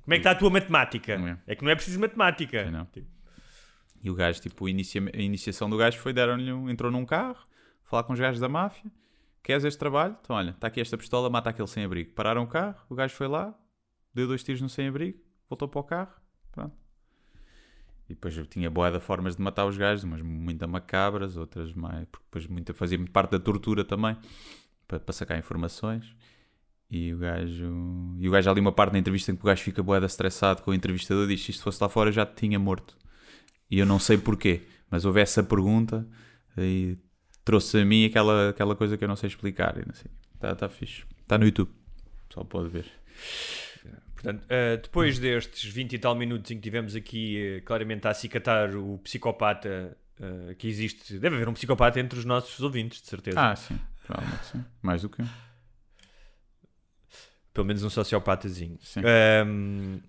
Como 0.04 0.14
é 0.14 0.18
que 0.18 0.20
está 0.20 0.32
a 0.32 0.36
tua 0.36 0.52
matemática? 0.52 1.14
Yeah. 1.14 1.40
É 1.48 1.56
que 1.56 1.64
não 1.64 1.72
é 1.72 1.76
preciso 1.76 2.00
matemática. 2.00 2.64
Sim, 2.64 2.70
não. 2.72 2.86
Tipo, 2.86 3.08
E 4.08 4.10
o 4.10 4.16
gajo, 4.16 4.40
tipo, 4.40 4.66
a, 4.66 4.70
inicia- 4.70 5.12
a 5.14 5.22
iniciação 5.22 5.70
do 5.70 5.76
gajo 5.76 6.00
foi, 6.00 6.14
deram-lhe 6.14 6.50
um, 6.50 6.70
entrou 6.70 6.90
num 6.90 7.06
carro, 7.06 7.46
falar 7.84 8.04
com 8.04 8.14
os 8.14 8.20
gajos 8.20 8.40
da 8.40 8.48
máfia, 8.48 8.90
queres 9.44 9.66
este 9.66 9.78
trabalho? 9.78 10.16
Então, 10.22 10.34
olha, 10.34 10.52
está 10.52 10.68
aqui 10.68 10.80
esta 10.80 10.98
pistola, 10.98 11.30
mata 11.30 11.50
aquele 11.50 11.68
sem-abrigo. 11.68 12.14
Pararam 12.14 12.44
o 12.44 12.48
carro, 12.48 12.80
o 12.90 12.96
gajo 12.96 13.14
foi 13.14 13.28
lá, 13.28 13.54
deu 14.14 14.26
dois 14.26 14.42
tiros 14.46 14.62
no 14.62 14.70
sem-abrigo, 14.70 15.20
voltou 15.50 15.68
para 15.68 15.80
o 15.82 15.84
carro, 15.84 16.14
pronto. 16.54 16.74
E 18.08 18.14
depois 18.14 18.38
eu 18.38 18.46
tinha 18.46 18.72
boa 18.72 18.90
de 18.90 19.02
formas 19.02 19.36
de 19.36 19.42
matar 19.42 19.66
os 19.66 19.78
gajos, 19.78 20.06
umas 20.06 20.22
muito 20.22 20.66
macabras, 20.70 21.36
outras 21.36 21.74
mais. 21.74 22.08
Porque 22.10 22.24
depois 22.28 22.48
muita, 22.48 22.74
fazia 22.74 22.98
muito 22.98 23.12
parte 23.12 23.32
da 23.32 23.40
tortura 23.42 23.84
também, 23.84 24.16
para, 24.88 25.02
para 25.02 25.14
sacar 25.14 25.38
informações. 25.38 26.16
E 26.90 27.14
o 27.14 27.18
gajo. 27.18 28.16
E 28.18 28.30
o 28.30 28.32
gajo 28.32 28.50
ali 28.50 28.62
uma 28.62 28.72
parte 28.72 28.94
na 28.94 29.00
entrevista 29.00 29.34
em 29.34 29.36
que 29.36 29.42
o 29.42 29.46
gajo 29.46 29.62
fica 29.62 29.84
boeda 29.84 30.06
estressado 30.06 30.62
com 30.62 30.72
o 30.72 30.74
entrevistador 30.74 31.28
diz: 31.28 31.44
Se 31.44 31.52
isto 31.52 31.64
fosse 31.64 31.84
lá 31.84 31.90
fora, 31.90 32.10
já 32.10 32.26
te 32.26 32.36
tinha 32.36 32.58
morto. 32.58 32.96
E 33.70 33.80
eu 33.80 33.86
não 33.86 34.00
sei 34.00 34.18
porquê, 34.18 34.62
mas 34.90 35.06
houve 35.06 35.22
essa 35.22 35.44
pergunta 35.44 36.08
e 36.58 36.98
trouxe 37.44 37.80
a 37.80 37.86
mim 37.86 38.06
aquela, 38.06 38.50
aquela 38.50 38.76
coisa 38.76 38.98
que 38.98 39.04
eu 39.04 39.08
não 39.08 39.16
sei 39.16 39.28
explicar. 39.28 39.76
Está 40.34 40.56
tá 40.56 40.70
fixe. 40.70 41.04
Está 41.22 41.38
no 41.38 41.46
YouTube. 41.46 41.72
Só 42.34 42.44
pode 42.44 42.70
ver. 42.70 42.86
Portanto, 44.14 44.46
eh, 44.50 44.78
depois 44.78 45.20
destes 45.20 45.72
20 45.72 45.94
e 45.94 46.00
tal 46.00 46.16
minutos 46.16 46.50
em 46.50 46.56
que 46.56 46.62
tivemos 46.62 46.96
aqui 46.96 47.38
eh, 47.40 47.62
claramente 47.62 48.08
a 48.08 48.12
acicatar 48.12 48.76
o 48.76 48.98
psicopata 49.00 49.96
eh, 50.20 50.56
que 50.58 50.68
existe, 50.68 51.20
deve 51.20 51.36
haver 51.36 51.48
um 51.48 51.54
psicopata 51.54 52.00
entre 52.00 52.18
os 52.18 52.26
nossos 52.26 52.60
ouvintes, 52.62 53.02
de 53.02 53.08
certeza. 53.08 53.40
Ah, 53.40 53.56
sim. 53.56 53.80
Provavelmente 54.06 54.46
sim. 54.46 54.66
Mais 54.82 55.02
do 55.04 55.10
que 55.10 55.22
um. 55.22 55.28
Pelo 57.54 57.68
menos 57.68 57.84
um 57.84 57.90
sociopatazinho. 57.90 58.78
Sim. 58.82 59.02
Ahm, 59.02 60.00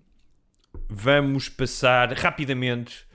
vamos 0.87 1.49
passar 1.49 2.11
rapidamente. 2.13 3.05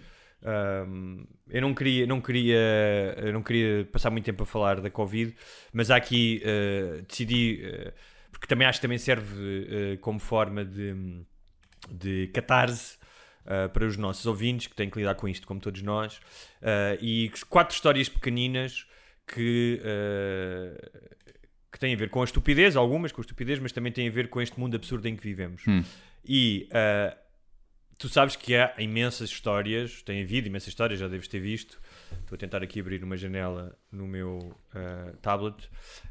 Ahm, 0.44 1.24
eu 1.48 1.60
não 1.60 1.74
queria, 1.74 2.06
não 2.06 2.20
queria, 2.20 3.14
eu 3.18 3.32
não 3.32 3.42
queria 3.42 3.84
passar 3.86 4.10
muito 4.10 4.24
tempo 4.24 4.42
a 4.42 4.46
falar 4.46 4.80
da 4.80 4.90
Covid, 4.90 5.34
mas 5.72 5.90
há 5.90 5.96
aqui 5.96 6.42
eh, 6.44 7.02
decidi, 7.08 7.60
eh, 7.62 7.92
porque 8.30 8.46
também 8.46 8.66
acho 8.66 8.78
que 8.78 8.82
também 8.82 8.98
serve 8.98 9.94
eh, 9.94 9.96
como 9.98 10.18
forma 10.18 10.64
de, 10.64 11.24
de 11.90 12.28
catarse 12.28 12.98
para 13.74 13.84
os 13.84 13.98
nossos 13.98 14.24
ouvintes 14.24 14.68
que 14.68 14.74
têm 14.74 14.88
que 14.88 14.96
lidar 14.96 15.16
com 15.16 15.28
isto, 15.28 15.46
como 15.46 15.60
todos 15.60 15.82
nós, 15.82 16.18
e 16.98 17.30
quatro 17.50 17.74
histórias 17.74 18.08
pequeninas 18.08 18.86
que 19.26 19.82
que 21.70 21.78
têm 21.78 21.92
a 21.92 21.96
ver 21.96 22.08
com 22.08 22.22
a 22.22 22.24
estupidez, 22.24 22.74
algumas 22.74 23.12
com 23.12 23.20
a 23.20 23.22
estupidez, 23.22 23.58
mas 23.58 23.70
também 23.70 23.92
têm 23.92 24.08
a 24.08 24.10
ver 24.10 24.28
com 24.30 24.40
este 24.40 24.58
mundo 24.58 24.76
absurdo 24.76 25.06
em 25.08 25.14
que 25.14 25.22
vivemos. 25.22 25.62
E 26.24 26.68
ah, 26.72 27.14
tu 28.04 28.08
sabes 28.10 28.36
que 28.36 28.54
há 28.54 28.74
imensas 28.76 29.30
histórias, 29.30 30.02
tem 30.02 30.22
havido 30.22 30.46
imensas 30.46 30.68
histórias, 30.68 31.00
já 31.00 31.08
deves 31.08 31.26
ter 31.26 31.40
visto. 31.40 31.80
Estou 32.20 32.36
a 32.36 32.38
tentar 32.38 32.62
aqui 32.62 32.78
abrir 32.78 33.02
uma 33.02 33.16
janela 33.16 33.74
no 33.90 34.06
meu 34.06 34.54
ah, 34.74 35.14
tablet. 35.22 35.56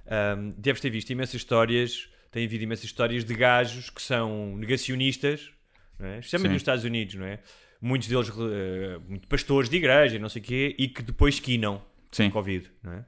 Ahm, 0.07 0.49
deves 0.57 0.81
ter 0.81 0.89
visto 0.89 1.11
imensas 1.11 1.35
histórias, 1.35 2.09
tem 2.31 2.45
havido 2.45 2.63
imensas 2.63 2.85
histórias 2.85 3.23
de 3.23 3.35
gajos 3.35 3.91
que 3.91 4.01
são 4.01 4.57
negacionistas, 4.57 5.51
não 5.99 6.07
é? 6.07 6.17
especialmente 6.17 6.49
Sim. 6.49 6.53
nos 6.53 6.61
Estados 6.63 6.83
Unidos, 6.83 7.13
não 7.13 7.27
é? 7.27 7.39
Muitos 7.79 8.07
deles, 8.07 8.31
ah, 8.31 8.99
muito 9.07 9.27
pastores 9.27 9.69
de 9.69 9.77
igreja, 9.77 10.17
não 10.17 10.29
sei 10.29 10.41
o 10.41 10.45
quê, 10.45 10.75
e 10.79 10.87
que 10.87 11.03
depois 11.03 11.39
quinam 11.39 11.79
Sim. 12.11 12.31
Covid, 12.31 12.71
não 12.81 12.91
é? 12.91 13.05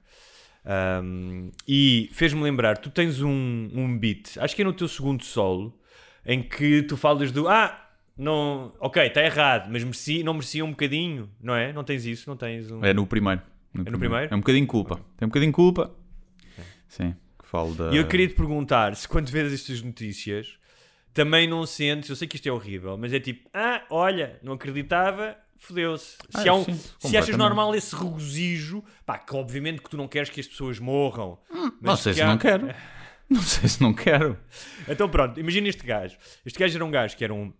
Um, 1.03 1.51
e 1.67 2.07
fez-me 2.13 2.43
lembrar, 2.43 2.77
tu 2.77 2.91
tens 2.91 3.19
um, 3.19 3.69
um 3.73 3.97
beat, 3.97 4.37
acho 4.37 4.55
que 4.55 4.61
é 4.61 4.65
no 4.65 4.73
teu 4.73 4.87
segundo 4.87 5.23
solo, 5.23 5.75
em 6.23 6.43
que 6.43 6.83
tu 6.83 6.95
falas 6.95 7.31
do 7.31 7.47
ah, 7.47 7.84
não, 8.17 8.73
ok, 8.79 9.05
está 9.07 9.21
errado, 9.23 9.69
mas 9.71 9.83
mereci, 9.83 10.23
não 10.23 10.33
merecia 10.33 10.63
um 10.63 10.71
bocadinho, 10.71 11.29
não 11.41 11.55
é? 11.55 11.73
Não 11.73 11.83
tens 11.83 12.05
isso, 12.05 12.29
não 12.29 12.37
tens 12.37 12.69
um. 12.71 12.83
É 12.83 12.93
no 12.93 13.05
primeiro. 13.05 13.41
no 13.73 13.99
primeiro? 13.99 14.33
É 14.33 14.35
um 14.35 14.39
bocadinho 14.39 14.65
culpa. 14.67 14.95
Tem 15.17 15.25
um 15.25 15.29
bocadinho 15.29 15.51
culpa. 15.51 15.93
Sim. 16.87 17.15
Que 17.39 17.45
falo 17.47 17.73
da. 17.75 17.91
E 17.91 17.97
eu 17.97 18.07
queria 18.07 18.27
te 18.27 18.33
perguntar 18.33 18.95
se 18.95 19.07
quando 19.07 19.27
vês 19.29 19.51
estas 19.53 19.81
notícias 19.81 20.57
também 21.13 21.47
não 21.47 21.65
sentes, 21.65 22.09
eu 22.09 22.15
sei 22.15 22.27
que 22.27 22.35
isto 22.35 22.47
é 22.47 22.51
horrível, 22.51 22.97
mas 22.97 23.13
é 23.13 23.19
tipo, 23.19 23.49
ah, 23.53 23.83
olha, 23.89 24.37
não 24.43 24.53
acreditava, 24.53 25.35
fodeu-se. 25.57 26.17
Ah, 26.33 26.41
se, 26.41 26.49
há 26.49 26.53
um- 26.53 26.63
sim, 26.65 26.79
se 26.99 27.15
achas 27.17 27.37
normal 27.37 27.73
esse 27.75 27.95
regozijo, 27.95 28.83
pá, 29.05 29.17
que 29.17 29.33
obviamente 29.35 29.81
que 29.81 29.89
tu 29.89 29.95
não 29.97 30.07
queres 30.07 30.29
que 30.29 30.39
as 30.41 30.47
pessoas 30.47 30.77
morram. 30.79 31.39
Não 31.53 31.71
mas 31.81 31.99
sei 32.01 32.13
se 32.13 32.21
há- 32.21 32.27
não 32.27 32.37
quero. 32.37 32.67
Não 33.27 33.41
sei 33.41 33.67
se 33.67 33.81
não 33.81 33.91
quero. 33.91 34.37
Então 34.87 35.09
pronto, 35.09 35.39
imagina 35.39 35.67
este 35.67 35.83
gajo. 35.83 36.15
Este 36.45 36.59
gajo 36.59 36.77
era 36.77 36.85
um 36.85 36.91
gajo 36.91 37.17
que 37.17 37.23
era 37.23 37.33
um, 37.33 37.51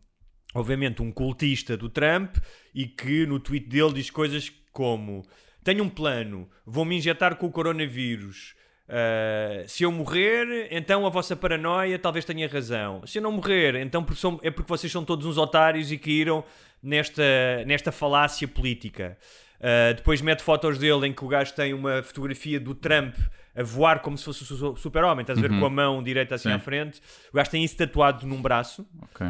obviamente, 0.55 1.01
um 1.01 1.11
cultista 1.11 1.75
do 1.75 1.89
Trump 1.89 2.37
e 2.73 2.87
que 2.87 3.25
no 3.25 3.39
tweet 3.39 3.67
dele 3.67 3.93
diz 3.93 4.09
coisas 4.09 4.51
como: 4.71 5.23
Tenho 5.63 5.83
um 5.83 5.89
plano, 5.89 6.49
vou-me 6.65 6.95
injetar 6.95 7.35
com 7.35 7.45
o 7.45 7.51
coronavírus. 7.51 8.55
Uh, 8.87 9.67
se 9.67 9.83
eu 9.83 9.91
morrer, 9.91 10.67
então 10.69 11.07
a 11.07 11.09
vossa 11.09 11.35
paranoia 11.35 11.99
talvez 11.99 12.23
tenha 12.23 12.47
razão. 12.47 13.05
Se 13.05 13.17
eu 13.17 13.21
não 13.21 13.31
morrer, 13.31 13.75
então 13.75 14.05
é 14.41 14.51
porque 14.51 14.69
vocês 14.69 14.91
são 14.91 15.03
todos 15.03 15.25
uns 15.25 15.37
otários 15.37 15.91
e 15.91 15.97
caíram 15.97 16.43
nesta, 16.81 17.23
nesta 17.65 17.91
falácia 17.91 18.47
política. 18.47 19.17
Uh, 19.59 19.95
depois 19.95 20.21
mete 20.21 20.41
fotos 20.41 20.77
dele 20.77 21.07
em 21.07 21.13
que 21.13 21.25
o 21.25 21.27
gajo 21.27 21.53
tem 21.53 21.73
uma 21.73 22.03
fotografia 22.03 22.59
do 22.59 22.75
Trump 22.75 23.15
a 23.55 23.63
voar 23.63 24.01
como 24.01 24.17
se 24.17 24.25
fosse 24.25 24.43
o 24.43 24.45
su- 24.45 24.75
super-homem. 24.75 25.21
Estás 25.21 25.39
a 25.39 25.41
ver 25.41 25.49
com 25.57 25.65
a 25.65 25.69
mão 25.69 26.03
direita 26.03 26.35
assim 26.35 26.49
Sim. 26.49 26.55
à 26.55 26.59
frente. 26.59 27.01
O 27.31 27.35
gajo 27.37 27.49
tem 27.51 27.63
isso 27.63 27.77
tatuado 27.77 28.27
num 28.27 28.41
braço. 28.41 28.85
Ok. 29.01 29.25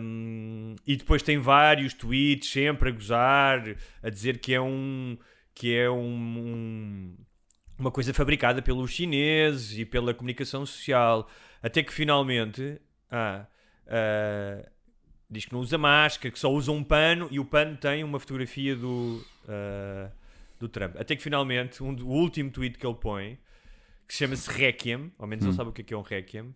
Um, 0.00 0.74
e 0.86 0.96
depois 0.96 1.22
tem 1.22 1.38
vários 1.38 1.94
tweets 1.94 2.50
sempre 2.50 2.88
a 2.88 2.92
gozar, 2.92 3.62
a 4.02 4.10
dizer 4.10 4.38
que 4.38 4.52
é 4.54 4.60
um 4.60 5.16
que 5.54 5.72
é 5.74 5.88
um, 5.88 6.02
um- 6.04 7.16
uma 7.78 7.90
coisa 7.90 8.12
fabricada 8.12 8.60
pelos 8.60 8.90
chineses 8.90 9.78
e 9.78 9.84
pela 9.84 10.12
comunicação 10.12 10.66
social, 10.66 11.28
até 11.62 11.82
que 11.82 11.92
finalmente 11.92 12.80
ah, 13.10 13.46
ah, 13.86 14.68
diz 15.30 15.44
que 15.44 15.52
não 15.52 15.60
usa 15.60 15.78
máscara, 15.78 16.30
que 16.32 16.38
só 16.38 16.50
usa 16.52 16.72
um 16.72 16.82
pano 16.82 17.28
e 17.30 17.38
o 17.38 17.44
pano 17.44 17.76
tem 17.76 18.02
uma 18.02 18.18
fotografia 18.18 18.74
do 18.74 19.24
ah, 19.48 20.10
do 20.58 20.68
Trump. 20.68 20.96
Até 20.98 21.14
que 21.16 21.22
finalmente 21.22 21.82
um, 21.82 21.94
o 22.02 22.08
último 22.08 22.50
tweet 22.50 22.78
que 22.78 22.86
ele 22.86 22.94
põe 22.96 23.38
que 24.14 24.18
chama-se 24.18 24.48
Requiem, 24.48 25.12
ao 25.18 25.26
menos 25.26 25.44
ele 25.44 25.54
sabe 25.54 25.70
o 25.70 25.72
que 25.72 25.80
é, 25.82 25.84
que 25.84 25.92
é 25.92 25.96
um 25.96 26.02
Requiem, 26.02 26.54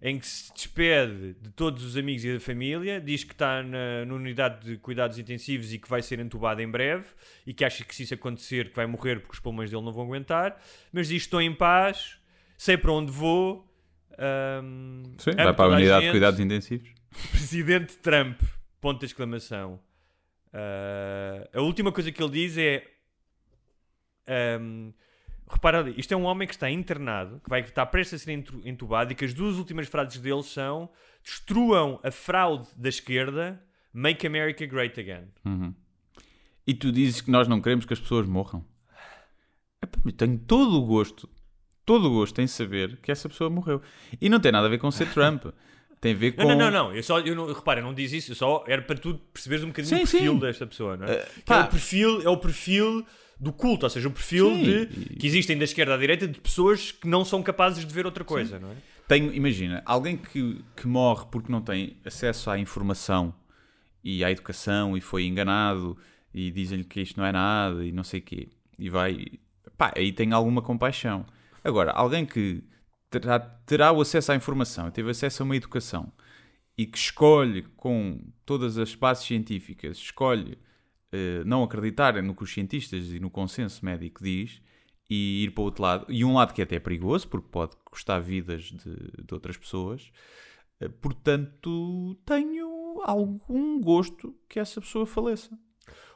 em 0.00 0.18
que 0.18 0.26
se 0.26 0.52
despede 0.54 1.34
de 1.34 1.50
todos 1.50 1.84
os 1.84 1.96
amigos 1.96 2.24
e 2.24 2.32
da 2.34 2.40
família, 2.40 3.00
diz 3.00 3.24
que 3.24 3.32
está 3.32 3.62
na, 3.62 4.04
na 4.06 4.14
unidade 4.14 4.64
de 4.64 4.78
cuidados 4.78 5.18
intensivos 5.18 5.72
e 5.72 5.78
que 5.78 5.88
vai 5.88 6.02
ser 6.02 6.20
entubado 6.20 6.62
em 6.62 6.70
breve 6.70 7.06
e 7.46 7.52
que 7.52 7.64
acha 7.64 7.84
que 7.84 7.94
se 7.94 8.04
isso 8.04 8.14
acontecer 8.14 8.70
que 8.70 8.76
vai 8.76 8.86
morrer 8.86 9.20
porque 9.20 9.32
os 9.34 9.40
pulmões 9.40 9.70
dele 9.70 9.82
não 9.82 9.92
vão 9.92 10.04
aguentar, 10.04 10.58
mas 10.92 11.08
diz 11.08 11.22
estou 11.22 11.42
em 11.42 11.52
paz, 11.52 12.18
sei 12.56 12.76
para 12.76 12.92
onde 12.92 13.10
vou. 13.10 13.68
ahm, 14.16 15.02
Sim, 15.18 15.32
vai 15.32 15.52
para 15.52 15.64
a 15.64 15.76
unidade 15.76 16.06
de 16.06 16.10
cuidados 16.12 16.38
intensivos. 16.38 16.88
Presidente 17.32 17.96
Trump, 17.98 18.40
ponto 18.80 19.00
de 19.00 19.06
exclamação. 19.06 19.80
Ah, 20.52 21.48
a 21.52 21.60
última 21.60 21.90
coisa 21.90 22.10
que 22.12 22.22
ele 22.22 22.32
diz 22.32 22.56
é 22.56 22.84
ahm, 24.26 24.92
repara 25.50 25.80
ali, 25.80 25.94
isto 25.96 26.12
é 26.12 26.16
um 26.16 26.24
homem 26.24 26.46
que 26.46 26.54
está 26.54 26.70
internado, 26.70 27.40
que 27.42 27.50
vai 27.50 27.60
estar 27.60 27.84
prestes 27.86 28.22
a 28.22 28.24
ser 28.24 28.32
entu- 28.32 28.62
entubado 28.64 29.12
e 29.12 29.14
que 29.14 29.24
as 29.24 29.34
duas 29.34 29.56
últimas 29.56 29.88
frases 29.88 30.18
dele 30.18 30.42
são 30.42 30.88
destruam 31.22 32.00
a 32.02 32.10
fraude 32.10 32.68
da 32.76 32.88
esquerda, 32.88 33.62
make 33.92 34.26
America 34.26 34.64
great 34.66 34.98
again. 34.98 35.28
E 36.66 36.74
tu 36.74 36.92
dizes 36.92 37.20
que 37.20 37.30
nós 37.30 37.48
não 37.48 37.60
queremos 37.60 37.84
que 37.84 37.92
as 37.92 38.00
pessoas 38.00 38.26
morram. 38.26 38.64
Eu 40.04 40.12
tenho 40.12 40.38
todo 40.38 40.76
o 40.78 40.86
gosto, 40.86 41.28
todo 41.84 42.06
o 42.06 42.10
gosto 42.10 42.40
em 42.40 42.46
saber 42.46 42.98
que 43.02 43.10
essa 43.10 43.28
pessoa 43.28 43.50
morreu. 43.50 43.82
E 44.20 44.28
não 44.28 44.38
tem 44.38 44.52
nada 44.52 44.66
a 44.66 44.70
ver 44.70 44.78
com 44.78 44.90
ser 44.90 45.08
Trump. 45.12 45.46
Tem 46.00 46.12
a 46.14 46.16
ver 46.16 46.32
com. 46.32 46.42
Não, 46.42 46.50
não, 46.50 46.58
não, 46.58 46.70
não, 46.70 46.94
eu 46.96 47.02
só, 47.02 47.18
eu 47.20 47.34
não, 47.34 47.52
repara, 47.52 47.80
eu 47.80 47.84
não 47.84 47.92
diz 47.92 48.12
isso, 48.12 48.30
eu 48.32 48.34
só 48.34 48.64
era 48.66 48.80
para 48.80 48.96
tu 48.96 49.14
perceberes 49.32 49.64
um 49.64 49.68
bocadinho 49.68 49.96
Sim, 49.98 50.02
o 50.04 50.08
perfil 50.08 50.32
sim. 50.32 50.38
desta 50.38 50.66
pessoa, 50.66 50.96
não 50.96 51.06
é? 51.06 51.26
Que 51.44 51.52
é 51.52 51.60
o 51.60 51.66
perfil, 51.68 52.22
é 52.22 52.28
o 52.28 52.36
perfil 52.38 53.04
do 53.40 53.52
culto, 53.52 53.86
ou 53.86 53.90
seja, 53.90 54.06
o 54.06 54.10
perfil 54.10 54.54
Sim, 54.54 54.62
de, 54.62 54.86
que 55.16 55.26
existem 55.26 55.56
da 55.56 55.64
esquerda 55.64 55.94
à 55.94 55.96
direita 55.96 56.28
de 56.28 56.38
pessoas 56.38 56.92
que 56.92 57.08
não 57.08 57.24
são 57.24 57.42
capazes 57.42 57.86
de 57.86 57.92
ver 57.92 58.04
outra 58.04 58.22
coisa, 58.22 58.58
não 58.58 58.70
é? 58.70 58.76
Tenho, 59.08 59.32
imagina, 59.34 59.82
alguém 59.86 60.16
que, 60.16 60.62
que 60.76 60.86
morre 60.86 61.26
porque 61.32 61.50
não 61.50 61.60
tem 61.62 61.96
acesso 62.04 62.50
à 62.50 62.58
informação 62.58 63.34
e 64.04 64.22
à 64.22 64.30
educação 64.30 64.96
e 64.96 65.00
foi 65.00 65.24
enganado 65.24 65.96
e 66.32 66.50
dizem-lhe 66.50 66.84
que 66.84 67.00
isto 67.00 67.18
não 67.18 67.26
é 67.26 67.32
nada 67.32 67.84
e 67.84 67.90
não 67.90 68.04
sei 68.04 68.20
o 68.20 68.22
quê. 68.22 68.48
E 68.78 68.88
vai. 68.88 69.26
Pá, 69.76 69.92
aí 69.96 70.12
tem 70.12 70.32
alguma 70.32 70.62
compaixão. 70.62 71.26
Agora, 71.64 71.90
alguém 71.90 72.24
que 72.24 72.62
terá, 73.10 73.40
terá 73.40 73.90
o 73.90 74.00
acesso 74.00 74.30
à 74.32 74.36
informação, 74.36 74.90
teve 74.90 75.10
acesso 75.10 75.42
a 75.42 75.44
uma 75.44 75.56
educação 75.56 76.12
e 76.78 76.86
que 76.86 76.96
escolhe 76.96 77.62
com 77.76 78.20
todas 78.46 78.78
as 78.78 78.94
bases 78.94 79.24
científicas, 79.24 79.96
escolhe 79.96 80.56
eh, 81.12 81.42
não 81.44 81.62
acreditar 81.62 82.20
no 82.22 82.34
que 82.34 82.42
os 82.42 82.52
cientistas 82.52 83.12
e 83.12 83.18
no 83.20 83.30
consenso 83.30 83.84
médico 83.84 84.22
diz 84.22 84.60
e 85.08 85.44
ir 85.44 85.50
para 85.50 85.62
o 85.62 85.64
outro 85.64 85.82
lado, 85.82 86.06
e 86.08 86.24
um 86.24 86.34
lado 86.34 86.54
que 86.54 86.60
é 86.60 86.64
até 86.64 86.78
perigoso, 86.78 87.26
porque 87.28 87.48
pode 87.50 87.72
custar 87.84 88.20
vidas 88.22 88.64
de, 88.64 89.24
de 89.26 89.34
outras 89.34 89.56
pessoas, 89.56 90.10
eh, 90.80 90.88
portanto 90.88 92.16
tenho 92.24 93.00
algum 93.02 93.80
gosto 93.80 94.34
que 94.48 94.60
essa 94.60 94.80
pessoa 94.80 95.06
faleça. 95.06 95.50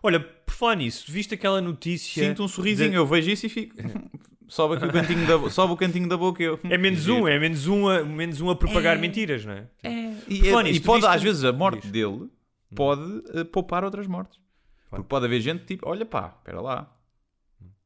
Olha, 0.03 0.21
por 0.21 0.55
falar 0.55 0.77
nisso, 0.77 1.11
viste 1.11 1.35
aquela 1.35 1.61
notícia. 1.61 2.23
Sinto 2.29 2.45
um 2.45 2.49
sorrisinho, 2.49 2.91
de- 2.91 2.97
eu 2.97 3.07
vejo 3.07 3.31
isso 3.31 3.47
e 3.47 3.49
fico. 3.49 3.75
sobe 4.47 4.77
aqui 4.77 4.85
o 4.85 4.93
cantinho 4.93 5.27
da, 5.27 5.51
sobe 5.51 5.73
o 5.73 5.77
cantinho 5.77 6.09
da 6.09 6.17
boca 6.17 6.43
e 6.43 6.47
eu. 6.47 6.61
É 6.65 6.79
menos 6.79 7.09
um, 7.09 7.27
é 7.27 7.39
menos 7.39 7.67
um 7.67 7.89
a, 7.89 8.05
menos 8.05 8.41
um 8.41 8.51
a 8.51 8.55
propagar 8.57 8.99
mentiras, 8.99 9.45
não 9.45 9.55
é? 9.55 9.67
E, 10.29 10.51
falar 10.51 10.63
e 10.63 10.65
nisso, 10.71 10.83
tu 10.83 10.87
pode, 10.87 11.01
viste 11.03 11.17
às 11.17 11.23
vezes, 11.23 11.45
a 11.45 11.53
morte 11.53 11.83
Diz. 11.83 11.91
dele 11.91 12.29
pode 12.75 13.23
eh, 13.33 13.45
poupar 13.45 13.85
outras 13.85 14.07
mortes. 14.07 14.39
Porque 14.97 15.09
pode 15.09 15.27
haver 15.27 15.41
gente 15.41 15.65
tipo, 15.65 15.89
olha 15.89 16.05
pá, 16.05 16.35
espera 16.39 16.61
lá. 16.61 16.91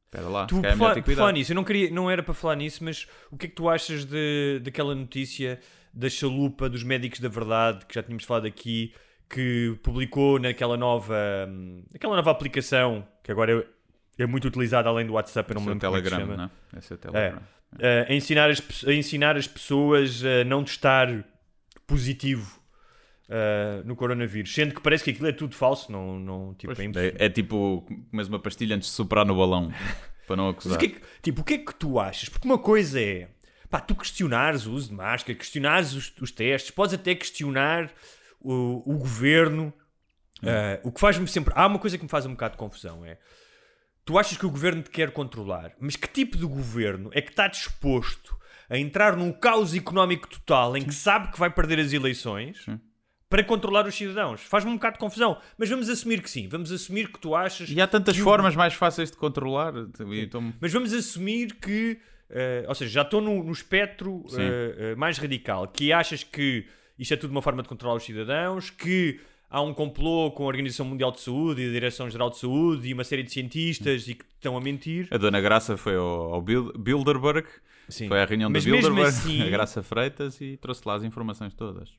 Espera 0.05 0.27
lá, 0.27 0.45
Tu, 0.47 0.55
por 0.55 0.65
é 0.65 0.75
por 0.75 0.93
cuidado. 0.93 1.15
falar 1.17 1.31
nisso, 1.33 1.51
eu 1.51 1.55
não, 1.55 1.63
queria, 1.63 1.91
não 1.91 2.09
era 2.09 2.23
para 2.23 2.33
falar 2.33 2.55
nisso, 2.55 2.83
mas 2.83 3.07
o 3.29 3.37
que 3.37 3.45
é 3.45 3.49
que 3.49 3.55
tu 3.55 3.69
achas 3.69 4.05
de, 4.05 4.59
daquela 4.63 4.95
notícia 4.95 5.59
da 5.93 6.09
chalupa 6.09 6.67
dos 6.67 6.81
médicos 6.83 7.19
da 7.19 7.29
verdade, 7.29 7.85
que 7.85 7.93
já 7.93 8.01
tínhamos 8.01 8.23
falado 8.23 8.47
aqui, 8.47 8.91
que 9.29 9.77
publicou 9.83 10.39
naquela 10.39 10.75
nova, 10.75 11.15
hum, 11.47 11.83
naquela 11.93 12.15
nova 12.15 12.31
aplicação, 12.31 13.07
que 13.23 13.31
agora 13.31 13.67
é, 14.17 14.23
é 14.23 14.25
muito 14.25 14.47
utilizada 14.47 14.89
além 14.89 15.05
do 15.05 15.13
WhatsApp, 15.13 15.51
eu 15.51 15.53
não 15.55 15.61
Esse 15.61 15.65
me 15.67 15.71
é 15.71 15.73
lembro 15.75 15.87
como 15.87 15.97
é 15.97 16.01
que 16.01 16.09
Telegram, 16.09 16.27
chama. 16.27 16.37
não 16.37 16.75
é? 16.75 16.79
Esse 16.79 16.91
é 16.91 16.95
o 16.95 16.97
Telegram. 16.97 17.41
Eh, 17.77 18.07
a, 18.09 18.13
ensinar 18.15 18.49
as, 18.49 18.83
a 18.87 18.93
ensinar 18.93 19.37
as 19.37 19.47
pessoas 19.47 20.23
a 20.25 20.43
não 20.43 20.63
testar 20.63 21.23
positivo 21.85 22.58
eh, 23.31 23.83
no 23.85 23.95
coronavírus, 23.95 24.51
sendo 24.51 24.73
que 24.73 24.81
parece 24.81 25.03
que 25.03 25.11
aquilo 25.11 25.27
é 25.27 25.31
tudo 25.31 25.53
falso, 25.53 25.91
não, 25.91 26.17
não 26.17 26.55
tipo, 26.55 26.71
é 26.71 26.83
impossível. 26.83 27.15
É, 27.19 27.25
é 27.25 27.29
tipo, 27.29 27.85
comes 28.09 28.27
uma 28.27 28.39
pastilha 28.39 28.75
antes 28.75 28.89
de 28.89 28.95
soprar 28.95 29.23
no 29.23 29.37
balão, 29.37 29.71
para 30.25 30.35
não 30.35 30.49
acusar. 30.49 30.75
o 30.75 30.79
que, 30.79 30.85
é 30.87 30.89
que, 30.89 31.01
tipo, 31.21 31.41
o 31.41 31.43
que 31.43 31.53
é 31.53 31.57
que 31.59 31.75
tu 31.75 31.99
achas? 31.99 32.27
Porque 32.27 32.47
uma 32.47 32.57
coisa 32.57 32.99
é 32.99 33.27
pá, 33.69 33.79
tu 33.79 33.93
questionares 33.93 34.65
o 34.65 34.73
uso 34.73 34.89
de 34.89 34.95
máscara, 34.95 35.37
questionares 35.37 35.93
os, 35.93 36.11
os 36.19 36.31
testes, 36.31 36.71
podes 36.71 36.95
até 36.95 37.13
questionar 37.13 37.91
o, 38.41 38.81
o 38.83 38.97
governo. 38.97 39.71
Ah, 40.41 40.79
o 40.83 40.91
que 40.91 40.99
faz-me 40.99 41.27
sempre. 41.27 41.53
Há 41.55 41.67
uma 41.67 41.77
coisa 41.77 41.99
que 41.99 42.03
me 42.03 42.09
faz 42.09 42.25
um 42.25 42.31
bocado 42.31 42.53
de 42.53 42.57
confusão: 42.57 43.05
é 43.05 43.19
tu 44.03 44.17
achas 44.17 44.39
que 44.39 44.45
o 44.47 44.49
governo 44.49 44.81
te 44.81 44.89
quer 44.89 45.11
controlar, 45.11 45.73
mas 45.79 45.95
que 45.95 46.07
tipo 46.07 46.35
de 46.35 46.47
governo 46.47 47.11
é 47.13 47.21
que 47.21 47.29
está 47.29 47.47
disposto 47.47 48.35
a 48.67 48.75
entrar 48.75 49.15
num 49.15 49.31
caos 49.31 49.75
económico 49.75 50.27
total 50.27 50.75
em 50.75 50.83
que 50.83 50.95
sabe 50.95 51.31
que 51.31 51.37
vai 51.37 51.51
perder 51.51 51.79
as 51.79 51.93
eleições? 51.93 52.65
Para 53.29 53.43
controlar 53.43 53.85
os 53.85 53.93
cidadãos. 53.93 54.41
Faz-me 54.41 54.71
um 54.71 54.75
bocado 54.75 54.93
de 54.93 54.99
confusão. 54.99 55.37
Mas 55.57 55.69
vamos 55.69 55.87
assumir 55.87 56.21
que 56.21 56.29
sim. 56.29 56.47
Vamos 56.47 56.71
assumir 56.71 57.11
que 57.11 57.19
tu 57.19 57.35
achas. 57.35 57.69
E 57.69 57.79
há 57.79 57.85
tantas 57.85 58.15
que 58.17 58.23
formas 58.23 58.55
mais 58.55 58.73
fáceis 58.73 59.11
de 59.11 59.17
controlar. 59.17 59.73
Então, 59.99 60.51
mas 60.59 60.73
vamos 60.73 60.91
assumir 60.93 61.53
que, 61.55 61.99
eh, 62.29 62.65
ou 62.67 62.73
seja, 62.73 62.91
já 62.91 63.01
estou 63.03 63.21
no, 63.21 63.43
no 63.43 63.51
espectro 63.51 64.23
eh, 64.35 64.75
eh, 64.91 64.95
mais 64.95 65.19
radical, 65.19 65.67
que 65.67 65.93
achas 65.93 66.23
que 66.23 66.65
isto 66.97 67.13
é 67.13 67.17
tudo 67.17 67.29
uma 67.29 67.41
forma 67.41 67.61
de 67.61 67.69
controlar 67.69 67.95
os 67.97 68.03
cidadãos, 68.03 68.71
que 68.71 69.19
há 69.47 69.61
um 69.61 69.75
complô 69.75 70.31
com 70.31 70.43
a 70.43 70.47
Organização 70.47 70.85
Mundial 70.87 71.11
de 71.11 71.21
Saúde 71.21 71.61
e 71.61 71.69
a 71.69 71.71
Direção-Geral 71.71 72.31
de 72.31 72.39
Saúde 72.39 72.87
e 72.89 72.93
uma 72.95 73.03
série 73.03 73.21
de 73.23 73.31
cientistas 73.31 74.07
e 74.07 74.15
que 74.15 74.25
estão 74.35 74.57
a 74.57 74.61
mentir. 74.61 75.07
a 75.11 75.17
Dona 75.17 75.39
Graça 75.39 75.77
foi 75.77 75.95
ao, 75.95 76.33
ao 76.33 76.41
Bil- 76.41 76.73
Bilderberg, 76.77 77.47
Sim. 77.87 78.07
foi 78.07 78.21
à 78.21 78.25
reunião 78.25 78.49
Mas 78.49 78.65
da 78.65 78.71
Bilderberg, 78.71 79.07
assim- 79.09 79.41
a 79.43 79.49
Graça 79.49 79.83
Freitas, 79.83 80.41
e 80.41 80.57
trouxe 80.57 80.81
lá 80.85 80.95
as 80.95 81.03
informações 81.03 81.53
todas. 81.53 81.89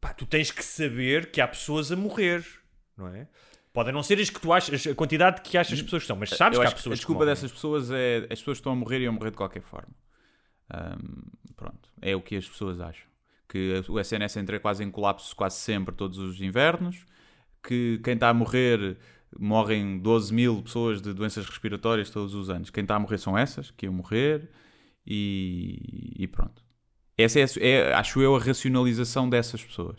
Pá, 0.00 0.12
tu 0.14 0.24
tens 0.26 0.50
que 0.50 0.64
saber 0.64 1.30
que 1.30 1.40
há 1.40 1.48
pessoas 1.48 1.92
a 1.92 1.96
morrer, 1.96 2.44
não 2.96 3.08
é? 3.08 3.28
Podem 3.72 3.92
não 3.92 4.02
ser 4.02 4.18
as 4.18 4.28
que 4.30 4.40
tu 4.40 4.52
achas, 4.52 4.86
a 4.86 4.94
quantidade 4.94 5.42
que 5.42 5.56
achas 5.56 5.74
as 5.78 5.82
pessoas 5.82 6.02
que 6.02 6.06
são, 6.08 6.16
mas 6.16 6.30
sabes 6.30 6.56
Eu 6.58 6.62
que 6.62 6.68
há 6.68 6.72
pessoas 6.72 6.92
a 6.92 6.94
que 6.94 6.96
desculpa 6.96 7.20
morrem. 7.20 7.34
dessas 7.34 7.52
pessoas 7.52 7.90
é 7.90 8.26
as 8.30 8.38
pessoas 8.40 8.58
estão 8.58 8.72
a 8.72 8.76
morrer 8.76 8.98
e 9.00 9.02
iam 9.04 9.12
morrer 9.12 9.30
de 9.30 9.36
qualquer 9.36 9.62
forma. 9.62 9.94
Ahm, 10.72 11.30
pronto, 11.56 11.90
é 12.00 12.16
o 12.16 12.20
que 12.20 12.36
as 12.36 12.48
pessoas 12.48 12.80
acham. 12.80 13.06
Que 13.48 13.82
o 13.88 13.98
SNS 14.00 14.36
entra 14.38 14.58
quase 14.60 14.82
em 14.82 14.90
colapso 14.90 15.34
quase 15.36 15.56
sempre, 15.56 15.94
todos 15.94 16.18
os 16.18 16.40
invernos. 16.40 17.04
Que 17.62 18.00
quem 18.02 18.14
está 18.14 18.28
a 18.28 18.34
morrer 18.34 18.96
morrem 19.38 19.98
12 19.98 20.32
mil 20.32 20.62
pessoas 20.62 21.00
de 21.00 21.12
doenças 21.12 21.46
respiratórias 21.46 22.10
todos 22.10 22.34
os 22.34 22.48
anos. 22.50 22.70
Quem 22.70 22.82
está 22.82 22.96
a 22.96 22.98
morrer 22.98 23.18
são 23.18 23.36
essas 23.36 23.70
que 23.70 23.86
iam 23.86 23.92
morrer 23.92 24.48
e, 25.06 26.14
e 26.18 26.26
pronto. 26.26 26.62
Essa 27.22 27.40
é, 27.40 27.44
é, 27.60 27.94
acho 27.94 28.20
eu, 28.20 28.36
a 28.36 28.40
racionalização 28.40 29.28
dessas 29.28 29.62
pessoas. 29.62 29.96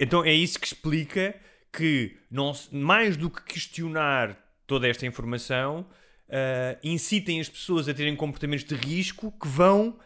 Então 0.00 0.24
é 0.24 0.32
isso 0.32 0.58
que 0.58 0.66
explica 0.66 1.34
que 1.72 2.16
não, 2.30 2.52
mais 2.72 3.16
do 3.16 3.30
que 3.30 3.42
questionar 3.42 4.36
toda 4.66 4.88
esta 4.88 5.06
informação, 5.06 5.86
ah, 6.28 6.78
incitem 6.82 7.40
as 7.40 7.48
pessoas 7.48 7.88
a 7.88 7.94
terem 7.94 8.14
comportamentos 8.14 8.64
de 8.64 8.74
risco 8.74 9.32
que 9.32 9.48
vão 9.48 9.98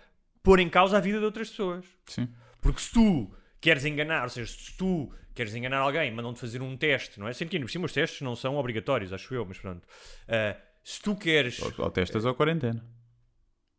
pôr 0.42 0.60
em 0.60 0.68
causa 0.68 0.96
a 0.96 1.00
vida 1.00 1.18
de 1.18 1.24
outras 1.24 1.50
pessoas. 1.50 1.84
Sim. 2.06 2.28
Porque 2.60 2.80
se 2.80 2.92
tu 2.92 3.34
queres 3.60 3.84
enganar, 3.84 4.24
ou 4.24 4.28
seja, 4.28 4.52
se 4.52 4.76
tu 4.76 5.12
queres 5.34 5.54
enganar 5.54 5.78
alguém, 5.78 6.12
mandam-te 6.12 6.40
fazer 6.40 6.62
um 6.62 6.76
teste, 6.76 7.18
não 7.18 7.26
é? 7.26 7.32
Sendo 7.32 7.48
que 7.48 7.56
ainda 7.56 7.66
por 7.66 7.72
cima 7.72 7.86
os 7.86 7.92
testes 7.92 8.20
não 8.20 8.36
são 8.36 8.56
obrigatórios, 8.56 9.12
acho 9.12 9.34
eu, 9.34 9.44
mas 9.44 9.58
pronto. 9.58 9.86
Ah, 10.28 10.56
se 10.84 11.00
tu 11.00 11.16
queres. 11.16 11.60
Ou, 11.60 11.72
ou 11.78 11.90
testas 11.90 12.24
ou 12.24 12.34
quarentena. 12.34 12.84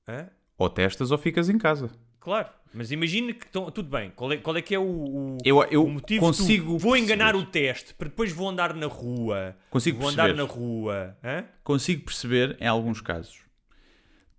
Hã? 0.07 0.29
Ou 0.57 0.69
testas 0.69 1.11
ou 1.11 1.17
ficas 1.17 1.49
em 1.49 1.57
casa. 1.57 1.89
Claro, 2.19 2.47
mas 2.73 2.91
imagina 2.91 3.33
que 3.33 3.45
estão. 3.45 3.69
Tudo 3.69 3.89
bem, 3.89 4.11
qual 4.15 4.31
é, 4.31 4.37
qual 4.37 4.55
é 4.55 4.61
que 4.61 4.73
é 4.73 4.79
o, 4.79 4.83
o, 4.83 5.37
Eu- 5.43 5.61
eu 5.69 5.83
o 5.85 5.89
motivo? 5.89 6.25
consigo 6.25 6.77
vou 6.77 6.95
enganar 6.95 7.35
o 7.35 7.45
teste 7.45 7.93
para 7.93 8.07
depois 8.07 8.31
vou 8.31 8.47
andar 8.49 8.73
na 8.73 8.87
rua. 8.87 9.55
Consigo 9.69 9.99
vou 9.99 10.09
andar 10.09 10.27
perceber. 10.27 10.41
na 10.47 10.47
rua. 10.49 11.17
Hã? 11.23 11.43
consigo 11.63 12.05
perceber 12.05 12.55
em 12.61 12.67
alguns 12.67 13.01
casos. 13.01 13.41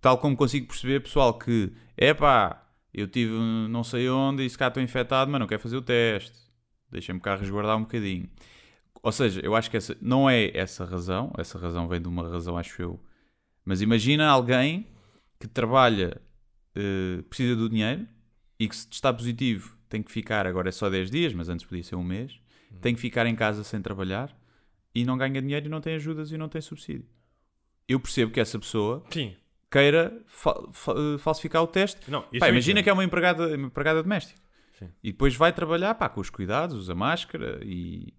Tal 0.01 0.17
como 0.17 0.35
consigo 0.35 0.67
perceber 0.67 1.01
pessoal 1.01 1.33
que, 1.37 1.73
epá, 1.97 2.63
eu 2.93 3.07
tive 3.07 3.33
não 3.33 3.83
sei 3.83 4.09
onde 4.09 4.43
e 4.45 4.49
se 4.49 4.57
cá 4.57 4.67
estou 4.67 4.81
infectado, 4.81 5.29
mas 5.31 5.39
não 5.39 5.47
quero 5.47 5.61
fazer 5.61 5.77
o 5.77 5.81
teste. 5.81 6.37
Deixa-me 6.91 7.19
cá 7.19 7.35
resguardar 7.35 7.75
um 7.77 7.81
bocadinho. 7.81 8.29
Ou 9.03 9.11
seja, 9.11 9.41
eu 9.43 9.55
acho 9.55 9.69
que 9.69 9.77
essa 9.77 9.95
não 10.01 10.27
é 10.29 10.49
essa 10.57 10.85
razão, 10.85 11.31
essa 11.37 11.59
razão 11.59 11.87
vem 11.87 12.01
de 12.01 12.07
uma 12.07 12.27
razão, 12.27 12.57
acho 12.57 12.81
eu. 12.81 12.99
Mas 13.63 13.81
imagina 13.81 14.27
alguém 14.27 14.87
que 15.47 15.53
trabalha, 15.53 16.21
eh, 16.75 17.21
precisa 17.29 17.55
do 17.55 17.69
dinheiro 17.69 18.07
e 18.59 18.67
que 18.67 18.75
se 18.75 18.87
está 18.91 19.13
positivo 19.13 19.75
tem 19.89 20.01
que 20.03 20.11
ficar, 20.11 20.45
agora 20.47 20.69
é 20.69 20.71
só 20.71 20.89
10 20.89 21.09
dias, 21.11 21.33
mas 21.33 21.47
antes 21.49 21.65
podia 21.65 21.83
ser 21.83 21.95
um 21.95 22.03
mês, 22.03 22.39
tem 22.81 22.93
que 22.95 22.99
ficar 22.99 23.25
em 23.25 23.35
casa 23.35 23.63
sem 23.63 23.81
trabalhar 23.81 24.35
e 24.93 25.05
não 25.05 25.17
ganha 25.17 25.41
dinheiro 25.41 25.65
e 25.67 25.69
não 25.69 25.79
tem 25.79 25.95
ajudas 25.95 26.31
e 26.31 26.37
não 26.37 26.49
tem 26.49 26.61
subsídio. 26.61 27.05
Eu 27.87 27.99
percebo 27.99 28.31
que 28.31 28.39
essa 28.39 28.57
pessoa 28.59 29.05
Sim. 29.11 29.35
queira 29.71 30.21
fa- 30.25 30.61
fa- 30.71 30.93
eh, 30.97 31.17
falsificar 31.19 31.61
o 31.63 31.67
teste. 31.67 32.09
Não, 32.09 32.23
Pá, 32.39 32.49
imagina 32.49 32.81
que 32.83 32.89
é 32.89 32.93
uma 32.93 33.03
empregada, 33.03 33.55
uma 33.55 33.67
empregada 33.67 34.01
doméstica. 34.01 34.41
Sim. 34.79 34.89
E 35.03 35.11
depois 35.11 35.35
vai 35.35 35.53
trabalhar 35.53 35.95
pá, 35.95 36.09
com 36.09 36.19
os 36.19 36.29
cuidados, 36.29 36.75
usa 36.75 36.93
máscara 36.95 37.59
e, 37.63 38.13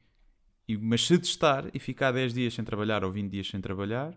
e- 0.68 0.78
Mas 0.78 1.06
se 1.06 1.18
testar 1.18 1.66
e 1.74 1.78
ficar 1.78 2.12
10 2.12 2.32
dias 2.32 2.54
sem 2.54 2.64
trabalhar 2.64 3.04
ou 3.04 3.10
20 3.12 3.30
dias 3.30 3.48
sem 3.48 3.60
trabalhar, 3.60 4.16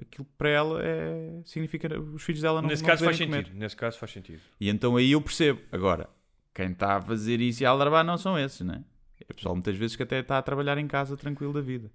aquilo 0.00 0.26
para 0.38 0.48
ela 0.48 0.80
é, 0.82 1.40
significa 1.44 1.98
os 2.00 2.22
filhos 2.22 2.40
dela 2.42 2.60
não 2.62 2.68
Nesse 2.68 2.82
não 2.82 2.88
caso 2.90 3.04
faz 3.04 3.16
poderem 3.16 3.34
sentido. 3.34 3.52
comer. 3.52 3.60
Nesse 3.64 3.76
caso 3.76 3.98
faz 3.98 4.12
sentido. 4.12 4.40
E 4.60 4.68
então 4.68 4.96
aí 4.96 5.12
eu 5.12 5.20
percebo. 5.20 5.60
Agora, 5.70 6.08
quem 6.54 6.70
está 6.72 6.96
a 6.96 7.02
fazer 7.02 7.40
isso 7.40 7.62
e 7.62 7.66
a 7.66 7.70
aldrabar 7.70 8.04
não 8.04 8.16
são 8.18 8.38
esses, 8.38 8.60
né? 8.60 8.82
É 9.28 9.32
pessoal 9.32 9.54
muitas 9.54 9.76
vezes 9.76 9.94
que 9.96 10.02
até 10.02 10.18
está 10.20 10.38
a 10.38 10.42
trabalhar 10.42 10.78
em 10.78 10.86
casa 10.86 11.16
tranquilo 11.16 11.52
da 11.52 11.60
vida. 11.60 11.90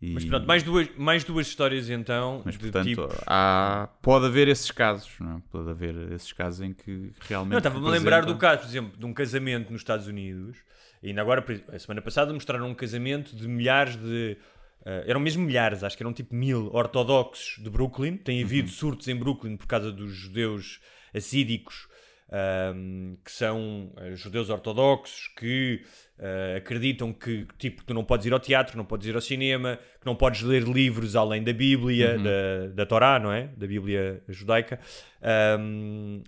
E- 0.00 0.14
Mas 0.14 0.24
pronto, 0.24 0.46
mais 0.46 0.62
duas, 0.64 0.88
mais 0.96 1.22
duas 1.24 1.46
histórias 1.46 1.88
então. 1.88 2.42
mas 2.44 2.54
de 2.54 2.60
portanto, 2.60 2.86
tipo... 2.86 3.08
há, 3.26 3.88
pode 4.02 4.26
haver 4.26 4.48
esses 4.48 4.70
casos, 4.70 5.12
não 5.20 5.36
é? 5.36 5.42
Pode 5.50 5.70
haver 5.70 5.94
esses 6.12 6.32
casos 6.32 6.60
em 6.60 6.72
que 6.72 7.12
realmente. 7.20 7.52
Não, 7.52 7.58
estava-me 7.58 7.86
a 7.86 7.90
lembrar 7.90 8.24
do 8.24 8.36
caso, 8.36 8.62
por 8.62 8.68
exemplo, 8.68 8.98
de 8.98 9.06
um 9.06 9.12
casamento 9.14 9.70
nos 9.72 9.80
Estados 9.80 10.06
Unidos. 10.08 10.58
E 11.02 11.08
ainda 11.08 11.20
agora, 11.20 11.44
a 11.72 11.78
semana 11.78 12.00
passada, 12.02 12.32
mostraram 12.32 12.68
um 12.68 12.74
casamento 12.74 13.34
de 13.36 13.46
milhares 13.48 13.96
de. 13.96 14.36
Eh, 14.84 15.04
eram 15.06 15.20
mesmo 15.20 15.44
milhares, 15.44 15.82
acho 15.84 15.96
que 15.96 16.02
eram 16.02 16.12
tipo 16.12 16.34
mil 16.34 16.70
ortodoxos 16.74 17.62
de 17.62 17.70
Brooklyn. 17.70 18.16
Tem 18.16 18.42
havido 18.42 18.68
Uhum. 18.68 18.74
surtos 18.74 19.08
em 19.08 19.16
Brooklyn 19.16 19.56
por 19.56 19.66
causa 19.66 19.90
dos 19.92 20.12
judeus 20.12 20.80
assídicos, 21.14 21.88
ahm, 22.30 23.16
que 23.24 23.30
são 23.30 23.92
eh, 23.98 24.14
judeus 24.16 24.48
ortodoxos, 24.50 25.28
que 25.38 25.82
eh, 26.18 26.54
acreditam 26.58 27.12
que 27.12 27.46
tipo, 27.58 27.84
tu 27.84 27.92
não 27.92 28.04
podes 28.04 28.26
ir 28.26 28.32
ao 28.32 28.40
teatro, 28.40 28.76
não 28.76 28.84
podes 28.84 29.06
ir 29.08 29.14
ao 29.14 29.20
cinema, 29.20 29.78
que 30.00 30.06
não 30.06 30.14
podes 30.14 30.40
ler 30.42 30.62
livros 30.62 31.14
além 31.16 31.42
da 31.42 31.52
Bíblia, 31.52 32.16
Uhum. 32.16 32.22
da, 32.22 32.66
da 32.74 32.86
Torá, 32.86 33.18
não 33.18 33.32
é? 33.32 33.48
Da 33.56 33.66
Bíblia 33.66 34.22
judaica, 34.28 34.78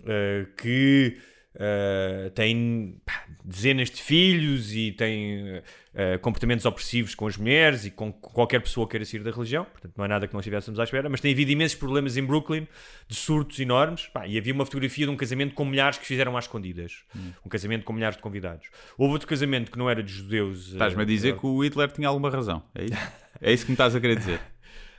eh, 0.05 0.45
que 0.57 1.17
eh, 1.57 2.31
têm 2.35 2.97
pá, 3.05 3.25
dezenas 3.43 3.89
de 3.89 4.01
filhos 4.01 4.73
e 4.73 4.91
têm 4.91 5.61
eh, 5.93 6.17
comportamentos 6.17 6.65
opressivos 6.65 7.15
com 7.15 7.27
as 7.27 7.37
mulheres 7.37 7.85
e 7.85 7.91
com 7.91 8.11
qualquer 8.11 8.59
pessoa 8.59 8.85
que 8.85 8.91
queira 8.91 9.05
sair 9.05 9.23
da 9.23 9.31
religião, 9.31 9.63
portanto 9.63 9.93
não 9.95 10.03
é 10.03 10.07
nada 10.07 10.27
que 10.27 10.33
não 10.33 10.41
estivéssemos 10.41 10.77
à 10.79 10.83
espera, 10.83 11.07
mas 11.07 11.21
tem 11.21 11.31
havido 11.31 11.51
imensos 11.51 11.77
problemas 11.77 12.17
em 12.17 12.23
Brooklyn 12.23 12.67
de 13.07 13.15
surtos 13.15 13.57
enormes 13.59 14.07
pá, 14.07 14.27
e 14.27 14.37
havia 14.37 14.53
uma 14.53 14.65
fotografia 14.65 15.05
de 15.05 15.11
um 15.11 15.15
casamento 15.15 15.53
com 15.53 15.63
milhares 15.63 15.97
que 15.97 16.05
fizeram 16.05 16.35
às 16.35 16.43
escondidas, 16.43 17.05
um 17.45 17.47
casamento 17.47 17.85
com 17.85 17.93
milhares 17.93 18.17
de 18.17 18.21
convidados. 18.21 18.67
Houve 18.97 19.13
outro 19.13 19.27
casamento 19.27 19.71
que 19.71 19.77
não 19.77 19.89
era 19.89 20.03
de 20.03 20.11
judeus. 20.11 20.73
Estás-me 20.73 21.01
a 21.01 21.03
eh, 21.03 21.05
dizer 21.05 21.37
que 21.37 21.45
o 21.45 21.63
Hitler 21.63 21.89
tinha 21.89 22.09
alguma 22.09 22.29
razão. 22.29 22.63
É 22.75 22.83
isso? 22.83 23.11
É 23.39 23.53
isso 23.53 23.65
que 23.65 23.71
me 23.71 23.75
estás 23.75 23.95
a 23.95 24.01
querer 24.01 24.17
dizer. 24.17 24.41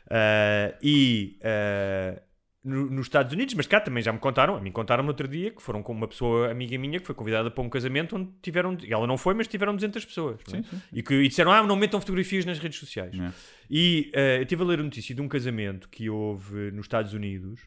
Uh, 0.07 0.73
e 0.83 1.39
uh, 1.43 2.21
no- 2.67 2.91
nos 2.91 3.07
Estados 3.07 3.33
Unidos, 3.33 3.55
mas 3.55 3.67
cá 3.67 3.81
também 3.81 4.03
já 4.03 4.13
me 4.13 4.19
contaram, 4.19 4.57
a 4.57 4.61
mim 4.61 4.71
contaram 4.73 5.03
no 5.03 5.09
outro 5.11 5.27
dia 5.29 5.51
que 5.51 5.63
foram 5.63 5.83
com 5.83 5.93
uma 5.93 6.09
pessoa 6.09 6.51
amiga 6.51 6.77
minha 6.77 6.99
que 7.01 7.07
foi 7.07 7.15
convidada 7.15 7.51
para 7.51 7.63
um 7.63 7.69
casamento 7.71 8.17
onde 8.17 8.31
tiveram, 8.43 8.77
ela 8.89 9.07
não 9.07 9.17
foi, 9.17 9.35
mas 9.35 9.47
tiveram 9.47 9.75
200 9.75 10.05
pessoas. 10.05 10.41
é? 10.53 10.63
E, 10.93 11.03
que, 11.03 11.15
e 11.15 11.29
disseram, 11.29 11.53
ah, 11.53 11.63
não 11.63 11.77
metam 11.77 12.01
fotografias 12.01 12.45
nas 12.45 12.59
redes 12.59 12.79
sociais. 12.79 13.15
É. 13.19 13.33
E 13.71 14.11
uh, 14.15 14.19
eu 14.39 14.43
estive 14.43 14.63
a 14.63 14.67
ler 14.67 14.81
a 14.81 14.83
notícia 14.83 15.15
de 15.15 15.21
um 15.23 15.29
casamento 15.29 15.89
que 15.89 16.11
houve 16.11 16.71
nos 16.73 16.85
Estados 16.87 17.13
Unidos, 17.15 17.61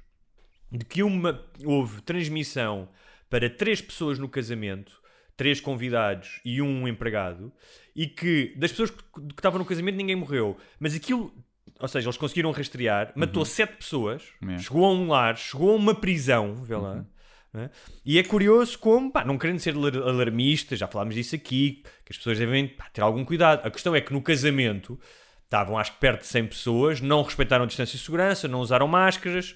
de 0.71 0.85
que 0.85 1.01
uma, 1.01 1.43
houve 1.65 2.01
transmissão 2.03 2.89
para 3.29 3.49
três 3.49 3.81
pessoas 3.81 4.19
no 4.19 4.27
casamento, 4.29 4.99
três 5.37 5.61
convidados 5.61 6.41
e 6.43 6.61
um 6.61 6.87
empregado, 6.87 7.51
e 7.95 8.05
que 8.07 8.53
das 8.57 8.71
pessoas 8.71 8.89
que, 8.91 9.01
que 9.01 9.19
estavam 9.37 9.59
no 9.59 9.65
casamento 9.65 9.95
ninguém 9.95 10.15
morreu, 10.15 10.57
mas 10.79 10.93
aquilo, 10.95 11.33
ou 11.79 11.87
seja, 11.87 12.07
eles 12.07 12.17
conseguiram 12.17 12.51
rastrear, 12.51 13.11
matou 13.15 13.45
sete 13.45 13.77
pessoas, 13.77 14.23
É. 14.47 14.57
chegou 14.59 14.85
a 14.85 14.91
um 14.91 15.07
lar, 15.07 15.37
chegou 15.37 15.71
a 15.71 15.75
uma 15.75 15.95
prisão, 15.95 16.55
vê 16.55 16.75
lá. 16.75 17.05
não 17.53 17.61
é? 17.61 17.69
E 18.05 18.19
é 18.19 18.23
curioso 18.23 18.77
como, 18.77 19.11
pá, 19.11 19.25
não 19.25 19.37
querendo 19.37 19.57
ser 19.59 19.73
alar- 19.75 19.95
alarmista, 19.97 20.75
já 20.75 20.87
falámos 20.87 21.15
disso 21.15 21.33
aqui, 21.35 21.81
que 22.05 22.11
as 22.11 22.17
pessoas 22.17 22.37
devem 22.37 22.67
pá, 22.67 22.85
ter 22.93 23.01
algum 23.01 23.25
cuidado. 23.25 23.65
A 23.65 23.71
questão 23.71 23.95
é 23.95 24.01
que 24.01 24.13
no 24.13 24.21
casamento 24.21 24.99
estavam 25.45 25.75
acho 25.79 25.93
que 25.93 25.99
perto 25.99 26.21
de 26.21 26.27
100 26.27 26.45
pessoas, 26.47 27.01
não 27.01 27.23
respeitaram 27.23 27.63
a 27.63 27.67
distância 27.67 27.97
de 27.97 28.03
segurança, 28.05 28.47
não 28.47 28.59
usaram 28.59 28.87
máscaras, 28.87 29.55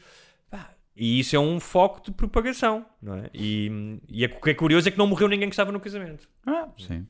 pá, 0.49 0.71
e 0.95 1.19
isso 1.19 1.35
é 1.35 1.39
um 1.39 1.59
foco 1.59 2.03
de 2.03 2.11
propagação, 2.11 2.83
não 2.99 3.13
é? 3.15 3.29
E, 3.31 3.99
e 4.09 4.25
é, 4.25 4.27
o 4.27 4.41
que 4.41 4.49
é 4.49 4.53
curioso 4.55 4.87
é 4.87 4.91
que 4.91 4.97
não 4.97 5.05
morreu 5.05 5.27
ninguém 5.27 5.47
que 5.49 5.53
estava 5.53 5.71
no 5.71 5.79
casamento. 5.79 6.27
Ah, 6.47 6.69
sim. 6.79 7.05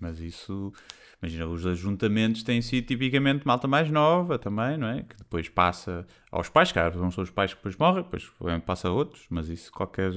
Mas 0.00 0.18
isso, 0.20 0.72
imagina, 1.20 1.46
os 1.46 1.66
ajuntamentos 1.66 2.42
têm 2.42 2.62
sido 2.62 2.86
tipicamente 2.86 3.46
malta 3.46 3.66
mais 3.66 3.90
nova 3.90 4.38
também, 4.38 4.76
não 4.76 4.88
é? 4.88 5.02
Que 5.02 5.16
depois 5.16 5.48
passa 5.48 6.06
aos 6.30 6.48
pais, 6.48 6.70
cara, 6.70 6.94
não 6.96 7.10
são 7.10 7.24
os 7.24 7.30
pais 7.30 7.52
que 7.52 7.58
depois 7.58 7.76
morrem, 7.76 8.02
depois 8.02 8.30
passa 8.64 8.88
a 8.88 8.92
outros, 8.92 9.26
mas 9.28 9.48
isso, 9.48 9.72
qualquer, 9.72 10.12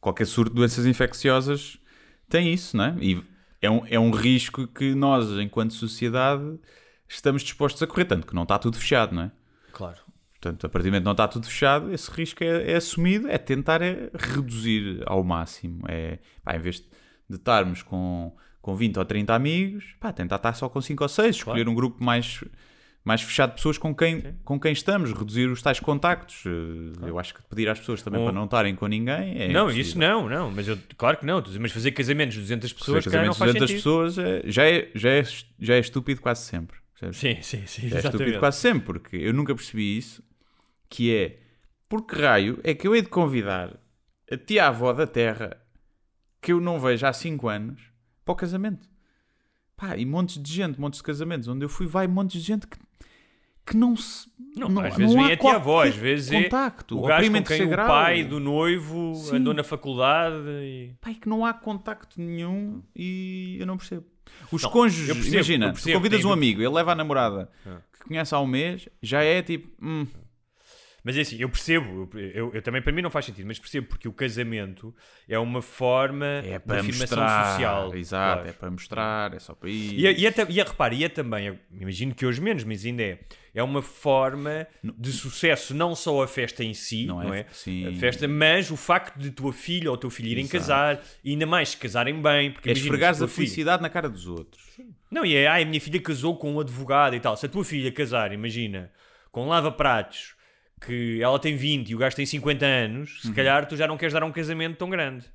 qualquer 0.00 0.26
surto 0.26 0.50
de 0.50 0.56
doenças 0.56 0.86
infecciosas 0.86 1.78
tem 2.28 2.52
isso, 2.52 2.76
não 2.76 2.84
é? 2.84 2.96
E 3.00 3.24
é 3.60 3.70
um, 3.70 3.86
é 3.86 3.98
um 3.98 4.10
risco 4.10 4.66
que 4.66 4.94
nós, 4.94 5.30
enquanto 5.38 5.72
sociedade, 5.72 6.58
estamos 7.08 7.42
dispostos 7.42 7.82
a 7.82 7.86
correr, 7.86 8.04
tanto 8.04 8.26
que 8.26 8.34
não 8.34 8.42
está 8.42 8.58
tudo 8.58 8.76
fechado, 8.76 9.14
não 9.14 9.22
é? 9.22 9.32
Claro. 9.72 9.98
Portanto, 10.40 10.66
a 10.66 10.68
partir 10.68 10.84
do 10.84 10.90
momento 10.90 11.02
que 11.02 11.06
não 11.06 11.12
está 11.12 11.26
tudo 11.26 11.46
fechado, 11.46 11.92
esse 11.92 12.10
risco 12.10 12.44
é, 12.44 12.72
é 12.72 12.76
assumido, 12.76 13.28
é 13.28 13.38
tentar 13.38 13.82
é 13.82 14.10
reduzir 14.14 15.02
ao 15.06 15.24
máximo. 15.24 15.82
É, 15.88 16.18
pá, 16.44 16.54
em 16.54 16.60
vez 16.60 16.76
de, 16.76 16.86
de 17.28 17.36
estarmos 17.36 17.82
com, 17.82 18.36
com 18.68 18.76
20 18.76 18.98
ou 18.98 19.04
30 19.06 19.34
amigos, 19.34 19.94
pá, 19.98 20.12
tentar 20.12 20.36
estar 20.36 20.52
só 20.52 20.68
com 20.68 20.78
5 20.78 21.02
ou 21.02 21.08
6, 21.08 21.36
escolher 21.36 21.66
um 21.70 21.74
grupo 21.74 22.04
mais, 22.04 22.44
mais 23.02 23.22
fechado 23.22 23.50
de 23.50 23.56
pessoas 23.56 23.78
com 23.78 23.94
quem, 23.94 24.34
com 24.44 24.60
quem 24.60 24.72
estamos, 24.72 25.10
reduzir 25.10 25.46
os 25.48 25.62
tais 25.62 25.80
contactos. 25.80 26.44
Eh, 26.44 27.08
Eu 27.08 27.18
acho 27.18 27.32
que 27.34 27.42
pedir 27.44 27.66
às 27.70 27.78
pessoas 27.78 28.02
também 28.02 28.20
Um- 28.20 28.24
para 28.24 28.34
não 28.34 28.44
estarem 28.44 28.74
com 28.74 28.86
ninguém 28.86 29.40
é 29.40 29.48
não, 29.48 29.62
impossível. 29.70 29.80
isso 29.80 29.98
não, 29.98 30.28
não, 30.28 30.50
mas 30.50 30.68
eu, 30.68 30.76
claro 30.98 31.16
que 31.16 31.24
não, 31.24 31.42
mas 31.58 31.72
fazer 31.72 31.92
casamentos 31.92 32.34
de 32.34 32.42
200 32.42 32.70
pessoas, 32.74 33.04
Fazer 33.04 33.16
casamentos 33.16 33.38
de 33.38 33.44
200 33.44 33.60
sentido. 33.70 33.76
pessoas 33.78 34.18
é- 34.18 34.42
já, 34.44 34.64
é, 34.66 34.90
já, 34.94 35.08
é, 35.10 35.22
já 35.58 35.74
é 35.74 35.78
estúpido 35.78 36.20
quase 36.20 36.42
sempre. 36.42 36.76
percebes? 36.92 37.16
Sim, 37.18 37.40
sim, 37.40 37.66
sim, 37.66 37.94
É 37.94 37.98
estúpido 38.00 38.38
quase 38.38 38.58
sempre, 38.58 38.84
porque 38.84 39.16
eu 39.16 39.32
nunca 39.32 39.54
percebi 39.54 39.96
isso, 39.96 40.22
que 40.90 41.14
é, 41.14 41.38
por 41.88 42.02
que 42.06 42.20
raio 42.20 42.60
é 42.62 42.74
que 42.74 42.86
eu 42.86 42.94
hei 42.94 43.00
de 43.00 43.08
convidar 43.08 43.74
a 44.30 44.36
tia-avó 44.36 44.92
da 44.92 45.06
terra, 45.06 45.56
que 46.42 46.52
eu 46.52 46.60
não 46.60 46.78
vejo 46.78 47.06
há 47.06 47.12
5 47.14 47.48
anos, 47.48 47.80
para 48.28 48.32
o 48.34 48.36
casamento? 48.36 48.88
Pá, 49.76 49.96
e 49.96 50.04
montes 50.04 50.42
de 50.42 50.52
gente, 50.52 50.80
montes 50.80 50.98
de 50.98 51.04
casamentos, 51.04 51.48
onde 51.48 51.64
eu 51.64 51.68
fui, 51.68 51.86
vai 51.86 52.06
montes 52.06 52.40
de 52.40 52.46
gente 52.46 52.66
que, 52.66 52.76
que 53.64 53.76
não 53.76 53.96
se... 53.96 54.28
Não, 54.56 54.66
às 54.80 54.96
vezes 54.96 55.14
há 55.14 55.18
nem 55.18 55.30
é 55.32 55.36
tia-avó, 55.36 55.72
qualquer 55.74 55.88
às 55.90 55.94
vezes 55.94 56.30
contacto, 56.30 56.96
é 56.96 56.98
o 56.98 57.02
gajo 57.02 57.30
com 57.30 57.36
em 57.36 57.42
quem 57.42 57.62
o 57.62 57.68
grau. 57.68 57.86
pai 57.86 58.24
do 58.24 58.40
noivo 58.40 59.14
Sim. 59.14 59.36
andou 59.36 59.54
na 59.54 59.62
faculdade 59.62 60.36
e... 60.46 60.94
Pá, 61.00 61.10
e 61.12 61.14
que 61.14 61.28
não 61.28 61.46
há 61.46 61.54
contacto 61.54 62.20
nenhum 62.20 62.82
e 62.94 63.56
eu 63.60 63.66
não 63.66 63.76
percebo. 63.76 64.04
Os 64.52 64.62
Não, 64.62 64.70
cônjuges, 64.70 65.06
percebo, 65.14 65.34
imagina, 65.34 65.66
tu 65.68 65.72
percebo, 65.74 65.96
convidas 65.96 66.24
um 66.24 66.32
amigo, 66.32 66.60
ele 66.60 66.68
leva 66.68 66.92
a 66.92 66.94
namorada 66.94 67.48
Ah. 67.64 67.78
que 67.92 68.00
conhece 68.06 68.34
há 68.34 68.40
um 68.40 68.46
mês, 68.46 68.88
já 69.02 69.22
é 69.22 69.42
tipo, 69.42 69.68
hum, 69.82 70.06
Mas 71.08 71.16
é 71.16 71.22
assim, 71.22 71.36
eu 71.40 71.48
percebo, 71.48 72.06
eu, 72.12 72.20
eu- 72.20 72.50
eu 72.52 72.60
também 72.60 72.82
para 72.82 72.92
mim 72.92 73.00
não 73.00 73.08
faz 73.08 73.24
sentido, 73.24 73.46
mas 73.46 73.58
percebo 73.58 73.86
porque 73.86 74.06
o 74.06 74.12
casamento 74.12 74.94
é 75.26 75.38
uma 75.38 75.62
forma 75.62 76.26
é 76.26 76.58
de 76.58 76.74
afirmação 76.74 77.18
mostrar, 77.18 77.52
social. 77.52 77.94
exato, 77.96 78.34
claro. 78.42 78.48
é 78.48 78.52
para 78.52 78.70
mostrar, 78.70 79.32
é 79.34 79.38
só 79.38 79.54
para 79.54 79.70
ir. 79.70 79.98
E, 79.98 80.06
é- 80.06 80.12
e, 80.12 80.26
é, 80.26 80.34
e 80.50 80.60
é, 80.60 80.62
repare, 80.62 80.96
e 80.96 81.04
é 81.04 81.08
também, 81.08 81.58
imagino 81.80 82.14
que 82.14 82.26
hoje 82.26 82.42
menos, 82.42 82.62
mas 82.62 82.84
ainda 82.84 83.02
é, 83.02 83.18
é 83.54 83.62
uma 83.62 83.80
forma 83.80 84.66
de 84.82 85.10
sucesso, 85.10 85.74
não 85.74 85.94
só 85.94 86.22
a 86.22 86.28
festa 86.28 86.62
em 86.62 86.74
si, 86.74 87.06
Não 87.06 87.22
não, 87.22 87.32
é- 87.32 87.40
é? 87.40 87.46
sim. 87.52 87.86
A 87.88 87.92
festa, 87.94 88.28
mas 88.28 88.70
o 88.70 88.76
facto 88.76 89.18
de 89.18 89.30
tua 89.30 89.52
filha 89.54 89.90
ou 89.90 89.96
teu 89.96 90.10
filho 90.10 90.28
irem 90.28 90.44
Exato. 90.44 90.58
casar, 90.58 91.00
e 91.24 91.30
ainda 91.30 91.46
mais 91.46 91.70
se 91.70 91.78
casarem 91.78 92.20
bem, 92.20 92.52
porque 92.52 92.68
é 92.68 92.72
esfregares 92.72 93.22
a 93.22 93.26
felicidade 93.26 93.80
na 93.82 93.88
cara 93.88 94.10
dos 94.10 94.26
outros. 94.26 94.62
Não, 95.10 95.24
e 95.24 95.34
é, 95.34 95.46
ai, 95.46 95.62
a 95.62 95.66
minha 95.66 95.80
filha 95.80 96.00
casou 96.02 96.36
com 96.36 96.52
um 96.52 96.60
advogado 96.60 97.14
e 97.16 97.20
tal. 97.20 97.34
Se 97.34 97.46
a 97.46 97.48
tua 97.48 97.64
filha 97.64 97.90
casar, 97.90 98.30
imagina, 98.30 98.92
com 99.32 99.44
um 99.46 99.48
lava-pratos, 99.48 100.36
que 100.80 101.20
ela 101.22 101.38
tem 101.38 101.56
20 101.56 101.90
e 101.90 101.94
o 101.94 101.98
gajo 101.98 102.16
tem 102.16 102.26
50 102.26 102.64
anos, 102.66 103.10
Uhum. 103.24 103.30
se 103.30 103.34
calhar 103.34 103.66
tu 103.66 103.76
já 103.76 103.86
não 103.86 103.96
queres 103.96 104.12
dar 104.12 104.22
um 104.24 104.32
casamento 104.32 104.76
tão 104.76 104.88
grande. 104.90 105.26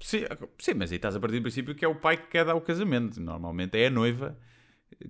Sim, 0.00 0.24
sim, 0.58 0.74
mas 0.74 0.90
aí 0.90 0.96
estás 0.96 1.16
a 1.16 1.20
partir 1.20 1.36
do 1.38 1.42
princípio 1.42 1.74
que 1.74 1.84
é 1.84 1.88
o 1.88 1.94
pai 1.94 2.16
que 2.18 2.26
quer 2.28 2.44
dar 2.44 2.54
o 2.54 2.60
casamento. 2.60 3.20
Normalmente 3.20 3.76
é 3.78 3.86
a 3.86 3.90
noiva 3.90 4.38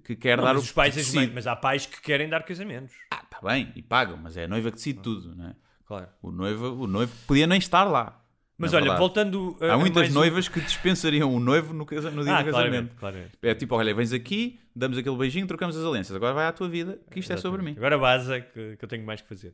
que 0.05 0.15
quer 0.17 0.37
Não, 0.37 0.45
dar 0.45 0.55
mas 0.55 0.63
o 0.63 0.65
os 0.67 0.73
pais 0.73 0.95
decide. 0.95 1.33
mas 1.35 1.47
há 1.47 1.57
pais 1.57 1.87
que 1.87 2.01
querem 2.01 2.29
dar 2.29 2.45
casamentos. 2.45 2.95
Ah, 3.11 3.23
está 3.25 3.41
bem, 3.47 3.73
e 3.75 3.83
pagam, 3.83 4.17
mas 4.17 4.37
é 4.37 4.45
a 4.45 4.49
noiva 4.49 4.71
que 4.71 4.77
decide 4.77 5.01
tudo, 5.03 5.35
não 5.35 5.49
é? 5.49 5.57
Claro. 5.87 6.09
O 6.23 6.31
noivo, 6.31 6.83
o 6.85 6.87
noivo 6.87 7.13
podia 7.27 7.47
nem 7.47 7.59
estar 7.59 7.85
lá. 7.85 8.25
Mas 8.59 8.73
na 8.73 8.79
olha, 8.79 8.85
verdade. 8.85 8.99
voltando 9.01 9.57
a, 9.61 9.75
Há 9.75 9.79
muitas 9.79 10.03
mais 10.05 10.11
um- 10.11 10.15
noivas 10.15 10.49
que 10.49 10.61
dispensariam 10.61 11.35
o 11.35 11.39
noivo 11.39 11.75
no, 11.75 11.85
casa- 11.85 12.11
no 12.11 12.25
dia 12.25 12.37
Ah, 12.37 12.43
do 12.43 12.51
casamento. 12.51 12.95
claramente. 12.97 13.33
É 13.43 13.55
tipo, 13.55 13.75
olha, 13.75 13.95
vens 13.95 14.13
aqui, 14.15 14.59
damos 14.75 14.97
aquele 14.97 15.17
beijinho, 15.17 15.47
trocamos 15.47 15.77
as 15.77 15.85
alianças. 15.85 16.17
Agora 16.17 16.33
vai 16.33 16.47
à 16.47 16.53
tua 16.53 16.69
vida, 16.69 16.99
que 17.11 17.21
isto 17.21 17.33
é 17.33 17.37
sobre 17.37 17.61
mim. 17.63 17.75
Agora 17.77 17.99
vaza, 17.99 18.41
que, 18.41 18.77
que 18.77 18.85
eu 18.85 18.89
tenho 18.89 19.05
mais 19.05 19.21
que 19.21 19.29
fazer. 19.29 19.53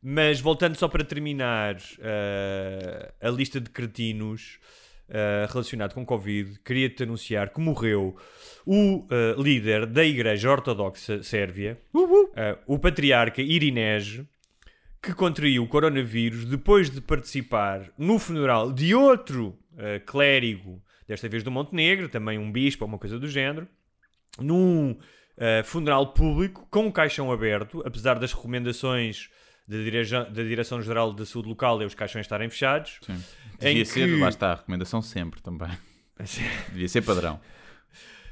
Mas 0.00 0.38
voltando 0.40 0.76
só 0.76 0.86
para 0.86 1.02
terminar 1.02 1.76
eh, 1.98 3.12
a 3.20 3.28
lista 3.30 3.60
de 3.60 3.70
cretinos 3.70 4.58
eh, 5.08 5.46
relacionado 5.50 5.92
com 5.94 6.04
Covid, 6.04 6.60
queria-te 6.64 7.02
anunciar 7.02 7.50
que 7.50 7.60
morreu 7.60 8.14
o 8.66 9.06
eh, 9.10 9.34
líder 9.36 9.86
da 9.86 10.04
Igreja 10.04 10.50
Ortodoxa 10.50 11.22
Sérvia, 11.22 11.78
eh, 12.36 12.56
o 12.66 12.78
patriarca 12.78 13.42
Irinés, 13.42 14.20
que 15.04 15.14
contraiu 15.14 15.62
o 15.62 15.68
coronavírus 15.68 16.44
depois 16.44 16.90
de 16.90 17.00
participar 17.00 17.90
no 17.98 18.18
funeral 18.18 18.72
de 18.72 18.94
outro 18.94 19.56
eh, 19.76 19.98
clérigo, 20.00 20.82
desta 21.06 21.28
vez 21.28 21.42
do 21.42 21.50
Montenegro, 21.50 22.08
também 22.08 22.38
um 22.38 22.50
bispo 22.50 22.84
ou 22.84 22.88
uma 22.88 22.98
coisa 22.98 23.18
do 23.18 23.28
género, 23.28 23.68
num 24.38 24.96
eh, 25.36 25.62
funeral 25.64 26.12
público 26.12 26.66
com 26.70 26.86
um 26.86 26.90
caixão 26.90 27.30
aberto, 27.30 27.82
apesar 27.86 28.18
das 28.18 28.32
recomendações 28.32 29.28
da, 29.68 29.76
direja- 29.76 30.24
da 30.24 30.42
Direção-Geral 30.42 31.12
da 31.12 31.24
Saúde 31.26 31.48
Local 31.48 31.82
e 31.82 31.84
os 31.84 31.94
caixões 31.94 32.24
estarem 32.24 32.48
fechados. 32.48 32.98
Sim. 33.02 33.22
Devia 33.60 33.84
ser, 33.84 34.08
que- 34.08 34.16
lá 34.20 34.28
está, 34.28 34.52
a 34.52 34.54
recomendação 34.56 35.00
sempre 35.02 35.40
também. 35.42 35.70
Devia 36.72 36.88
ser 36.88 37.02
padrão. 37.02 37.40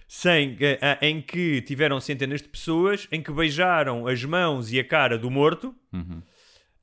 sem, 0.09 0.57
eh, 0.61 0.99
em 1.01 1.23
que 1.23 1.63
tiveram 1.63 1.99
centenas 2.01 2.43
de 2.43 2.49
pessoas, 2.49 3.09
em 3.11 3.23
que 3.23 3.33
beijaram 3.33 4.07
as 4.07 4.23
mãos 4.25 4.71
e 4.73 4.79
a 4.79 4.85
cara 4.85 5.17
do 5.19 5.31
morto, 5.31 5.75
Uhum. 5.93 6.23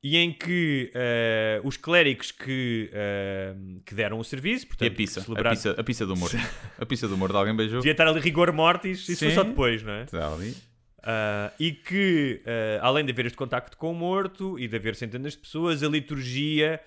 E 0.02 0.16
em 0.18 0.32
que 0.32 0.92
eh, 0.94 1.60
os 1.64 1.76
clérigos 1.76 2.32
que, 2.32 2.90
eh, 2.94 3.54
que 3.86 3.94
deram 3.94 4.18
o 4.20 4.24
serviço, 4.24 4.66
E 4.66 4.68
portanto, 4.68 4.92
a 4.92 4.96
pizza, 4.96 5.14
que 5.16 5.20
a 5.20 5.24
celebraram- 5.26 5.56
pizza, 5.58 5.72
a 5.78 5.84
pizza 5.84 6.06
do 6.06 6.16
morto. 6.16 6.38
A 6.78 6.86
pizza 6.86 7.08
do 7.08 7.18
morto, 7.18 7.36
alguém 7.38 7.56
beijou? 7.56 7.80
devia 7.80 7.92
estar 7.92 8.08
ali 8.08 8.20
rigor 8.22 8.52
mortis, 8.54 9.08
isso 9.10 9.20
foi 9.20 9.30
Sim. 9.30 9.36
só 9.36 9.44
depois, 9.44 9.84
não 9.84 9.92
é? 9.94 10.04
Está 10.04 10.34
ali. 10.34 10.56
Ah, 11.04 11.52
e 11.60 11.72
que, 11.72 12.42
ah, 12.46 12.88
além 12.88 13.04
de 13.06 13.12
haver 13.12 13.26
este 13.26 13.38
contacto 13.38 13.76
com 13.78 13.92
o 13.92 13.96
morto 13.96 14.58
e 14.60 14.68
de 14.68 14.76
haver 14.76 14.96
centenas 14.96 15.34
de 15.34 15.40
pessoas, 15.40 15.84
a 15.84 15.88
liturgia 15.90 16.80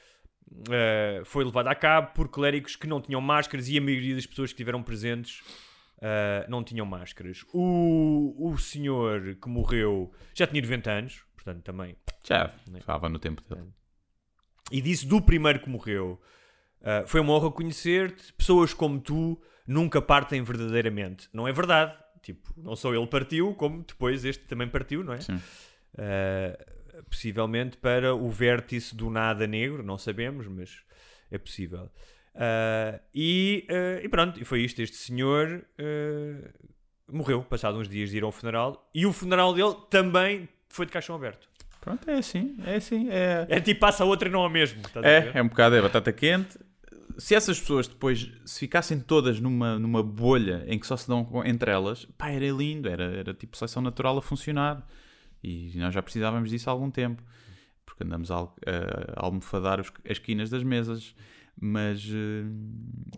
foi 1.25 1.45
levada 1.45 1.71
a 1.71 1.75
cabo 1.75 2.13
por 2.15 2.29
clérigos 2.29 2.77
que 2.77 2.87
não 2.87 3.01
tinham 3.01 3.21
máscaras 3.23 3.69
e 3.69 3.79
a 3.79 3.81
maioria 3.81 4.15
das 4.15 4.27
pessoas 4.27 4.51
que 4.51 4.55
estiveram 4.55 4.83
presentes 4.83 5.41
não 6.49 6.63
tinham 6.63 6.85
máscaras. 6.85 7.43
O, 7.55 8.35
o 8.51 8.59
senhor 8.59 9.37
que 9.41 9.49
morreu 9.49 10.13
já 10.35 10.47
tinha 10.47 10.61
90 10.61 10.91
anos, 10.91 11.23
portanto 11.35 11.63
também. 11.63 11.97
Já, 12.25 12.55
estava 12.75 13.09
no 13.09 13.19
tempo 13.19 13.43
dele. 13.43 13.69
E 14.71 14.81
disse 14.81 15.07
do 15.07 15.21
primeiro 15.21 15.61
que 15.61 15.69
morreu: 15.69 16.21
ah, 16.83 17.05
Foi 17.07 17.21
uma 17.21 17.33
honra 17.33 17.51
conhecer-te. 17.51 18.33
Pessoas 18.33 18.73
como 18.75 19.01
tu 19.01 19.41
nunca 19.67 20.01
partem 20.01 20.43
verdadeiramente. 20.43 21.29
Não 21.33 21.47
é 21.47 21.53
verdade. 21.53 21.97
Tipo, 22.23 22.53
não 22.57 22.77
só 22.77 22.95
ele 22.95 23.07
partiu, 23.07 23.55
como 23.55 23.83
depois 23.83 24.25
este 24.25 24.45
também 24.45 24.69
partiu, 24.69 25.03
não 25.03 25.13
é? 25.13 25.21
Sim. 25.21 25.35
Uh, 25.35 27.03
possivelmente 27.11 27.77
para 27.77 28.15
o 28.15 28.31
vértice 28.31 28.95
do 28.95 29.11
nada 29.11 29.45
negro, 29.47 29.83
não 29.83 29.99
sabemos, 29.99 30.47
mas 30.47 30.85
é 31.31 31.39
possível. 31.39 31.91
Uh, 32.35 33.01
e, 33.15 33.67
uh, 33.69 34.05
e 34.05 34.09
pronto, 34.09 34.41
e 34.41 34.45
foi 34.45 34.61
isto. 34.63 34.81
Este 34.81 34.97
senhor 34.97 35.65
uh, 35.79 36.49
morreu, 37.11 37.43
passado 37.43 37.79
uns 37.79 37.89
dias 37.89 38.11
de 38.11 38.19
ir 38.19 38.23
ao 38.23 38.33
funeral, 38.33 38.89
e 38.95 39.05
o 39.05 39.13
funeral 39.13 39.53
dele 39.53 39.75
também 39.91 40.49
foi 40.69 40.87
de 40.87 40.93
caixão 40.93 41.17
aberto. 41.17 41.49
Pronto, 41.83 42.09
é 42.09 42.15
assim, 42.15 42.57
é 42.65 42.77
assim. 42.77 43.09
É, 43.11 43.45
É 43.51 43.61
tipo, 43.61 43.81
passa 43.81 44.05
a 44.05 44.07
outra 44.07 44.29
e 44.29 44.33
não 44.33 44.43
a 44.45 44.49
mesmo. 44.49 44.81
é, 45.03 45.33
é 45.35 45.43
um 45.43 45.49
bocado, 45.49 45.75
é 45.77 45.83
batata 45.83 46.13
quente. 46.13 46.57
Se 47.19 47.35
essas 47.35 47.61
pessoas 47.61 47.87
depois, 47.87 48.31
se 48.47 48.61
ficassem 48.61 48.99
todas 48.99 49.39
numa, 49.39 49.79
numa 49.79 50.03
bolha 50.03 50.65
em 50.67 50.79
que 50.79 50.87
só 50.87 50.97
se 50.97 51.07
dão 51.09 51.29
entre 51.45 51.71
elas, 51.71 52.07
pá, 52.17 52.31
era 52.31 52.47
lindo, 52.51 52.89
era, 52.89 53.05
era 53.05 53.35
tipo 53.35 53.55
seleção 53.57 53.83
natural 53.83 54.17
a 54.17 54.23
funcionar. 54.23 54.87
E 55.45 55.73
nós 55.77 55.93
já 55.93 56.01
precisávamos 56.03 56.49
disso 56.49 56.71
há 56.71 56.73
algum 56.73 56.91
tempo. 56.91 57.23
Porque 57.85 58.05
andamos 58.05 58.31
a, 58.31 58.37
a 58.39 58.47
almofadar 59.17 59.81
os- 59.81 59.93
as 60.09 60.19
quinas 60.19 60.49
das 60.49 60.63
mesas. 60.63 61.15
Mas. 61.61 62.03
eh, 62.09 62.45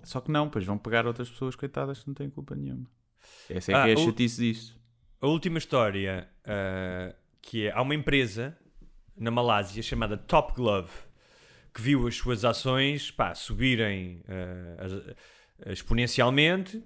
só 0.02 0.20
que 0.20 0.30
não, 0.32 0.48
pois 0.48 0.64
vão 0.64 0.76
pegar 0.78 1.06
outras 1.06 1.28
pessoas 1.30 1.54
coitadas 1.54 2.00
que 2.00 2.08
não 2.08 2.14
têm 2.14 2.28
culpa 2.30 2.54
nenhuma. 2.56 2.86
Essa 3.48 3.72
é 3.72 3.74
Ah, 3.76 3.84
que 3.84 3.90
é 3.90 3.92
a 3.92 3.96
chatice 3.96 4.40
disso. 4.40 4.80
A 5.20 5.26
última 5.28 5.58
história, 5.58 6.28
ah, 6.44 7.14
que 7.46 7.66
é, 7.66 7.72
há 7.72 7.80
uma 7.82 7.94
empresa 7.94 8.56
na 9.16 9.30
Malásia 9.30 9.82
chamada 9.82 10.16
Top 10.16 10.54
Glove, 10.54 10.90
que 11.72 11.80
viu 11.82 12.06
as 12.06 12.16
suas 12.16 12.44
ações 12.44 13.10
pá, 13.10 13.34
subirem 13.34 14.22
as- 14.78 15.72
exponencialmente, 15.72 16.82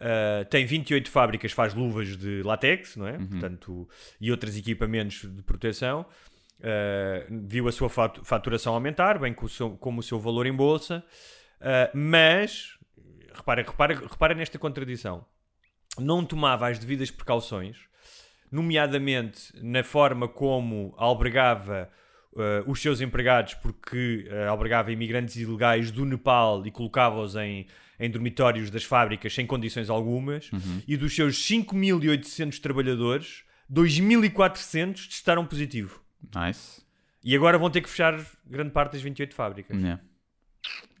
ah, 0.00 0.44
tem 0.48 0.64
28 0.66 1.10
fábricas, 1.10 1.52
faz 1.52 1.74
luvas 1.74 2.16
de 2.16 2.42
látex, 2.42 2.96
não 2.96 3.06
é? 3.06 3.18
Portanto, 3.18 3.88
e 4.20 4.30
outros 4.30 4.56
equipamentos 4.56 5.22
de 5.30 5.42
proteção. 5.42 6.06
Ah, 6.62 7.26
viu 7.30 7.68
a 7.68 7.72
sua 7.72 7.88
fatu- 7.88 8.24
faturação 8.24 8.74
aumentar, 8.74 9.18
bem 9.18 9.34
como 9.34 9.46
o 9.46 9.50
seu, 9.50 9.70
como 9.76 10.00
o 10.00 10.02
seu 10.02 10.18
valor 10.18 10.46
em 10.46 10.52
bolsa, 10.52 11.04
mas 11.94 12.78
repara, 13.34 13.62
repara, 13.62 13.94
repara 13.94 14.34
nesta 14.34 14.58
contradição 14.58 15.24
não 15.98 16.24
tomava 16.24 16.68
as 16.68 16.78
devidas 16.78 17.10
precauções, 17.10 17.78
nomeadamente 18.56 19.52
na 19.62 19.84
forma 19.84 20.26
como 20.26 20.94
albergava 20.96 21.90
eh, 22.36 22.64
os 22.66 22.80
seus 22.80 23.00
empregados, 23.02 23.54
porque 23.54 24.26
eh, 24.30 24.46
albergava 24.46 24.90
imigrantes 24.90 25.36
ilegais 25.36 25.90
do 25.90 26.04
Nepal 26.06 26.66
e 26.66 26.70
colocava-os 26.70 27.36
em, 27.36 27.66
em 28.00 28.10
dormitórios 28.10 28.70
das 28.70 28.84
fábricas 28.84 29.34
sem 29.34 29.46
condições 29.46 29.90
algumas, 29.90 30.50
e 30.88 30.96
dos 30.96 31.14
seus 31.14 31.36
5.800 31.36 32.58
trabalhadores, 32.60 33.44
2.400 33.70 35.06
testaram 35.08 35.44
positivo. 35.44 36.00
Nice. 36.34 36.82
E 37.22 37.36
agora 37.36 37.58
vão 37.58 37.68
ter 37.68 37.82
que 37.82 37.90
fechar 37.90 38.18
grande 38.46 38.70
parte 38.70 38.92
das 38.92 39.02
28 39.02 39.34
fábricas. 39.34 39.76
Yeah. 39.76 40.02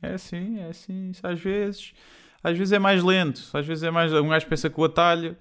É 0.02 0.14
assim, 0.14 0.58
é 0.60 0.68
assim. 0.68 1.10
Isso 1.10 1.26
às 1.26 1.40
vezes. 1.40 1.94
Às 2.42 2.56
vezes 2.58 2.72
é 2.72 2.78
mais 2.78 3.02
lento. 3.02 3.42
Às 3.52 3.66
vezes 3.66 3.84
é 3.84 3.90
mais. 3.90 4.12
Um 4.12 4.28
gajo 4.28 4.46
pensa 4.46 4.68
que 4.68 4.80
o 4.80 4.84
atalho 4.84 5.36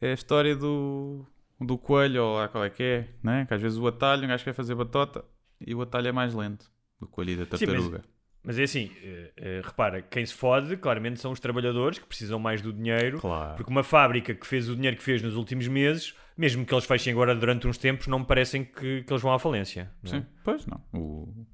é 0.00 0.10
a 0.10 0.14
história 0.14 0.56
do, 0.56 1.24
do 1.64 1.78
coelho, 1.78 2.22
ou 2.24 2.36
lá 2.36 2.48
qual 2.48 2.64
é 2.64 2.70
que 2.70 2.82
é, 2.82 3.08
né? 3.22 3.44
Que 3.46 3.54
às 3.54 3.60
vezes 3.62 3.78
o 3.78 3.86
atalho, 3.86 4.24
um 4.24 4.28
gajo 4.28 4.44
quer 4.44 4.52
fazer 4.54 4.74
batota 4.74 5.24
e 5.64 5.74
o 5.74 5.82
atalho 5.82 6.08
é 6.08 6.12
mais 6.12 6.34
lento 6.34 6.70
do 7.00 7.06
coelho 7.06 7.30
e 7.30 7.36
da 7.36 7.44
Sim, 7.44 7.50
mas- 7.50 7.60
tartaruga. 7.60 8.02
Mas 8.44 8.58
é 8.58 8.64
assim, 8.64 8.90
eh, 9.04 9.32
eh, 9.36 9.60
repara, 9.64 10.02
quem 10.02 10.26
se 10.26 10.34
fode 10.34 10.76
claramente 10.76 11.20
são 11.20 11.30
os 11.30 11.38
trabalhadores 11.38 12.00
que 12.00 12.06
precisam 12.06 12.40
mais 12.40 12.60
do 12.60 12.72
dinheiro. 12.72 13.20
Claro. 13.20 13.54
Porque 13.56 13.70
uma 13.70 13.84
fábrica 13.84 14.34
que 14.34 14.44
fez 14.44 14.68
o 14.68 14.74
dinheiro 14.74 14.96
que 14.96 15.02
fez 15.04 15.22
nos 15.22 15.36
últimos 15.36 15.68
meses, 15.68 16.12
mesmo 16.36 16.66
que 16.66 16.74
eles 16.74 16.84
fechem 16.84 17.12
agora 17.12 17.36
durante 17.36 17.68
uns 17.68 17.78
tempos, 17.78 18.08
não 18.08 18.18
me 18.18 18.24
parecem 18.26 18.64
que, 18.64 19.04
que 19.04 19.12
eles 19.12 19.22
vão 19.22 19.32
à 19.32 19.38
falência. 19.38 19.92
é? 20.02 20.08
Sim, 20.08 20.26
pois 20.42 20.66
não. 20.66 20.80
O- 20.92 21.46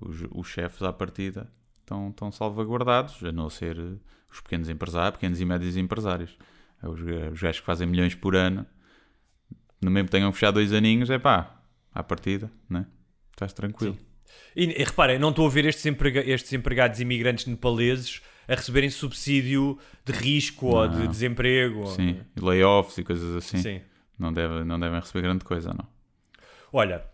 os, 0.00 0.24
os 0.30 0.48
chefes 0.48 0.82
à 0.82 0.94
partida 0.94 1.52
estão, 1.80 2.08
estão 2.08 2.32
salvaguardados, 2.32 3.22
a 3.22 3.30
não 3.30 3.50
ser 3.50 3.76
os 4.32 4.40
pequenos 4.40 4.70
empresários, 4.70 5.16
pequenos 5.16 5.38
e 5.42 5.44
médios 5.44 5.76
empresários. 5.76 6.38
É 6.82 6.88
Os, 6.88 7.00
os 7.02 7.40
gajos 7.42 7.60
que 7.60 7.66
fazem 7.66 7.86
milhões 7.86 8.14
por 8.14 8.34
ano, 8.34 8.64
no 9.84 9.90
mesmo 9.90 10.06
que 10.08 10.12
tenham 10.12 10.32
fechado 10.32 10.54
dois 10.54 10.72
aninhos, 10.72 11.10
é 11.10 11.18
pá, 11.18 11.60
à 11.94 12.02
partida, 12.02 12.50
né? 12.68 12.86
Estás 13.30 13.52
tranquilo. 13.52 13.96
E, 14.56 14.64
e 14.80 14.84
repara, 14.84 15.18
não 15.18 15.30
estou 15.30 15.46
a 15.46 15.50
ver 15.50 15.64
estes, 15.66 15.84
emprega- 15.86 16.22
estes 16.28 16.52
empregados 16.52 16.98
imigrantes 17.00 17.46
nepaleses 17.46 18.20
a 18.48 18.54
receberem 18.54 18.90
subsídio 18.90 19.78
de 20.04 20.12
risco 20.12 20.66
ou 20.66 20.86
de 20.88 21.08
desemprego. 21.08 21.80
ou- 21.80 21.86
Sim, 21.86 22.20
e 22.36 22.40
layoffs 22.40 22.98
e 22.98 23.04
coisas 23.04 23.34
assim. 23.36 23.58
Sim. 23.58 23.80
Não, 24.18 24.32
deve, 24.32 24.62
não 24.64 24.78
devem 24.78 25.00
receber 25.00 25.22
grande 25.22 25.44
coisa, 25.44 25.70
não. 25.72 25.86
Olha, 26.72 27.04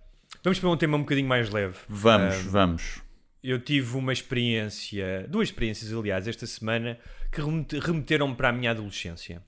vamos 0.42 0.58
para 0.58 0.68
um 0.70 0.76
tema 0.76 0.96
um 0.96 1.00
bocadinho 1.00 1.28
mais 1.28 1.50
leve. 1.50 1.76
Vamos, 1.88 2.36
vamos. 2.44 3.00
eu 3.42 3.58
tive 3.58 3.96
uma 3.96 4.12
experiência, 4.12 5.26
duas 5.28 5.48
experiências, 5.48 5.92
aliás, 5.92 6.26
esta 6.28 6.46
semana, 6.46 6.98
que 7.32 7.40
remete- 7.40 7.78
remeteram-me 7.78 8.34
para 8.34 8.48
a 8.50 8.52
minha 8.52 8.70
adolescência. 8.72 9.42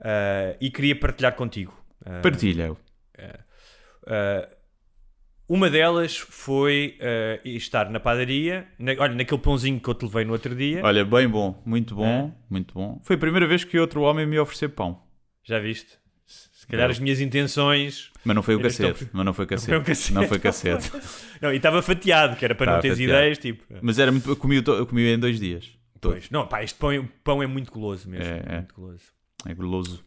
Ah, 0.00 0.56
e 0.60 0.70
queria 0.70 0.98
partilhar 0.98 1.34
contigo. 1.34 1.78
Ah, 2.04 2.20
Partilha-o. 2.22 2.76
ah, 4.06 4.48
uma 5.48 5.68
delas 5.68 6.16
foi 6.16 6.96
ah, 7.00 7.40
estar 7.44 7.90
na 7.90 8.00
padaria, 8.00 8.66
na- 8.78 8.92
olha, 8.98 9.14
naquele 9.14 9.40
pãozinho 9.40 9.78
que 9.80 9.88
eu 9.88 9.94
te 9.94 10.04
levei 10.04 10.24
no 10.24 10.32
outro 10.32 10.54
dia. 10.54 10.80
Olha, 10.84 11.04
bem 11.04 11.28
bom, 11.28 11.60
muito 11.66 11.94
bom, 11.94 12.32
É? 12.32 12.32
muito 12.50 12.74
bom. 12.74 13.00
Foi 13.04 13.16
a 13.16 13.18
primeira 13.18 13.46
vez 13.46 13.64
que 13.64 13.78
outro 13.78 14.02
homem 14.02 14.26
me 14.26 14.38
ofereceu 14.38 14.70
pão. 14.70 15.02
Já 15.42 15.58
viste? 15.58 15.98
Se 16.26 16.66
calhar 16.66 16.88
as 16.90 16.98
minhas 16.98 17.20
intenções. 17.20 18.10
Mas 18.24 18.34
não 18.34 18.42
foi 18.42 18.54
o 18.54 18.60
cacete. 18.60 19.04
tão- 19.04 19.08
Mas 19.12 19.26
não 19.26 19.34
foi 19.34 19.44
cacete. 19.46 19.68
foi 19.68 19.78
um 19.78 19.84
cacete. 19.84 20.14
Não 20.14 20.26
foi 20.26 20.38
cacete. 20.38 20.90
Não, 21.42 21.52
e 21.52 21.56
estava 21.56 21.82
fatiado, 21.82 22.36
que 22.36 22.44
era 22.44 22.54
para 22.54 22.72
não 22.76 22.80
teres 22.80 22.96
fatiado. 22.96 23.18
ideias, 23.18 23.36
tipo. 23.38 23.62
Mas 23.82 23.98
era 23.98 24.10
muito. 24.10 24.30
Eu 24.30 24.34
comi, 24.36 24.62
eu 24.66 24.86
comi 24.86 25.02
em 25.08 25.18
dois 25.18 25.38
dias. 25.38 25.70
Todo. 26.00 26.12
Pois. 26.12 26.30
Não, 26.30 26.46
pá, 26.46 26.62
este 26.64 26.78
pão, 26.78 26.90
é- 26.90 27.06
pão 27.22 27.42
é 27.42 27.46
muito 27.46 27.70
goloso 27.70 28.08
mesmo. 28.08 28.24
É, 28.32 28.42
é. 28.46 28.56
Muito 28.56 28.74
goloso. 28.74 29.02
É 29.46 29.52
goloso. 29.54 30.02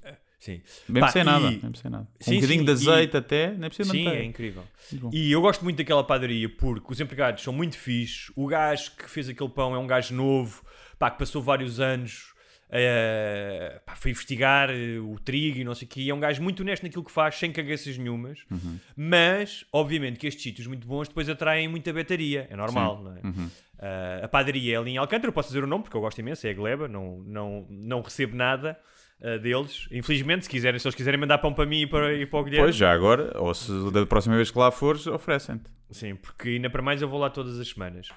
Sim. 0.48 0.62
Mesmo 0.88 1.06
Pá, 1.08 1.12
sem 1.12 1.24
nada. 1.26 1.46
e- 1.48 1.52
Mesmo 1.58 1.76
sem 1.76 1.92
nada. 1.92 2.08
Sim, 2.22 2.32
um 2.32 2.36
bocadinho 2.36 2.60
sim, 2.60 2.66
de 2.66 2.72
e- 2.72 2.74
azeite 2.92 3.18
até. 3.18 3.52
Nem 3.52 3.70
precisa 3.70 3.92
Sim, 3.92 4.08
é 4.08 4.24
incrível. 4.24 4.64
Bom. 4.94 5.10
E 5.14 5.30
eu 5.32 5.42
gosto 5.42 5.64
muito 5.64 5.78
daquela 5.78 6.04
padaria 6.04 6.48
porque 6.48 6.86
os 6.92 7.00
empregados 7.02 7.44
são 7.44 7.52
muito 7.52 7.78
fixes. 7.78 8.32
O 8.36 8.48
gajo 8.48 8.92
que 8.96 9.10
fez 9.10 9.28
aquele 9.28 9.50
pão 9.50 9.76
é 9.76 9.78
um 9.78 9.86
gajo 9.88 10.14
novo, 10.16 10.64
pá, 10.98 11.12
que 11.12 11.20
passou 11.20 11.42
vários 11.42 11.80
anos, 11.82 12.34
eh, 12.70 13.82
pá, 13.86 13.96
foi 13.96 14.12
investigar 14.12 14.70
eh, 14.70 15.00
o 15.00 15.18
trigo 15.20 15.60
e 15.60 15.64
não 15.64 15.76
sei 15.76 15.86
o 15.88 15.90
quê. 15.90 16.02
E 16.02 16.10
é 16.10 16.14
um 16.16 16.20
gajo 16.20 16.42
muito 16.42 16.62
honesto 16.62 16.84
naquilo 16.84 17.04
que 17.04 17.12
faz, 17.12 17.36
sem 17.36 17.52
cagaças 17.52 17.98
nenhumas. 17.98 18.40
Uhum. 18.50 18.80
Mas, 18.96 19.66
obviamente, 19.74 20.18
que 20.20 20.28
estes 20.28 20.44
sítios 20.44 20.68
muito 20.68 20.88
bons 20.88 21.08
depois 21.08 21.28
atraem 21.30 21.68
muita 21.68 21.92
betaria. 21.92 22.48
É 22.50 22.56
normal, 22.56 23.04
não 23.04 23.12
é? 23.18 23.20
Uhum. 23.24 23.50
Eh, 23.80 24.22
a 24.24 24.28
padaria 24.28 24.76
é 24.76 24.78
ali 24.78 24.92
em 24.92 24.98
Alcântara, 24.98 25.28
eu 25.30 25.34
posso 25.34 25.50
dizer 25.50 25.64
o 25.64 25.68
nome 25.68 25.84
porque 25.84 25.96
eu 25.98 26.02
gosto 26.02 26.20
imenso, 26.20 26.48
é 26.48 26.52
a 26.52 26.54
Gleba, 26.54 26.88
não, 26.88 27.20
não, 27.26 27.68
não 27.70 28.02
recebo 28.02 28.36
nada. 28.36 28.80
Eh, 29.22 29.40
deles, 29.40 29.88
infelizmente, 29.92 30.44
se 30.46 30.50
quiserem, 30.50 30.80
se 30.80 30.88
eles 30.88 30.96
quiserem 30.96 31.20
mandar 31.20 31.38
pão 31.40 31.54
para 31.54 31.66
mim 31.66 31.82
e 31.82 31.88
para, 31.88 32.14
e 32.14 32.26
para 32.26 32.40
o 32.40 32.44
Guilherme, 32.44 32.66
Pois, 32.68 32.76
já 32.76 32.92
agora, 32.92 33.32
ou 33.40 33.54
se 33.54 33.72
da 33.92 34.06
próxima 34.06 34.36
vez 34.36 34.52
que 34.52 34.58
lá 34.58 34.70
fores, 34.72 35.08
oferecem-te. 35.08 35.70
Sim, 35.92 36.16
porque 36.16 36.50
ainda 36.50 36.70
para 36.70 36.82
mais 36.82 37.02
eu 37.02 37.08
vou 37.10 37.20
lá 37.20 37.30
todas 37.30 37.60
as 37.60 37.68
semanas. 37.70 38.10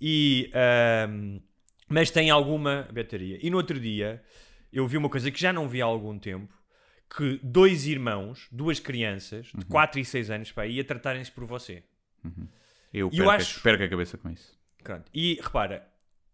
E, 0.00 0.50
ahm, 0.54 1.38
mas 1.88 2.10
tem 2.10 2.30
alguma 2.30 2.88
betaria. 2.92 3.38
E 3.42 3.50
no 3.50 3.56
outro 3.56 3.78
dia 3.78 4.22
eu 4.72 4.86
vi 4.86 4.96
uma 4.96 5.08
coisa 5.08 5.30
que 5.30 5.40
já 5.40 5.52
não 5.52 5.68
vi 5.68 5.80
há 5.82 5.84
algum 5.84 6.18
tempo: 6.18 6.52
que 7.16 7.38
dois 7.42 7.86
irmãos, 7.86 8.46
duas 8.50 8.78
crianças 8.80 9.46
de 9.54 9.64
4 9.66 10.00
e 10.00 10.04
6 10.04 10.30
anos, 10.30 10.52
pá, 10.52 10.66
ia 10.66 10.84
tratarem-se 10.84 11.30
por 11.32 11.44
você. 11.44 11.82
Eu, 12.92 13.10
E 13.12 13.18
eu 13.18 13.24
perco, 13.26 13.30
acho- 13.30 13.62
perco 13.62 13.82
a 13.84 13.88
cabeça 13.88 14.16
com 14.18 14.30
isso. 14.30 14.58
Pronto. 14.82 15.10
E 15.14 15.38
repara, 15.42 15.86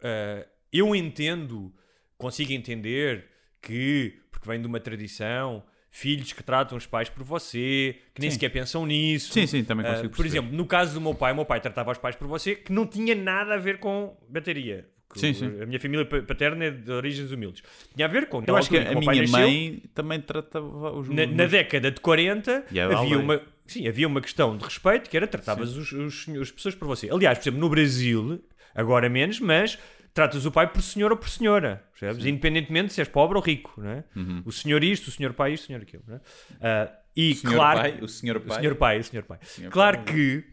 ah, 0.02 0.46
eu 0.72 0.94
entendo, 0.94 1.74
consigo 2.16 2.52
entender 2.52 3.26
que, 3.64 4.14
porque 4.30 4.48
vem 4.48 4.60
de 4.60 4.66
uma 4.66 4.78
tradição, 4.80 5.62
filhos 5.90 6.32
que 6.32 6.42
tratam 6.42 6.76
os 6.76 6.86
pais 6.86 7.08
por 7.08 7.22
você, 7.24 7.96
que 8.14 8.20
nem 8.20 8.30
Sim. 8.30 8.34
sequer 8.34 8.50
pensam 8.50 8.84
nisso. 8.86 9.32
Sim, 9.32 9.46
sim, 9.46 9.64
também 9.64 9.86
consigo 9.86 10.08
por 10.10 10.16
perceber. 10.18 10.38
exemplo, 10.38 10.56
no 10.56 10.66
caso 10.66 10.94
do 10.94 11.00
meu 11.00 11.14
pai, 11.14 11.32
o 11.32 11.36
meu 11.36 11.44
pai 11.44 11.60
tratava 11.60 11.90
os 11.92 11.98
pais 11.98 12.16
por 12.16 12.26
você, 12.26 12.54
que 12.54 12.72
não 12.72 12.86
tinha 12.86 13.14
nada 13.14 13.54
a 13.54 13.58
ver 13.58 13.78
com 13.78 14.16
bateria. 14.28 14.88
Sim, 15.14 15.30
o- 15.30 15.34
sim. 15.34 15.62
A 15.62 15.66
minha 15.66 15.78
família 15.78 16.04
pa- 16.04 16.22
paterna 16.22 16.64
é 16.64 16.70
de 16.72 16.90
origens 16.90 17.30
humildes. 17.30 17.62
Tinha 17.94 18.06
a 18.06 18.10
ver 18.10 18.26
com. 18.28 18.42
Eu 18.44 18.56
acho 18.56 18.68
que 18.68 18.76
a 18.78 18.94
minha 18.96 19.22
nasceu, 19.22 19.28
mãe 19.28 19.82
também 19.94 20.20
tratava 20.20 20.90
os 20.92 21.08
Na, 21.08 21.24
na 21.24 21.46
década 21.46 21.92
de 21.92 22.00
40 22.00 22.64
E 22.72 22.80
é 22.80 22.88
da 22.88 22.98
havia 22.98 23.16
uma, 23.20 23.40
sim, 23.64 23.86
havia 23.86 24.08
uma 24.08 24.20
questão 24.20 24.56
de 24.56 24.64
respeito 24.64 25.08
que 25.08 25.16
era 25.16 25.28
tratavas 25.28 25.76
os, 25.76 25.92
os, 25.92 26.28
as 26.40 26.50
pessoas 26.50 26.74
por 26.74 26.88
você. 26.88 27.08
Aliás, 27.12 27.38
por 27.38 27.44
exemplo, 27.44 27.60
no 27.60 27.68
Brasil, 27.68 28.42
agora 28.74 29.08
menos, 29.08 29.38
mas 29.38 29.78
tratas 30.14 30.46
o 30.46 30.52
pai 30.52 30.72
por 30.72 30.80
senhor 30.80 31.10
ou 31.10 31.18
por 31.18 31.28
senhora, 31.28 31.84
percebes? 31.90 32.24
Independentemente 32.24 32.92
se 32.92 33.00
és 33.00 33.08
pobre 33.08 33.36
ou 33.36 33.42
rico, 33.42 33.74
não 33.76 33.90
é? 33.90 34.04
O 34.46 34.52
senhor 34.52 34.82
isto, 34.84 35.08
o 35.08 35.10
senhor 35.10 35.34
pai 35.34 35.52
isto, 35.52 35.64
o 35.64 35.66
senhor 35.66 35.82
aquilo, 35.82 36.04
não 36.06 36.14
é? 36.14 36.20
Ah, 36.60 36.92
e 37.16 37.32
O 37.32 37.34
senhor 37.36 37.54
claro, 37.54 37.80
pai, 37.80 37.98
o 38.00 38.08
senhor 38.08 38.36
o 38.36 38.40
pai. 38.40 38.58
senhor 38.60 38.74
pai, 38.76 38.98
o 39.00 39.04
senhor 39.04 39.24
pai. 39.24 39.38
Senhor 39.42 39.70
claro 39.70 39.96
pai. 39.98 40.06
que, 40.06 40.44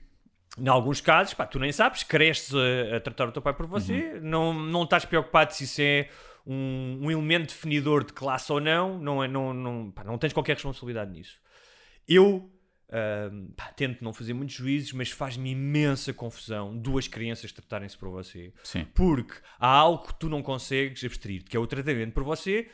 em 0.57 0.67
alguns 0.67 0.99
casos, 0.99 1.33
pá, 1.35 1.45
tu 1.45 1.59
nem 1.59 1.71
sabes, 1.71 2.03
cresces 2.03 2.53
a, 2.55 2.97
a 2.97 2.99
tratar 2.99 3.27
o 3.27 3.31
teu 3.31 3.41
pai 3.41 3.53
por 3.53 3.67
você, 3.67 4.19
não, 4.21 4.53
não 4.53 4.83
estás 4.83 5.05
preocupado 5.05 5.53
se 5.53 5.63
isso 5.63 5.81
é 5.81 6.09
um, 6.45 6.99
um 7.03 7.11
elemento 7.11 7.47
definidor 7.49 8.03
de 8.03 8.13
classe 8.13 8.51
ou 8.51 8.59
não, 8.59 8.97
não, 8.97 9.23
é, 9.23 9.27
não, 9.27 9.53
não, 9.53 9.91
pá, 9.91 10.03
não 10.03 10.17
tens 10.17 10.33
qualquer 10.33 10.53
responsabilidade 10.55 11.11
nisso. 11.11 11.39
Eu 12.07 12.51
pá, 13.55 13.65
tento 13.73 14.03
não 14.03 14.13
fazer 14.13 14.33
muitos 14.33 14.55
juízos, 14.55 14.93
mas 14.93 15.09
faz-me 15.09 15.51
imensa 15.51 16.13
confusão 16.13 16.77
duas 16.77 17.07
crianças 17.07 17.51
tratarem-se 17.51 17.97
por 17.97 18.09
você. 18.09 18.53
Sim. 18.63 18.85
Porque 18.93 19.35
há 19.59 19.67
algo 19.67 20.07
que 20.07 20.13
tu 20.15 20.29
não 20.29 20.41
consegues 20.41 21.03
abstrair, 21.03 21.43
que 21.43 21.55
é 21.55 21.59
o 21.59 21.67
tratamento 21.67 22.13
por 22.13 22.23
você 22.23 22.69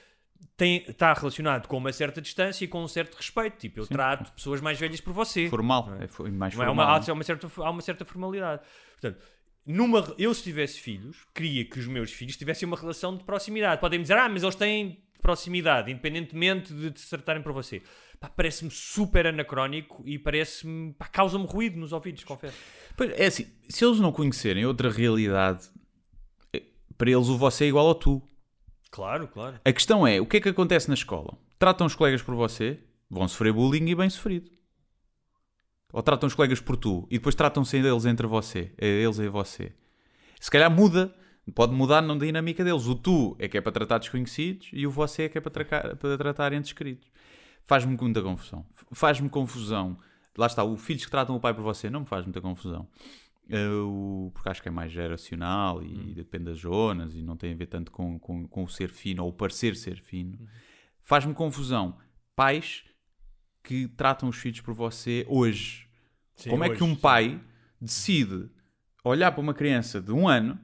tem, 0.55 0.83
está 0.87 1.13
relacionado 1.13 1.67
com 1.67 1.77
uma 1.77 1.91
certa 1.91 2.21
distância 2.21 2.65
e 2.65 2.67
com 2.67 2.83
um 2.83 2.87
certo 2.87 3.15
respeito. 3.15 3.57
Tipo, 3.57 3.79
eu 3.81 3.87
trato 3.87 4.31
pessoas 4.33 4.61
mais 4.61 4.79
velhas 4.79 5.01
por 5.01 5.13
você. 5.13 5.49
Formal. 5.49 5.89
É? 5.99 6.05
É 6.05 6.31
mais 6.31 6.55
Não 6.55 6.63
é 6.63 6.65
formal. 6.67 6.73
uma, 6.73 6.83
há, 6.97 7.13
uma 7.13 7.23
certa, 7.23 7.47
há 7.57 7.69
uma 7.69 7.81
certa 7.81 8.05
formalidade. 8.05 8.61
Portanto, 8.99 9.23
numa, 9.65 10.15
eu 10.17 10.33
se 10.33 10.43
tivesse 10.43 10.79
filhos, 10.79 11.25
queria 11.33 11.65
que 11.65 11.79
os 11.79 11.87
meus 11.87 12.11
filhos 12.11 12.37
tivessem 12.37 12.67
uma 12.67 12.77
relação 12.77 13.15
de 13.15 13.23
proximidade. 13.23 13.81
Podem 13.81 14.01
dizer, 14.01 14.17
ah, 14.17 14.29
mas 14.29 14.43
eles 14.43 14.55
têm 14.55 15.03
proximidade, 15.21 15.91
independentemente 15.91 16.73
de 16.73 16.91
te 16.91 17.09
tratarem 17.09 17.41
por 17.41 17.51
você. 17.51 17.81
Parece-me 18.35 18.71
super 18.71 19.27
anacrónico 19.27 20.01
e 20.05 20.17
parece-me. 20.17 20.95
causa-me 21.11 21.45
ruído 21.45 21.77
nos 21.79 21.93
ouvidos, 21.93 22.23
confesso. 22.23 22.57
Pois, 22.95 23.11
É 23.11 23.27
assim, 23.27 23.47
se 23.69 23.85
eles 23.85 23.99
não 23.99 24.11
conhecerem 24.11 24.65
outra 24.65 24.89
realidade, 24.89 25.69
para 26.97 27.11
eles 27.11 27.27
o 27.27 27.37
você 27.37 27.65
é 27.65 27.67
igual 27.67 27.87
ao 27.87 27.95
tu. 27.95 28.21
Claro, 28.89 29.27
claro. 29.27 29.59
A 29.63 29.71
questão 29.71 30.07
é, 30.07 30.19
o 30.19 30.25
que 30.25 30.37
é 30.37 30.41
que 30.41 30.49
acontece 30.49 30.87
na 30.87 30.95
escola? 30.95 31.37
Tratam 31.59 31.85
os 31.85 31.93
colegas 31.95 32.21
por 32.21 32.35
você, 32.35 32.79
vão 33.09 33.27
sofrer 33.27 33.53
bullying 33.53 33.87
e 33.89 33.95
bem 33.95 34.09
sofrido. 34.09 34.49
Ou 35.93 36.01
tratam 36.01 36.27
os 36.27 36.33
colegas 36.33 36.59
por 36.59 36.75
tu 36.75 37.07
e 37.09 37.17
depois 37.17 37.35
tratam-se 37.35 37.77
eles 37.77 38.05
entre 38.05 38.27
você, 38.27 38.71
eh, 38.77 39.03
eles 39.03 39.19
e 39.19 39.29
você. 39.29 39.73
Se 40.39 40.49
calhar 40.51 40.69
muda, 40.69 41.13
pode 41.55 41.73
mudar 41.73 42.01
na 42.01 42.15
dinâmica 42.15 42.63
deles. 42.63 42.87
O 42.87 42.95
tu 42.95 43.35
é 43.39 43.47
que 43.47 43.57
é 43.57 43.61
para 43.61 43.71
tratar 43.71 43.97
desconhecidos 43.99 44.69
e 44.73 44.85
o 44.85 44.91
você 44.91 45.23
é 45.23 45.29
que 45.29 45.37
é 45.37 45.41
para, 45.41 45.51
tracar, 45.51 45.95
para 45.95 46.17
tratar 46.17 46.53
entes 46.53 46.73
queridos. 46.73 47.07
Faz-me 47.67 47.97
muita 47.97 48.21
confusão. 48.21 48.65
Faz-me 48.93 49.29
confusão. 49.29 49.97
Lá 50.37 50.45
está, 50.47 50.63
o 50.63 50.77
filhos 50.77 51.03
que 51.03 51.11
tratam 51.11 51.35
o 51.35 51.39
pai 51.39 51.53
por 51.53 51.63
você 51.63 51.89
não 51.89 52.01
me 52.01 52.05
faz 52.05 52.23
muita 52.23 52.39
confusão. 52.39 52.87
Eu, 53.49 54.31
porque 54.33 54.49
acho 54.49 54.61
que 54.61 54.69
é 54.69 54.71
mais 54.71 54.91
geracional 54.91 55.83
e 55.83 56.13
depende 56.13 56.45
das 56.45 56.59
zonas 56.59 57.13
e 57.13 57.21
não 57.21 57.35
tem 57.35 57.53
a 57.53 57.55
ver 57.55 57.67
tanto 57.67 57.91
com, 57.91 58.17
com, 58.19 58.47
com 58.47 58.63
o 58.63 58.69
ser 58.69 58.89
fino 58.89 59.23
ou 59.23 59.29
o 59.29 59.33
parecer 59.33 59.75
ser 59.75 59.99
fino. 60.01 60.39
Faz-me 61.01 61.33
confusão. 61.33 61.97
Pais 62.35 62.83
que 63.63 63.87
tratam 63.87 64.29
os 64.29 64.37
filhos 64.37 64.61
por 64.61 64.73
você 64.73 65.25
hoje. 65.27 65.89
Sim, 66.35 66.51
Como 66.51 66.63
é 66.63 66.69
hoje, 66.69 66.77
que 66.77 66.83
um 66.83 66.93
sim. 66.93 67.01
pai 67.01 67.41
decide 67.81 68.49
olhar 69.03 69.31
para 69.31 69.41
uma 69.41 69.53
criança 69.53 70.01
de 70.01 70.11
um 70.13 70.27
ano 70.27 70.57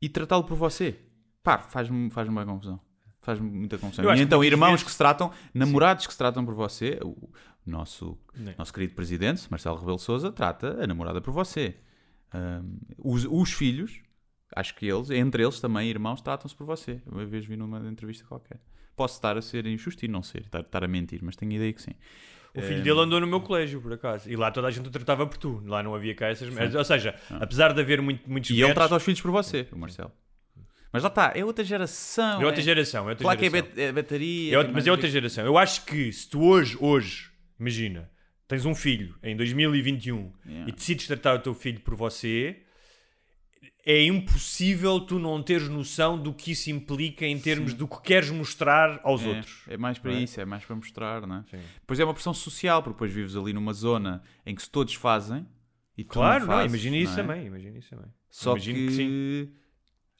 e 0.00 0.08
tratá-lo 0.08 0.44
por 0.44 0.56
você? 0.56 0.98
Pá, 1.42 1.58
faz-me 1.58 2.10
faz 2.10 2.28
uma 2.28 2.44
confusão. 2.44 2.80
Faz-me 3.26 3.50
muita 3.50 3.76
confusão. 3.76 4.04
E 4.04 4.14
que 4.14 4.22
então, 4.22 4.38
muitas 4.38 4.52
irmãos 4.52 4.82
que 4.84 4.90
se 4.92 4.96
tratam, 4.96 5.32
namorados 5.52 6.06
que 6.06 6.12
se 6.12 6.18
tratam 6.18 6.44
por 6.44 6.54
você, 6.54 7.00
o 7.02 7.28
nosso, 7.66 8.16
Não. 8.36 8.54
nosso 8.56 8.72
querido 8.72 8.94
presidente, 8.94 9.44
Marcelo 9.50 9.76
Rebelo 9.76 9.98
Souza, 9.98 10.30
trata 10.30 10.80
a 10.80 10.86
namorada 10.86 11.20
por 11.20 11.32
você. 11.32 11.74
Ahm, 12.32 12.78
os, 12.96 13.26
os 13.28 13.52
filhos, 13.52 14.00
acho 14.54 14.76
que 14.76 14.86
eles, 14.86 15.10
entre 15.10 15.42
eles 15.42 15.58
também, 15.58 15.90
irmãos, 15.90 16.20
tratam-se 16.20 16.54
por 16.54 16.64
você. 16.64 17.02
Eu 17.04 17.14
Uma 17.14 17.26
vez 17.26 17.44
vi 17.44 17.56
numa 17.56 17.80
entrevista 17.90 18.24
qualquer. 18.24 18.60
Posso 18.94 19.14
estar 19.14 19.36
a 19.36 19.42
ser 19.42 19.66
injusto 19.66 20.04
e 20.04 20.08
não 20.08 20.22
ser, 20.22 20.42
estar, 20.42 20.60
estar 20.60 20.84
a 20.84 20.86
mentir, 20.86 21.18
mas 21.20 21.34
tenho 21.34 21.50
ideia 21.50 21.72
que 21.72 21.82
sim. 21.82 21.94
O 22.54 22.62
filho 22.62 22.80
dele 22.80 23.00
andou 23.00 23.20
no 23.20 23.26
meu 23.26 23.40
colégio, 23.40 23.82
por 23.82 23.92
acaso. 23.92 24.30
E 24.30 24.36
lá 24.36 24.52
toda 24.52 24.68
a 24.68 24.70
gente 24.70 24.86
o 24.86 24.90
tratava 24.90 25.26
por 25.26 25.36
tu. 25.36 25.60
Lá 25.66 25.82
não 25.82 25.94
havia 25.96 26.14
cá 26.14 26.28
essas 26.28 26.48
merdas. 26.48 26.76
Ou 26.76 26.84
seja, 26.84 27.14
apesar 27.28 27.74
de 27.74 27.80
haver 27.80 28.00
muito, 28.00 28.30
muitos 28.30 28.50
E 28.50 28.62
ele 28.62 28.72
trata 28.72 28.94
os 28.96 29.02
filhos 29.02 29.20
por 29.20 29.32
você, 29.32 29.66
o 29.72 29.76
Marcelo. 29.76 30.12
Mas 30.92 31.02
lá 31.02 31.08
está, 31.08 31.32
é 31.34 31.44
outra 31.44 31.64
geração. 31.64 32.40
É 32.40 32.46
outra 32.46 32.62
geração, 32.62 33.06
é 33.06 33.10
outra 33.10 33.22
Claro 33.24 33.38
que 33.38 33.46
é, 33.46 33.50
geração. 33.50 33.70
bet- 33.74 33.80
é 33.80 33.92
bateria. 33.92 34.58
É 34.58 34.64
tem 34.64 34.72
mas 34.72 34.86
é 34.86 34.90
outra 34.90 35.08
geração. 35.08 35.44
Eu 35.44 35.58
acho 35.58 35.84
que 35.84 36.12
se 36.12 36.28
tu 36.28 36.42
hoje, 36.42 36.76
hoje, 36.80 37.30
imagina, 37.60 38.10
tens 38.48 38.64
um 38.64 38.74
filho 38.74 39.14
em 39.22 39.36
2021 39.36 40.32
Yeah. 40.46 40.68
e 40.70 40.72
decides 40.72 41.06
tratar 41.06 41.34
o 41.34 41.38
teu 41.40 41.54
filho 41.54 41.80
por 41.80 41.94
você, 41.96 42.62
é 43.84 44.02
impossível 44.04 44.98
tu 45.00 45.18
não 45.18 45.42
teres 45.42 45.68
noção 45.68 46.20
do 46.20 46.32
que 46.32 46.52
isso 46.52 46.70
implica 46.70 47.24
em 47.26 47.38
termos 47.38 47.72
do 47.74 47.86
que 47.86 48.00
queres 48.02 48.30
mostrar 48.30 49.00
aos 49.04 49.22
É, 49.22 49.28
outros. 49.28 49.62
É 49.68 49.76
mais 49.76 49.98
para 49.98 50.10
não 50.12 50.18
é? 50.18 50.22
isso, 50.22 50.40
é 50.40 50.44
mais 50.44 50.64
para 50.64 50.76
mostrar, 50.76 51.26
não 51.26 51.36
é? 51.36 51.42
Sim. 51.50 51.58
Depois 51.80 52.00
é 52.00 52.04
uma 52.04 52.14
pressão 52.14 52.34
social, 52.34 52.82
porque 52.82 52.94
depois 52.94 53.12
vives 53.12 53.36
ali 53.36 53.52
numa 53.52 53.72
zona 53.72 54.22
em 54.44 54.54
que 54.54 54.62
se 54.62 54.70
todos 54.70 54.94
fazem 54.94 55.46
e 55.96 56.02
tu 56.04 56.14
Claro, 56.14 56.40
não 56.40 56.46
não, 56.48 56.54
fazes, 56.54 56.72
imagina 56.72 56.96
isso 56.96 57.12
não 57.12 57.18
é? 57.18 57.22
também, 57.26 57.46
imagina 57.46 57.78
isso 57.78 57.90
também. 57.90 58.06
Só 58.28 58.50
Imagino 58.52 58.78
que, 58.78 58.86
que 58.88 58.92
sim. 58.92 59.52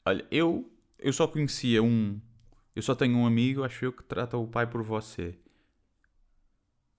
Olha, 0.07 0.25
eu, 0.31 0.71
eu 0.99 1.13
só 1.13 1.27
conhecia 1.27 1.81
um, 1.83 2.19
eu 2.75 2.81
só 2.81 2.93
tenho 2.93 3.17
um 3.17 3.25
amigo, 3.25 3.63
acho 3.63 3.85
eu, 3.85 3.91
que 3.91 4.03
trata 4.03 4.37
o 4.37 4.47
pai 4.47 4.67
por 4.67 4.83
você. 4.83 5.35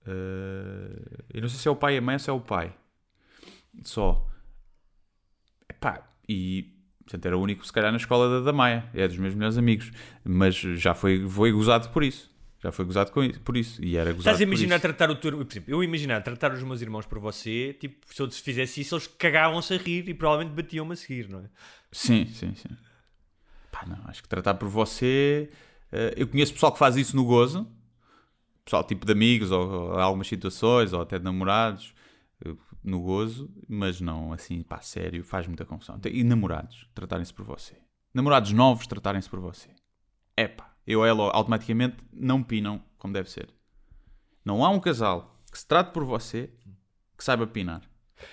Eh, 0.05 1.23
eu 1.33 1.41
não 1.41 1.47
sei 1.47 1.59
se 1.59 1.67
é 1.67 1.71
o 1.71 1.75
pai 1.75 1.95
e 1.95 1.97
a 1.97 2.01
mãe 2.01 2.15
ou 2.15 2.19
se 2.19 2.29
é 2.29 2.33
o 2.33 2.39
pai. 2.41 2.75
Só. 3.83 4.27
Epá, 5.69 6.05
e 6.27 6.73
portanto, 7.03 7.25
era 7.25 7.37
o 7.37 7.41
único, 7.41 7.65
se 7.65 7.71
calhar, 7.71 7.91
na 7.91 7.97
escola 7.97 8.29
da, 8.29 8.45
da 8.45 8.53
Maia. 8.53 8.89
É 8.93 9.07
dos 9.07 9.17
meus 9.17 9.33
melhores 9.33 9.57
amigos. 9.57 9.91
Mas 10.23 10.55
já 10.55 10.93
foi, 10.93 11.25
foi 11.27 11.51
gozado 11.51 11.89
por 11.89 12.03
isso. 12.03 12.29
Já 12.61 12.73
foi 12.73 12.83
gozado 12.83 13.11
com 13.11 13.23
isso, 13.23 13.39
por 13.39 13.55
isso. 13.55 13.81
E 13.81 13.95
era 13.95 14.11
gozado 14.11 14.35
Estás 14.35 14.41
a 14.41 14.43
imaginar 14.43 14.81
tratar 14.81 15.09
o 15.09 15.15
teu. 15.15 15.31
Por 15.31 15.49
exemplo, 15.49 15.73
eu 15.73 15.81
imaginar 15.81 16.21
tratar 16.21 16.51
os 16.51 16.61
meus 16.61 16.81
irmãos 16.81 17.05
por 17.05 17.19
você, 17.19 17.73
tipo, 17.79 18.05
se 18.13 18.21
eu 18.21 18.29
fizesse 18.29 18.81
isso, 18.81 18.95
eles 18.95 19.07
cagavam-se 19.07 19.73
a 19.73 19.77
rir 19.77 20.09
e 20.09 20.13
provavelmente 20.13 20.53
batiam-me 20.53 20.91
a 20.91 20.95
seguir, 20.97 21.29
não 21.29 21.39
é? 21.39 21.49
Sim, 21.89 22.25
sim, 22.25 22.53
sim. 22.53 22.69
Pá, 23.79 23.85
não, 23.87 23.97
acho 24.09 24.21
que 24.21 24.27
tratar 24.27 24.55
por 24.55 24.67
você. 24.67 25.49
eh, 25.91 26.13
eu 26.17 26.27
conheço 26.27 26.53
pessoal 26.53 26.71
que 26.71 26.79
faz 26.79 26.97
isso 26.97 27.15
no 27.15 27.23
gozo, 27.23 27.65
pessoal 28.65 28.83
tipo 28.83 29.05
de 29.05 29.11
amigos, 29.13 29.51
ou, 29.51 29.69
ou 29.69 29.99
algumas 29.99 30.27
situações, 30.27 30.91
ou 30.91 31.01
até 31.01 31.17
de 31.17 31.23
namorados, 31.23 31.93
eh, 32.45 32.53
no 32.83 33.01
gozo, 33.01 33.49
mas 33.67 34.01
não 34.01 34.33
assim, 34.33 34.61
pá, 34.63 34.81
sério, 34.81 35.23
faz 35.23 35.47
muita 35.47 35.65
confusão. 35.65 35.99
E 36.11 36.23
namorados 36.23 36.87
tratarem-se 36.93 37.33
por 37.33 37.45
você. 37.45 37.77
Namorados 38.13 38.51
novos 38.51 38.85
tratarem-se 38.85 39.29
por 39.29 39.39
você. 39.39 39.69
É 40.35 40.47
pá, 40.47 40.73
eu 40.85 41.05
ela 41.05 41.31
automaticamente 41.31 41.97
não 42.11 42.43
pinam 42.43 42.83
como 42.97 43.13
deve 43.13 43.29
ser. 43.29 43.49
Não 44.43 44.65
há 44.65 44.69
um 44.69 44.79
casal 44.79 45.39
que 45.51 45.57
se 45.57 45.65
trate 45.65 45.93
por 45.93 46.03
você 46.03 46.53
que 47.17 47.23
saiba 47.23 47.47
pinar. 47.47 47.88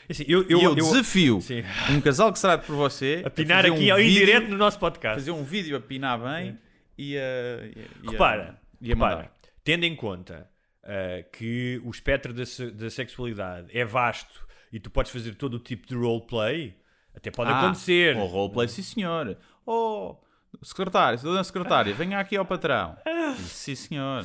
Assim, 0.08 0.24
eu, 0.28 0.42
eu, 0.42 0.60
e 0.60 0.64
eu, 0.64 0.70
eu- 0.70 0.74
desafio 0.74 1.40
Sim. 1.40 1.62
um 1.90 2.00
casal 2.00 2.32
que 2.32 2.38
se 2.38 2.42
trate 2.42 2.66
por 2.66 2.74
você 2.76 3.22
a 3.24 3.30
pinar 3.30 3.64
aqui 3.66 3.90
um 3.90 3.92
ao 3.94 4.00
em 4.00 4.04
vídeo- 4.08 4.26
direto 4.26 4.48
no 4.48 4.56
nosso 4.56 4.78
podcast. 4.78 5.18
fazer 5.18 5.30
um 5.30 5.42
vídeo 5.44 5.76
a 5.76 5.80
pinar 5.80 6.18
bem 6.18 6.58
e 6.98 7.16
a. 7.16 7.20
e 7.66 8.06
a- 8.06 8.10
Repara, 8.10 8.60
e 8.80 8.92
a 8.92 8.94
repara, 8.94 9.30
tendo 9.64 9.84
em 9.84 9.94
conta 9.96 10.48
ah, 10.84 11.22
que 11.32 11.80
o 11.84 11.90
espectro 11.90 12.32
da, 12.32 12.42
da 12.74 12.90
sexualidade 12.90 13.68
é 13.76 13.84
vasto 13.84 14.46
e 14.72 14.78
tu 14.80 14.90
podes 14.90 15.10
fazer 15.12 15.34
todo 15.34 15.54
o 15.54 15.58
tipo 15.58 15.86
de 15.86 15.94
roleplay, 15.94 16.74
até 17.14 17.30
pode 17.30 17.50
Ah, 17.50 17.60
acontecer. 17.60 18.16
O 18.16 18.26
roleplay, 18.26 18.68
sim 18.68 18.82
senhor. 18.82 19.36
Oh, 19.64 20.16
secretário, 20.62 21.18
dona 21.20 21.42
secretária, 21.44 21.92
venha 21.94 22.18
aqui 22.18 22.36
ao 22.36 22.44
patrão. 22.44 22.96
Sim 23.38 23.74
senhor. 23.74 24.24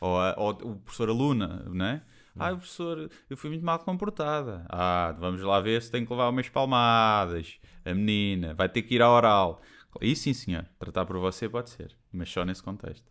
Ou, 0.00 0.16
ou 0.36 0.50
o 0.50 0.76
professor 0.76 1.08
aluna, 1.10 1.64
não 1.68 1.84
é? 1.84 2.02
Ah, 2.38 2.50
professor, 2.50 3.10
eu 3.28 3.36
fui 3.36 3.50
muito 3.50 3.64
mal 3.64 3.78
comportada. 3.80 4.64
Ah, 4.68 5.14
vamos 5.18 5.40
lá 5.42 5.60
ver 5.60 5.82
se 5.82 5.90
tem 5.90 6.04
que 6.04 6.10
levar 6.10 6.28
umas 6.28 6.48
palmadas. 6.48 7.58
A 7.84 7.92
menina 7.92 8.54
vai 8.54 8.68
ter 8.68 8.82
que 8.82 8.94
ir 8.94 9.02
ao 9.02 9.12
oral. 9.12 9.62
Isso 10.00 10.22
sim, 10.22 10.32
senhor. 10.32 10.66
Tratar 10.78 11.04
por 11.04 11.18
você 11.18 11.48
pode 11.48 11.70
ser, 11.70 11.96
mas 12.12 12.30
só 12.30 12.44
nesse 12.44 12.62
contexto. 12.62 13.10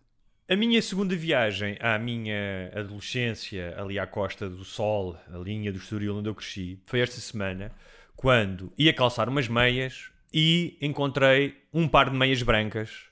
A 0.49 0.55
minha 0.55 0.81
segunda 0.81 1.15
viagem 1.15 1.77
à 1.79 1.99
minha 1.99 2.71
adolescência, 2.73 3.75
ali 3.77 3.99
à 3.99 4.07
Costa 4.07 4.49
do 4.49 4.63
Sol, 4.63 5.15
a 5.31 5.37
linha 5.37 5.71
do 5.71 5.77
Estoril 5.77 6.17
onde 6.17 6.27
eu 6.29 6.33
cresci, 6.33 6.81
foi 6.87 7.01
esta 7.01 7.21
semana, 7.21 7.71
quando 8.15 8.73
ia 8.75 8.91
calçar 8.91 9.29
umas 9.29 9.47
meias 9.47 10.09
e 10.33 10.75
encontrei 10.81 11.55
um 11.71 11.87
par 11.87 12.09
de 12.09 12.15
meias 12.15 12.41
brancas 12.41 13.09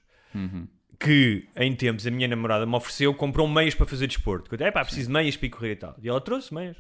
que, 1.00 1.48
em 1.56 1.76
tempos, 1.76 2.06
a 2.08 2.12
minha 2.12 2.28
namorada 2.28 2.66
me 2.66 2.76
ofereceu, 2.76 3.14
comprou 3.14 3.48
meias 3.48 3.76
para 3.76 3.86
fazer 3.86 4.08
desporto. 4.08 4.54
Eu 4.54 4.58
disse, 4.58 4.72
pá, 4.72 4.84
preciso 4.84 5.08
de 5.08 5.14
meias 5.14 5.38
para 5.38 5.46
ir 5.46 5.50
correr 5.50 5.72
e 5.72 5.76
tal. 5.76 5.96
E 6.02 6.10
ela 6.10 6.20
trouxe 6.22 6.54
meias. 6.54 6.76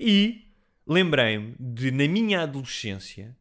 E 0.00 0.42
lembrei-me 0.86 1.54
de, 1.58 1.90
na 1.90 2.08
minha 2.08 2.42
adolescência, 2.42 3.36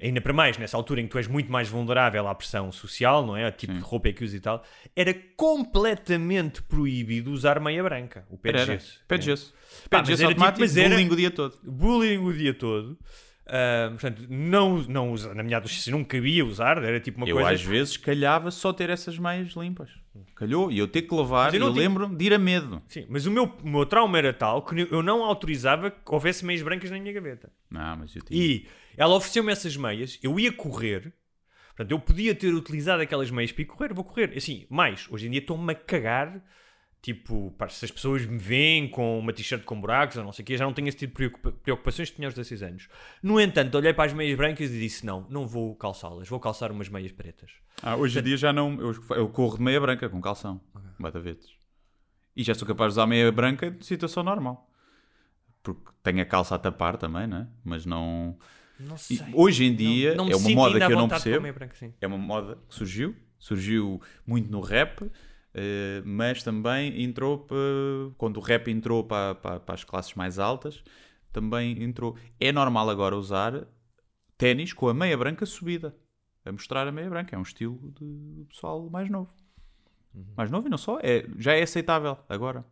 ainda 0.00 0.20
para 0.20 0.32
mais 0.32 0.56
nessa 0.58 0.76
altura 0.76 1.00
em 1.00 1.04
que 1.04 1.10
tu 1.10 1.18
és 1.18 1.26
muito 1.26 1.50
mais 1.50 1.68
vulnerável 1.68 2.28
à 2.28 2.34
pressão 2.34 2.70
social, 2.70 3.26
não 3.26 3.36
é? 3.36 3.46
A 3.46 3.52
tipo 3.52 3.72
de 3.74 3.80
roupa 3.80 4.12
que 4.12 4.22
usas 4.24 4.34
e 4.36 4.40
tal, 4.40 4.64
era 4.94 5.12
completamente 5.36 6.62
proibido 6.62 7.30
usar 7.32 7.60
meia 7.60 7.82
branca, 7.82 8.24
o 8.30 8.38
pé 8.38 8.52
de 8.52 8.64
gesso. 8.64 9.00
Pé 9.08 9.18
de 9.18 9.22
É. 9.22 9.36
gesso. 9.36 9.54
Pé 9.90 10.00
de 10.02 10.08
gesso 10.08 10.18
tipo- 10.28 10.42
automático, 10.44 10.78
era- 10.78 10.88
bullying 10.88 11.08
o 11.08 11.16
dia 11.16 11.30
todo. 11.30 11.58
Bullying 11.64 12.18
o 12.18 12.32
dia 12.32 12.54
todo. 12.54 12.98
Ah, 13.50 13.88
portanto, 13.90 14.26
não, 14.28 14.78
não 14.82 15.10
usa, 15.12 15.34
na 15.34 15.42
minha 15.42 15.56
adolescência 15.56 15.90
não 15.90 16.04
cabia 16.04 16.44
usar, 16.44 16.82
era 16.84 17.00
tipo 17.00 17.16
uma 17.18 17.26
Eu 17.28 17.36
coisa. 17.36 17.50
às 17.50 17.62
vezes 17.62 17.96
calhava 17.96 18.50
só 18.50 18.72
ter 18.72 18.90
essas 18.90 19.18
meias 19.18 19.52
limpas. 19.52 19.90
Calhou. 20.34 20.70
E 20.70 20.78
eu 20.78 20.86
ter 20.86 21.02
que 21.02 21.14
lavar, 21.14 21.46
Mas 21.46 21.54
eu 21.54 21.60
eu, 21.66 21.72
tinha- 21.72 21.82
lembro-me 21.88 22.14
de 22.16 22.24
ir 22.26 22.34
a 22.34 22.38
medo. 22.38 22.82
Sim, 22.88 23.06
mas 23.08 23.24
o 23.26 23.30
meu, 23.30 23.44
o 23.62 23.68
meu 23.68 23.86
trauma 23.86 24.18
era 24.18 24.32
tal 24.32 24.62
que 24.62 24.86
eu 24.90 25.02
não 25.02 25.22
autorizava 25.24 25.90
que 25.90 25.98
houvesse 26.06 26.44
meias 26.44 26.60
brancas 26.62 26.90
na 26.90 26.98
minha 26.98 27.12
gaveta. 27.12 27.50
Não, 27.70 27.96
mas 27.96 28.14
eu 28.14 28.22
tinha. 28.22 28.38
E 28.38 28.66
ela 28.96 29.14
ofereceu-me 29.14 29.50
essas 29.50 29.76
meias, 29.76 30.18
eu 30.22 30.38
ia 30.38 30.52
correr, 30.52 31.12
portanto, 31.68 31.90
eu 31.92 31.98
podia 31.98 32.34
ter 32.34 32.52
utilizado 32.52 33.00
aquelas 33.02 33.30
meias 33.30 33.50
para 33.52 33.62
ir 33.62 33.66
correr, 33.66 33.94
vou 33.94 34.04
correr. 34.04 34.32
Assim, 34.36 34.66
mais, 34.68 35.06
hoje 35.10 35.26
em 35.26 35.30
dia 35.30 35.40
estou-me 35.40 35.72
a 35.72 35.74
cagar, 35.74 36.42
tipo, 37.00 37.52
pá, 37.58 37.68
se 37.68 37.84
as 37.84 37.90
pessoas 37.90 38.26
me 38.26 38.38
veem 38.38 38.88
com 38.88 39.18
uma 39.18 39.32
t-shirt 39.32 39.62
com 39.64 39.80
buracos 39.80 40.16
ou 40.16 40.24
não 40.24 40.32
sei 40.32 40.42
o 40.42 40.46
quê, 40.46 40.56
já 40.56 40.64
não 40.64 40.72
tenho 40.72 40.88
esse 40.88 40.96
tipo 40.98 41.12
de 41.12 41.16
preocupa- 41.28 41.52
preocupações 41.62 42.10
que 42.10 42.16
tinha 42.16 42.28
aos 42.28 42.34
16 42.34 42.62
anos. 42.62 42.88
No 43.22 43.40
entanto, 43.40 43.74
olhei 43.76 43.94
para 43.94 44.04
as 44.04 44.12
meias 44.12 44.36
brancas 44.36 44.70
e 44.70 44.78
disse, 44.78 45.06
não, 45.06 45.26
não 45.30 45.46
vou 45.46 45.74
calçá-las, 45.76 46.28
vou 46.28 46.40
calçar 46.40 46.72
umas 46.72 46.88
meias 46.88 47.12
pretas. 47.12 47.52
Ah, 47.82 47.96
hoje 47.96 48.18
em 48.18 48.22
dia 48.22 48.36
já 48.36 48.52
não. 48.52 48.80
Eu, 48.80 48.94
eu 49.10 49.28
corro 49.28 49.56
de 49.58 49.62
meia 49.62 49.80
branca 49.80 50.08
com 50.08 50.20
calção. 50.20 50.60
Bata-vetes. 50.98 51.48
E 52.36 52.42
já 52.42 52.52
sou 52.54 52.66
capaz 52.66 52.92
de 52.92 52.94
usar 53.00 53.06
meia 53.06 53.30
branca 53.30 53.70
de 53.70 53.86
situação 53.86 54.22
normal. 54.24 54.68
Porque 55.62 55.90
tenho 56.02 56.20
a 56.20 56.24
calça 56.24 56.54
a 56.54 56.58
tapar 56.58 56.96
também, 56.96 57.26
né? 57.26 57.48
Mas 57.64 57.84
não. 57.86 58.36
Não 58.78 58.94
E 58.94 58.98
sei. 58.98 59.18
hoje 59.32 59.64
em 59.64 59.74
dia 59.74 60.14
Não 60.14 60.24
me 60.26 60.32
é 60.32 60.36
uma 60.36 60.50
moda 60.50 60.78
que 60.78 60.92
eu 60.92 60.96
não 60.96 61.08
percebo. 61.08 61.52
branca. 61.52 61.76
É 62.00 62.06
uma 62.06 62.18
moda 62.18 62.58
que 62.68 62.74
surgiu. 62.74 63.14
Surgiu 63.38 64.00
muito 64.26 64.50
no 64.50 64.60
rap. 64.60 65.08
Eh, 65.58 66.02
mas 66.04 66.42
também 66.42 67.02
entrou 67.02 67.46
quando 68.16 68.36
o 68.36 68.40
rap 68.40 68.70
entrou 68.70 69.02
para, 69.02 69.34
para, 69.34 69.60
para 69.60 69.74
as 69.74 69.82
classes 69.82 70.14
mais 70.14 70.38
altas 70.38 70.82
também 71.32 71.82
entrou 71.82 72.16
é 72.38 72.52
normal 72.52 72.88
agora 72.88 73.16
usar 73.16 73.66
ténis 74.36 74.72
com 74.72 74.88
a 74.88 74.94
meia 74.94 75.16
branca 75.16 75.44
subida 75.44 75.94
a 76.48 76.52
mostrar 76.52 76.86
a 76.86 76.92
meia 76.92 77.08
branca. 77.08 77.36
É 77.36 77.38
um 77.38 77.42
estilo 77.42 77.92
de 77.98 78.44
pessoal 78.46 78.88
mais 78.90 79.08
novo. 79.10 79.32
Mais 80.36 80.50
novo 80.50 80.66
e 80.66 80.70
não 80.70 80.78
só, 80.78 80.98
é, 81.00 81.28
já 81.36 81.52
é 81.52 81.62
aceitável 81.62 82.18
agora. 82.28 82.64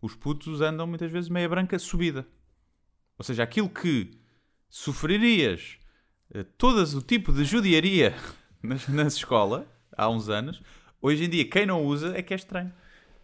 Os 0.00 0.14
putos 0.14 0.60
andam 0.60 0.86
muitas 0.86 1.10
vezes 1.10 1.28
meia 1.28 1.48
branca 1.48 1.78
subida. 1.78 2.26
Ou 3.18 3.24
seja, 3.24 3.42
aquilo 3.42 3.68
que 3.68 4.18
sofrerias 4.68 5.78
eh, 6.32 6.42
todas 6.56 6.94
o 6.94 7.02
tipo 7.02 7.32
de 7.32 7.44
judiaria 7.44 8.14
na 8.88 9.04
escola 9.04 9.66
há 9.96 10.08
uns 10.08 10.28
anos, 10.30 10.62
hoje 11.00 11.24
em 11.24 11.28
dia 11.28 11.48
quem 11.48 11.66
não 11.66 11.84
usa 11.84 12.16
é 12.16 12.22
que 12.22 12.32
é 12.32 12.36
estranho. 12.36 12.72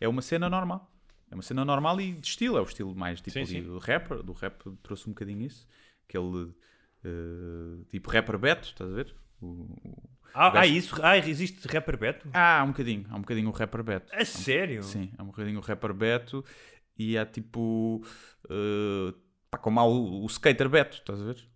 É 0.00 0.08
uma 0.08 0.22
cena 0.22 0.48
normal. 0.48 0.90
É 1.30 1.34
uma 1.34 1.42
cena 1.42 1.64
normal 1.64 2.00
e 2.00 2.12
de 2.12 2.26
estilo. 2.26 2.56
É 2.56 2.60
o 2.60 2.64
estilo 2.64 2.94
mais 2.94 3.20
tipo 3.20 3.32
Sim, 3.32 3.40
ali 3.40 3.48
sim. 3.48 3.62
do 3.62 3.78
rapper. 3.78 4.22
Do 4.22 4.32
rap 4.32 4.62
trouxe 4.82 5.06
um 5.08 5.12
bocadinho 5.12 5.42
isso. 5.42 5.66
Aquele 6.08 6.52
eh, 7.04 7.84
tipo 7.90 8.10
rapper 8.10 8.38
Beto, 8.38 8.68
estás 8.68 8.90
a 8.90 8.94
ver? 8.94 9.14
O- 9.40 9.46
o- 9.46 10.10
Ah, 10.34 10.60
ah, 10.60 10.66
isso? 10.66 10.94
Ah, 11.02 11.16
existe 11.16 11.66
rapper 11.66 11.96
Beto? 11.98 12.28
Ah, 12.32 12.60
há 12.60 12.64
um 12.64 12.68
bocadinho. 12.68 13.06
Há 13.08 13.16
um 13.16 13.20
bocadinho 13.20 13.48
o 13.48 13.52
rapper 13.52 13.82
Beto. 13.82 14.14
A 14.14 14.24
sério? 14.24 14.82
Sim, 14.82 15.10
há 15.16 15.22
um 15.22 15.26
bocadinho 15.26 15.58
o 15.58 15.62
rapper 15.62 15.92
Beto 15.94 16.44
e 16.98 17.16
há 17.16 17.24
tipo. 17.26 18.04
eh, 18.50 19.14
pá, 19.50 19.58
como 19.58 19.80
há 19.80 19.84
o, 19.84 20.22
o 20.22 20.26
skater 20.26 20.68
Beto, 20.68 20.98
estás 20.98 21.20
a 21.20 21.24
ver? 21.24 21.48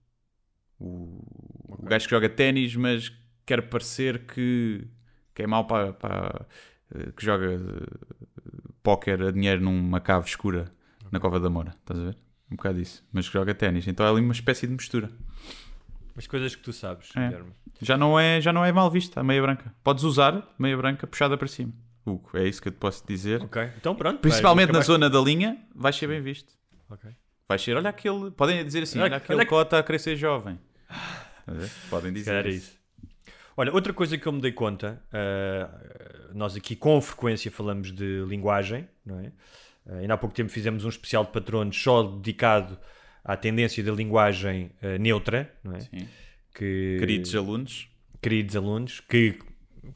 O, 0.79 1.23
o 1.69 1.83
gajo 1.83 2.07
que 2.07 2.11
joga 2.11 2.29
ténis, 2.29 2.75
mas 2.75 3.13
quer 3.45 3.69
parecer 3.69 4.25
que, 4.27 4.87
que 5.41 5.45
é 5.45 5.47
mau 5.47 5.65
para. 5.67 5.93
para, 5.95 6.47
eh, 6.95 7.13
que 7.17 7.25
joga 7.25 7.47
eh, 7.53 7.59
póquer 8.83 9.23
a 9.23 9.31
dinheiro 9.31 9.63
numa 9.63 10.01
cave 10.01 10.27
escura 10.29 10.71
na 11.11 11.19
Cova 11.19 11.41
da 11.41 11.49
Moura, 11.51 11.75
estás 11.81 11.99
a 11.99 12.05
ver? 12.05 12.17
Um 12.51 12.57
bocado 12.57 12.81
isso. 12.81 13.05
Mas 13.13 13.27
que 13.29 13.33
joga 13.33 13.55
ténis. 13.55 13.87
Então 13.87 14.05
é 14.07 14.11
ali 14.11 14.21
uma 14.21 14.33
espécie 14.33 14.67
de 14.67 14.73
mistura. 14.73 15.11
As 16.17 16.27
coisas 16.27 16.55
que 16.55 16.63
tu 16.63 16.73
sabes, 16.73 17.11
É. 17.17 17.29
Guilherme. 17.29 17.53
Já 17.81 17.97
não 17.97 18.19
é, 18.19 18.41
já 18.41 18.53
não 18.53 18.65
é 18.65 18.73
mal 18.73 18.91
vista 18.91 19.21
a 19.21 19.23
meia 19.25 19.41
branca. 19.41 19.73
Podes 19.83 20.05
usar 20.05 20.47
meia 20.59 20.77
branca 20.77 21.07
puxada 21.07 21.37
para 21.39 21.49
cima. 21.49 21.73
Hugo, 22.05 22.31
é 22.35 22.47
isso 22.49 22.61
que 22.61 22.69
eu 22.69 22.73
te 22.73 22.79
posso 22.79 23.07
dizer. 23.07 23.41
Ok, 23.43 23.71
então 23.79 23.95
pronto. 23.95 24.19
Principalmente 24.21 24.69
vai, 24.73 24.81
na 24.81 24.85
zona 24.85 25.09
da 25.09 25.21
linha, 25.21 25.59
vais 25.75 25.95
ser 25.97 26.07
bem 26.09 26.21
visto. 26.21 26.53
Ok. 26.89 27.11
Vais 27.49 27.63
ser, 27.63 27.77
olha 27.77 27.91
aquele. 27.91 28.31
Podem 28.33 28.65
dizer 28.65 28.83
assim, 28.83 28.99
Olha- 28.99 29.07
olha, 29.09 29.17
aquele 29.19 29.37
olha 29.39 29.45
que- 29.45 29.51
cota 29.51 29.79
a 29.79 29.99
ser 29.99 30.17
jovem. 30.17 30.59
Podem 31.89 32.13
dizer 32.13 32.45
é 32.47 32.49
isso. 32.51 32.59
isso. 32.71 32.80
Olha, 33.57 33.73
outra 33.73 33.93
coisa 33.93 34.17
que 34.17 34.27
eu 34.27 34.33
me 34.33 34.41
dei 34.41 34.53
conta, 34.53 35.03
ah, 35.13 35.69
nós 36.35 36.57
aqui 36.57 36.75
com 36.77 37.01
frequência 37.01 37.51
falamos 37.51 37.93
de 37.93 38.25
linguagem, 38.27 38.89
não 39.05 39.19
é? 39.21 39.33
Ah, 39.87 39.97
ainda 39.97 40.15
há 40.15 40.17
pouco 40.17 40.35
tempo 40.35 40.51
fizemos 40.51 40.85
um 40.85 40.89
especial 40.89 41.25
de 41.25 41.33
patronos 41.33 41.81
só 41.81 42.03
dedicado 42.03 42.79
à 43.25 43.37
tendência 43.37 43.83
da 43.83 43.93
linguagem 43.93 44.71
ah, 44.83 44.99
neutra, 44.99 45.53
não 45.63 45.75
é? 45.75 45.81
Sim. 45.81 46.09
Que, 46.55 46.97
Queridos 46.99 47.35
alunos, 47.35 47.89
queridos 48.21 48.57
alunos, 48.57 49.01
que, 49.01 49.39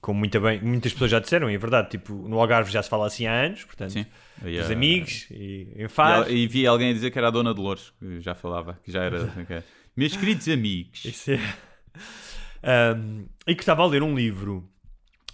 como 0.01 0.19
muito 0.19 0.41
bem, 0.41 0.61
muitas 0.61 0.93
pessoas 0.93 1.11
já 1.11 1.19
disseram, 1.19 1.51
e 1.51 1.55
é 1.55 1.59
verdade, 1.59 1.91
tipo, 1.91 2.13
no 2.15 2.39
Algarve 2.39 2.71
já 2.71 2.83
se 2.83 2.89
fala 2.89 3.07
assim 3.07 3.27
há 3.27 3.33
anos, 3.33 3.65
portanto, 3.65 3.93
sim. 3.93 4.07
E, 4.45 4.59
os 4.59 4.71
amigos, 4.71 5.27
e 5.31 5.69
em 5.77 5.85
E, 5.85 5.89
Faro. 5.89 6.31
e 6.31 6.47
vi 6.47 6.67
alguém 6.67 6.93
dizer 6.93 7.11
que 7.11 7.19
era 7.19 7.29
a 7.29 7.31
Dona 7.31 7.53
Dolores, 7.55 7.93
que 7.99 8.21
já 8.21 8.35
falava, 8.35 8.79
que 8.85 8.93
já 8.93 9.03
era. 9.05 9.25
ok. 9.41 9.63
Meus 9.97 10.17
queridos 10.17 10.49
amigos. 10.49 11.05
Isso 11.05 11.33
é. 11.33 11.41
Um, 12.65 13.27
e 13.47 13.55
que 13.55 13.63
estava 13.63 13.83
a 13.83 13.87
ler 13.87 14.03
um 14.03 14.15
livro 14.15 14.67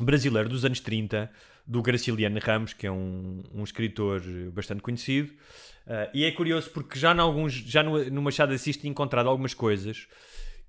brasileiro 0.00 0.48
dos 0.48 0.64
anos 0.64 0.80
30 0.80 1.30
do 1.66 1.80
Graciliano 1.80 2.40
Ramos, 2.40 2.72
que 2.72 2.86
é 2.86 2.90
um, 2.90 3.42
um 3.54 3.62
escritor 3.62 4.20
bastante 4.52 4.82
conhecido. 4.82 5.32
Uh, 5.86 6.10
e 6.12 6.24
é 6.24 6.32
curioso 6.32 6.70
porque 6.70 6.98
já, 6.98 7.14
em 7.14 7.20
alguns, 7.20 7.52
já 7.52 7.82
no, 7.82 8.04
no 8.10 8.22
Machado 8.22 8.48
de 8.48 8.56
Assis 8.56 8.76
tinha 8.76 8.90
encontrado 8.90 9.28
algumas 9.28 9.54
coisas 9.54 10.08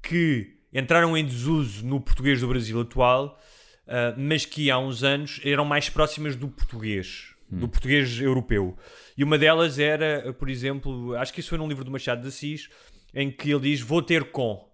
que 0.01 0.57
entraram 0.73 1.17
em 1.17 1.25
desuso 1.25 1.85
no 1.85 1.99
português 1.99 2.39
do 2.39 2.47
Brasil 2.47 2.79
atual, 2.79 3.39
uh, 3.87 4.13
mas 4.17 4.45
que 4.45 4.69
há 4.69 4.77
uns 4.77 5.03
anos 5.03 5.41
eram 5.43 5.65
mais 5.65 5.89
próximas 5.89 6.35
do 6.35 6.47
português, 6.47 7.33
do 7.49 7.67
português 7.67 8.21
europeu. 8.21 8.77
E 9.17 9.23
uma 9.23 9.37
delas 9.37 9.77
era, 9.77 10.31
por 10.33 10.49
exemplo, 10.49 11.15
acho 11.15 11.33
que 11.33 11.39
isso 11.39 11.49
foi 11.49 11.57
num 11.57 11.67
livro 11.67 11.83
do 11.83 11.91
Machado 11.91 12.21
de 12.21 12.27
Assis, 12.27 12.69
em 13.13 13.29
que 13.29 13.51
ele 13.51 13.61
diz: 13.61 13.81
Vou 13.81 14.01
ter 14.01 14.25
com. 14.31 14.70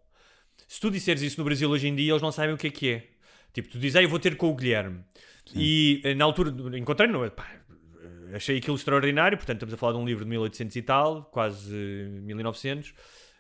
Se 0.67 0.79
tu 0.81 0.91
disseres 0.91 1.21
isso 1.21 1.39
no 1.39 1.45
Brasil 1.45 1.69
hoje 1.69 1.87
em 1.87 1.95
dia, 1.95 2.11
eles 2.11 2.21
não 2.21 2.31
sabem 2.31 2.53
o 2.53 2.57
que 2.57 2.67
é 2.67 2.69
que 2.69 2.89
é. 2.91 3.07
Tipo, 3.53 3.69
tu 3.69 3.79
dizes, 3.79 3.95
ah, 3.95 4.03
eu 4.03 4.09
vou 4.09 4.19
ter 4.19 4.35
com 4.35 4.49
o 4.49 4.55
Guilherme. 4.55 5.03
E 5.55 6.01
eh, 6.03 6.13
na 6.13 6.25
altura 6.25 6.53
encontrei, 6.77 7.09
no, 7.09 7.29
pá, 7.31 7.49
eh, 8.29 8.35
achei 8.35 8.57
aquilo 8.57 8.75
extraordinário. 8.75 9.37
Portanto, 9.37 9.57
estamos 9.57 9.73
a 9.73 9.77
falar 9.77 9.93
de 9.93 9.99
um 9.99 10.05
livro 10.05 10.25
de 10.25 10.29
1800 10.29 10.75
e 10.75 10.81
tal, 10.81 11.23
quase 11.25 11.73
eh, 11.73 12.19
1900, 12.21 12.93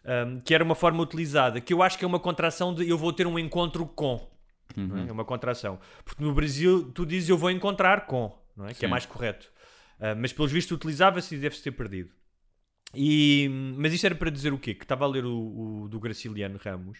um, 0.05 0.39
que 0.39 0.55
era 0.55 0.63
uma 0.63 0.75
forma 0.75 1.03
utilizada, 1.03 1.59
que 1.59 1.73
eu 1.73 1.83
acho 1.83 1.97
que 1.97 2.05
é 2.05 2.07
uma 2.07 2.19
contração 2.19 2.73
de 2.73 2.87
eu 2.87 2.97
vou 2.97 3.11
ter 3.11 3.27
um 3.27 3.37
encontro 3.37 3.85
com. 3.85 4.31
é? 4.75 5.09
É 5.09 5.11
uma 5.11 5.25
contração. 5.25 5.79
Porque 6.05 6.23
no 6.23 6.33
Brasil 6.33 6.91
tu 6.93 7.05
dizes 7.05 7.27
eu 7.27 7.37
vou 7.37 7.51
encontrar 7.51 8.05
com, 8.05 8.33
não 8.55 8.65
é? 8.67 8.73
Que 8.73 8.85
é 8.85 8.87
Sim. 8.87 8.91
mais 8.91 9.05
correto. 9.05 9.51
Ah, 9.99 10.15
mas 10.15 10.31
pelos 10.31 10.51
vistos 10.51 10.75
utilizava-se 10.75 11.35
e 11.35 11.37
deve-se 11.37 11.63
ter 11.63 11.71
perdido. 11.71 12.09
E, 12.95 13.49
mas 13.77 13.93
isto 13.93 14.05
era 14.05 14.15
para 14.15 14.29
dizer 14.29 14.53
o 14.53 14.57
quê? 14.57 14.73
Que 14.73 14.83
estava 14.83 15.05
a 15.05 15.07
ler 15.07 15.25
o, 15.25 15.83
o 15.83 15.87
do 15.89 15.99
Graciliano 15.99 16.59
Ramos 16.63 16.99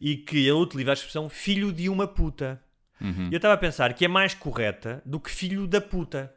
e 0.00 0.16
que 0.16 0.38
ele 0.38 0.52
utiliza 0.52 0.90
a 0.90 0.94
expressão 0.94 1.28
filho 1.28 1.72
de 1.72 1.88
uma 1.88 2.06
puta. 2.06 2.62
Uhum. 3.00 3.28
E 3.30 3.34
eu 3.34 3.36
estava 3.36 3.54
a 3.54 3.58
pensar 3.58 3.92
que 3.94 4.04
é 4.04 4.08
mais 4.08 4.34
correta 4.34 5.02
do 5.04 5.18
que 5.18 5.30
filho 5.30 5.66
da 5.66 5.80
puta. 5.80 6.32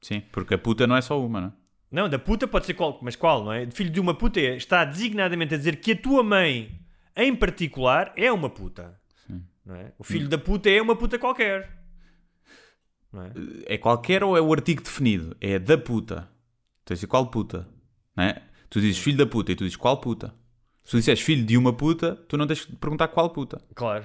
Sim, 0.00 0.22
porque 0.32 0.54
a 0.54 0.58
puta 0.58 0.86
não 0.86 0.96
é 0.96 1.00
só 1.00 1.20
uma, 1.24 1.40
não 1.40 1.48
é? 1.48 1.52
Não, 1.90 2.08
da 2.08 2.18
puta 2.18 2.46
pode 2.46 2.66
ser 2.66 2.74
qual, 2.74 2.98
mas 3.00 3.14
qual, 3.14 3.44
não 3.44 3.52
é? 3.52 3.70
Filho 3.70 3.90
de 3.90 4.00
uma 4.00 4.14
puta 4.14 4.40
é, 4.40 4.56
está 4.56 4.84
designadamente 4.84 5.54
a 5.54 5.56
dizer 5.56 5.76
que 5.76 5.92
a 5.92 5.96
tua 5.96 6.22
mãe, 6.22 6.80
em 7.16 7.34
particular, 7.34 8.12
é 8.16 8.30
uma 8.32 8.50
puta. 8.50 9.00
Não 9.64 9.74
é? 9.74 9.92
O 9.98 10.04
filho 10.04 10.28
da 10.28 10.36
puta 10.36 10.68
é 10.68 10.80
uma 10.82 10.94
puta 10.94 11.18
qualquer. 11.18 11.70
Não 13.10 13.22
é? 13.22 13.32
É 13.66 13.78
qualquer 13.78 14.22
ou 14.22 14.36
é 14.36 14.40
o 14.40 14.52
artigo 14.52 14.82
definido? 14.82 15.34
É 15.40 15.58
da 15.58 15.78
puta. 15.78 16.28
Dizes 16.84 17.06
qual 17.06 17.30
puta? 17.30 17.66
Não 18.16 18.24
é? 18.24 18.42
Tu 18.70 18.80
dizes 18.80 18.98
filho 18.98 19.16
da 19.18 19.26
puta 19.26 19.52
e 19.52 19.56
tu 19.56 19.64
dizes 19.64 19.76
qual 19.76 19.96
puta? 20.00 20.34
Se 20.84 20.90
tu 20.92 20.96
disseres 20.98 21.20
filho 21.20 21.44
de 21.44 21.56
uma 21.56 21.72
puta, 21.72 22.16
tu 22.28 22.36
não 22.36 22.46
tens 22.46 22.64
que 22.64 22.76
perguntar 22.76 23.08
qual 23.08 23.30
puta, 23.30 23.62
Claro. 23.74 24.04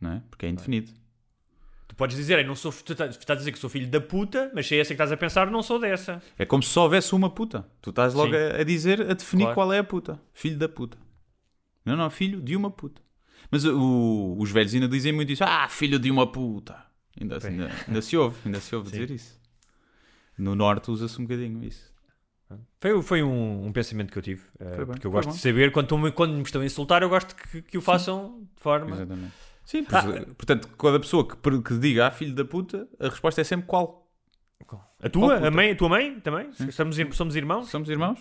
não 0.00 0.12
é? 0.12 0.22
Porque 0.30 0.46
é 0.46 0.48
indefinido. 0.48 0.92
Tu 1.88 1.94
podes 1.96 2.16
dizer, 2.16 2.38
"Eu 2.38 2.46
não 2.46 2.54
sou, 2.54 2.72
tu 2.72 2.92
estás 2.92 3.16
estás 3.16 3.36
a 3.36 3.40
dizer 3.40 3.52
que 3.52 3.58
sou 3.58 3.70
filho 3.70 3.88
da 3.88 4.00
puta, 4.00 4.50
mas 4.54 4.66
se 4.66 4.74
é 4.74 4.80
essa 4.80 4.88
que 4.88 4.94
estás 4.94 5.10
a 5.12 5.16
pensar, 5.16 5.50
não 5.50 5.62
sou 5.62 5.78
dessa. 5.78 6.22
É 6.38 6.44
como 6.44 6.62
se 6.62 6.68
só 6.70 6.82
houvesse 6.82 7.14
uma 7.14 7.30
puta. 7.30 7.66
Tu 7.80 7.90
estás 7.90 8.12
logo 8.14 8.34
a, 8.34 8.60
a 8.60 8.64
dizer, 8.64 9.00
a 9.02 9.14
definir 9.14 9.44
Claro. 9.44 9.54
qual 9.54 9.72
é 9.72 9.78
a 9.78 9.84
puta. 9.84 10.20
Filho 10.32 10.58
da 10.58 10.68
puta. 10.68 10.98
Não, 11.84 11.96
não, 11.96 12.10
filho 12.10 12.40
de 12.42 12.54
uma 12.56 12.70
puta. 12.70 13.00
Mas 13.50 13.64
o- 13.64 14.36
os 14.38 14.50
velhos 14.50 14.74
ainda 14.74 14.88
dizem 14.88 15.12
muito 15.12 15.32
isso. 15.32 15.44
Ah, 15.44 15.68
filho 15.68 15.98
de 15.98 16.10
uma 16.10 16.26
puta. 16.30 16.76
Ainda, 17.20 17.38
ainda, 17.46 17.70
ainda 17.86 18.02
se 18.02 18.16
ouve, 18.16 18.36
ainda 18.44 18.60
se 18.60 18.74
ouve 18.74 18.90
dizer 18.90 19.10
isso. 19.10 19.40
No 20.36 20.54
norte 20.54 20.90
usa-se 20.90 21.18
um 21.20 21.24
bocadinho 21.24 21.64
isso. 21.64 21.94
Foi, 22.80 23.02
foi 23.02 23.22
um, 23.22 23.66
um 23.66 23.72
pensamento 23.72 24.12
que 24.12 24.18
eu 24.18 24.22
tive. 24.22 24.42
eh, 24.60 24.76
bem, 24.76 24.86
porque 24.86 25.06
eu 25.06 25.10
gosto 25.10 25.28
bom. 25.28 25.34
de 25.34 25.40
saber, 25.40 25.72
quando, 25.72 26.12
quando 26.12 26.34
me 26.34 26.42
estão 26.42 26.60
a 26.62 26.64
insultar, 26.64 27.02
eu 27.02 27.08
gosto 27.08 27.34
que, 27.34 27.62
que 27.62 27.76
o 27.78 27.80
façam 27.80 28.46
de 28.54 28.62
forma. 28.62 28.92
Exatamente. 28.94 29.32
Sim, 29.64 29.82
pois, 29.84 30.04
eh, 30.04 30.20
portanto, 30.36 30.68
cada 30.78 31.00
pessoa 31.00 31.26
que, 31.26 31.36
que 31.62 31.78
diga 31.78 32.06
ah, 32.06 32.10
filho 32.10 32.34
da 32.34 32.44
puta, 32.44 32.86
a 33.00 33.08
resposta 33.08 33.40
é 33.40 33.44
sempre 33.44 33.66
qual? 33.66 34.08
A 34.60 34.64
Qual 34.64 35.10
tua, 35.10 35.34
puta? 35.34 35.48
a, 35.48 35.50
mãe, 35.50 35.72
a 35.72 35.76
tua 35.76 35.88
mãe 35.88 36.20
também? 36.20 36.52
Somos, 36.70 36.96
somos 37.16 37.34
irmãos? 37.36 37.68
Somos 37.68 37.88
irmãos? 37.90 38.18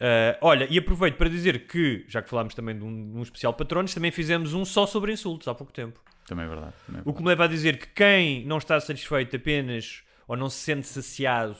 Uh, 0.00 0.38
olha, 0.42 0.66
e 0.70 0.78
aproveito 0.78 1.16
para 1.16 1.28
dizer 1.28 1.66
que, 1.66 2.04
já 2.06 2.22
que 2.22 2.28
falámos 2.30 2.54
também 2.54 2.76
de 2.78 2.84
um, 2.84 3.10
de 3.10 3.18
um 3.18 3.22
especial 3.22 3.52
patronos, 3.54 3.92
também 3.94 4.12
fizemos 4.12 4.54
um 4.54 4.64
só 4.64 4.86
sobre 4.86 5.12
insultos 5.12 5.48
há 5.48 5.54
pouco 5.54 5.72
tempo. 5.72 6.00
Também 6.26 6.44
é 6.44 6.48
verdade. 6.48 6.72
Também 6.86 6.98
é 6.98 7.02
O 7.02 7.04
verdade. 7.04 7.16
que 7.16 7.22
me 7.22 7.28
leva 7.28 7.44
a 7.44 7.46
dizer 7.48 7.78
que 7.78 7.86
quem 7.88 8.44
não 8.44 8.58
está 8.58 8.78
satisfeito 8.78 9.34
apenas 9.34 10.02
ou 10.28 10.36
não 10.36 10.48
se 10.48 10.58
sente 10.58 10.86
saciado 10.86 11.56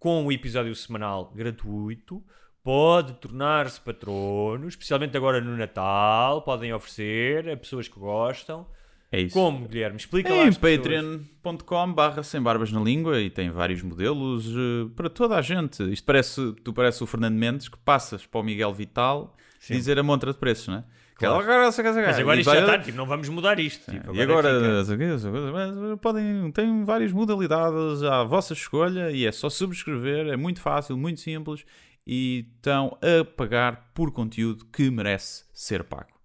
com 0.00 0.24
o 0.24 0.32
episódio 0.32 0.74
semanal 0.74 1.30
gratuito 1.36 2.24
pode 2.62 3.12
tornar-se 3.14 3.80
patrono, 3.80 4.66
especialmente 4.66 5.16
agora 5.16 5.40
no 5.40 5.56
Natal. 5.56 6.42
Podem 6.42 6.72
oferecer 6.72 7.48
a 7.50 7.56
pessoas 7.56 7.86
que 7.86 8.00
gostam. 8.00 8.66
É 9.12 9.20
isso. 9.20 9.34
Como, 9.34 9.68
Guilherme? 9.68 9.98
Explica 9.98 10.30
lá. 10.30 10.36
É 10.36 10.44
em 10.44 10.48
às 10.48 10.56
pessoas. 10.56 10.78
patreon.com 10.78 11.92
barra 11.92 12.22
sem 12.22 12.40
barbas 12.40 12.72
na 12.72 12.80
língua 12.80 13.20
e 13.20 13.28
tem 13.28 13.50
vários 13.50 13.82
modelos 13.82 14.46
eh, 14.48 14.88
para 14.96 15.10
toda 15.10 15.36
a 15.36 15.42
gente. 15.42 15.82
Isto 15.92 16.04
parece, 16.04 16.52
tu 16.64 16.72
parece 16.72 17.02
o 17.02 17.06
Fernando 17.06 17.34
Mendes 17.36 17.68
que 17.68 17.76
passas 17.78 18.24
para 18.24 18.40
o 18.40 18.42
Miguel 18.42 18.72
Vital 18.72 19.36
dizer 19.68 19.98
a 19.98 20.02
montra 20.02 20.32
de 20.32 20.38
preços, 20.38 20.68
não 20.68 20.76
é? 20.76 20.84
Claro. 21.28 21.42
Agora, 21.42 21.64
Mas 21.66 21.78
agora 22.18 22.40
isto 22.40 22.50
já 22.52 22.60
está, 22.60 22.78
tipo, 22.78 22.96
não 22.96 23.06
vamos 23.06 23.28
mudar 23.28 23.58
isto. 23.60 23.90
Tipo, 23.90 24.14
E 24.14 24.22
agora, 24.22 24.84
fica- 24.84 24.96
coisa, 24.96 25.30
mas 25.52 26.00
podem, 26.00 26.50
tem 26.52 26.84
várias 26.84 27.12
modalidades 27.12 28.02
à 28.02 28.24
vossa 28.24 28.52
escolha 28.54 29.10
e 29.10 29.26
é 29.26 29.32
só 29.32 29.48
subscrever, 29.50 30.28
é 30.28 30.36
muito 30.36 30.60
fácil, 30.60 30.96
muito 30.96 31.20
simples 31.20 31.64
e 32.06 32.46
estão 32.56 32.96
a 33.02 33.24
pagar 33.24 33.90
por 33.94 34.10
conteúdo 34.12 34.64
que 34.66 34.90
merece 34.90 35.44
ser 35.52 35.84
pago. 35.84 36.18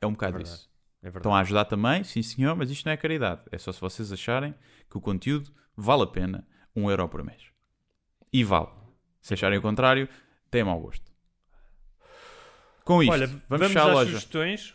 É 0.00 0.06
um 0.06 0.12
bocado 0.12 0.32
Verdade. 0.38 0.54
isso. 0.56 0.70
É. 1.02 1.08
Estão 1.08 1.34
a 1.34 1.40
ajudar 1.40 1.64
também, 1.64 2.04
sim 2.04 2.22
senhor, 2.22 2.54
mas 2.54 2.70
isto 2.70 2.84
não 2.84 2.92
é 2.92 2.96
caridade. 2.96 3.40
É 3.50 3.56
só 3.56 3.72
se 3.72 3.80
vocês 3.80 4.12
acharem 4.12 4.54
que 4.90 4.98
o 4.98 5.00
conteúdo 5.00 5.50
vale 5.76 6.02
a 6.02 6.06
pena 6.06 6.46
um 6.76 6.90
euro 6.90 7.08
por 7.08 7.22
mês. 7.24 7.42
E 8.32 8.44
vale. 8.44 8.68
Se 9.20 9.34
acharem 9.34 9.58
o 9.58 9.62
contrário, 9.62 10.08
tem 10.50 10.62
mau 10.64 10.78
gosto. 10.80 11.09
Com 12.90 13.02
isto, 13.04 13.12
Olha, 13.12 13.26
vamos, 13.28 13.42
vamos 13.48 13.66
fechar 13.68 13.82
a 13.82 13.92
loja. 13.92 14.10
sugestões. 14.10 14.74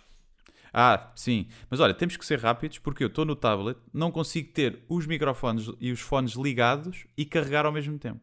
Ah, 0.74 1.11
sim. 1.16 1.47
Mas 1.70 1.82
olha, 1.82 1.93
temos 1.93 2.16
que 2.16 2.26
ser 2.26 2.39
rápidos 2.39 2.78
porque 2.80 3.03
eu 3.03 3.07
estou 3.07 3.26
no 3.26 3.36
tablet, 3.36 3.78
não 3.93 4.09
consigo 4.09 4.53
ter 4.53 4.80
os 4.88 5.05
microfones 5.05 5.70
e 5.82 5.91
os 5.91 5.99
fones 5.99 6.34
ligados 6.34 7.05
e 7.18 7.26
carregar 7.26 7.66
ao 7.66 7.72
mesmo 7.74 7.99
tempo. 7.99 8.22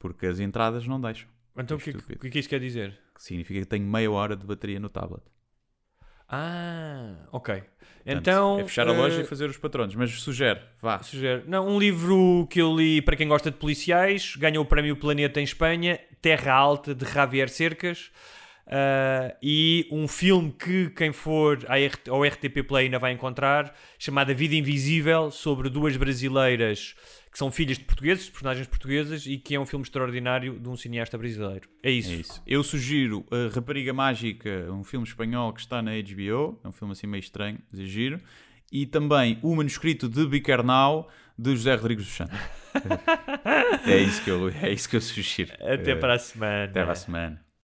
Porque 0.00 0.26
as 0.26 0.40
entradas 0.40 0.86
não 0.86 1.00
deixam. 1.00 1.28
Então 1.56 1.76
É 1.76 1.80
o 1.80 1.82
que, 1.82 1.90
estúpido. 1.90 2.16
o 2.18 2.20
que 2.22 2.26
é 2.26 2.30
que 2.30 2.38
isso 2.40 2.48
quer 2.48 2.58
dizer? 2.60 2.98
Que 3.14 3.22
significa 3.22 3.60
que 3.60 3.66
tenho 3.66 3.86
meia 3.86 4.10
hora 4.10 4.36
de 4.36 4.44
bateria 4.44 4.80
no 4.80 4.88
tablet. 4.88 5.22
Ah, 6.28 7.14
ok. 7.32 7.54
Portanto, 7.54 7.68
então. 8.06 8.58
É 8.60 8.64
fechar 8.64 8.88
a 8.88 8.92
loja 8.92 9.20
eh, 9.20 9.22
e 9.22 9.24
fazer 9.24 9.48
os 9.48 9.56
patronos. 9.56 9.94
Mas 9.94 10.10
sugere, 10.20 10.60
vá. 10.80 10.98
Sugere. 11.02 11.44
Não, 11.46 11.66
um 11.66 11.78
livro 11.78 12.46
que 12.50 12.60
eu 12.60 12.74
li 12.76 13.00
para 13.00 13.16
quem 13.16 13.28
gosta 13.28 13.50
de 13.50 13.56
policiais, 13.56 14.34
ganhou 14.36 14.64
o 14.64 14.66
prémio 14.66 14.96
Planeta 14.96 15.40
em 15.40 15.44
Espanha, 15.44 15.98
Terra 16.20 16.52
Alta, 16.52 16.94
de 16.94 17.04
Javier 17.06 17.48
Cercas. 17.48 18.10
Ah, 18.70 19.34
e 19.42 19.88
um 19.90 20.06
filme 20.06 20.52
que 20.52 20.90
quem 20.90 21.12
for 21.12 21.58
ao 22.08 22.22
RTP 22.22 22.62
Play 22.66 22.84
ainda 22.84 22.98
vai 22.98 23.12
encontrar, 23.12 23.74
chamado 23.98 24.30
A 24.30 24.34
Vida 24.34 24.54
Invisível, 24.54 25.30
sobre 25.30 25.70
duas 25.70 25.96
brasileiras 25.96 26.94
que 27.30 27.38
são 27.38 27.50
filhas 27.52 27.78
de 27.78 27.84
portugueses, 27.84 28.24
de 28.24 28.30
personagens 28.30 28.66
portuguesas, 28.66 29.26
e 29.26 29.36
que 29.36 29.54
é 29.54 29.60
um 29.60 29.66
filme 29.66 29.84
extraordinário 29.84 30.58
de 30.58 30.68
um 30.68 30.76
cineasta 30.76 31.16
brasileiro. 31.16 31.68
É 31.82 31.90
isso. 31.90 32.10
É 32.10 32.14
isso. 32.14 32.42
Eu 32.46 32.62
sugiro 32.64 33.24
a 33.30 33.54
Rapariga 33.54 33.92
Mágica, 33.92 34.66
um 34.70 34.82
filme 34.82 35.06
espanhol 35.06 35.52
que 35.52 35.60
está 35.60 35.82
na 35.82 35.92
HBO. 35.92 36.58
É 36.64 36.68
um 36.68 36.72
filme 36.72 36.92
assim 36.92 37.06
meio 37.06 37.20
estranho, 37.20 37.58
mas 37.70 37.80
é 37.80 37.84
giro. 37.84 38.18
E 38.72 38.86
também 38.86 39.38
o 39.42 39.54
manuscrito 39.54 40.08
de 40.08 40.26
Bicernau, 40.26 41.08
de 41.38 41.50
José 41.54 41.74
Rodrigues 41.74 42.06
dos 42.06 42.14
Santos. 42.14 42.38
é, 43.86 43.98
isso 43.98 44.22
que 44.24 44.30
eu, 44.30 44.48
é 44.48 44.72
isso 44.72 44.88
que 44.88 44.96
eu 44.96 45.00
sugiro. 45.00 45.52
Até 45.60 45.92
Eh, 45.92 45.96
para 45.96 46.14
a 46.14 46.18
semana. 46.18 46.64
Até 46.64 46.82
para 46.82 46.92
a 46.92 46.96
semana. 46.96 47.47